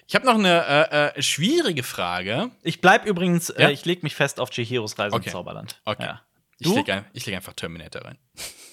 Ich 0.06 0.14
habe 0.14 0.24
noch 0.26 0.36
eine 0.36 1.12
äh, 1.14 1.18
äh, 1.18 1.22
schwierige 1.22 1.82
Frage. 1.82 2.50
Ich 2.62 2.80
bleib 2.80 3.06
übrigens, 3.06 3.48
Ja? 3.56 3.68
äh, 3.68 3.72
ich 3.72 3.84
leg 3.84 4.02
mich 4.02 4.14
fest 4.14 4.38
auf 4.40 4.50
Chihiros 4.50 4.98
Reise 4.98 5.14
Okay. 5.16 5.24
ins 5.24 5.32
Zauberland. 5.32 5.80
Okay. 5.84 6.04
Ja. 6.04 6.22
Ich 6.58 6.68
lege 6.68 6.94
ein, 6.94 7.04
leg 7.26 7.34
einfach 7.34 7.52
Terminator 7.54 8.02
rein. 8.02 8.18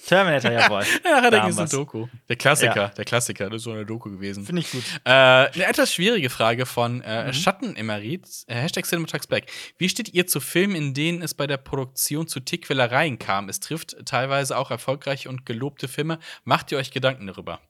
Terminator, 0.06 0.50
jawohl. 0.52 0.84
Ja, 1.04 1.22
haben 1.22 1.48
ist 1.50 1.58
eine. 1.58 1.68
Doku. 1.68 2.06
Der 2.28 2.36
Klassiker, 2.36 2.76
Ja. 2.76 2.88
der 2.88 3.04
Klassiker, 3.04 3.46
das 3.50 3.56
ist 3.58 3.62
so 3.64 3.72
eine 3.72 3.86
Doku 3.86 4.10
gewesen. 4.10 4.44
Finde 4.44 4.60
ich 4.62 4.70
gut. 4.70 4.82
Äh, 5.04 5.10
eine 5.10 5.66
etwas 5.66 5.92
schwierige 5.92 6.30
Frage 6.30 6.66
von 6.66 7.00
äh, 7.02 7.26
Mhm. 7.26 7.32
Schattenemerit, 7.32 8.26
äh, 8.46 8.54
Hashtag 8.54 8.84
Cinematax 8.86 9.26
Black. 9.26 9.44
Wie 9.78 9.88
steht 9.88 10.10
ihr 10.12 10.26
zu 10.26 10.40
Filmen, 10.40 10.76
in 10.76 10.94
denen 10.94 11.22
es 11.22 11.34
bei 11.34 11.46
der 11.46 11.56
Produktion 11.56 12.28
zu 12.28 12.40
Tickquälereien 12.40 13.18
kam? 13.18 13.48
Es 13.48 13.60
trifft 13.60 13.96
teilweise 14.06 14.56
auch 14.58 14.70
erfolgreiche 14.70 15.28
und 15.28 15.46
gelobte 15.46 15.88
Filme. 15.88 16.18
Macht 16.44 16.72
ihr 16.72 16.78
euch 16.78 16.90
Gedanken 16.90 17.26
darüber? 17.26 17.60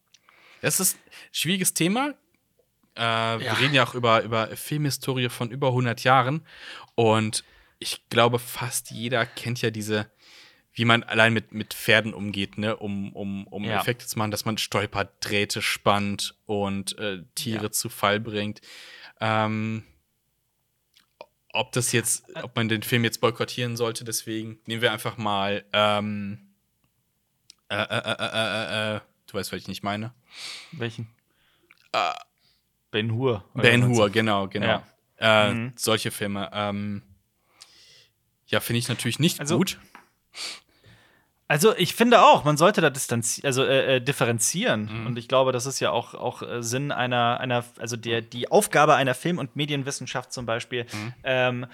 Das 0.60 0.80
ist 0.80 0.96
ein 0.96 1.00
schwieriges 1.32 1.74
Thema. 1.74 2.14
Äh, 2.96 3.00
Wir 3.02 3.58
reden 3.60 3.74
ja 3.74 3.84
auch 3.86 3.94
über, 3.94 4.22
über 4.22 4.48
Filmhistorie 4.56 5.28
von 5.28 5.50
über 5.50 5.68
100 5.68 6.02
Jahren. 6.04 6.46
Und 6.94 7.44
ich 7.78 8.08
glaube, 8.08 8.38
fast 8.38 8.90
jeder 8.90 9.26
kennt 9.26 9.60
ja 9.62 9.70
diese, 9.70 10.10
wie 10.74 10.84
man 10.84 11.02
allein 11.04 11.32
mit, 11.32 11.52
mit 11.52 11.72
Pferden 11.72 12.12
umgeht, 12.12 12.58
ne? 12.58 12.76
um, 12.76 13.12
um, 13.12 13.46
um 13.46 13.64
Ja. 13.64 13.78
Effekte 13.80 14.06
zu 14.06 14.18
machen, 14.18 14.30
dass 14.32 14.44
man 14.44 14.58
stolpert, 14.58 15.12
Drähte 15.20 15.62
spannt 15.62 16.34
und 16.46 16.98
äh, 16.98 17.22
Tiere 17.36 17.64
Ja. 17.64 17.70
zu 17.70 17.88
Fall 17.88 18.18
bringt. 18.20 18.60
Ähm, 19.20 19.84
ob 21.52 21.70
das 21.72 21.92
jetzt, 21.92 22.24
ob 22.42 22.56
man 22.56 22.68
den 22.68 22.82
Film 22.82 23.04
jetzt 23.04 23.20
boykottieren 23.20 23.76
sollte, 23.76 24.04
deswegen 24.04 24.58
nehmen 24.66 24.82
wir 24.82 24.90
einfach 24.92 25.16
mal 25.16 25.64
ähm, 25.72 26.48
äh, 27.68 27.76
äh, 27.76 27.98
äh, 27.98 28.16
äh, 28.18 28.92
äh, 28.92 28.96
äh, 28.96 29.00
du 29.28 29.34
weißt, 29.34 29.52
was 29.52 29.60
ich 29.60 29.68
nicht 29.68 29.84
meine. 29.84 30.12
Welchen? 30.72 31.08
ben 32.90 33.12
Hur. 33.12 33.44
Ben 33.54 33.86
Hur, 33.86 34.10
genau, 34.10 34.48
genau. 34.48 34.82
Äh, 35.18 35.52
Mhm. 35.52 35.72
Solche 35.76 36.10
Filme. 36.10 36.50
Ähm, 36.52 37.02
ja, 38.46 38.58
finde 38.58 38.80
ich 38.80 38.88
natürlich 38.88 39.20
nicht 39.20 39.38
Also- 39.38 39.56
gut. 39.58 39.78
Also 41.46 41.76
ich 41.76 41.94
finde 41.94 42.22
auch, 42.22 42.44
man 42.44 42.56
sollte 42.56 42.80
da 42.80 42.88
distanzi 42.88 43.42
also, 43.44 43.64
äh, 43.64 43.96
äh, 43.96 44.00
differenzieren. 44.00 44.88
Mhm. 44.90 45.06
Und 45.08 45.18
ich 45.18 45.28
glaube, 45.28 45.52
das 45.52 45.66
ist 45.66 45.78
ja 45.78 45.90
auch, 45.90 46.14
auch 46.14 46.40
äh, 46.42 46.62
Sinn 46.62 46.90
einer, 46.90 47.38
einer, 47.38 47.64
also 47.78 47.96
der, 47.96 48.22
die 48.22 48.50
Aufgabe 48.50 48.94
einer 48.94 49.14
Film- 49.14 49.38
und 49.38 49.54
Medienwissenschaft 49.54 50.32
zum 50.32 50.46
Beispiel, 50.46 50.86
Mhm. 50.92 51.12
ähm, 51.22 51.66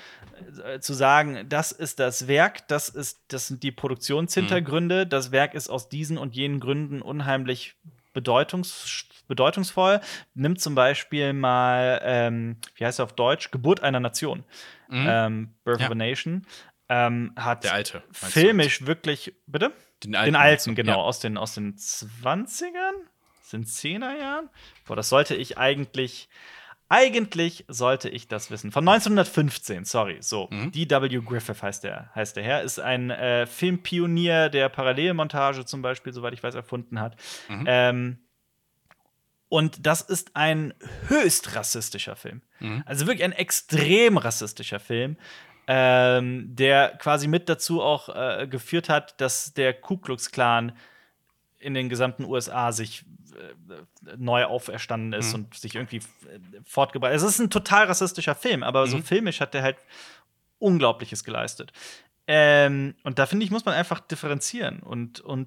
äh, 0.64 0.80
zu 0.80 0.92
sagen, 0.92 1.46
das 1.48 1.70
ist 1.70 2.00
das 2.00 2.26
Werk, 2.26 2.66
das, 2.66 2.88
ist, 2.88 3.20
das 3.28 3.46
sind 3.46 3.62
die 3.62 3.70
Produktionshintergründe, 3.70 5.06
das 5.06 5.30
Werk 5.30 5.54
ist 5.54 5.68
aus 5.70 5.88
diesen 5.88 6.18
und 6.18 6.34
jenen 6.34 6.58
Gründen 6.60 7.00
unheimlich 7.00 7.76
bedeutungs 8.12 9.06
bedeutungsvoll. 9.28 10.00
Nimmt 10.34 10.60
zum 10.60 10.74
Beispiel 10.74 11.32
mal, 11.32 12.00
ähm, 12.02 12.56
wie 12.74 12.84
heißt 12.84 12.98
er 12.98 13.04
auf 13.04 13.12
Deutsch, 13.12 13.52
Geburt 13.52 13.80
einer 13.80 14.00
Nation. 14.00 14.42
Mhm. 14.88 15.06
Ähm, 15.08 15.54
Birth 15.62 15.78
Ja. 15.80 15.86
of 15.86 15.92
a 15.92 15.94
Nation. 15.94 16.44
Ähm, 16.92 17.32
hat 17.36 17.62
Der 17.64 17.72
alte. 17.74 18.02
filmisch 18.12 18.84
wirklich, 18.84 19.32
bitte? 19.46 19.72
Den 20.02 20.12
Den 20.12 20.34
alten, 20.36 20.70
Ja. 20.70 20.74
genau, 20.74 21.00
aus, 21.02 21.20
den, 21.20 21.36
aus 21.36 21.54
den 21.54 21.76
20ern? 21.76 22.94
Sind 23.42 23.66
10er 23.66 24.18
Jahren? 24.18 24.50
Boah, 24.86 24.96
das 24.96 25.08
sollte 25.08 25.34
ich 25.36 25.56
eigentlich. 25.56 26.28
Eigentlich 26.88 27.64
sollte 27.68 28.08
ich 28.08 28.26
das 28.26 28.50
wissen. 28.50 28.72
Von 28.72 28.82
1915, 28.88 29.84
sorry. 29.84 30.18
So, 30.20 30.48
Mhm. 30.50 30.72
D.W. 30.72 31.20
Griffith 31.20 31.62
heißt 31.62 31.84
der, 31.84 32.10
heißt 32.16 32.34
der 32.34 32.42
Herr. 32.42 32.62
Ist 32.62 32.80
ein 32.80 33.10
äh, 33.10 33.46
Filmpionier, 33.46 34.48
der 34.48 34.68
Parallelmontage 34.68 35.64
zum 35.64 35.82
Beispiel, 35.82 36.12
soweit 36.12 36.32
ich 36.34 36.42
weiß, 36.42 36.56
erfunden 36.56 36.98
hat. 36.98 37.14
Mhm. 37.48 37.64
Ähm, 37.68 38.18
und 39.48 39.86
das 39.86 40.00
ist 40.00 40.34
ein 40.34 40.74
höchst 41.08 41.54
rassistischer 41.54 42.16
Film. 42.16 42.42
Mhm. 42.58 42.82
Also 42.86 43.06
wirklich 43.06 43.24
ein 43.24 43.32
extrem 43.32 44.16
rassistischer 44.16 44.80
Film, 44.80 45.16
ähm, 45.72 46.46
der 46.56 46.96
quasi 46.98 47.28
mit 47.28 47.48
dazu 47.48 47.80
auch 47.80 48.08
äh, 48.08 48.48
geführt 48.48 48.88
hat, 48.88 49.20
dass 49.20 49.54
der 49.54 49.72
Ku 49.72 49.98
Klux 49.98 50.32
Klan 50.32 50.76
in 51.60 51.74
den 51.74 51.88
gesamten 51.88 52.24
USA 52.24 52.72
sich 52.72 53.04
äh, 53.36 54.14
neu 54.16 54.46
auferstanden 54.46 55.12
ist 55.12 55.28
Mhm. 55.28 55.44
und 55.44 55.54
sich 55.54 55.76
irgendwie 55.76 55.98
äh, 55.98 56.40
fortgebracht. 56.64 57.12
Es 57.12 57.22
ist 57.22 57.38
ein 57.38 57.50
total 57.50 57.86
rassistischer 57.86 58.34
Film, 58.34 58.64
aber 58.64 58.88
so 58.88 58.96
Mhm. 58.96 59.04
filmisch 59.04 59.40
hat 59.40 59.54
der 59.54 59.62
halt 59.62 59.76
Unglaubliches 60.58 61.22
geleistet. 61.22 61.72
Ähm, 62.26 62.94
und 63.04 63.20
da 63.20 63.26
finde 63.26 63.44
ich, 63.44 63.52
muss 63.52 63.64
man 63.64 63.74
einfach 63.74 64.00
differenzieren. 64.00 64.80
Und, 64.80 65.20
und 65.20 65.46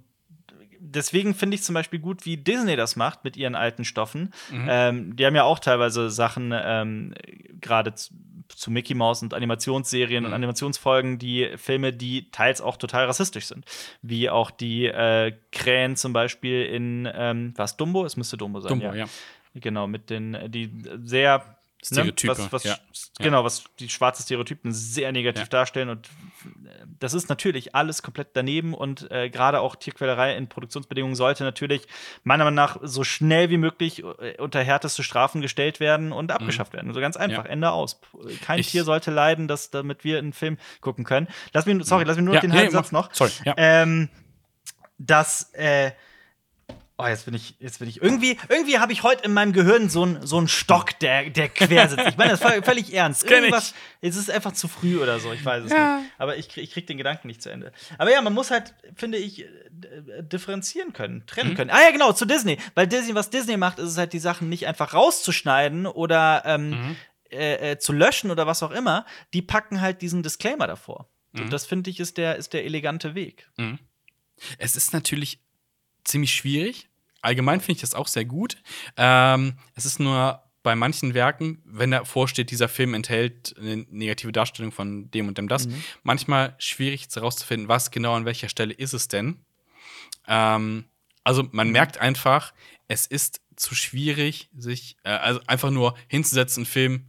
deswegen 0.83 1.33
finde 1.33 1.55
ich 1.55 1.63
zum 1.63 1.73
Beispiel 1.73 1.99
gut, 1.99 2.25
wie 2.25 2.37
Disney 2.37 2.75
das 2.75 2.95
macht 2.95 3.23
mit 3.23 3.37
ihren 3.37 3.55
alten 3.55 3.85
Stoffen. 3.85 4.33
Mhm. 4.51 4.67
Ähm, 4.69 5.15
die 5.15 5.25
haben 5.25 5.35
ja 5.35 5.43
auch 5.43 5.59
teilweise 5.59 6.09
Sachen, 6.09 6.53
ähm, 6.53 7.13
gerade 7.61 7.95
zu, 7.95 8.13
zu 8.49 8.69
Mickey 8.69 8.93
Mouse 8.93 9.23
und 9.23 9.33
Animationsserien 9.33 10.25
und 10.25 10.31
Mhm. 10.31 10.35
Animationsfolgen, 10.35 11.17
die 11.17 11.49
Filme, 11.55 11.93
die 11.93 12.29
teils 12.31 12.61
auch 12.61 12.77
total 12.77 13.05
rassistisch 13.05 13.45
sind. 13.45 13.65
Wie 14.01 14.29
auch 14.29 14.51
die 14.51 14.85
äh, 14.85 15.33
Krähen 15.51 15.95
zum 15.95 16.13
Beispiel 16.13 16.63
in, 16.65 17.09
ähm, 17.13 17.53
was, 17.55 17.77
Dumbo? 17.77 18.05
Es 18.05 18.17
müsste 18.17 18.37
Dumbo 18.37 18.59
sein. 18.59 18.69
Dumbo, 18.69 18.93
ja. 18.93 19.05
Genau, 19.55 19.87
mit 19.87 20.09
den, 20.09 20.37
die 20.51 20.71
sehr 21.03 21.57
Stereotype, 21.83 22.33
Ne, 22.33 22.39
was, 22.39 22.51
was, 22.51 22.63
ja. 22.63 22.77
Genau, 23.19 23.43
was 23.43 23.65
die 23.79 23.89
schwarze 23.89 24.23
Stereotypen 24.23 24.71
sehr 24.71 25.11
negativ 25.11 25.43
Ja. 25.43 25.49
darstellen. 25.49 25.89
Und 25.89 26.07
äh, 26.07 26.85
das 26.99 27.13
ist 27.13 27.29
natürlich 27.29 27.75
alles 27.75 28.01
komplett 28.01 28.29
daneben. 28.33 28.73
Und 28.73 29.11
äh, 29.11 29.29
gerade 29.29 29.59
auch 29.59 29.75
Tierquälerei 29.75 30.35
in 30.35 30.47
Produktionsbedingungen 30.47 31.15
sollte 31.15 31.43
natürlich 31.43 31.87
meiner 32.23 32.45
Meinung 32.45 32.55
nach 32.55 32.77
so 32.81 33.03
schnell 33.03 33.49
wie 33.49 33.57
möglich 33.57 34.03
äh, 34.03 34.39
unter 34.39 34.63
härteste 34.63 35.03
Strafen 35.03 35.41
gestellt 35.41 35.79
werden 35.79 36.11
und 36.11 36.31
abgeschafft 36.31 36.73
werden. 36.73 36.93
So 36.93 36.99
ganz 37.01 37.17
einfach. 37.17 37.45
Ja. 37.45 37.49
Ende 37.51 37.71
aus. 37.71 37.99
Kein 38.43 38.59
Ich- 38.59 38.71
Tier 38.71 38.83
sollte 38.83 39.11
leiden, 39.11 39.47
dass, 39.47 39.69
damit 39.69 40.03
wir 40.03 40.17
einen 40.19 40.33
Film 40.33 40.57
gucken 40.81 41.03
können. 41.03 41.27
Lass 41.53 41.65
mich, 41.65 41.85
sorry, 41.85 42.05
lass 42.05 42.15
mich 42.17 42.25
nur 42.25 42.39
den 42.39 42.53
halben 42.53 42.71
Satz 42.71 42.91
noch. 42.91 43.13
Sorry. 43.13 43.31
Ähm, 43.57 44.09
dass, 44.97 45.51
äh, 45.53 45.91
oh, 47.03 47.07
jetzt 47.07 47.25
bin 47.25 47.33
ich, 47.33 47.55
jetzt 47.59 47.79
bin 47.79 47.89
ich, 47.89 48.01
irgendwie, 48.01 48.37
irgendwie 48.49 48.79
habe 48.79 48.93
ich 48.93 49.03
heute 49.03 49.23
in 49.25 49.33
meinem 49.33 49.51
Gehirn 49.53 49.89
so 49.89 50.03
einen 50.03 50.25
so 50.25 50.37
einen 50.37 50.47
Stock, 50.47 50.97
der, 50.99 51.29
der 51.29 51.49
quer 51.49 51.89
sitzt. 51.89 52.07
Ich 52.07 52.17
meine 52.17 52.31
das 52.31 52.39
voll- 52.41 52.63
völlig 52.63 52.93
ernst. 52.93 53.29
Irgendwas, 53.29 53.73
es 54.01 54.15
ist 54.15 54.31
einfach 54.31 54.53
zu 54.53 54.67
früh 54.67 55.01
oder 55.01 55.19
so, 55.19 55.33
ich 55.33 55.43
weiß 55.43 55.65
es 55.65 55.71
Ja. 55.71 55.99
nicht. 55.99 56.11
Aber 56.17 56.37
ich, 56.37 56.55
ich 56.57 56.71
krieg 56.71 56.87
den 56.87 56.97
Gedanken 56.97 57.27
nicht 57.27 57.41
zu 57.41 57.49
Ende. 57.51 57.71
Aber 57.97 58.11
ja, 58.11 58.21
man 58.21 58.33
muss 58.33 58.51
halt, 58.51 58.73
finde 58.95 59.17
ich, 59.17 59.43
äh, 59.43 59.47
differenzieren 60.21 60.93
können, 60.93 61.25
trennen 61.25 61.51
Mhm. 61.51 61.55
können. 61.55 61.69
Ah 61.71 61.81
ja, 61.81 61.91
genau, 61.91 62.13
zu 62.13 62.25
Disney. 62.25 62.57
Weil 62.75 62.87
Disney, 62.87 63.15
was 63.15 63.29
Disney 63.29 63.57
macht, 63.57 63.79
ist 63.79 63.89
es 63.89 63.97
halt, 63.97 64.13
die 64.13 64.19
Sachen 64.19 64.49
nicht 64.49 64.67
einfach 64.67 64.93
rauszuschneiden 64.93 65.85
oder 65.87 66.43
ähm, 66.45 66.69
Mhm. 66.69 66.95
äh, 67.31 67.71
äh, 67.71 67.77
zu 67.79 67.93
löschen 67.93 68.31
oder 68.31 68.47
was 68.47 68.61
auch 68.63 68.71
immer. 68.71 69.05
Die 69.33 69.41
packen 69.41 69.81
halt 69.81 70.01
diesen 70.01 70.23
Disclaimer 70.23 70.67
davor. 70.67 71.09
Mhm. 71.31 71.41
Und 71.45 71.53
das 71.53 71.65
finde 71.65 71.89
ich 71.89 71.99
ist 71.99 72.17
der, 72.17 72.35
ist 72.35 72.53
der 72.53 72.63
elegante 72.65 73.15
Weg. 73.15 73.49
Mhm. 73.57 73.79
Es 74.57 74.75
ist 74.75 74.93
natürlich 74.93 75.39
ziemlich 76.03 76.33
schwierig. 76.35 76.89
Allgemein 77.23 77.59
finde 77.61 77.73
ich 77.77 77.81
das 77.81 77.95
auch 77.95 78.07
sehr 78.07 78.25
gut. 78.25 78.57
Ähm, 78.97 79.55
es 79.75 79.85
ist 79.85 79.99
nur 79.99 80.43
bei 80.61 80.75
manchen 80.75 81.13
Werken, 81.13 81.61
wenn 81.65 81.91
davor 81.91 82.27
steht, 82.27 82.51
dieser 82.51 82.69
Film 82.69 82.93
enthält 82.93 83.55
eine 83.59 83.85
negative 83.89 84.31
Darstellung 84.31 84.71
von 84.71 85.09
dem 85.11 85.27
und 85.27 85.37
dem 85.37 85.47
das, 85.47 85.67
Mhm. 85.67 85.83
manchmal 86.03 86.55
schwierig 86.59 87.07
herauszufinden, 87.13 87.67
was 87.67 87.91
genau 87.91 88.13
an 88.13 88.25
welcher 88.25 88.47
Stelle 88.49 88.73
ist 88.73 88.93
es 88.93 89.07
denn. 89.07 89.39
Ähm, 90.27 90.85
also 91.23 91.47
man 91.51 91.69
merkt 91.69 91.97
einfach, 91.97 92.53
es 92.87 93.07
ist 93.07 93.41
zu 93.55 93.75
schwierig, 93.75 94.49
sich 94.55 94.97
äh, 95.03 95.09
also 95.09 95.39
einfach 95.47 95.69
nur 95.69 95.95
hinzusetzen, 96.07 96.61
einen 96.61 96.65
Film 96.65 97.05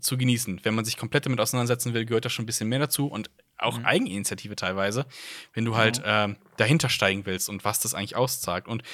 zu 0.00 0.16
genießen. 0.18 0.60
Wenn 0.64 0.74
man 0.74 0.84
sich 0.84 0.96
komplett 0.96 1.26
damit 1.26 1.40
auseinandersetzen 1.40 1.94
will, 1.94 2.04
gehört 2.04 2.24
da 2.24 2.28
schon 2.30 2.42
ein 2.44 2.46
bisschen 2.46 2.68
mehr 2.68 2.78
dazu 2.80 3.06
und 3.06 3.30
auch 3.56 3.78
Mhm. 3.78 3.84
Eigeninitiative 3.86 4.56
teilweise, 4.56 5.06
wenn 5.52 5.64
du 5.64 5.76
halt 5.76 6.02
ähm, 6.04 6.36
dahinter 6.56 6.88
steigen 6.88 7.24
willst 7.26 7.48
und 7.48 7.64
was 7.64 7.80
das 7.80 7.94
eigentlich 7.94 8.16
aussagt. 8.16 8.66
Und 8.68 8.82
äh, 8.82 8.84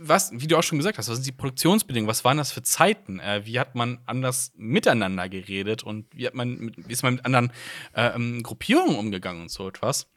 was, 0.00 0.30
wie 0.32 0.46
du 0.46 0.56
auch 0.56 0.62
schon 0.62 0.78
gesagt 0.78 0.98
hast, 0.98 1.08
was 1.08 1.16
sind 1.16 1.26
die 1.26 1.32
Produktionsbedingungen? 1.32 2.08
Was 2.08 2.24
waren 2.24 2.36
das 2.36 2.52
für 2.52 2.62
Zeiten? 2.62 3.20
Äh, 3.20 3.42
wie 3.44 3.58
hat 3.58 3.74
man 3.74 4.00
anders 4.06 4.52
miteinander 4.56 5.28
geredet 5.28 5.82
und 5.82 6.06
wie, 6.14 6.26
hat 6.26 6.34
man 6.34 6.58
mit, 6.58 6.88
wie 6.88 6.92
ist 6.92 7.02
man 7.02 7.14
mit 7.14 7.24
anderen 7.24 7.52
äh, 7.94 8.14
ähm, 8.14 8.42
Gruppierungen 8.42 8.96
umgegangen 8.96 9.42
und 9.42 9.50
so 9.50 9.68
etwas? 9.68 10.08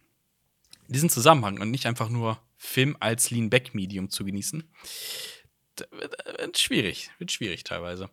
Diesen 0.88 1.10
Zusammenhang 1.10 1.60
und 1.60 1.72
nicht 1.72 1.86
einfach 1.86 2.10
nur 2.10 2.40
Film 2.56 2.98
als 3.00 3.30
Lean-Back-Medium 3.30 4.10
zu 4.10 4.26
genießen, 4.26 4.64
da 5.76 5.86
wird, 5.92 6.26
äh, 6.26 6.42
wird 6.42 6.58
schwierig, 6.58 7.12
wird 7.20 7.32
schwierig 7.32 7.64
teilweise. 7.64 8.10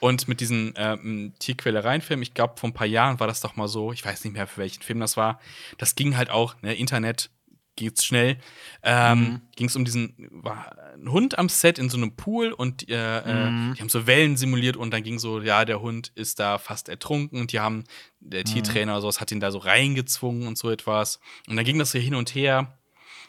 Und 0.00 0.28
mit 0.28 0.40
diesen 0.40 0.74
ähm, 0.76 1.32
Tierquälereien-Filmen, 1.38 2.22
ich 2.22 2.34
glaube, 2.34 2.54
vor 2.58 2.68
ein 2.68 2.74
paar 2.74 2.86
Jahren 2.86 3.20
war 3.20 3.26
das 3.26 3.40
doch 3.40 3.56
mal 3.56 3.68
so, 3.68 3.90
ich 3.90 4.04
weiß 4.04 4.24
nicht 4.24 4.34
mehr, 4.34 4.46
für 4.46 4.58
welchen 4.58 4.82
Film 4.82 5.00
das 5.00 5.16
war. 5.16 5.40
Das 5.78 5.94
ging 5.94 6.16
halt 6.16 6.28
auch, 6.28 6.60
ne, 6.60 6.74
Internet 6.74 7.30
geht's 7.76 8.04
schnell. 8.04 8.38
Ähm, 8.82 9.20
Mhm. 9.20 9.40
Ging 9.56 9.66
es 9.68 9.76
um 9.76 9.84
diesen 9.84 10.14
war 10.30 10.76
ein 10.94 11.10
Hund 11.10 11.38
am 11.38 11.48
Set 11.48 11.78
in 11.78 11.88
so 11.88 11.96
einem 11.96 12.14
Pool 12.16 12.52
und 12.52 12.88
äh, 12.88 12.92
Mhm. 13.20 13.72
äh, 13.72 13.74
die 13.76 13.80
haben 13.80 13.88
so 13.88 14.06
Wellen 14.06 14.36
simuliert 14.36 14.76
und 14.76 14.92
dann 14.92 15.02
ging 15.02 15.18
so, 15.18 15.40
ja, 15.40 15.64
der 15.64 15.80
Hund 15.80 16.12
ist 16.14 16.38
da 16.38 16.58
fast 16.58 16.88
ertrunken 16.88 17.40
und 17.40 17.52
die 17.52 17.60
haben, 17.60 17.84
der 18.20 18.44
Tiertrainer 18.44 18.92
oder 18.92 19.00
sowas 19.02 19.20
hat 19.20 19.30
ihn 19.32 19.40
da 19.40 19.50
so 19.50 19.58
reingezwungen 19.58 20.46
und 20.46 20.56
so 20.58 20.70
etwas. 20.70 21.20
Und 21.48 21.56
dann 21.56 21.64
ging 21.64 21.78
das 21.78 21.90
so 21.92 21.98
hin 21.98 22.14
und 22.14 22.34
her. 22.34 22.78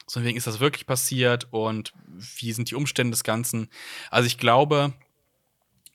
So 0.08 0.24
wegen 0.24 0.38
ist 0.38 0.46
das 0.46 0.60
wirklich 0.60 0.86
passiert 0.86 1.48
und 1.52 1.93
wie 2.38 2.52
sind 2.54 2.70
die 2.70 2.76
Umstände 2.76 3.12
des 3.12 3.24
Ganzen? 3.24 3.70
Also 4.12 4.28
ich 4.28 4.38
glaube, 4.38 4.93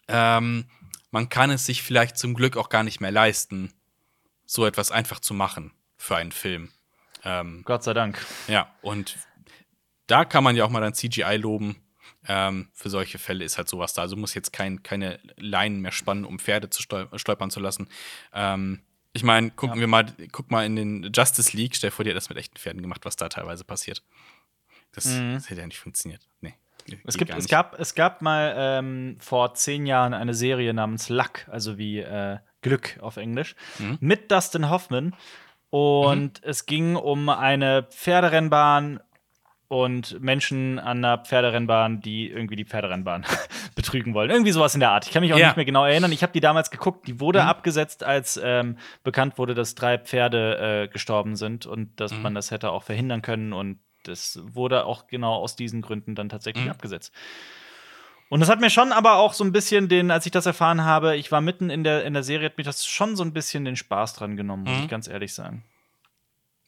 ähm, 0.08 0.64
man 1.10 1.28
kann 1.28 1.50
es 1.50 1.66
sich 1.66 1.82
vielleicht 1.82 2.18
zum 2.18 2.34
Glück 2.34 2.56
auch 2.56 2.68
gar 2.68 2.82
nicht 2.82 3.00
mehr 3.00 3.12
leisten, 3.12 3.72
so 4.46 4.66
etwas 4.66 4.90
einfach 4.90 5.20
zu 5.20 5.34
machen 5.34 5.72
für 5.96 6.16
einen 6.16 6.32
Film. 6.32 6.70
Ähm, 7.24 7.62
Gott 7.64 7.82
sei 7.84 7.92
Dank. 7.94 8.24
ja, 8.48 8.72
und 8.82 9.16
da 10.06 10.24
kann 10.24 10.42
man 10.44 10.56
ja 10.56 10.64
auch 10.64 10.70
mal 10.70 10.80
dann 10.80 10.94
CGI 10.94 11.36
loben. 11.36 11.76
Ähm, 12.26 12.68
für 12.74 12.90
solche 12.90 13.18
Fälle 13.18 13.44
ist 13.44 13.56
halt 13.56 13.68
sowas 13.68 13.94
da. 13.94 14.02
Also 14.02 14.16
muss 14.16 14.34
jetzt 14.34 14.52
kein, 14.52 14.82
keine 14.82 15.18
Leinen 15.36 15.80
mehr 15.80 15.92
spannen, 15.92 16.24
um 16.24 16.38
Pferde 16.38 16.68
zu 16.68 16.82
stol 16.82 17.08
stolpern 17.16 17.50
zu 17.50 17.60
lassen. 17.60 17.88
Ähm, 18.34 18.82
ich 19.12 19.22
meine, 19.22 19.50
gucken 19.50 19.76
Ja. 19.76 19.80
wir 19.80 19.86
mal, 19.86 20.06
guck 20.30 20.50
mal 20.50 20.64
in 20.66 20.76
den 20.76 21.12
Justice 21.14 21.56
League, 21.56 21.74
stell 21.76 21.90
dir 21.90 21.96
vor, 21.96 22.04
die 22.04 22.10
hat 22.10 22.16
das 22.16 22.28
mit 22.28 22.36
echten 22.38 22.56
Pferden 22.58 22.82
gemacht, 22.82 23.04
was 23.04 23.16
da 23.16 23.28
teilweise 23.28 23.64
passiert. 23.64 24.02
Das, 24.92 25.06
Mhm. 25.06 25.34
das 25.34 25.48
hätte 25.50 25.60
ja 25.62 25.66
nicht 25.66 25.78
funktioniert. 25.78 26.28
Nee. 26.40 26.54
Es, 27.04 27.16
gibt, 27.16 27.30
es, 27.32 27.46
gab, 27.48 27.78
es 27.78 27.94
gab 27.94 28.20
mal 28.22 28.54
ähm, 28.56 29.16
vor 29.20 29.54
zehn 29.54 29.86
Jahren 29.86 30.12
eine 30.12 30.34
Serie 30.34 30.74
namens 30.74 31.08
Luck, 31.08 31.46
also 31.48 31.78
wie 31.78 32.00
äh, 32.00 32.38
Glück 32.62 32.98
auf 33.00 33.16
Englisch, 33.16 33.54
Mhm. 33.78 33.98
mit 34.00 34.30
Dustin 34.30 34.68
Hoffman. 34.68 35.14
Und 35.70 36.42
es 36.42 36.66
ging 36.66 36.96
um 36.96 37.28
eine 37.28 37.84
Pferderennbahn 37.84 39.00
und 39.68 40.20
Menschen 40.20 40.80
an 40.80 41.04
einer 41.04 41.18
Pferderennbahn, 41.18 42.00
die 42.00 42.28
irgendwie 42.28 42.56
die 42.56 42.64
Pferderennbahn 42.64 43.24
betrügen 43.76 44.14
wollen. 44.14 44.28
Irgendwie 44.30 44.50
sowas 44.50 44.74
in 44.74 44.80
der 44.80 44.90
Art. 44.90 45.06
Ich 45.06 45.12
kann 45.12 45.22
mich 45.22 45.32
auch 45.32 45.38
Ja. 45.38 45.46
nicht 45.46 45.56
mehr 45.56 45.64
genau 45.64 45.84
erinnern. 45.84 46.10
Ich 46.10 46.22
habe 46.24 46.32
die 46.32 46.40
damals 46.40 46.72
geguckt. 46.72 47.06
Die 47.06 47.20
wurde 47.20 47.42
Mhm. 47.42 47.48
abgesetzt, 47.48 48.02
als 48.02 48.40
ähm, 48.42 48.78
bekannt 49.04 49.38
wurde, 49.38 49.54
dass 49.54 49.76
drei 49.76 49.96
Pferde 49.98 50.82
äh, 50.84 50.88
gestorben 50.88 51.36
sind 51.36 51.66
und 51.66 52.00
dass 52.00 52.12
Mhm. 52.12 52.22
man 52.22 52.34
das 52.34 52.50
hätte 52.50 52.72
auch 52.72 52.82
verhindern 52.82 53.22
können. 53.22 53.52
Und 53.52 53.78
das 54.02 54.40
wurde 54.42 54.86
auch 54.86 55.06
genau 55.06 55.34
aus 55.36 55.54
diesen 55.54 55.82
Gründen 55.82 56.16
dann 56.16 56.28
tatsächlich 56.28 56.64
Mhm. 56.64 56.70
abgesetzt. 56.72 57.14
Und 58.30 58.40
das 58.40 58.48
hat 58.48 58.60
mir 58.60 58.70
schon 58.70 58.92
aber 58.92 59.16
auch 59.16 59.34
so 59.34 59.44
ein 59.44 59.52
bisschen 59.52 59.88
den, 59.88 60.10
als 60.10 60.24
ich 60.24 60.32
das 60.32 60.46
erfahren 60.46 60.84
habe, 60.84 61.16
ich 61.16 61.30
war 61.32 61.40
mitten 61.42 61.68
in 61.68 61.84
der, 61.84 62.04
in 62.04 62.14
der 62.14 62.22
Serie, 62.22 62.46
hat 62.48 62.56
mir 62.58 62.64
das 62.64 62.86
schon 62.86 63.16
so 63.16 63.22
ein 63.24 63.32
bisschen 63.34 63.64
den 63.66 63.76
Spaß 63.76 64.14
dran 64.14 64.36
genommen, 64.36 64.62
muss 64.64 64.76
Mhm. 64.78 64.82
ich 64.84 64.88
ganz 64.88 65.08
ehrlich 65.08 65.34
sagen. 65.34 65.64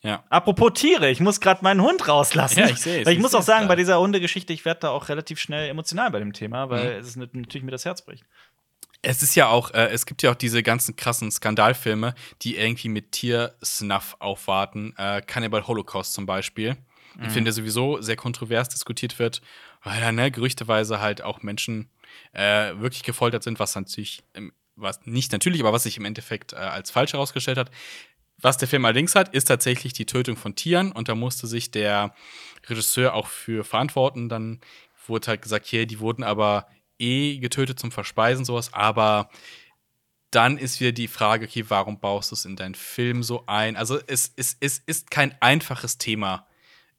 Ja. 0.03 0.25
Apropos 0.31 0.73
Tiere, 0.75 1.09
ich 1.11 1.21
muss 1.21 1.41
gerade 1.41 1.63
meinen 1.63 1.81
Hund 1.81 2.09
rauslassen. 2.09 2.59
Ja, 2.59 2.67
ich 2.69 2.79
seh's, 2.79 3.07
Weil 3.07 3.13
ich 3.13 3.19
ich 3.19 3.23
muss 3.23 3.35
auch 3.37 3.43
sagen, 3.43 3.61
grad. 3.61 3.69
bei 3.69 3.77
dieser 3.77 4.01
Hundegeschichte, 4.01 4.53
ich 4.53 4.65
werde 4.65 4.81
da 4.81 4.91
auch 4.91 5.09
relativ 5.09 5.39
schnell 5.39 5.69
emotional 5.71 6.11
bei 6.11 6.19
dem 6.19 6.33
Thema, 6.33 6.69
weil 6.69 6.95
Mhm. 6.95 7.01
es 7.01 7.15
nat- 7.17 7.35
natürlich 7.35 7.63
mir 7.65 7.71
das 7.71 7.85
Herz 7.85 8.03
bricht. 8.05 8.25
Es 9.03 9.23
ist 9.23 9.37
ja 9.37 9.47
auch, 9.49 9.71
äh, 9.73 9.87
es 9.91 10.05
gibt 10.07 10.23
ja 10.25 10.33
auch 10.33 10.37
diese 10.37 10.63
ganzen 10.65 10.97
krassen 10.97 11.31
Skandalfilme, 11.31 12.15
die 12.43 12.57
irgendwie 12.57 12.89
mit 12.89 13.13
Tiersnuff 13.13 14.17
aufwarten. 14.19 14.95
Äh, 14.97 15.23
Cannibal 15.23 15.67
Holocaust 15.69 16.13
zum 16.15 16.27
Beispiel. 16.27 16.77
Mhm. 17.17 17.25
Ich 17.27 17.31
finde 17.33 17.53
sowieso 17.53 18.01
sehr 18.01 18.17
kontrovers 18.17 18.69
diskutiert 18.69 19.19
wird, 19.21 19.41
weil 19.83 20.01
da 20.01 20.13
ne, 20.13 20.31
gerüchteweise 20.31 21.01
halt 21.01 21.23
auch 21.23 21.43
Menschen 21.43 21.91
äh, 22.33 22.75
wirklich 22.77 23.03
gefoltert 23.03 23.43
sind, 23.43 23.59
was 23.59 23.75
natürlich, 23.75 24.23
was 24.77 25.05
nicht 25.07 25.33
natürlich, 25.33 25.61
aber 25.61 25.73
was 25.73 25.85
sich 25.85 25.97
im 25.97 26.05
Endeffekt 26.05 26.53
äh, 26.53 26.57
als 26.57 26.91
falsch 26.91 27.13
herausgestellt 27.13 27.59
hat. 27.59 27.71
Was 28.39 28.57
der 28.57 28.69
Film 28.69 28.85
allerdings 28.85 29.15
hat, 29.15 29.35
ist 29.35 29.45
tatsächlich 29.45 29.93
die 29.93 30.07
Tötung 30.07 30.37
von 30.37 30.57
Tieren 30.57 30.91
und 30.93 31.09
da 31.09 31.15
musste 31.15 31.47
sich 31.47 31.71
der 31.71 32.15
Regisseur 32.67 33.15
auch 33.15 33.27
für 33.29 33.65
verantworten. 33.65 34.29
Dann 34.29 34.61
wurde 35.07 35.29
halt 35.29 35.43
gesagt, 35.43 35.67
hier, 35.67 35.87
die 35.87 36.01
wurden 36.01 36.25
aber 36.25 36.67
eh 36.99 37.39
getötet 37.39 37.79
zum 37.79 37.93
Verspeisen, 37.93 38.45
sowas, 38.45 38.73
aber 38.73 39.31
dann 40.31 40.57
ist 40.57 40.81
wieder 40.81 40.93
die 40.93 41.09
Frage, 41.09 41.45
okay, 41.45 41.65
warum 41.69 42.01
baust 42.01 42.31
du 42.31 42.35
es 42.35 42.45
in 42.47 42.57
deinen 42.57 42.75
Film 42.75 43.23
so 43.23 43.45
ein? 43.47 43.77
Also 43.77 44.01
es, 44.07 44.33
es, 44.37 44.57
es 44.61 44.79
ist 44.79 45.11
kein 45.11 45.35
einfaches 45.41 45.99
Thema, 45.99 46.47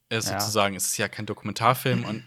äh, 0.08 0.20
sozusagen. 0.20 0.76
Es 0.76 0.86
ist 0.86 0.98
ja 0.98 1.08
kein 1.08 1.26
Dokumentarfilm 1.26 2.04
und 2.08 2.24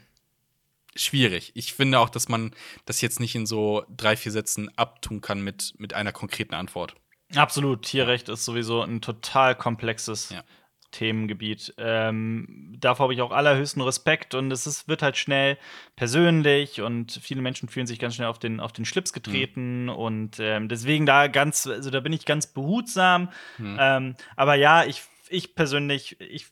schwierig. 0.97 1.51
Ich 1.55 1.73
finde 1.73 1.99
auch, 1.99 2.09
dass 2.09 2.29
man 2.29 2.51
das 2.85 3.01
jetzt 3.01 3.19
nicht 3.19 3.35
in 3.35 3.45
so 3.45 3.85
drei, 3.89 4.17
vier 4.17 4.31
Sätzen 4.31 4.69
abtun 4.77 5.21
kann 5.21 5.41
mit, 5.41 5.73
mit 5.77 5.93
einer 5.93 6.11
konkreten 6.11 6.53
Antwort. 6.53 6.95
Absolut, 7.35 7.83
Tierrecht 7.83 8.29
ist 8.29 8.45
sowieso 8.45 8.81
ein 8.81 9.01
total 9.01 9.55
komplexes 9.55 10.29
Ja. 10.29 10.43
Themengebiet. 10.91 11.73
Ähm, 11.77 12.73
davor 12.79 13.05
habe 13.05 13.13
ich 13.13 13.21
auch 13.21 13.31
allerhöchsten 13.31 13.81
Respekt 13.81 14.33
und 14.33 14.49
es 14.51 14.65
ist, 14.65 14.87
wird 14.87 15.01
halt 15.01 15.17
schnell 15.17 15.57
persönlich 15.97 16.79
und 16.81 17.19
viele 17.21 17.41
Menschen 17.41 17.67
fühlen 17.67 17.87
sich 17.87 17.99
ganz 17.99 18.15
schnell 18.15 18.29
auf 18.29 18.39
den, 18.39 18.61
auf 18.61 18.71
den 18.71 18.85
Schlips 18.85 19.11
getreten 19.11 19.89
und 19.89 20.39
ähm, 20.39 20.69
deswegen 20.69 21.05
da 21.05 21.27
ganz, 21.27 21.67
also 21.67 21.89
da 21.89 21.99
bin 21.99 22.13
ich 22.13 22.25
ganz 22.25 22.47
behutsam. 22.47 23.29
Ähm, 23.59 24.15
aber 24.37 24.55
ja, 24.55 24.85
ich, 24.85 25.03
ich 25.27 25.55
persönlich, 25.55 26.21
ich, 26.21 26.47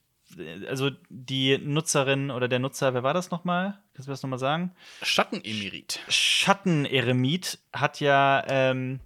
also 0.68 0.92
die 1.10 1.58
Nutzerin 1.58 2.32
oder 2.32 2.48
der 2.48 2.60
Nutzer, 2.60 2.94
wer 2.94 3.04
war 3.04 3.14
das 3.14 3.32
nochmal? 3.32 3.80
Kannst 3.94 4.08
du 4.08 4.12
das 4.12 4.22
nochmal 4.24 4.40
sagen? 4.40 4.72
Schattenemirit. 5.02 6.00
Schatteneremit 6.10 7.60
hat 7.74 8.00
ja, 8.00 8.44
ähm, 8.48 9.00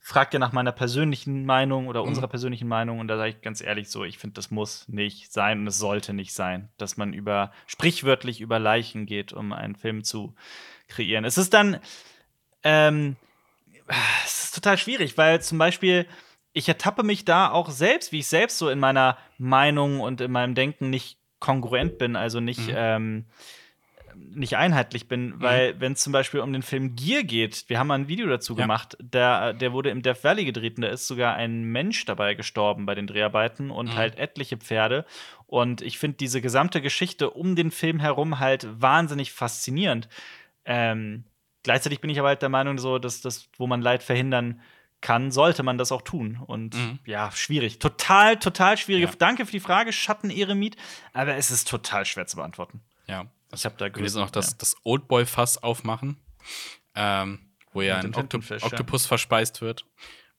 fragt 0.00 0.32
ja 0.32 0.38
nach 0.40 0.52
meiner 0.52 0.72
persönlichen 0.72 1.44
Meinung 1.44 1.86
oder 1.88 2.02
Mhm. 2.02 2.08
unserer 2.08 2.28
persönlichen 2.28 2.68
Meinung 2.68 2.98
und 3.00 3.08
da 3.08 3.16
sage 3.16 3.30
ich 3.30 3.40
ganz 3.42 3.60
ehrlich 3.60 3.90
so, 3.90 4.04
ich 4.04 4.18
finde, 4.18 4.34
das 4.34 4.50
muss 4.50 4.88
nicht 4.88 5.32
sein 5.32 5.60
und 5.60 5.66
es 5.66 5.78
sollte 5.78 6.12
nicht 6.14 6.32
sein, 6.32 6.68
dass 6.78 6.96
man 6.96 7.12
über, 7.12 7.52
sprichwörtlich 7.66 8.40
über 8.40 8.58
Leichen 8.58 9.06
geht, 9.06 9.32
um 9.32 9.52
einen 9.52 9.76
Film 9.76 10.04
zu 10.04 10.34
kreieren. 10.88 11.24
Es 11.26 11.36
ist 11.36 11.52
dann, 11.52 11.78
ähm, 12.62 13.16
es 14.24 14.44
ist 14.44 14.54
total 14.54 14.78
schwierig, 14.78 15.16
weil 15.18 15.42
zum 15.42 15.58
Beispiel 15.58 16.06
ich 16.58 16.68
ertappe 16.68 17.04
mich 17.04 17.24
da 17.24 17.50
auch 17.50 17.70
selbst, 17.70 18.10
wie 18.12 18.18
ich 18.18 18.26
selbst 18.26 18.58
so 18.58 18.68
in 18.68 18.80
meiner 18.80 19.16
Meinung 19.38 20.00
und 20.00 20.20
in 20.20 20.32
meinem 20.32 20.54
Denken 20.54 20.90
nicht 20.90 21.18
kongruent 21.38 21.98
bin, 21.98 22.16
also 22.16 22.40
nicht, 22.40 22.66
Mhm. 22.68 22.74
ähm, 22.76 23.24
nicht 24.16 24.56
einheitlich 24.56 25.06
bin, 25.06 25.34
weil 25.40 25.78
wenn 25.80 25.92
es 25.92 26.02
zum 26.02 26.12
Beispiel 26.12 26.40
um 26.40 26.52
den 26.52 26.62
Film 26.62 26.96
Gear 26.96 27.22
geht, 27.22 27.66
wir 27.68 27.78
haben 27.78 27.86
mal 27.86 27.94
ein 27.94 28.08
Video 28.08 28.26
dazu 28.26 28.54
Ja. 28.54 28.62
gemacht, 28.62 28.96
der, 29.00 29.52
der 29.52 29.72
wurde 29.72 29.90
im 29.90 30.02
Death 30.02 30.24
Valley 30.24 30.44
gedreht 30.44 30.76
und 30.76 30.82
da 30.82 30.88
ist 30.88 31.06
sogar 31.06 31.34
ein 31.36 31.62
Mensch 31.62 32.04
dabei 32.06 32.34
gestorben 32.34 32.86
bei 32.86 32.96
den 32.96 33.06
Dreharbeiten 33.06 33.70
und 33.70 33.90
Mhm. 33.92 33.96
halt 33.96 34.18
etliche 34.18 34.56
Pferde. 34.56 35.04
Und 35.46 35.80
ich 35.82 35.98
finde 35.98 36.16
diese 36.16 36.40
gesamte 36.40 36.80
Geschichte 36.80 37.30
um 37.30 37.54
den 37.54 37.70
Film 37.70 38.00
herum 38.00 38.40
halt 38.40 38.66
wahnsinnig 38.80 39.30
faszinierend. 39.32 40.08
Ähm, 40.64 41.22
gleichzeitig 41.62 42.00
bin 42.00 42.10
ich 42.10 42.18
aber 42.18 42.28
halt 42.28 42.42
der 42.42 42.48
Meinung, 42.48 42.78
so, 42.78 42.98
dass 42.98 43.20
das, 43.20 43.48
wo 43.58 43.68
man 43.68 43.80
Leid 43.80 44.02
verhindern 44.02 44.54
kann, 44.56 44.62
sollte 45.30 45.62
man 45.62 45.78
das 45.78 45.92
auch 45.92 46.02
tun. 46.02 46.38
Und 46.46 46.74
Mhm. 46.74 46.98
ja, 47.06 47.30
schwierig. 47.32 47.78
Total, 47.78 48.38
total 48.38 48.76
schwierig. 48.76 49.04
Ja. 49.04 49.10
Danke 49.18 49.46
für 49.46 49.52
die 49.52 49.60
Frage, 49.60 49.92
Schatteneremit. 49.92 50.76
Aber 51.12 51.34
es 51.36 51.50
ist 51.50 51.68
total 51.68 52.04
schwer 52.04 52.26
zu 52.26 52.36
beantworten. 52.36 52.80
Ja. 53.06 53.26
Ich 53.54 53.64
habe 53.64 53.76
da 53.78 53.86
Wir 53.86 54.02
müssen 54.02 54.20
noch 54.20 54.30
das, 54.30 54.50
ja. 54.50 54.56
das 54.58 54.76
Oldboy-Fass 54.84 55.62
aufmachen, 55.62 56.18
ähm, 56.94 57.38
wo 57.72 57.80
ja 57.80 57.96
ein 57.96 58.02
dem 58.02 58.10
Okto 58.10 58.20
Tintenfisch, 58.22 58.62
ja. 58.62 58.68
Oktopus 58.68 59.06
verspeist 59.06 59.60
wird. 59.62 59.86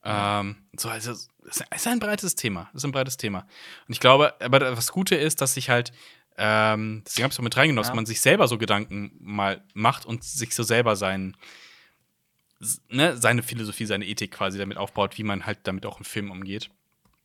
Ähm, 0.03 0.55
so, 0.77 0.89
also, 0.89 1.11
es 1.11 1.27
ist 1.75 1.87
ein 1.87 1.99
breites 1.99 2.35
Thema. 2.35 2.69
Es 2.73 2.77
ist 2.81 2.85
ein 2.85 2.91
breites 2.91 3.17
Thema. 3.17 3.39
Und 3.87 3.93
ich 3.93 3.99
glaube, 3.99 4.39
aber 4.39 4.59
das 4.59 4.91
Gute 4.91 5.15
ist, 5.15 5.41
dass 5.41 5.55
sich 5.55 5.69
halt, 5.69 5.91
ähm, 6.37 7.01
deswegen 7.05 7.23
habe 7.23 7.31
ich 7.31 7.35
es 7.35 7.39
auch 7.39 7.43
mit 7.43 7.57
reingenommen, 7.57 7.83
dass 7.87 7.95
man 7.95 8.05
sich 8.05 8.21
selber 8.21 8.47
so 8.47 8.57
Gedanken 8.57 9.11
mal 9.19 9.63
macht 9.73 10.05
und 10.05 10.23
sich 10.23 10.53
so 10.55 10.63
selber 10.63 10.95
seinen, 10.95 11.35
ne, 12.89 13.17
seine 13.17 13.43
Philosophie, 13.43 13.85
seine 13.85 14.05
Ethik 14.05 14.31
quasi 14.31 14.57
damit 14.57 14.77
aufbaut, 14.77 15.17
wie 15.17 15.23
man 15.23 15.45
halt 15.45 15.59
damit 15.63 15.85
auch 15.85 15.97
im 15.99 16.05
Film 16.05 16.31
umgeht. 16.31 16.69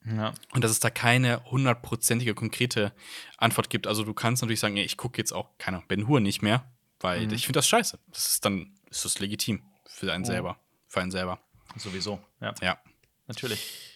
Ja. 0.06 0.34
Und 0.52 0.62
dass 0.62 0.70
es 0.70 0.80
da 0.80 0.90
keine 0.90 1.42
hundertprozentige 1.50 2.34
konkrete 2.34 2.92
Antwort 3.38 3.70
gibt. 3.70 3.86
Also 3.86 4.04
du 4.04 4.12
kannst 4.12 4.42
natürlich 4.42 4.60
sagen, 4.60 4.76
ich 4.76 4.96
gucke 4.98 5.16
jetzt 5.18 5.32
auch, 5.32 5.48
keine 5.58 5.78
Ahnung, 5.78 5.88
Ben 5.88 6.06
Hur 6.08 6.20
nicht 6.20 6.42
mehr, 6.42 6.64
weil 7.00 7.26
Mhm. 7.26 7.32
ich 7.32 7.46
finde 7.46 7.58
das 7.58 7.68
scheiße. 7.68 7.98
Das 8.12 8.28
ist 8.32 8.44
dann, 8.44 8.74
ist 8.90 9.04
das 9.04 9.18
legitim 9.18 9.62
für 9.86 10.12
einen 10.12 10.22
Mhm. 10.22 10.26
selber. 10.26 10.58
Für 10.88 11.00
einen 11.00 11.10
selber. 11.10 11.40
Sowieso. 11.76 12.20
Ja, 12.40 12.54
Ja. 12.60 12.78
natürlich. 13.26 13.90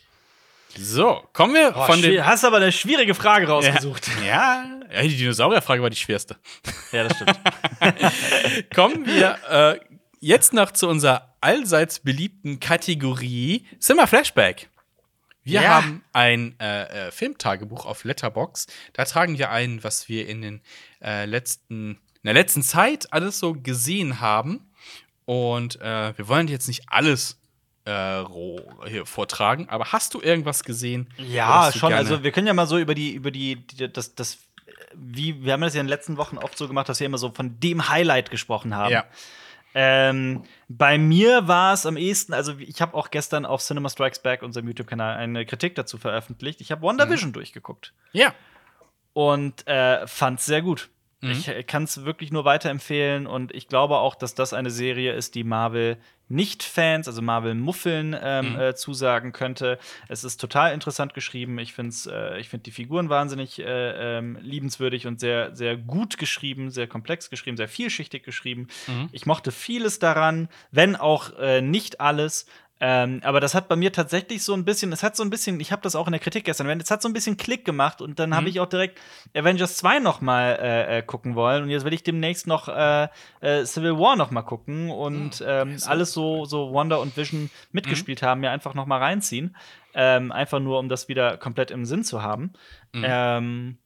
So, 0.77 1.27
kommen 1.33 1.55
wir 1.55 1.73
Boah, 1.73 1.87
von 1.87 2.03
den. 2.03 2.25
hast 2.27 2.45
aber 2.45 2.59
eine 2.59 2.73
schwierige 2.73 3.15
Frage 3.15 3.47
rausgesucht. 3.49 4.09
Ja, 4.25 4.65
ja, 4.93 5.03
die 5.03 5.17
Dinosaurierfrage 5.17 5.83
war 5.83 5.91
die 5.91 5.97
schwerste. 5.97 6.37
Ja, 6.93 7.05
das 7.09 7.17
stimmt. 7.17 7.39
Kommen 8.75 9.07
wir 9.07 9.39
äh, 9.49 9.81
jetzt 10.21 10.53
noch 10.53 10.73
zu 10.73 10.89
unserer 10.89 11.35
allseits 11.41 12.01
beliebten 12.01 12.61
Kategorie 12.61 13.67
Zimmer 13.79 14.07
Flashback. 14.07 14.69
Wir 15.43 15.63
Ja. 15.63 15.77
haben 15.83 16.05
ein 16.13 16.59
äh, 16.61 17.07
äh, 17.09 17.11
Filmtagebuch 17.11 17.87
auf 17.87 18.05
Letterbox. 18.05 18.67
Da 18.93 19.05
tragen 19.05 19.39
wir 19.39 19.51
ein, 19.51 19.83
was 19.83 20.09
wir 20.09 20.29
in 20.29 20.43
den 20.43 20.61
äh, 21.03 21.25
letzten, 21.25 21.93
in 21.93 22.25
der 22.25 22.35
letzten 22.35 22.63
Zeit 22.63 23.13
alles 23.13 23.39
so 23.39 23.55
gesehen 23.55 24.21
haben. 24.21 24.71
Und 25.25 25.81
äh, 25.81 26.17
wir 26.19 26.29
wollen 26.29 26.49
jetzt 26.49 26.69
nicht 26.69 26.83
alles 26.89 27.39
äh, 27.85 27.91
roh 27.93 28.61
hier 28.87 29.07
vortragen, 29.07 29.69
aber 29.71 29.93
hast 29.93 30.13
du 30.15 30.21
irgendwas 30.21 30.63
gesehen? 30.65 31.09
Ja, 31.17 31.71
schon. 31.73 31.93
Also 31.95 32.23
wir 32.23 32.33
können 32.33 32.47
ja 32.47 32.53
mal 32.55 32.67
so 32.67 32.79
über 32.79 32.95
die, 32.95 33.13
über 33.13 33.31
die, 33.31 33.57
die 33.67 33.91
das, 33.91 34.15
das, 34.15 34.39
wie, 34.95 35.43
wir 35.45 35.55
haben 35.55 35.61
das 35.63 35.75
ja 35.75 35.81
in 35.81 35.87
den 35.87 35.91
letzten 35.91 36.17
Wochen 36.19 36.37
oft 36.37 36.59
so 36.59 36.67
gemacht, 36.69 36.89
dass 36.91 37.01
wir 37.01 37.07
immer 37.07 37.17
so 37.19 37.31
von 37.31 37.59
dem 37.61 37.89
Highlight 37.89 38.31
gesprochen 38.31 38.75
haben. 38.75 38.93
Ja. 38.93 39.05
Ähm, 39.75 40.43
bei 40.69 40.99
mir 40.99 41.47
war 41.47 41.75
es 41.75 41.85
am 41.87 41.97
ehesten, 41.97 42.33
also 42.33 42.55
ich 42.59 42.81
habe 42.81 42.95
auch 42.95 43.11
gestern 43.11 43.45
auf 43.47 43.63
Cinema 43.63 43.89
Strikes 43.89 44.19
Back, 44.21 44.43
unserem 44.43 44.67
YouTube-Kanal, 44.67 45.17
eine 45.17 45.45
Kritik 45.47 45.75
dazu 45.75 45.99
veröffentlicht. 45.99 46.61
Ich 46.61 46.73
habe 46.73 46.83
WandaVision 46.83 47.33
durchgeguckt 47.33 47.93
Ja. 48.13 48.33
und 49.13 49.67
äh, 49.67 50.07
fand 50.07 50.41
es 50.41 50.47
sehr 50.47 50.63
gut. 50.63 50.89
Mhm. 51.21 51.31
Ich 51.33 51.49
äh, 51.49 51.63
kann 51.65 51.85
es 51.85 52.05
wirklich 52.05 52.31
nur 52.33 52.45
weiterempfehlen 52.45 53.27
und 53.27 53.55
ich 53.55 53.69
glaube 53.69 53.97
auch, 53.99 54.15
dass 54.15 54.35
das 54.35 54.53
eine 54.53 54.71
Serie 54.71 55.13
ist, 55.15 55.35
die 55.35 55.45
Marvel 55.45 55.97
nicht-Fans, 56.31 57.09
also 57.09 57.23
Marvel-Muffeln, 57.23 58.15
ähm, 58.23 58.53
Mhm. 58.53 58.61
äh, 58.61 58.75
zusagen 58.75 59.33
könnte. 59.33 59.79
Es 60.09 60.25
ist 60.25 60.39
total 60.39 60.75
interessant 60.75 61.15
geschrieben. 61.15 61.59
Ich 61.59 61.73
finde 61.73 61.95
äh, 62.11 62.39
ich 62.41 62.49
find 62.51 62.67
die 62.67 62.71
Figuren 62.71 63.09
wahnsinnig 63.09 63.59
äh, 63.59 64.19
ähm, 64.19 64.39
liebenswürdig 64.43 65.07
und 65.07 65.21
sehr, 65.21 65.57
sehr 65.57 65.77
gut 65.77 66.19
geschrieben, 66.19 66.71
sehr 66.71 66.87
komplex 66.87 67.31
geschrieben, 67.31 67.57
sehr 67.57 67.69
vielschichtig 67.69 68.25
geschrieben. 68.25 68.69
Mhm. 68.87 69.09
Ich 69.13 69.25
mochte 69.25 69.51
vieles 69.53 69.99
daran, 69.99 70.49
wenn 70.71 70.97
auch 70.97 71.37
äh, 71.39 71.63
nicht 71.63 72.01
alles. 72.01 72.47
Ähm, 72.81 73.21
aber 73.25 73.41
das 73.41 73.55
hat 73.55 73.67
bei 73.69 73.75
mir 73.75 73.93
tatsächlich 73.93 74.45
so 74.45 74.55
ein 74.55 74.65
bisschen, 74.65 74.93
es 74.93 75.03
hat 75.03 75.17
so 75.17 75.25
ein 75.25 75.31
bisschen, 75.31 75.59
ich 75.59 75.73
habe 75.73 75.83
das 75.83 75.97
auch 75.97 76.07
in 76.07 76.13
der 76.13 76.21
Kritik 76.21 76.45
gestern 76.45 76.67
erwähnt, 76.69 76.83
es 76.83 76.91
hat 76.91 77.03
so 77.03 77.09
ein 77.09 77.13
bisschen 77.13 77.37
Klick 77.37 77.65
gemacht 77.65 78.01
und 78.01 78.19
dann 78.21 78.33
habe 78.35 78.45
Mhm. 78.45 78.49
ich 78.51 78.61
auch 78.61 78.69
direkt 78.69 79.01
Avengers 79.35 79.77
2 79.79 79.99
noch 79.99 80.21
mal 80.21 80.59
äh, 80.61 80.99
äh, 80.99 81.03
gucken 81.03 81.35
wollen 81.35 81.65
und 81.65 81.71
jetzt 81.71 81.85
will 81.85 81.93
ich 81.93 82.05
demnächst 82.05 82.47
noch 82.47 82.69
äh, 82.69 83.09
äh, 83.41 83.65
Civil 83.65 83.99
War 83.99 84.15
noch 84.15 84.31
mal 84.31 84.43
gucken 84.43 84.91
und 84.91 85.41
Mhm. 85.41 85.47
ähm, 85.47 85.77
alles 85.87 86.13
so, 86.13 86.45
so 86.45 86.73
Wonder 86.73 87.01
und 87.01 87.17
Vision 87.17 87.51
mitgespielt 87.73 88.23
haben, 88.23 88.41
mir 88.41 88.51
einfach 88.53 88.75
noch 88.75 88.87
mal 88.87 88.99
reinziehen. 88.99 89.57
Ähm, 89.95 90.31
einfach 90.31 90.61
nur, 90.61 90.79
um 90.79 90.89
das 90.89 91.09
wieder 91.09 91.37
komplett 91.39 91.71
im 91.73 91.85
Sinn 91.85 92.05
zu 92.05 92.23
haben. 92.23 92.53
Mhm. 92.93 93.03
Ähm, 93.05 93.79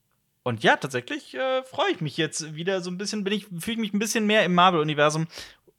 und 0.43 0.63
ja, 0.65 0.77
tatsächlich 0.77 1.35
äh, 1.35 1.63
freue 1.63 1.93
ich 1.93 2.01
mich 2.01 2.17
jetzt 2.17 2.55
wieder 2.57 2.81
so 2.81 2.91
ein 2.91 2.99
bisschen, 2.99 3.23
bin 3.23 3.33
ich, 3.33 3.47
fühle 3.47 3.75
ich 3.75 3.79
mich 3.79 3.95
ein 3.95 4.01
bisschen 4.01 4.27
mehr 4.27 4.45
im 4.45 4.55
Marvel-Universum, 4.55 5.29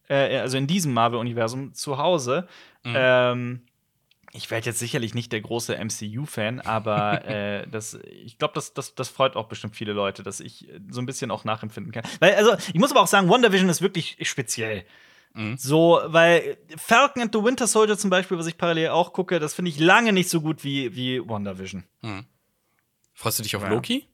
äh, 0.09 0.38
also 0.38 0.57
in 0.57 0.67
diesem 0.67 0.93
Marvel-Universum 0.93 1.73
zu 1.73 1.97
Hause. 1.97 2.47
Mhm. 2.84 2.93
Ähm, 2.95 3.61
ich 4.35 4.49
werde 4.49 4.65
jetzt 4.65 4.80
sicherlich 4.80 5.13
nicht 5.13 5.31
der 5.31 5.41
große 5.41 5.77
MCU-Fan, 5.77 6.59
aber 6.61 7.25
äh, 7.27 7.67
das, 7.67 7.99
ich 8.09 8.38
glaube, 8.38 8.55
das, 8.55 8.73
das, 8.73 8.95
das 8.95 9.09
freut 9.09 9.35
auch 9.35 9.47
bestimmt 9.47 9.75
viele 9.75 9.93
Leute, 9.93 10.23
dass 10.23 10.39
ich 10.39 10.67
äh, 10.69 10.80
so 10.89 11.01
ein 11.01 11.05
bisschen 11.05 11.31
auch 11.31 11.43
nachempfinden 11.45 11.91
kann. 11.91 12.03
Weil, 12.19 12.35
also, 12.35 12.55
ich 12.67 12.80
muss 12.80 12.91
aber 12.91 13.01
auch 13.01 13.07
sagen, 13.07 13.30
WandaVision 13.30 13.69
ist 13.69 13.81
wirklich 13.81 14.17
speziell. 14.21 14.85
Mhm. 15.34 15.57
So, 15.57 16.01
weil 16.05 16.57
Falcon 16.77 17.23
and 17.23 17.34
the 17.34 17.43
Winter 17.43 17.67
Soldier 17.67 17.97
zum 17.97 18.09
Beispiel, 18.09 18.38
was 18.38 18.47
ich 18.47 18.57
parallel 18.57 18.89
auch 18.89 19.13
gucke, 19.13 19.39
das 19.39 19.53
finde 19.53 19.69
ich 19.69 19.80
lange 19.80 20.13
nicht 20.13 20.30
so 20.30 20.41
gut 20.41 20.63
wie, 20.63 20.95
wie 20.95 21.27
WandaVision. 21.27 21.84
Mhm. 22.01 22.25
Freust 23.13 23.39
du 23.39 23.43
dich 23.43 23.55
auf 23.55 23.63
Ja. 23.63 23.69
Loki? 23.69 24.07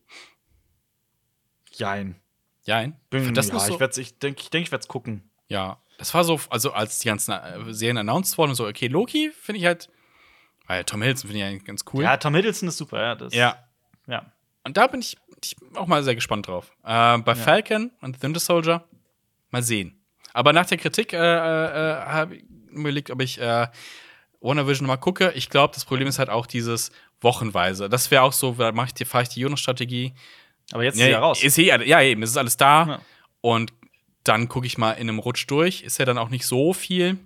Jein. 1.72 2.16
Jein. 2.64 2.96
Bin, 3.10 3.34
das 3.34 3.48
ja, 3.48 3.60
so, 3.60 3.80
ich 4.02 4.18
denke, 4.20 4.42
ich, 4.42 4.50
denk, 4.50 4.66
ich 4.68 4.72
werde 4.72 4.82
es 4.82 4.88
gucken. 4.88 5.29
Ja, 5.50 5.78
das 5.98 6.14
war 6.14 6.24
so, 6.24 6.40
also 6.50 6.72
als 6.72 7.00
die 7.00 7.10
ganzen 7.10 7.34
äh, 7.34 7.74
Serien 7.74 7.98
announced 7.98 8.38
wurden, 8.38 8.56
so, 8.56 8.66
okay, 8.66 8.88
Loki 8.88 9.32
finde 9.32 9.60
ich 9.60 9.66
halt, 9.66 9.90
weil 10.66 10.84
Tom 10.86 11.02
Hiddleston 11.02 11.30
finde 11.30 11.44
ich 11.44 11.50
eigentlich 11.50 11.66
ganz 11.66 11.84
cool. 11.94 12.04
Ja, 12.04 12.16
Tom 12.18 12.34
Hiddleston 12.36 12.70
ist 12.70 12.78
super, 12.78 13.02
ja. 13.02 13.16
Das, 13.16 13.34
ja. 13.34 13.58
ja. 14.08 14.32
Und 14.64 14.78
da 14.78 14.88
bin 14.88 15.02
ich, 15.02 15.18
ich 15.44 15.56
auch 15.76 15.88
mal 15.88 16.04
sehr 16.04 16.16
gespannt 16.16 16.48
drauf. 16.48 16.72
Äh, 16.86 17.18
bei 17.18 17.36
Falcon 17.36 17.92
und 18.02 18.16
The 18.16 18.22
Winter 18.22 18.40
Soldier, 18.40 18.86
mal 19.52 19.62
sehen. 19.62 20.02
Aber 20.32 20.54
nach 20.54 20.68
der 20.68 20.78
Kritik 20.78 21.12
äh, 21.12 21.18
äh, 21.18 21.22
äh, 21.22 22.06
habe 22.06 22.36
ich 22.38 22.44
mir 22.70 22.82
überlegt, 22.82 23.12
ob 23.12 23.22
ich 23.22 23.42
äh, 23.42 23.68
WandaVision 24.42 24.88
mal 24.88 24.98
gucke. 24.98 25.32
Ich 25.36 25.50
glaube, 25.50 25.74
das 25.74 25.86
Problem 25.86 26.08
ist 26.08 26.20
halt 26.20 26.30
auch 26.30 26.46
dieses 26.46 26.92
Wochenweise. 27.20 27.90
Das 27.90 28.10
wäre 28.12 28.22
auch 28.22 28.32
so, 28.32 28.54
da 28.54 28.72
mache 28.72 28.88
ich 28.88 28.94
die, 28.94 29.06
fahre 29.06 29.24
ich 29.24 29.30
die 29.30 29.42
Jonas-Strategie. 29.42 30.14
Aber 30.72 30.84
jetzt 30.84 30.96
ist 30.96 31.08
ja, 31.08 31.20
raus. 31.20 31.44
Ist 31.44 31.58
eh, 31.58 31.64
ja, 31.64 32.02
eben, 32.02 32.24
es 32.24 32.30
ist 32.30 32.38
alles 32.38 32.56
da. 32.56 32.86
Ja. 32.86 33.00
Und 33.42 33.74
dann 34.24 34.48
gucke 34.50 34.68
ich 34.68 34.78
mal 34.78 34.94
in 34.94 35.10
einem 35.10 35.20
Rutsch 35.20 35.46
durch. 35.48 35.82
Ist 35.82 35.98
ja 36.00 36.06
dann 36.06 36.18
auch 36.18 36.30
nicht 36.30 36.46
so 36.46 36.74
viel. 36.74 37.18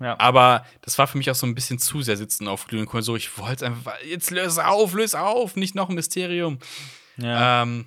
ja. 0.00 0.18
Aber 0.20 0.64
das 0.82 0.98
war 0.98 1.06
für 1.06 1.18
mich 1.18 1.30
auch 1.30 1.34
so 1.34 1.46
ein 1.46 1.54
bisschen 1.54 1.78
zu 1.78 2.02
sehr 2.02 2.16
sitzen 2.16 2.46
auf 2.48 2.66
glühenden 2.66 2.88
Kohlen. 2.90 3.02
So, 3.04 3.16
ich 3.16 3.36
wollte 3.38 3.66
einfach, 3.66 3.94
jetzt 4.04 4.30
löse 4.30 4.66
auf, 4.66 4.94
löse 4.94 5.20
auf, 5.20 5.56
nicht 5.56 5.74
noch 5.74 5.88
ein 5.88 5.94
Mysterium. 5.94 6.58
ja. 7.16 7.62
Ähm, 7.62 7.86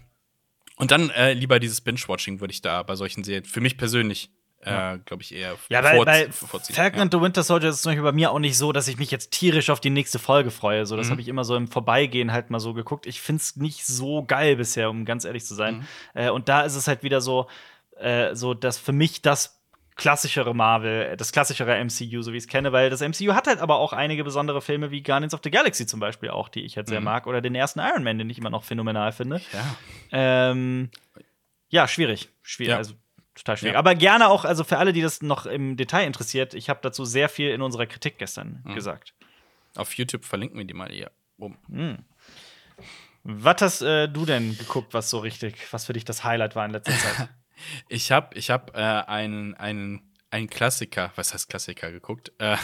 und 0.77 0.89
dann 0.89 1.11
äh, 1.11 1.33
lieber 1.33 1.59
dieses 1.59 1.79
Binge-Watching 1.81 2.39
würde 2.39 2.51
ich 2.53 2.61
da 2.63 2.81
bei 2.81 2.95
solchen 2.95 3.23
Serien, 3.23 3.45
für 3.45 3.61
mich 3.61 3.77
persönlich, 3.77 4.31
äh, 4.61 4.97
glaube 5.05 5.21
ich, 5.21 5.31
eher 5.35 5.55
Ja, 5.69 5.83
weil, 5.83 6.03
weil 6.07 6.31
vorziehen. 6.31 6.75
Falcon 6.75 6.97
ja. 6.97 7.01
and 7.03 7.13
the 7.13 7.21
Winter 7.21 7.43
Soldier 7.43 7.69
ist 7.69 7.83
zum 7.83 7.91
Beispiel 7.91 8.03
bei 8.03 8.11
mir 8.11 8.31
auch 8.31 8.39
nicht 8.39 8.57
so, 8.57 8.71
dass 8.71 8.87
ich 8.87 8.97
mich 8.97 9.11
jetzt 9.11 9.29
tierisch 9.29 9.69
auf 9.69 9.79
die 9.79 9.91
nächste 9.91 10.17
Folge 10.17 10.49
freue. 10.49 10.87
So, 10.87 10.97
das 10.97 11.07
Mhm. 11.07 11.11
habe 11.11 11.21
ich 11.21 11.27
immer 11.27 11.43
so 11.43 11.55
im 11.55 11.67
Vorbeigehen 11.67 12.31
halt 12.31 12.49
mal 12.49 12.59
so 12.59 12.73
geguckt. 12.73 13.05
Ich 13.05 13.21
finde 13.21 13.41
es 13.41 13.55
nicht 13.57 13.85
so 13.85 14.23
geil 14.23 14.55
bisher, 14.55 14.89
um 14.89 15.05
ganz 15.05 15.23
ehrlich 15.23 15.45
zu 15.45 15.53
sein. 15.53 15.77
Mhm. 15.79 15.85
Äh, 16.15 16.29
und 16.31 16.49
da 16.49 16.61
ist 16.61 16.73
es 16.75 16.87
halt 16.87 17.03
wieder 17.03 17.21
so, 17.21 17.47
äh, 18.01 18.35
so 18.35 18.53
dass 18.53 18.77
für 18.77 18.91
mich 18.93 19.21
das 19.21 19.57
klassischere 19.95 20.55
Marvel, 20.55 21.15
das 21.17 21.31
klassischere 21.31 21.77
MCU, 21.83 22.21
so 22.21 22.31
wie 22.33 22.37
ich 22.37 22.43
es 22.43 22.47
kenne, 22.47 22.71
weil 22.71 22.89
das 22.89 23.01
MCU 23.01 23.33
hat 23.33 23.45
halt 23.47 23.59
aber 23.59 23.75
auch 23.77 23.93
einige 23.93 24.23
besondere 24.23 24.61
Filme 24.61 24.89
wie 24.89 25.03
Guardians 25.03 25.33
of 25.33 25.41
the 25.43 25.51
Galaxy 25.51 25.85
zum 25.85 25.99
Beispiel 25.99 26.29
auch, 26.29 26.49
die 26.49 26.61
ich 26.61 26.77
halt 26.77 26.87
sehr 26.87 26.99
Mhm. 27.01 27.05
mag, 27.05 27.27
oder 27.27 27.41
den 27.41 27.53
ersten 27.55 27.79
Iron 27.79 28.03
Man, 28.03 28.17
den 28.17 28.29
ich 28.29 28.37
immer 28.39 28.49
noch 28.49 28.63
phänomenal 28.63 29.11
finde. 29.11 29.41
Ja. 29.53 29.75
Ähm, 30.11 30.89
ja, 31.69 31.87
schwierig. 31.87 32.29
Schwierig. 32.41 32.71
Ja. 32.71 32.77
Also 32.77 32.93
total 33.35 33.57
schwierig. 33.57 33.73
Ja. 33.73 33.79
Aber 33.79 33.93
gerne 33.95 34.29
auch, 34.29 34.43
also 34.45 34.63
für 34.63 34.77
alle, 34.77 34.91
die 34.93 35.01
das 35.01 35.21
noch 35.21 35.45
im 35.45 35.77
Detail 35.77 36.05
interessiert, 36.07 36.53
ich 36.53 36.69
habe 36.69 36.79
dazu 36.81 37.05
sehr 37.05 37.29
viel 37.29 37.49
in 37.51 37.61
unserer 37.61 37.85
Kritik 37.85 38.17
gestern 38.17 38.61
Mhm. 38.63 38.73
gesagt. 38.75 39.13
Auf 39.75 39.93
YouTube 39.93 40.25
verlinken 40.25 40.57
wir 40.57 40.65
die 40.65 40.73
mal 40.73 40.89
hier. 40.91 41.11
oben. 41.37 42.05
Was 43.23 43.61
hast 43.61 43.81
äh, 43.81 44.07
du 44.07 44.25
denn 44.25 44.57
geguckt, 44.57 44.93
was 44.93 45.09
so 45.09 45.19
richtig, 45.19 45.55
was 45.71 45.85
für 45.85 45.93
dich 45.93 46.05
das 46.05 46.23
Highlight 46.23 46.55
war 46.55 46.65
in 46.65 46.71
letzter 46.71 46.93
Zeit? 46.97 47.29
Ich 47.89 48.11
habe 48.11 48.37
ich 48.37 48.49
hab, 48.49 48.75
äh, 48.75 48.79
einen, 48.79 49.53
einen, 49.55 50.01
einen 50.29 50.49
Klassiker, 50.49 51.11
was 51.15 51.33
heißt 51.33 51.49
Klassiker, 51.49 51.91
geguckt 51.91 52.31
äh, 52.39 52.57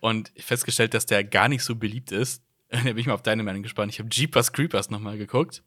und 0.00 0.32
festgestellt, 0.36 0.94
dass 0.94 1.06
der 1.06 1.24
gar 1.24 1.48
nicht 1.48 1.62
so 1.64 1.76
beliebt 1.76 2.12
ist. 2.12 2.42
Da 2.70 2.80
bin 2.80 2.98
ich 2.98 3.06
mal 3.06 3.14
auf 3.14 3.22
deine 3.22 3.42
Meinung 3.44 3.62
gespannt. 3.62 3.92
Ich 3.92 4.00
habe 4.00 4.08
Jeepers 4.10 4.52
Creepers 4.52 4.90
noch 4.90 4.98
mal 4.98 5.16
geguckt. 5.16 5.62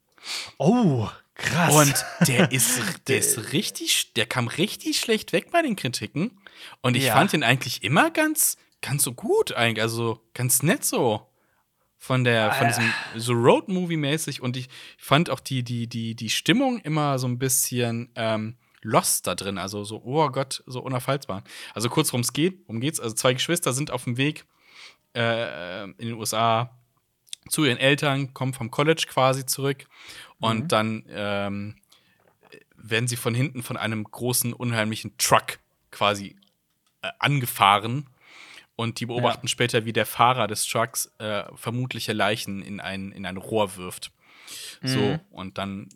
oh, 0.58 1.08
krass. 1.34 1.74
Und 1.74 2.28
der 2.28 2.52
ist, 2.52 2.80
der 3.08 3.18
ist 3.18 3.52
richtig, 3.52 4.12
der 4.14 4.26
kam 4.26 4.46
richtig 4.48 4.98
schlecht 5.00 5.32
weg 5.32 5.50
bei 5.50 5.62
den 5.62 5.74
Kritiken. 5.76 6.38
Und 6.82 6.96
ich 6.96 7.04
Ja. 7.04 7.14
fand 7.14 7.32
ihn 7.32 7.44
eigentlich 7.44 7.82
immer 7.82 8.10
ganz, 8.10 8.58
ganz 8.82 9.04
so 9.04 9.14
gut, 9.14 9.52
eigentlich, 9.52 9.80
also 9.82 10.20
ganz 10.34 10.62
nett 10.62 10.84
so. 10.84 11.26
Von 11.98 12.22
der, 12.24 12.52
von 12.52 12.66
Äh. 12.66 12.70
diesem, 12.70 12.92
so 13.16 13.32
Road-Movie-mäßig. 13.32 14.40
Und 14.40 14.56
ich 14.56 14.68
fand 14.96 15.30
auch 15.30 15.40
die, 15.40 15.62
die, 15.64 15.88
die, 15.88 16.14
die 16.14 16.30
Stimmung 16.30 16.78
immer 16.80 17.18
so 17.18 17.26
ein 17.26 17.38
bisschen 17.38 18.10
ähm, 18.14 18.56
lost 18.82 19.26
da 19.26 19.34
drin. 19.34 19.58
Also 19.58 19.82
so, 19.84 20.00
oh 20.04 20.28
Gott, 20.30 20.62
so 20.66 20.80
unaufhaltbar. 20.80 21.42
Also 21.74 21.88
kurz, 21.88 22.12
worum 22.12 22.20
es 22.20 22.32
geht, 22.32 22.60
worum 22.66 22.80
geht's? 22.80 23.00
Also 23.00 23.14
zwei 23.16 23.32
Geschwister 23.34 23.72
sind 23.72 23.90
auf 23.90 24.04
dem 24.04 24.16
Weg 24.16 24.44
äh, 25.16 25.84
in 25.84 25.96
den 25.98 26.12
USA 26.14 26.70
zu 27.48 27.64
ihren 27.64 27.78
Eltern, 27.78 28.32
kommen 28.34 28.52
vom 28.54 28.70
College 28.70 29.06
quasi 29.08 29.44
zurück 29.46 29.86
und 30.38 30.64
Mhm. 30.64 30.68
dann 30.68 31.04
ähm, 31.08 31.76
werden 32.76 33.08
sie 33.08 33.16
von 33.16 33.34
hinten 33.34 33.62
von 33.62 33.76
einem 33.76 34.04
großen, 34.04 34.52
unheimlichen 34.52 35.16
Truck 35.18 35.58
quasi 35.90 36.36
äh, 37.02 37.08
angefahren 37.18 38.08
und 38.78 39.00
die 39.00 39.06
beobachten 39.06 39.48
später, 39.48 39.84
wie 39.84 39.92
der 39.92 40.06
Fahrer 40.06 40.46
des 40.46 40.64
Trucks 40.64 41.12
äh, 41.18 41.42
vermutliche 41.56 42.12
Leichen 42.12 42.62
in 42.62 42.78
ein, 42.80 43.10
in 43.10 43.26
ein 43.26 43.36
Rohr 43.36 43.76
wirft. 43.76 44.12
So, 44.82 45.00
Mhm. 45.00 45.20
und 45.30 45.58
dann 45.58 45.88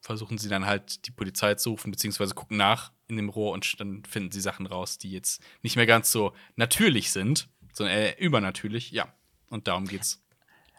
versuchen 0.00 0.36
sie 0.36 0.48
dann 0.48 0.66
halt 0.66 1.06
die 1.06 1.12
Polizei 1.12 1.54
zu 1.54 1.70
rufen, 1.70 1.90
beziehungsweise 1.92 2.34
gucken 2.34 2.56
nach 2.56 2.90
in 3.06 3.16
dem 3.16 3.28
Rohr 3.28 3.52
und 3.52 3.78
dann 3.80 4.02
finden 4.04 4.32
sie 4.32 4.40
Sachen 4.40 4.66
raus, 4.66 4.98
die 4.98 5.12
jetzt 5.12 5.40
nicht 5.62 5.76
mehr 5.76 5.86
ganz 5.86 6.10
so 6.10 6.32
natürlich 6.56 7.12
sind, 7.12 7.48
sondern 7.72 7.94
eher 7.96 8.20
übernatürlich. 8.20 8.90
Ja, 8.90 9.06
und 9.48 9.68
darum 9.68 9.86
geht's. 9.86 10.20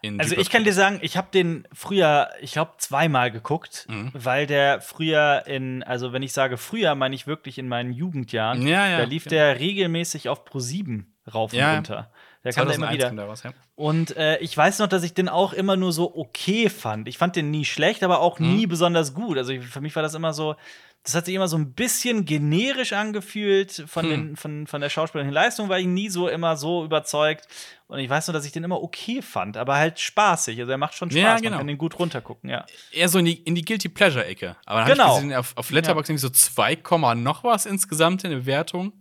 In 0.02 0.20
Also 0.20 0.36
ich 0.36 0.50
kann 0.50 0.64
dir 0.64 0.72
sagen, 0.74 0.98
ich 1.00 1.16
habe 1.16 1.28
den 1.32 1.66
früher, 1.72 2.28
ich 2.40 2.52
glaube, 2.52 2.72
zweimal 2.78 3.30
geguckt, 3.30 3.86
Mhm. 3.88 4.10
weil 4.12 4.46
der 4.48 4.80
früher 4.80 5.44
in, 5.46 5.82
also 5.84 6.12
wenn 6.12 6.22
ich 6.24 6.32
sage 6.32 6.56
früher, 6.58 6.94
meine 6.96 7.14
ich 7.14 7.26
wirklich 7.28 7.56
in 7.56 7.68
meinen 7.68 7.92
Jugendjahren. 7.92 8.66
Ja, 8.66 8.88
ja, 8.88 8.98
Da 8.98 9.04
lief 9.04 9.24
ja. 9.26 9.30
der 9.30 9.60
regelmäßig 9.60 10.28
auf 10.28 10.44
Pro 10.44 10.58
7 10.58 11.11
rauf 11.32 11.52
Ja. 11.52 11.70
und 11.70 11.76
runter. 11.76 12.10
Der 12.44 12.52
kam 12.52 12.66
da 12.66 12.74
immer 12.74 12.86
2001 12.88 12.96
wieder. 12.98 13.10
der 13.22 13.24
raus, 13.30 13.42
ja. 13.44 13.52
Und 13.76 14.16
äh, 14.16 14.38
ich 14.38 14.56
weiß 14.56 14.80
noch, 14.80 14.88
dass 14.88 15.04
ich 15.04 15.14
den 15.14 15.28
auch 15.28 15.52
immer 15.52 15.76
nur 15.76 15.92
so 15.92 16.16
okay 16.16 16.68
fand. 16.68 17.06
Ich 17.08 17.18
fand 17.18 17.36
den 17.36 17.50
nie 17.52 17.64
schlecht, 17.64 18.02
aber 18.02 18.20
auch 18.20 18.38
Mhm. 18.40 18.56
nie 18.56 18.66
besonders 18.66 19.14
gut. 19.14 19.38
Also 19.38 19.52
für 19.60 19.80
mich 19.80 19.94
war 19.94 20.02
das 20.02 20.14
immer 20.14 20.32
so, 20.32 20.56
das 21.04 21.14
hat 21.14 21.26
sich 21.26 21.34
immer 21.34 21.46
so 21.48 21.56
ein 21.56 21.72
bisschen 21.72 22.24
generisch 22.24 22.92
angefühlt 22.92 23.84
von, 23.86 24.04
Hm. 24.04 24.10
den, 24.10 24.36
von, 24.36 24.66
von 24.66 24.80
der 24.80 24.88
schauspielerischen 24.90 25.32
Leistung, 25.34 25.68
war 25.68 25.78
ich 25.78 25.86
nie 25.86 26.08
so 26.08 26.28
immer 26.28 26.56
so 26.56 26.84
überzeugt. 26.84 27.46
Und 27.86 27.98
ich 28.00 28.08
weiß 28.08 28.26
nur, 28.28 28.32
dass 28.32 28.44
ich 28.44 28.52
den 28.52 28.64
immer 28.64 28.82
okay 28.82 29.20
fand, 29.22 29.56
aber 29.56 29.76
halt 29.76 30.00
spaßig. 30.00 30.58
Also 30.58 30.72
er 30.72 30.78
macht 30.78 30.94
schon 30.94 31.10
Spaß, 31.10 31.20
Ja, 31.20 31.32
man 31.34 31.42
genau. 31.42 31.56
kann 31.58 31.66
den 31.68 31.78
gut 31.78 31.98
runtergucken, 31.98 32.50
ja. 32.50 32.64
Eher 32.92 33.08
so 33.08 33.18
in 33.20 33.24
die, 33.26 33.34
in 33.34 33.54
die 33.54 33.64
Guilty 33.64 33.88
Pleasure-Ecke. 33.88 34.56
Aber 34.64 34.80
dann 34.80 34.88
Genau. 34.92 35.16
ich 35.16 35.22
gesehen, 35.22 35.34
auf, 35.36 35.52
auf 35.56 35.70
Letterboxd 35.70 36.10
irgendwie 36.10 36.22
so 36.22 36.30
2, 36.30 36.76
Komma 36.76 37.14
noch 37.14 37.44
was 37.44 37.66
insgesamt 37.66 38.24
in 38.24 38.30
der 38.30 38.38
Bewertung. 38.38 38.92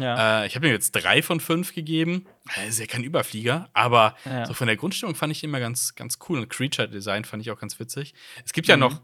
Ja. 0.00 0.42
Äh, 0.42 0.46
ich 0.46 0.56
habe 0.56 0.66
ihm 0.66 0.72
jetzt 0.72 0.92
drei 0.92 1.22
von 1.22 1.40
fünf 1.40 1.74
gegeben. 1.74 2.26
Er 2.54 2.66
ist 2.66 2.78
ja 2.78 2.86
kein 2.86 3.04
Überflieger, 3.04 3.68
aber 3.72 4.16
Ja. 4.24 4.46
so 4.46 4.54
von 4.54 4.66
der 4.66 4.76
Grundstimmung 4.76 5.14
fand 5.14 5.32
ich 5.32 5.42
ihn 5.42 5.50
immer 5.50 5.60
ganz, 5.60 5.94
ganz 5.94 6.18
cool. 6.28 6.38
Und 6.38 6.48
Creature-Design 6.50 7.24
fand 7.24 7.42
ich 7.42 7.50
auch 7.50 7.58
ganz 7.58 7.78
witzig. 7.80 8.14
Es 8.44 8.52
gibt 8.52 8.68
ja 8.68 8.76
Mhm. 8.76 8.80
noch 8.80 9.00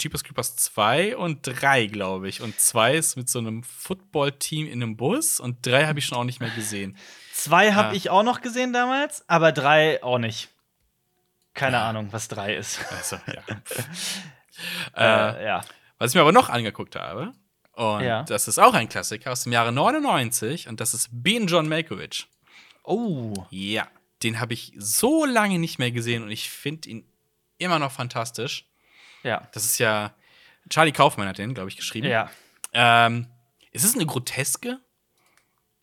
Jeepers 0.00 0.24
Creepers 0.24 0.56
2 0.56 1.16
und 1.16 1.42
3, 1.42 1.86
glaube 1.86 2.28
ich. 2.28 2.40
Und 2.40 2.58
2 2.58 2.94
ist 2.94 3.16
mit 3.16 3.28
so 3.28 3.38
einem 3.38 3.62
Football-Team 3.62 4.66
in 4.66 4.82
einem 4.82 4.96
Bus 4.96 5.38
und 5.40 5.64
3 5.66 5.86
habe 5.86 5.98
ich 5.98 6.06
schon 6.06 6.18
auch 6.18 6.24
nicht 6.24 6.40
mehr 6.40 6.50
gesehen. 6.50 6.96
Zwei 7.32 7.72
habe 7.72 7.90
ah. 7.90 7.92
ich 7.92 8.10
auch 8.10 8.22
noch 8.22 8.40
gesehen 8.40 8.72
damals, 8.72 9.28
aber 9.28 9.52
drei 9.52 10.02
auch 10.02 10.18
nicht. 10.18 10.48
Keine 11.52 11.78
Ahnung, 11.78 12.08
was 12.12 12.26
drei 12.28 12.56
ist. 12.56 12.80
Also, 12.90 13.16
ja. 13.26 13.42
äh, 15.36 15.42
äh, 15.42 15.44
ja. 15.46 15.60
Was 15.98 16.10
ich 16.10 16.14
mir 16.16 16.22
aber 16.22 16.32
noch 16.32 16.48
angeguckt 16.48 16.96
habe, 16.96 17.32
und 17.76 18.02
Ja. 18.02 18.22
das 18.24 18.48
ist 18.48 18.58
auch 18.58 18.74
ein 18.74 18.88
Klassiker 18.88 19.32
aus 19.32 19.44
dem 19.44 19.52
Jahre 19.52 19.72
99, 19.72 20.68
und 20.68 20.80
das 20.80 20.94
ist 20.94 21.08
Bean 21.12 21.46
John 21.46 21.68
Malkovich. 21.68 22.26
Oh. 22.82 23.32
Ja, 23.50 23.88
den 24.22 24.40
habe 24.40 24.54
ich 24.54 24.72
so 24.76 25.24
lange 25.24 25.58
nicht 25.58 25.78
mehr 25.78 25.90
gesehen 25.90 26.22
und 26.22 26.30
ich 26.30 26.50
finde 26.50 26.88
ihn 26.88 27.06
immer 27.58 27.78
noch 27.78 27.92
fantastisch. 27.92 28.66
Ja. 29.22 29.48
Das 29.52 29.64
ist 29.64 29.78
ja. 29.78 30.14
Charlie 30.70 30.92
Kaufmann 30.92 31.28
hat 31.28 31.38
den, 31.38 31.54
glaube 31.54 31.68
ich, 31.68 31.76
geschrieben. 31.76 32.08
Ja. 32.08 32.30
Ähm, 32.72 33.26
ist 33.70 33.84
es 33.84 33.94
eine 33.94 34.06
Groteske? 34.06 34.80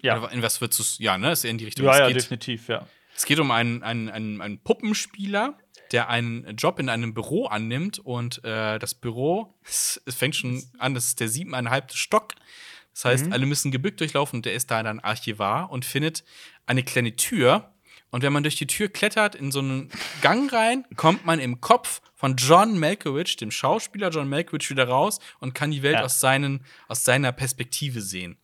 Ja. 0.02 0.18
Oder 0.18 0.32
in 0.32 0.42
was 0.42 0.62
würdest 0.62 1.00
du 1.00 1.04
Ja, 1.04 1.18
ne? 1.18 1.32
Ist 1.32 1.44
eher 1.44 1.52
in 1.52 1.58
die 1.58 1.66
Richtung. 1.66 1.86
Ja, 1.86 1.94
es, 1.94 2.00
ja, 2.00 2.08
geht, 2.08 2.16
definitiv, 2.18 2.68
ja. 2.68 2.88
es 3.16 3.26
geht 3.26 3.40
um 3.40 3.52
einen, 3.52 3.84
einen, 3.84 4.10
einen, 4.10 4.42
einen 4.42 4.64
Puppenspieler, 4.64 5.58
der 5.92 6.10
einen 6.10 6.56
Job 6.58 6.80
in 6.80 6.90
einem 6.90 7.14
Büro 7.14 7.46
annimmt 7.48 8.00
und 8.00 8.44
äh, 8.44 8.80
das 8.80 8.94
Büro, 8.96 9.54
es, 9.66 10.02
es 10.06 10.16
fängt 10.16 10.36
schon 10.36 10.64
an, 10.80 10.94
das 10.94 11.08
ist 11.08 11.20
der 11.20 11.28
siebeneinhalbte 11.28 11.98
Stock. 11.98 12.34
Das 12.94 13.06
heißt, 13.06 13.26
Mhm. 13.28 13.34
alle 13.34 13.46
müssen 13.46 13.72
gebückt 13.72 14.00
durchlaufen 14.02 14.38
und 14.40 14.46
der 14.46 14.54
ist 14.54 14.70
da 14.72 14.84
dann 14.84 15.00
Archivar 15.00 15.70
und 15.72 15.86
findet 15.86 16.24
eine 16.66 16.84
kleine 16.84 17.16
Tür. 17.16 17.74
Und 18.10 18.24
wenn 18.24 18.34
man 18.34 18.44
durch 18.44 18.58
die 18.58 18.68
Tür 18.68 18.90
klettert 18.90 19.36
in 19.36 19.52
so 19.54 19.60
einen 19.60 19.90
Gang 20.22 20.52
rein, 20.52 20.86
kommt 20.98 21.26
man 21.26 21.40
im 21.40 21.62
Kopf 21.62 22.02
von 22.16 22.36
John 22.36 22.78
Malkovich, 22.78 23.38
dem 23.38 23.52
Schauspieler 23.52 24.10
John 24.10 24.28
Malkovich, 24.28 24.70
wieder 24.70 24.88
raus 24.90 25.20
und 25.40 25.54
kann 25.56 25.72
die 25.72 25.82
Welt 25.82 25.96
Ja. 25.96 26.04
aus, 26.04 26.20
seinen, 26.20 26.66
aus 26.90 27.06
seiner 27.06 27.32
Perspektive 27.32 28.02
sehen. 28.02 28.38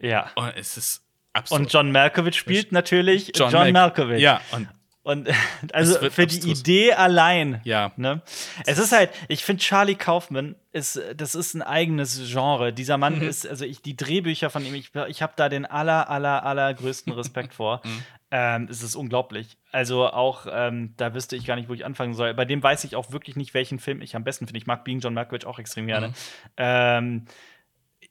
Ja. 0.00 0.32
Und 0.34 0.48
es 0.56 0.76
ist 0.76 1.04
absolut. 1.32 1.66
Und 1.66 1.72
John 1.72 1.92
Malkovich 1.92 2.34
spielt 2.36 2.72
natürlich 2.72 3.30
John, 3.36 3.52
Malk- 3.52 3.72
Malkovich. 3.72 4.20
Ja, 4.20 4.40
und 4.50 4.68
Und 5.04 5.28
also 5.72 6.10
für 6.10 6.26
die 6.26 6.36
abstrus. 6.38 6.60
Idee 6.60 6.92
allein. 6.94 7.60
ja. 7.64 7.92
Ne? 7.96 8.22
Es 8.66 8.78
ist 8.78 8.90
halt, 8.90 9.10
ich 9.28 9.44
finde 9.44 9.62
Charlie 9.62 9.94
Kaufman 9.94 10.56
ist, 10.72 11.00
das 11.16 11.34
ist 11.36 11.54
ein 11.54 11.62
eigenes 11.62 12.20
Genre. 12.32 12.72
Dieser 12.72 12.96
Mann 12.98 13.20
Mhm. 13.20 13.28
ist, 13.28 13.46
also 13.46 13.64
ich 13.64 13.80
die 13.82 13.96
Drehbücher 13.96 14.50
von 14.50 14.64
ihm, 14.66 14.74
ich, 14.74 14.90
ich 15.08 15.22
habe 15.22 15.34
da 15.36 15.48
den 15.48 15.66
aller, 15.66 16.10
aller, 16.10 16.44
allergrößten 16.44 17.12
Respekt 17.12 17.54
vor. 17.60 17.80
Mhm. 17.84 18.02
Ähm, 18.30 18.68
es 18.70 18.82
ist 18.82 18.96
unglaublich. 18.96 19.58
Also 19.70 20.06
auch, 20.08 20.46
ähm, 20.50 20.94
da 20.96 21.14
wüsste 21.14 21.36
ich 21.36 21.44
gar 21.46 21.54
nicht, 21.54 21.68
wo 21.68 21.74
ich 21.74 21.84
anfangen 21.84 22.14
soll. 22.14 22.34
Bei 22.34 22.44
dem 22.46 22.62
weiß 22.62 22.82
ich 22.84 22.96
auch 22.96 23.12
wirklich 23.12 23.36
nicht, 23.36 23.54
welchen 23.54 23.78
Film 23.78 24.00
ich 24.02 24.16
am 24.16 24.24
besten 24.24 24.46
finde. 24.46 24.58
Ich 24.58 24.66
mag 24.66 24.82
Being 24.84 24.98
John 25.00 25.14
Malkovich 25.14 25.46
auch 25.46 25.58
extrem 25.60 25.86
gerne. 25.86 26.08
Mhm. 26.08 26.14
Ähm, 26.56 27.24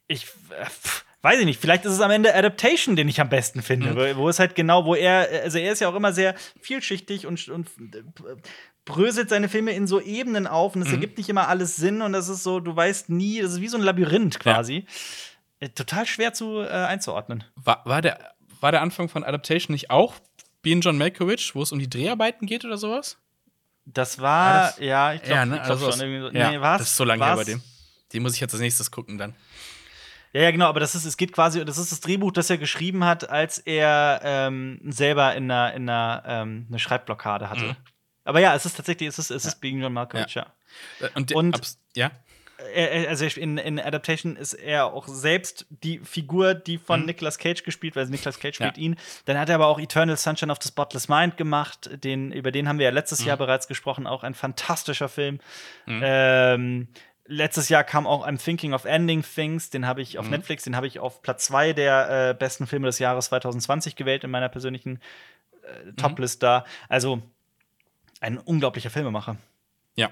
ich 0.06 0.26
äh, 0.58 0.64
pff, 0.64 1.04
weiß 1.24 1.40
ich 1.40 1.46
nicht, 1.46 1.60
vielleicht 1.60 1.84
ist 1.86 1.92
es 1.92 2.00
am 2.00 2.10
Ende 2.10 2.34
Adaptation, 2.34 2.96
den 2.96 3.08
ich 3.08 3.20
am 3.20 3.28
besten 3.30 3.62
finde, 3.62 3.90
Mhm. 3.94 4.16
wo, 4.18 4.28
es 4.28 4.38
halt 4.38 4.54
genau, 4.54 4.84
wo 4.84 4.94
er, 4.94 5.26
also 5.42 5.58
er 5.58 5.72
ist 5.72 5.80
ja 5.80 5.88
auch 5.88 5.94
immer 5.94 6.12
sehr 6.12 6.34
vielschichtig 6.60 7.26
und, 7.26 7.48
und 7.48 7.68
äh, 7.94 8.02
bröselt 8.84 9.30
seine 9.30 9.48
Filme 9.48 9.72
in 9.72 9.86
so 9.86 10.00
Ebenen 10.00 10.46
auf 10.46 10.76
und 10.76 10.82
es 10.82 10.88
Mhm. 10.88 10.94
ergibt 10.94 11.18
nicht 11.18 11.28
immer 11.30 11.48
alles 11.48 11.76
Sinn 11.76 12.02
und 12.02 12.12
das 12.12 12.28
ist 12.28 12.42
so, 12.42 12.60
du 12.60 12.76
weißt 12.76 13.08
nie, 13.08 13.40
das 13.40 13.52
ist 13.52 13.60
wie 13.62 13.68
so 13.68 13.78
ein 13.78 13.82
Labyrinth 13.82 14.38
quasi. 14.38 14.84
Äh, 15.60 15.70
Total 15.70 16.04
schwer 16.06 16.34
zu 16.34 16.60
äh, 16.60 16.68
einzuordnen. 16.68 17.44
War, 17.56 17.80
war, 17.86 18.02
der, 18.02 18.34
war 18.60 18.70
der 18.72 18.82
Anfang 18.82 19.08
von 19.08 19.24
Adaptation 19.24 19.72
nicht 19.72 19.90
auch 19.90 20.14
Being 20.62 20.82
John 20.82 20.98
Malkovich, 20.98 21.54
wo 21.54 21.62
es 21.62 21.72
um 21.72 21.78
die 21.78 21.88
Dreharbeiten 21.88 22.46
geht 22.46 22.64
oder 22.66 22.76
sowas? 22.76 23.16
Das 23.86 24.18
war, 24.20 24.54
Ja, 24.54 24.66
das- 24.66 24.78
ja, 24.78 25.12
ich 25.14 25.22
glaube 25.22 25.34
ja, 25.36 25.46
ne? 25.46 25.54
glaub 25.56 25.70
Also 25.70 25.90
schon. 25.92 26.00
Irgendwie 26.00 26.20
so. 26.20 26.38
ja, 26.38 26.50
nee, 26.50 26.60
war's, 26.60 26.78
das 26.80 26.88
ist 26.88 26.96
so 26.96 27.04
lange 27.04 27.24
her 27.24 27.36
bei 27.36 27.44
dem. 27.44 27.62
Den 28.12 28.22
muss 28.22 28.34
ich 28.34 28.40
jetzt 28.40 28.52
als 28.54 28.60
nächstes 28.60 28.90
gucken 28.90 29.18
dann. 29.18 29.34
Ja, 30.34 30.42
ja, 30.42 30.50
genau, 30.50 30.66
aber 30.66 30.80
das 30.80 30.94
ist, 30.96 31.04
es 31.04 31.16
geht 31.16 31.32
quasi, 31.32 31.64
das 31.64 31.78
ist 31.78 31.92
das 31.92 32.00
Drehbuch, 32.00 32.32
das 32.32 32.50
er 32.50 32.58
geschrieben 32.58 33.04
hat, 33.04 33.30
als 33.30 33.58
er 33.58 34.20
ähm, 34.24 34.80
selber 34.84 35.34
in 35.34 35.50
einer, 35.50 35.72
in 35.74 35.88
einer 35.88 36.22
ähm, 36.26 36.66
eine 36.68 36.78
Schreibblockade 36.80 37.48
hatte. 37.48 37.64
Mhm. 37.64 37.76
Aber 38.24 38.40
ja, 38.40 38.54
es 38.54 38.66
ist 38.66 38.76
tatsächlich, 38.76 39.08
es 39.08 39.18
ist, 39.18 39.30
es 39.30 39.44
ist 39.44 39.60
Being 39.60 39.80
John 39.80 39.92
Malkovich, 39.92 40.34
ja. 40.34 40.46
Äh, 41.00 41.08
Und, 41.14 41.30
der- 41.30 41.36
Und- 41.36 41.60
ja? 41.94 42.10
Er, 42.72 43.08
also 43.10 43.26
in, 43.26 43.58
in 43.58 43.78
Adaptation 43.80 44.36
ist 44.36 44.54
er 44.54 44.86
auch 44.86 45.06
selbst 45.08 45.66
die 45.70 45.98
Figur, 45.98 46.54
die 46.54 46.78
von 46.78 47.00
Mhm. 47.00 47.06
Nicolas 47.06 47.36
Cage 47.38 47.62
gespielt, 47.64 47.94
weil 47.96 48.06
Nicolas 48.06 48.38
Cage 48.38 48.54
spielt 48.54 48.76
Ja. 48.76 48.82
ihn. 48.82 48.96
Dann 49.26 49.38
hat 49.38 49.48
er 49.48 49.56
aber 49.56 49.66
auch 49.66 49.78
Eternal 49.80 50.16
Sunshine 50.16 50.50
of 50.52 50.58
the 50.62 50.68
Spotless 50.68 51.08
Mind 51.08 51.36
gemacht, 51.36 51.90
den, 52.04 52.32
über 52.32 52.52
den 52.52 52.68
haben 52.68 52.78
wir 52.78 52.84
ja 52.86 52.92
letztes 52.92 53.20
Mhm. 53.20 53.26
Jahr 53.26 53.36
bereits 53.36 53.66
gesprochen, 53.68 54.06
auch 54.06 54.22
ein 54.22 54.34
fantastischer 54.34 55.08
Film. 55.08 55.40
Ähm, 55.86 56.88
letztes 57.26 57.68
Jahr 57.68 57.84
kam 57.84 58.06
auch 58.06 58.26
I'm 58.26 58.42
Thinking 58.42 58.72
of 58.74 58.84
Ending 58.84 59.22
Things, 59.22 59.70
den 59.70 59.86
habe 59.86 60.02
ich 60.02 60.18
auf 60.18 60.26
Mhm. 60.26 60.32
Netflix, 60.32 60.64
den 60.64 60.76
habe 60.76 60.86
ich 60.86 60.98
auf 60.98 61.22
Platz 61.22 61.46
zwei 61.46 61.72
der 61.72 62.30
äh, 62.30 62.34
besten 62.34 62.66
Filme 62.66 62.86
des 62.86 62.98
Jahres 62.98 63.26
2020 63.26 63.96
gewählt 63.96 64.24
in 64.24 64.30
meiner 64.30 64.48
persönlichen 64.48 65.00
äh, 65.62 65.86
Mhm. 65.86 65.96
Toplist 65.96 66.42
da. 66.42 66.64
Also 66.88 67.22
ein 68.20 68.38
unglaublicher 68.38 68.90
Filmemacher. 68.90 69.36
Ja. 69.96 70.10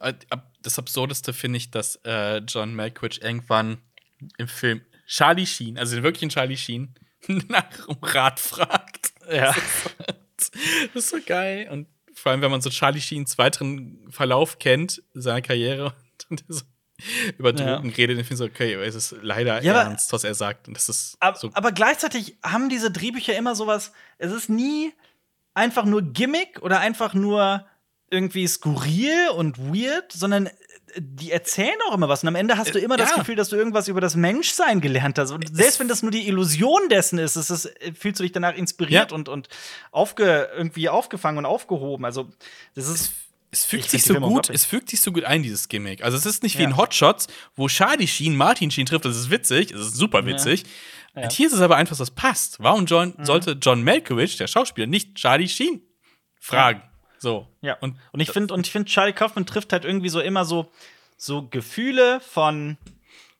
Äh, 0.00 0.14
Das 0.62 0.78
Absurdeste 0.78 1.32
finde 1.32 1.56
ich, 1.56 1.70
dass 1.70 1.96
äh, 2.04 2.38
John 2.38 2.74
Malkovich 2.74 3.20
irgendwann 3.22 3.78
im 4.38 4.46
Film 4.48 4.82
Charlie 5.06 5.46
Sheen, 5.46 5.76
also 5.78 5.96
den 5.96 6.04
wirklichen 6.04 6.28
Charlie 6.28 6.56
Sheen, 6.56 6.94
nach 7.48 7.88
um 7.88 7.96
Rat 8.02 8.38
fragt. 8.38 9.12
Ja. 9.30 9.54
Das 10.36 10.50
ist 10.94 11.08
so 11.10 11.18
geil. 11.24 11.68
Und 11.70 11.86
vor 12.14 12.30
allem, 12.32 12.42
wenn 12.42 12.50
man 12.50 12.60
so 12.60 12.70
Charlie 12.70 13.00
Sheens 13.00 13.38
weiteren 13.38 14.06
Verlauf 14.10 14.58
kennt, 14.58 15.02
seiner 15.14 15.42
Karriere, 15.42 15.94
und 16.30 16.44
er 16.48 16.54
so 16.54 16.62
über 17.38 17.52
Ja. 17.58 17.76
Redet, 17.78 18.16
finde 18.26 18.32
ich 18.32 18.38
so, 18.38 18.44
okay, 18.44 18.74
es 18.74 18.94
ist 18.94 19.14
leider 19.22 19.62
Ja, 19.62 19.72
aber- 19.72 19.82
ernst, 19.90 20.12
was 20.12 20.22
er 20.24 20.34
sagt. 20.34 20.68
Und 20.68 20.74
das 20.76 20.88
ist 20.88 21.16
Aber, 21.20 21.36
so. 21.36 21.50
aber 21.54 21.72
gleichzeitig 21.72 22.36
haben 22.44 22.68
diese 22.68 22.90
Drehbücher 22.90 23.34
immer 23.36 23.54
sowas, 23.56 23.92
es 24.18 24.30
ist 24.30 24.48
nie 24.48 24.92
einfach 25.54 25.84
nur 25.84 26.02
Gimmick 26.02 26.60
oder 26.62 26.78
einfach 26.80 27.12
nur 27.14 27.66
irgendwie 28.10 28.46
skurril 28.46 29.30
und 29.36 29.58
weird, 29.58 30.12
sondern 30.12 30.46
äh, 30.46 30.50
die 30.98 31.32
erzählen 31.32 31.74
auch 31.88 31.94
immer 31.94 32.08
was. 32.08 32.22
Und 32.22 32.28
am 32.28 32.34
Ende 32.36 32.56
hast 32.58 32.74
du 32.74 32.78
immer 32.78 32.96
das 32.98 33.10
ja. 33.10 33.16
Gefühl, 33.16 33.36
dass 33.36 33.48
du 33.48 33.56
irgendwas 33.56 33.88
über 33.88 34.00
das 34.02 34.14
Menschsein 34.14 34.80
gelernt 34.82 35.18
hast. 35.18 35.30
Und 35.32 35.54
selbst 35.56 35.80
wenn 35.80 35.88
das 35.88 36.02
nur 36.02 36.10
die 36.10 36.28
Illusion 36.28 36.88
dessen 36.90 37.18
ist, 37.18 37.36
ist 37.36 37.50
es, 37.50 37.64
äh, 37.66 37.92
fühlst 37.94 38.20
du 38.20 38.22
dich 38.24 38.32
danach 38.32 38.54
inspiriert 38.54 39.10
Ja. 39.10 39.16
und, 39.16 39.28
und 39.28 39.48
aufge, 39.90 40.50
irgendwie 40.54 40.88
aufgefangen 40.90 41.38
und 41.38 41.46
aufgehoben. 41.46 42.04
Also, 42.04 42.30
das 42.74 42.86
ist. 42.88 43.12
Es 43.54 43.66
fügt 43.66 43.84
Ich 43.84 43.90
sich 43.90 44.04
so 44.04 44.14
gut, 44.14 44.48
es 44.48 44.64
fügt 44.64 44.88
sich 44.88 45.00
so 45.02 45.12
gut 45.12 45.24
ein, 45.24 45.42
dieses 45.42 45.68
Gimmick. 45.68 46.02
Also 46.02 46.16
es 46.16 46.24
ist 46.24 46.42
nicht 46.42 46.56
wie 46.56 46.62
Ja. 46.62 46.70
in 46.70 46.76
Hotshots, 46.78 47.26
wo 47.54 47.68
Charlie 47.68 48.08
Sheen 48.08 48.34
Martin 48.34 48.70
Sheen 48.70 48.86
trifft, 48.86 49.04
das 49.04 49.14
ist 49.16 49.30
witzig, 49.30 49.70
es 49.72 49.80
ist 49.88 49.94
super 49.94 50.24
witzig. 50.24 50.64
Ja. 51.14 51.24
Und 51.24 51.32
hier 51.32 51.48
ist 51.48 51.52
es 51.52 51.60
aber 51.60 51.76
einfach, 51.76 51.96
das 51.96 52.10
passt. 52.10 52.56
Warum 52.60 52.86
John, 52.86 53.14
sollte 53.22 53.52
John 53.60 53.84
Malkovich, 53.84 54.38
der 54.38 54.46
Schauspieler, 54.46 54.86
nicht 54.86 55.16
Charlie 55.16 55.48
Sheen 55.48 55.82
fragen? 56.40 56.82
So. 57.18 57.46
Ja. 57.60 57.74
Und 57.80 57.98
Und 58.12 58.20
ich 58.20 58.30
finde, 58.30 58.54
und 58.54 58.66
ich 58.66 58.72
finde, 58.72 58.90
Charlie 58.90 59.12
Kaufman 59.12 59.44
trifft 59.44 59.74
halt 59.74 59.84
irgendwie 59.84 60.08
so 60.08 60.20
immer 60.20 60.46
so, 60.46 60.72
so 61.18 61.46
Gefühle 61.46 62.20
von, 62.20 62.78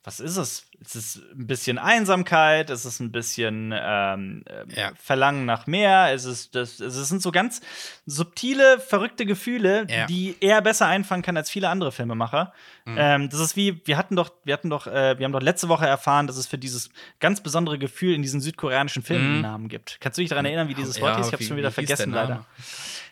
was 0.04 0.20
ist 0.20 0.36
es? 0.36 0.66
Es 0.84 0.96
ist 0.96 1.16
ein 1.32 1.46
bisschen 1.46 1.78
Einsamkeit, 1.78 2.68
es 2.70 2.84
ist 2.84 2.98
ein 3.00 3.12
bisschen 3.12 3.72
ähm, 3.74 4.42
ähm, 4.48 4.68
Ja. 4.74 4.92
Verlangen 5.00 5.44
nach 5.44 5.66
mehr, 5.66 6.12
es 6.12 6.24
ist, 6.24 6.54
das, 6.54 6.80
es 6.80 6.94
sind 7.08 7.22
so 7.22 7.30
ganz 7.30 7.60
subtile, 8.06 8.80
verrückte 8.80 9.24
Gefühle, 9.26 9.86
Ja. 9.88 10.06
die 10.06 10.36
er 10.40 10.60
besser 10.60 10.86
einfangen 10.86 11.22
kann 11.22 11.36
als 11.36 11.50
viele 11.50 11.68
andere 11.68 11.92
Filmemacher. 11.92 12.52
Mhm. 12.84 12.96
Ähm, 12.98 13.28
das 13.30 13.40
ist 13.40 13.54
wie, 13.56 13.80
wir 13.86 13.96
hatten 13.96 14.16
doch, 14.16 14.32
wir 14.44 14.54
hatten 14.54 14.70
doch, 14.70 14.86
äh, 14.86 15.18
wir 15.18 15.24
haben 15.24 15.32
doch 15.32 15.40
letzte 15.42 15.68
Woche 15.68 15.86
erfahren, 15.86 16.26
dass 16.26 16.36
es 16.36 16.46
für 16.46 16.58
dieses 16.58 16.90
ganz 17.20 17.40
besondere 17.42 17.78
Gefühl 17.78 18.14
in 18.14 18.22
diesen 18.22 18.40
südkoreanischen 18.40 19.02
Filmen 19.02 19.24
einen 19.26 19.36
Mhm. 19.36 19.42
Namen 19.42 19.68
gibt. 19.68 19.98
Kannst 20.00 20.18
du 20.18 20.22
dich 20.22 20.30
daran 20.30 20.44
erinnern, 20.46 20.68
wie 20.68 20.74
dieses 20.74 20.96
Ja, 20.96 21.02
Wort 21.02 21.16
hieß? 21.16 21.26
Ich 21.26 21.32
wie- 21.32 21.36
hab's 21.36 21.46
schon 21.46 21.56
wie 21.56 21.60
wieder 21.60 21.68
hieß 21.68 21.76
der 21.76 21.96
vergessen, 21.96 22.12
leider. 22.12 22.44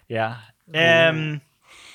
Ja. 0.09 0.43
Ähm, 0.73 1.41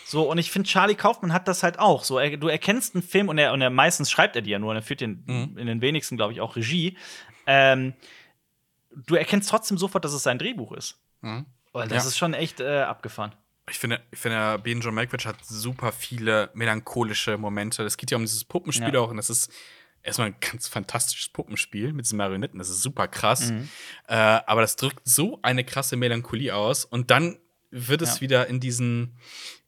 so, 0.06 0.30
und 0.30 0.38
ich 0.38 0.52
finde, 0.52 0.70
Charlie 0.70 0.96
Kaufmann 0.96 1.34
hat 1.34 1.48
das 1.48 1.64
halt 1.64 1.80
auch. 1.80 2.04
So, 2.04 2.20
er, 2.20 2.38
du 2.38 2.48
erkennst 2.48 2.94
einen 2.96 3.04
Film 3.04 3.28
und 3.28 3.38
er, 3.40 3.52
und 3.54 3.62
er 3.62 3.70
meistens 3.72 4.12
schreibt 4.12 4.36
er 4.36 4.42
die 4.44 4.52
ja 4.52 4.60
nur 4.60 4.70
und 4.70 4.76
er 4.76 4.84
führt 4.84 5.02
den, 5.02 5.24
Mhm. 5.26 5.58
in 5.58 5.66
den 5.68 5.82
wenigsten, 5.82 6.16
glaube 6.16 6.32
ich, 6.34 6.42
auch 6.42 6.56
Regie. 6.56 6.96
Ähm, 7.48 7.94
du 9.08 9.16
erkennst 9.16 9.50
trotzdem 9.50 9.78
sofort, 9.78 10.06
dass 10.06 10.14
es 10.14 10.24
sein 10.24 10.38
Drehbuch 10.38 10.72
ist. 10.74 11.00
Mhm. 11.22 11.46
Und 11.72 11.92
das 11.92 12.04
Ja. 12.04 12.10
ist 12.10 12.18
schon 12.18 12.34
echt 12.34 12.60
äh, 12.62 12.82
abgefahren. 12.84 13.34
Ich 13.70 13.80
finde, 13.80 14.00
ich 14.12 14.20
finde, 14.20 14.60
Ben 14.60 14.80
John 14.80 14.94
Malkovich 14.94 15.26
hat 15.26 15.44
super 15.44 15.92
viele 15.92 16.52
melancholische 16.54 17.38
Momente. 17.38 17.84
Es 17.84 17.98
geht 17.98 18.12
ja 18.12 18.18
um 18.18 18.24
dieses 18.24 18.44
Puppenspiel 18.46 18.94
Ja. 18.94 19.00
auch 19.00 19.10
und 19.10 19.18
das 19.18 19.30
ist 19.32 19.52
erstmal 20.04 20.28
ein 20.28 20.36
ganz 20.40 20.68
fantastisches 20.68 21.30
Puppenspiel 21.30 21.92
mit 21.92 22.06
diesen 22.06 22.18
Marionetten. 22.18 22.60
Das 22.60 22.70
ist 22.70 22.82
super 22.84 23.08
krass. 23.08 23.50
Mhm. 23.52 23.68
Äh, 24.08 24.14
aber 24.14 24.62
das 24.62 24.76
drückt 24.76 25.02
so 25.04 25.40
eine 25.42 25.64
krasse 25.64 25.96
Melancholie 25.98 26.54
aus 26.56 26.86
und 26.86 27.10
dann 27.10 27.40
wird 27.72 28.04
es 28.04 28.16
Ja. 28.16 28.22
wieder 28.22 28.48
in 28.48 28.60
diesen, 28.60 29.18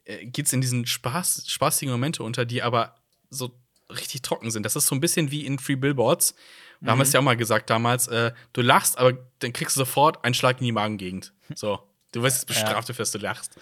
äh, 0.08 0.26
geht's 0.26 0.54
in 0.54 0.62
diesen 0.62 0.86
Spaß, 0.86 1.44
spaßigen 1.48 1.92
Momente 1.92 2.24
unter, 2.24 2.46
die 2.46 2.62
aber 2.64 2.96
so 3.30 3.58
richtig 3.90 4.22
trocken 4.22 4.52
sind. 4.52 4.64
Das 4.64 4.76
ist 4.76 4.88
so 4.88 4.96
ein 4.96 5.00
bisschen 5.00 5.32
wie 5.32 5.46
in 5.46 5.60
Free 5.60 5.76
Billboards. 5.76 6.36
Da 6.82 6.92
haben 6.92 7.00
wir 7.00 7.04
es 7.04 7.14
ja 7.14 7.20
auch 7.20 7.24
mal 7.24 7.36
gesagt 7.38 7.70
damals. 7.70 8.08
Äh, 8.08 8.34
du 8.54 8.62
lachst, 8.62 8.98
aber 9.00 9.14
dann 9.40 9.52
kriegst 9.54 9.76
du 9.76 9.80
sofort 9.80 10.24
einen 10.24 10.34
Schlag 10.36 10.60
in 10.60 10.66
die 10.66 10.72
Magengegend. 10.72 11.34
So. 11.56 11.80
Du 12.12 12.22
wirst 12.24 12.38
jetzt 12.38 12.46
bestraft 12.46 12.88
dafür, 12.90 13.04
dass 13.04 13.12
du 13.12 13.18
lachst. 13.18 13.58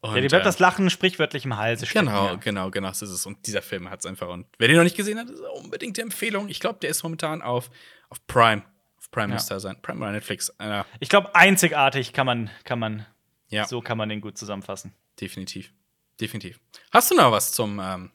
Und, 0.00 0.14
ja, 0.14 0.20
dir 0.20 0.28
bleibt 0.28 0.42
äh, 0.42 0.48
das 0.48 0.58
Lachen 0.58 0.90
sprichwörtlich 0.90 1.44
im 1.44 1.56
Halse 1.56 1.86
stecken. 1.86 2.06
Genau, 2.06 2.26
ja. 2.26 2.34
genau, 2.36 2.70
genau, 2.70 2.88
das 2.88 3.02
ist 3.02 3.10
es. 3.10 3.26
Und 3.26 3.46
dieser 3.46 3.62
Film 3.62 3.90
hat 3.90 4.00
es 4.00 4.06
einfach. 4.06 4.28
Und 4.28 4.46
wer 4.58 4.68
den 4.68 4.76
noch 4.76 4.84
nicht 4.84 4.96
gesehen 4.96 5.18
hat, 5.18 5.28
ist 5.30 5.40
unbedingt 5.62 5.96
die 5.96 6.00
Empfehlung. 6.00 6.48
Ich 6.48 6.60
glaube, 6.60 6.78
der 6.80 6.90
ist 6.90 7.02
momentan 7.02 7.42
auf, 7.42 7.70
auf 8.08 8.24
Prime. 8.26 8.62
Auf 8.98 9.10
Prime 9.10 9.28
Ja. 9.28 9.34
müsste 9.34 9.54
er 9.54 9.60
sein. 9.60 9.80
Prime 9.82 10.00
oder 10.00 10.12
Netflix. 10.12 10.50
Äh, 10.58 10.84
Ich 11.00 11.08
glaube, 11.08 11.34
einzigartig 11.34 12.12
kann 12.12 12.26
man, 12.26 12.50
kann 12.64 12.78
man, 12.78 13.06
ja, 13.48 13.66
so 13.66 13.80
kann 13.80 13.98
man 13.98 14.08
den 14.08 14.20
gut 14.20 14.36
zusammenfassen. 14.38 14.94
definitiv. 15.20 15.72
Definitiv. 16.20 16.58
Hast 16.90 17.10
du 17.10 17.14
noch 17.16 17.30
was 17.32 17.52
zum. 17.52 17.80
Ähm, 17.80 18.10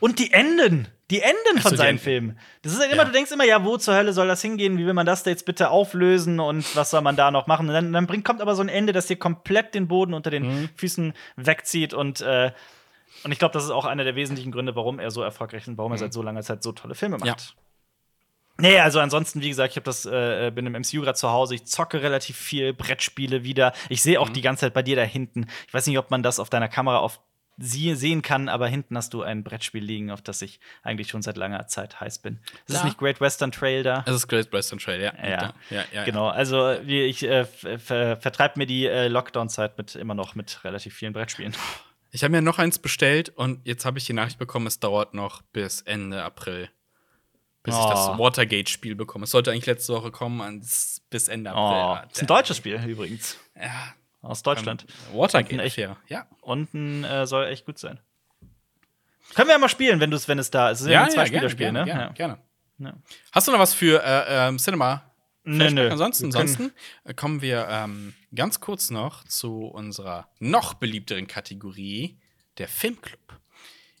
Und 0.00 0.18
die 0.18 0.32
Enden, 0.32 0.88
die 1.10 1.20
Enden 1.20 1.60
von 1.60 1.76
seinen. 1.76 1.98
Filmen. 1.98 2.38
Das 2.62 2.72
ist 2.72 2.80
halt 2.80 2.90
immer, 2.92 3.02
Ja. 3.02 3.06
du 3.08 3.12
denkst 3.12 3.30
immer, 3.30 3.44
ja, 3.44 3.64
wo 3.64 3.76
zur 3.76 3.94
Hölle 3.94 4.12
soll 4.12 4.26
das 4.26 4.42
hingehen? 4.42 4.76
Wie 4.78 4.86
will 4.86 4.94
man 4.94 5.06
das 5.06 5.22
da 5.22 5.30
jetzt 5.30 5.46
bitte 5.46 5.70
auflösen 5.70 6.40
und 6.40 6.74
was 6.74 6.90
soll 6.90 7.00
man 7.02 7.14
da 7.16 7.30
noch 7.30 7.46
machen? 7.46 7.68
Und 7.68 7.74
dann, 7.74 7.92
dann 7.92 8.06
bringt, 8.06 8.24
kommt 8.24 8.40
aber 8.40 8.54
so 8.56 8.62
ein 8.62 8.68
Ende, 8.68 8.92
das 8.92 9.06
dir 9.06 9.16
komplett 9.16 9.74
den 9.74 9.86
Boden 9.86 10.14
unter 10.14 10.30
den 10.30 10.42
Mhm. 10.62 10.68
Füßen 10.76 11.12
wegzieht 11.36 11.94
und 11.94 12.20
äh, 12.22 12.52
und 13.22 13.30
ich 13.32 13.38
glaube, 13.38 13.52
das 13.52 13.64
ist 13.64 13.70
auch 13.70 13.84
einer 13.86 14.04
der 14.04 14.16
wesentlichen 14.16 14.50
Gründe, 14.52 14.74
warum 14.76 14.98
er 14.98 15.10
so 15.10 15.22
erfolgreich 15.22 15.62
ist 15.62 15.68
und 15.68 15.78
warum 15.78 15.92
er 15.92 15.98
seit 15.98 16.12
so 16.12 16.20
langer 16.22 16.42
Zeit 16.42 16.62
so 16.62 16.72
tolle 16.72 16.94
Filme 16.94 17.16
macht. 17.18 17.24
Mhm. 17.24 17.28
Ja. 17.28 17.36
Nee, 18.56 18.78
also 18.80 19.00
ansonsten, 19.00 19.40
wie 19.40 19.48
gesagt, 19.48 19.72
ich 19.72 19.76
habe 19.76 19.84
das, 19.84 20.04
äh, 20.06 20.50
bin 20.54 20.66
im 20.66 20.74
MCU 20.74 21.00
gerade 21.02 21.14
zu 21.18 21.30
Hause, 21.30 21.54
ich 21.56 21.64
zocke 21.64 22.02
relativ 22.02 22.36
viel 22.36 22.72
Brettspiele 22.72 23.42
wieder. 23.42 23.72
Ich 23.88 24.02
sehe 24.02 24.16
Mhm. 24.18 24.22
auch 24.24 24.28
die 24.28 24.42
ganze 24.42 24.62
Zeit 24.62 24.74
bei 24.74 24.82
dir 24.82 24.94
da 24.96 25.02
hinten. 25.02 25.46
Ich 25.66 25.74
weiß 25.74 25.86
nicht, 25.86 25.98
ob 25.98 26.10
man 26.10 26.22
das 26.22 26.38
auf 26.38 26.50
deiner 26.50 26.68
Kamera 26.68 26.98
auf 26.98 27.20
sie 27.56 27.94
sehen 27.94 28.22
kann, 28.22 28.48
aber 28.48 28.66
hinten 28.68 28.96
hast 28.96 29.14
du 29.14 29.22
ein 29.22 29.44
Brettspiel 29.44 29.82
liegen, 29.84 30.10
auf 30.10 30.22
das 30.22 30.42
ich 30.42 30.60
eigentlich 30.82 31.08
schon 31.08 31.22
seit 31.22 31.36
langer 31.36 31.66
Zeit 31.68 32.00
heiß 32.00 32.18
bin. 32.18 32.40
Ist 32.66 32.76
es 32.76 32.84
nicht 32.84 32.98
Great 32.98 33.20
Western 33.20 33.52
Trail 33.52 33.82
da? 33.82 34.02
es 34.06 34.14
ist 34.14 34.28
Great 34.28 34.52
Western 34.52 34.78
Trail, 34.78 35.00
ja. 35.00 35.12
Ja. 35.16 35.54
ja, 35.70 35.84
ja, 35.92 36.04
Genau, 36.04 36.28
also 36.28 36.56
wie 36.82 37.02
ich 37.02 37.22
äh, 37.22 37.44
ver 37.44 37.78
ver 37.78 38.16
vertreibe 38.16 38.58
mir 38.58 38.66
die 38.66 38.86
äh, 38.86 39.08
Lockdown-Zeit 39.08 39.78
mit 39.78 39.94
immer 39.94 40.14
noch 40.14 40.34
mit 40.34 40.64
relativ 40.64 40.94
vielen 40.94 41.12
Brettspielen. 41.12 41.54
Ich 42.10 42.22
habe 42.22 42.30
mir 42.32 42.42
noch 42.42 42.58
eins 42.58 42.78
bestellt 42.78 43.30
und 43.30 43.66
jetzt 43.66 43.84
habe 43.84 43.98
ich 43.98 44.06
die 44.06 44.12
Nachricht 44.12 44.38
bekommen, 44.38 44.66
es 44.66 44.78
dauert 44.80 45.14
noch 45.14 45.42
bis 45.42 45.80
Ende 45.82 46.22
April. 46.22 46.70
Bis 47.64 47.74
ich 47.74 47.80
Oh. 47.80 47.88
das 47.90 48.18
Watergate-Spiel 48.18 48.94
bekomme. 48.94 49.24
Es 49.24 49.30
sollte 49.30 49.50
eigentlich 49.50 49.66
letzte 49.66 49.94
Woche 49.94 50.10
kommen, 50.10 50.60
bis 51.10 51.28
Ende 51.28 51.50
April. 51.50 51.62
Oh, 51.64 51.94
Ja, 51.94 52.06
ist 52.12 52.20
ein 52.20 52.26
deutsches 52.26 52.56
Spiel 52.58 52.74
übrigens. 52.86 53.38
Ja, 53.56 53.94
Aus 54.24 54.42
Deutschland. 54.42 54.86
Watergate, 55.12 55.62
Echt? 55.62 55.76
ja. 55.76 55.96
Ja, 56.08 56.26
Und 56.40 56.74
äh, 56.74 57.26
soll 57.26 57.46
echt 57.46 57.66
gut 57.66 57.78
sein. 57.78 58.00
Können 59.34 59.48
wir 59.48 59.54
ja 59.54 59.58
mal 59.58 59.68
spielen, 59.68 60.00
wenn, 60.00 60.12
wenn 60.12 60.38
es 60.38 60.50
da 60.50 60.70
ist. 60.70 60.80
Es 60.80 60.86
ist 60.86 60.92
ja, 60.92 61.00
ein 61.02 61.08
gerne, 61.08 61.14
Zwei-Spieler-Spiel, 61.14 61.66
gerne, 61.66 61.78
ne? 61.80 61.84
gerne, 61.84 62.02
Ja. 62.02 62.08
gerne. 62.12 62.38
Ja. 62.78 62.94
Hast 63.32 63.48
du 63.48 63.52
noch 63.52 63.58
was 63.58 63.74
für 63.74 64.02
äh, 64.02 64.48
ähm, 64.48 64.58
Cinema 64.58 65.10
Nö, 65.46 65.70
nö. 65.70 65.90
Ansonsten, 65.90 66.26
ansonsten 66.26 66.72
kommen 67.16 67.42
wir 67.42 67.68
ähm, 67.68 68.14
ganz 68.34 68.60
kurz 68.60 68.90
noch 68.90 69.24
zu 69.24 69.66
unserer 69.66 70.28
noch 70.38 70.72
beliebteren 70.74 71.26
Kategorie, 71.26 72.18
der 72.56 72.66
Filmclub. 72.66 73.20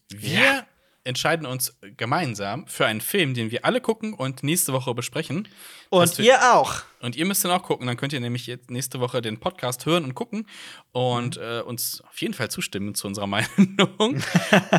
Wir 0.08 0.40
Ja. 0.40 0.66
Entscheiden 1.04 1.46
uns 1.46 1.76
gemeinsam 1.98 2.66
für 2.66 2.86
einen 2.86 3.00
Film, 3.02 3.34
den 3.34 3.50
wir 3.50 3.64
alle 3.64 3.80
gucken 3.80 4.14
und 4.14 4.42
nächste 4.42 4.72
Woche 4.72 4.94
besprechen. 4.94 5.46
Und 5.90 6.16
wir- 6.18 6.24
ihr 6.24 6.54
auch. 6.54 6.82
Und 7.00 7.14
ihr 7.16 7.26
müsst 7.26 7.44
dann 7.44 7.52
auch 7.52 7.62
gucken, 7.62 7.86
dann 7.86 7.96
könnt 7.98 8.14
ihr 8.14 8.20
nämlich 8.20 8.46
jetzt 8.46 8.70
nächste 8.70 8.98
Woche 9.00 9.20
den 9.20 9.38
Podcast 9.38 9.84
hören 9.84 10.04
und 10.04 10.14
gucken 10.14 10.48
und 10.92 11.36
äh, 11.36 11.60
uns 11.60 12.00
auf 12.08 12.18
jeden 12.22 12.32
Fall 12.32 12.50
zustimmen 12.50 12.94
zu 12.94 13.06
unserer 13.06 13.26
Meinung. 13.28 14.22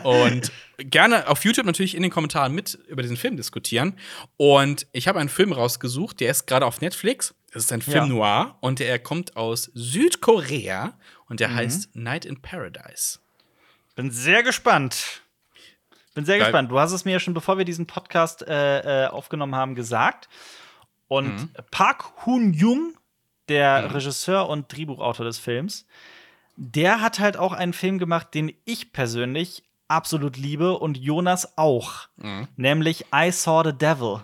und 0.04 0.52
gerne 0.78 1.28
auf 1.28 1.46
YouTube 1.46 1.66
natürlich 1.68 1.96
in 1.96 2.02
den 2.02 2.12
Kommentaren 2.12 2.54
mit 2.54 2.74
über 2.88 3.02
diesen 3.04 3.18
Film 3.18 3.38
diskutieren. 3.38 3.96
Und 4.38 4.88
ich 4.92 5.08
habe 5.08 5.20
einen 5.20 5.30
Film 5.30 5.52
rausgesucht, 5.52 6.20
der 6.20 6.32
ist 6.32 6.48
gerade 6.48 6.66
auf 6.66 6.82
Netflix. 6.82 7.36
Es 7.52 7.66
ist 7.66 7.72
ein 7.72 7.82
Film 7.82 7.96
Ja. 7.98 8.06
noir 8.08 8.58
und 8.62 8.80
der 8.80 8.98
kommt 9.00 9.38
aus 9.38 9.70
Südkorea 9.76 10.98
und 11.28 11.40
der 11.40 11.54
heißt 11.54 11.96
Night 11.96 12.26
in 12.26 12.42
Paradise. 12.42 13.20
Bin 13.96 14.12
sehr 14.12 14.44
gespannt. 14.44 15.22
Bin 16.16 16.26
sehr 16.26 16.38
Geil. 16.40 16.48
gespannt. 16.48 16.72
Du 16.72 16.80
hast 16.80 16.92
es 16.92 17.06
mir 17.06 17.12
ja 17.12 17.20
schon, 17.20 17.34
bevor 17.36 17.58
wir 17.60 17.66
diesen 17.66 17.86
Podcast 17.86 18.42
äh, 18.48 19.04
äh, 19.06 19.08
aufgenommen 19.08 19.54
haben, 19.56 19.76
gesagt. 19.76 20.28
Und 21.08 21.28
Mhm. 21.36 21.50
Park 21.70 22.26
Hoon-jung, 22.26 22.96
der 23.48 23.94
Regisseur 23.94 24.50
und 24.50 24.76
Drehbuchautor 24.76 25.24
des 25.26 25.38
Films, 25.38 25.86
der 26.56 27.02
hat 27.02 27.20
halt 27.20 27.38
auch 27.38 27.54
einen 27.54 27.74
Film 27.74 28.00
gemacht, 28.00 28.34
den 28.34 28.52
ich 28.66 28.92
persönlich 28.92 29.64
absolut 29.88 30.36
liebe 30.36 30.80
und 30.80 30.98
Jonas 30.98 31.58
auch. 31.58 32.08
Mhm. 32.16 32.48
Nämlich 32.56 33.06
I 33.14 33.30
Saw 33.32 33.70
the 33.70 33.78
Devil. 33.78 34.22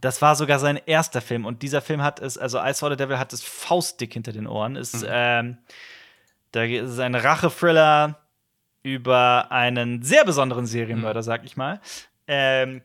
Das 0.00 0.20
war 0.20 0.34
sogar 0.34 0.58
sein 0.58 0.80
erster 0.84 1.20
Film. 1.20 1.44
Und 1.46 1.62
dieser 1.62 1.80
Film 1.80 2.02
hat 2.02 2.18
es, 2.18 2.36
also 2.36 2.58
I 2.58 2.72
Saw 2.74 2.90
the 2.90 2.96
Devil 2.96 3.18
hat 3.20 3.32
es 3.32 3.44
faustdick 3.44 4.12
hinter 4.12 4.32
den 4.32 4.48
Ohren. 4.48 4.74
Ist, 4.74 5.06
ähm, 5.08 5.58
da 6.50 6.64
ist 6.64 6.90
es 6.90 6.98
ein 6.98 7.14
Rache-Thriller 7.14 8.18
über 8.82 9.50
einen 9.52 10.02
sehr 10.02 10.24
besonderen 10.24 10.66
Serienmörder, 10.66 11.22
sag 11.22 11.44
ich 11.44 11.56
mal. 11.56 11.80
Ähm, 12.26 12.82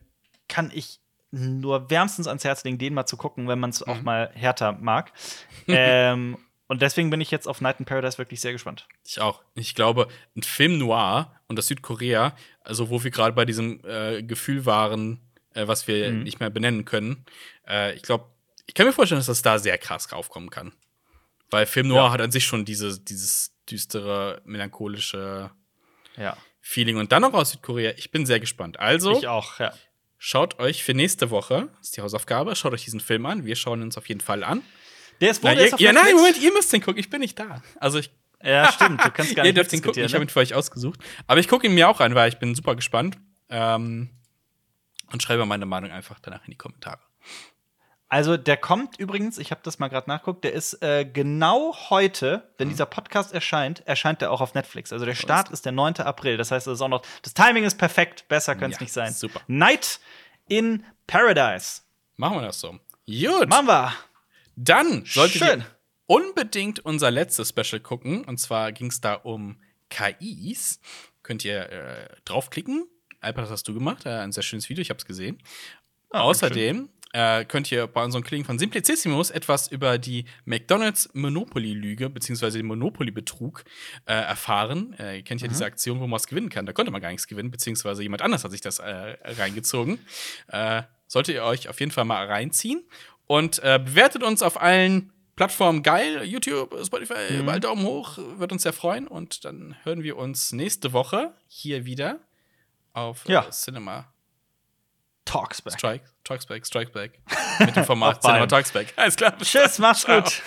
kann 0.48 0.72
ich 0.74 1.00
nur 1.32 1.90
wärmstens 1.90 2.28
ans 2.28 2.44
Herz 2.44 2.64
legen, 2.64 2.78
den 2.78 2.94
mal 2.94 3.06
zu 3.06 3.18
gucken, 3.18 3.48
wenn 3.48 3.60
man 3.60 3.70
es 3.70 3.84
auch 3.84 4.02
mal 4.02 4.30
härter 4.34 4.74
mag. 4.74 5.12
ähm, 5.68 6.38
und 6.68 6.82
deswegen 6.82 7.10
bin 7.10 7.22
ich 7.22 7.30
jetzt 7.32 7.48
auf 7.48 7.62
Night 7.62 7.80
in 7.80 7.86
Paradise 7.86 8.18
wirklich 8.18 8.42
sehr 8.42 8.52
gespannt. 8.54 8.88
Ich 9.06 9.20
auch. 9.22 9.42
Ich 9.54 9.76
glaube, 9.76 10.08
ein 10.36 10.44
Film 10.44 10.78
noir 10.78 11.32
und 11.48 11.58
das 11.58 11.68
Südkorea, 11.68 12.36
also 12.62 12.90
wo 12.90 13.04
wir 13.04 13.12
gerade 13.12 13.34
bei 13.34 13.46
diesem 13.46 13.82
äh, 13.86 14.24
Gefühl 14.24 14.66
waren, 14.66 15.20
äh, 15.54 15.68
was 15.68 15.88
wir 15.88 16.12
Mhm. 16.12 16.24
nicht 16.24 16.40
mehr 16.40 16.50
benennen 16.50 16.86
können, 16.86 17.26
äh, 17.68 17.94
ich 17.96 18.02
glaube, 18.02 18.26
ich 18.66 18.74
kann 18.74 18.88
mir 18.88 18.94
vorstellen, 18.94 19.20
dass 19.20 19.28
das 19.28 19.42
da 19.44 19.60
sehr 19.60 19.78
krass 19.78 20.12
raufkommen 20.12 20.50
kann. 20.50 20.72
Weil 21.52 21.66
Film 21.68 21.88
noir 21.90 22.06
Ja. 22.06 22.12
hat 22.12 22.22
an 22.22 22.32
sich 22.32 22.46
schon 22.46 22.66
diese, 22.66 23.00
dieses 23.00 23.54
düstere, 23.70 24.42
melancholische 24.46 25.52
Ja. 26.18 26.38
Feeling. 26.62 26.98
Und 26.98 27.12
dann 27.12 27.22
noch 27.22 27.34
aus 27.34 27.52
Südkorea. 27.52 27.94
Ich 27.98 28.12
bin 28.12 28.26
sehr 28.26 28.40
gespannt. 28.40 28.80
Also, 28.80 29.18
Ich 29.18 29.28
auch, 29.28 29.60
ja. 29.60 29.74
schaut 30.18 30.60
euch 30.60 30.84
für 30.84 30.94
nächste 30.94 31.30
Woche, 31.30 31.70
das 31.78 31.88
ist 31.88 31.98
die 31.98 32.02
Hausaufgabe, 32.02 32.56
schaut 32.56 32.74
euch 32.74 32.84
diesen 32.84 33.00
Film 33.00 33.26
an. 33.26 33.46
Wir 33.46 33.56
schauen 33.56 33.82
uns 33.82 33.98
auf 33.98 34.08
jeden 34.10 34.22
Fall 34.22 34.44
an. 34.44 34.62
Der 35.22 35.32
ist 35.32 35.44
wo? 35.44 35.48
Na, 35.48 35.54
Der 35.54 35.62
ihr, 35.62 35.68
ist 35.68 35.74
auf 35.76 35.80
ja, 35.80 35.94
nein? 35.94 36.16
Moment, 36.16 36.42
ihr 36.42 36.52
müsst 36.54 36.74
den 36.74 36.82
gucken. 36.82 37.00
Ich 37.00 37.10
bin 37.10 37.22
nicht 37.22 37.38
da. 37.40 37.62
Also, 37.80 38.00
ich 38.00 38.10
Ja, 38.44 38.72
stimmt. 38.72 39.04
Du 39.06 39.12
kannst 39.12 39.34
gar 39.36 39.46
Ihr 39.46 39.52
nicht 39.54 39.58
dürft 39.58 39.72
ihn 39.74 39.82
gucken, 39.82 40.02
mitdiskutieren, 40.02 40.08
ich 40.08 40.14
habe 40.14 40.26
ne? 40.26 40.30
ihn 40.30 40.34
für 40.34 40.40
euch 40.40 40.54
ausgesucht. 40.54 41.00
Aber 41.28 41.40
ich 41.40 41.48
gucke 41.48 41.68
ihn 41.68 41.74
mir 41.74 41.88
auch 41.90 42.00
an, 42.00 42.16
weil 42.16 42.30
ich 42.30 42.38
bin 42.40 42.56
super 42.56 42.76
gespannt. 42.76 43.18
Ähm, 43.50 44.10
und 45.12 45.22
schreibe 45.22 45.46
meine 45.46 45.66
Meinung 45.68 45.92
einfach 45.92 46.20
danach 46.20 46.44
in 46.46 46.52
die 46.52 46.58
Kommentare. 46.58 47.00
Also, 48.07 48.38
der 48.38 48.56
kommt 48.57 48.99
übrigens, 48.99 49.38
ich 49.40 49.49
habe 49.52 49.61
das 49.64 49.80
mal 49.80 49.88
gerade 49.88 50.07
nachguckt, 50.10 50.44
der 50.44 50.53
ist 50.53 50.82
äh, 50.84 51.06
genau 51.06 51.76
heute, 51.90 52.38
Mhm. 52.38 52.53
wenn 52.60 52.69
dieser 52.69 52.86
Podcast 52.86 53.34
erscheint, 53.34 53.86
erscheint 53.88 54.22
der 54.22 54.32
auch 54.32 54.41
auf 54.41 54.53
Netflix. 54.53 54.94
Also, 54.94 55.06
der 55.06 55.15
Start 55.15 55.49
ist 55.49 55.65
der 55.65 55.72
9. 55.72 55.95
April. 56.02 56.38
Das 56.38 56.52
heißt, 56.52 56.68
es 56.68 56.73
ist 56.73 56.82
auch 56.82 56.88
noch, 56.88 57.02
das 57.23 57.34
Timing 57.34 57.64
ist 57.64 57.77
perfekt. 57.77 58.27
Besser 58.27 58.56
könnte 58.56 58.76
es 58.76 58.80
Ja, 58.80 58.84
nicht 58.84 58.94
sein. 58.94 59.11
super. 59.14 59.41
Night 59.48 59.99
in 60.48 60.86
Paradise. 61.07 61.82
Machen 62.15 62.38
wir 62.38 62.41
das 62.44 62.60
so. 62.60 62.80
Gut, 63.07 63.49
Machen 63.49 63.68
wir. 63.68 63.94
dann 64.56 65.03
solltet 65.06 65.41
Schön. 65.41 65.60
ihr 65.61 65.65
unbedingt 66.07 66.80
unser 66.86 67.10
letztes 67.11 67.49
Special 67.49 67.80
gucken. 67.80 68.23
Und 68.23 68.38
zwar 68.40 68.72
ging 68.72 68.88
es 68.88 69.02
da 69.02 69.15
um 69.15 69.60
KIs. 69.90 70.80
Könnt 71.23 71.44
ihr 71.44 71.69
äh, 71.72 72.07
draufklicken. 72.26 72.88
Alper, 73.19 73.41
das 73.41 73.49
hast 73.52 73.68
du 73.68 73.73
gemacht. 73.73 74.06
Äh, 74.06 74.10
ein 74.19 74.32
sehr 74.32 74.44
schönes 74.44 74.69
Video, 74.69 74.82
ich 74.84 74.90
habe 74.91 74.99
es 74.99 75.06
gesehen. 75.06 75.41
Ah, 76.11 76.22
Außerdem 76.22 76.90
äh, 77.16 77.46
könnt 77.46 77.72
ihr 77.72 77.88
bei 77.88 78.04
unseren 78.04 78.24
Kollegen 78.24 78.44
von 78.44 78.60
Simplicissimus 78.60 79.32
etwas 79.32 79.70
über 79.70 79.98
die 79.98 80.26
McDonalds 80.44 81.10
Monopoly-Lüge 81.14 82.10
bzw. 82.10 82.58
den 82.58 82.66
Monopoly-Betrug 82.66 83.64
äh, 84.06 84.14
erfahren. 84.14 84.94
Äh, 85.00 85.18
ihr 85.18 85.24
kennt 85.24 85.42
ja 85.42 85.48
diese 85.48 85.64
Aktion, 85.64 86.00
wo 86.00 86.04
man 86.04 86.12
was 86.12 86.28
gewinnen 86.28 86.50
kann. 86.50 86.66
Da 86.66 86.74
konnte 86.74 86.92
man 86.92 87.02
gar 87.02 87.10
nichts 87.12 87.28
gewinnen, 87.28 87.52
beziehungsweise 87.52 88.04
jemand 88.04 88.22
anders 88.22 88.44
hat 88.44 88.52
sich 88.52 88.60
das 88.60 88.80
äh, 88.80 89.16
reingezogen. 89.24 90.00
Äh, 90.50 90.84
solltet 91.08 91.36
ihr 91.36 91.44
euch 91.46 91.70
auf 91.70 91.80
jeden 91.80 91.94
Fall 91.94 92.04
mal 92.04 92.26
reinziehen. 92.26 92.84
Und 93.28 93.60
äh, 93.60 93.80
bewertet 93.84 94.22
uns 94.22 94.42
auf 94.42 94.62
allen 94.62 95.14
Plattformen 95.38 95.84
geil. 95.84 96.24
YouTube, 96.26 96.76
Spotify, 96.86 97.40
überall 97.40 97.62
Daumen 97.62 97.86
hoch. 97.86 98.18
Wird 98.18 98.52
uns 98.52 98.64
sehr 98.64 98.74
freuen. 98.74 99.08
Und 99.08 99.46
dann 99.46 99.78
hören 99.84 100.04
wir 100.04 100.18
uns 100.18 100.52
nächste 100.52 100.92
Woche 100.92 101.34
hier 101.48 101.86
wieder 101.86 102.20
auf 102.92 103.26
Ja. 103.30 103.50
Cinema 103.52 104.14
Talks 105.26 105.62
back. 105.62 105.74
Strike, 105.78 106.06
Strikes 106.22 106.46
Back, 106.46 106.66
Strikes 106.66 106.92
Back. 106.92 107.20
Mit 107.60 107.76
dem 107.76 107.84
Format. 107.84 108.22
Cinema 108.22 108.46
Strikes 108.46 108.72
Back. 108.72 108.94
Alles 108.96 109.16
klar. 109.16 109.32
bis 109.32 109.50
Tschüss, 109.50 109.74
dann. 109.78 109.82
macht's 109.82 110.02
Ciao. 110.02 110.22
gut. 110.22 110.42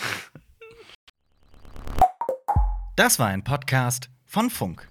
Das 2.97 3.19
war 3.19 3.29
ein 3.29 3.45
Podcast 3.45 4.09
von 4.25 4.51
Funk. 4.51 4.89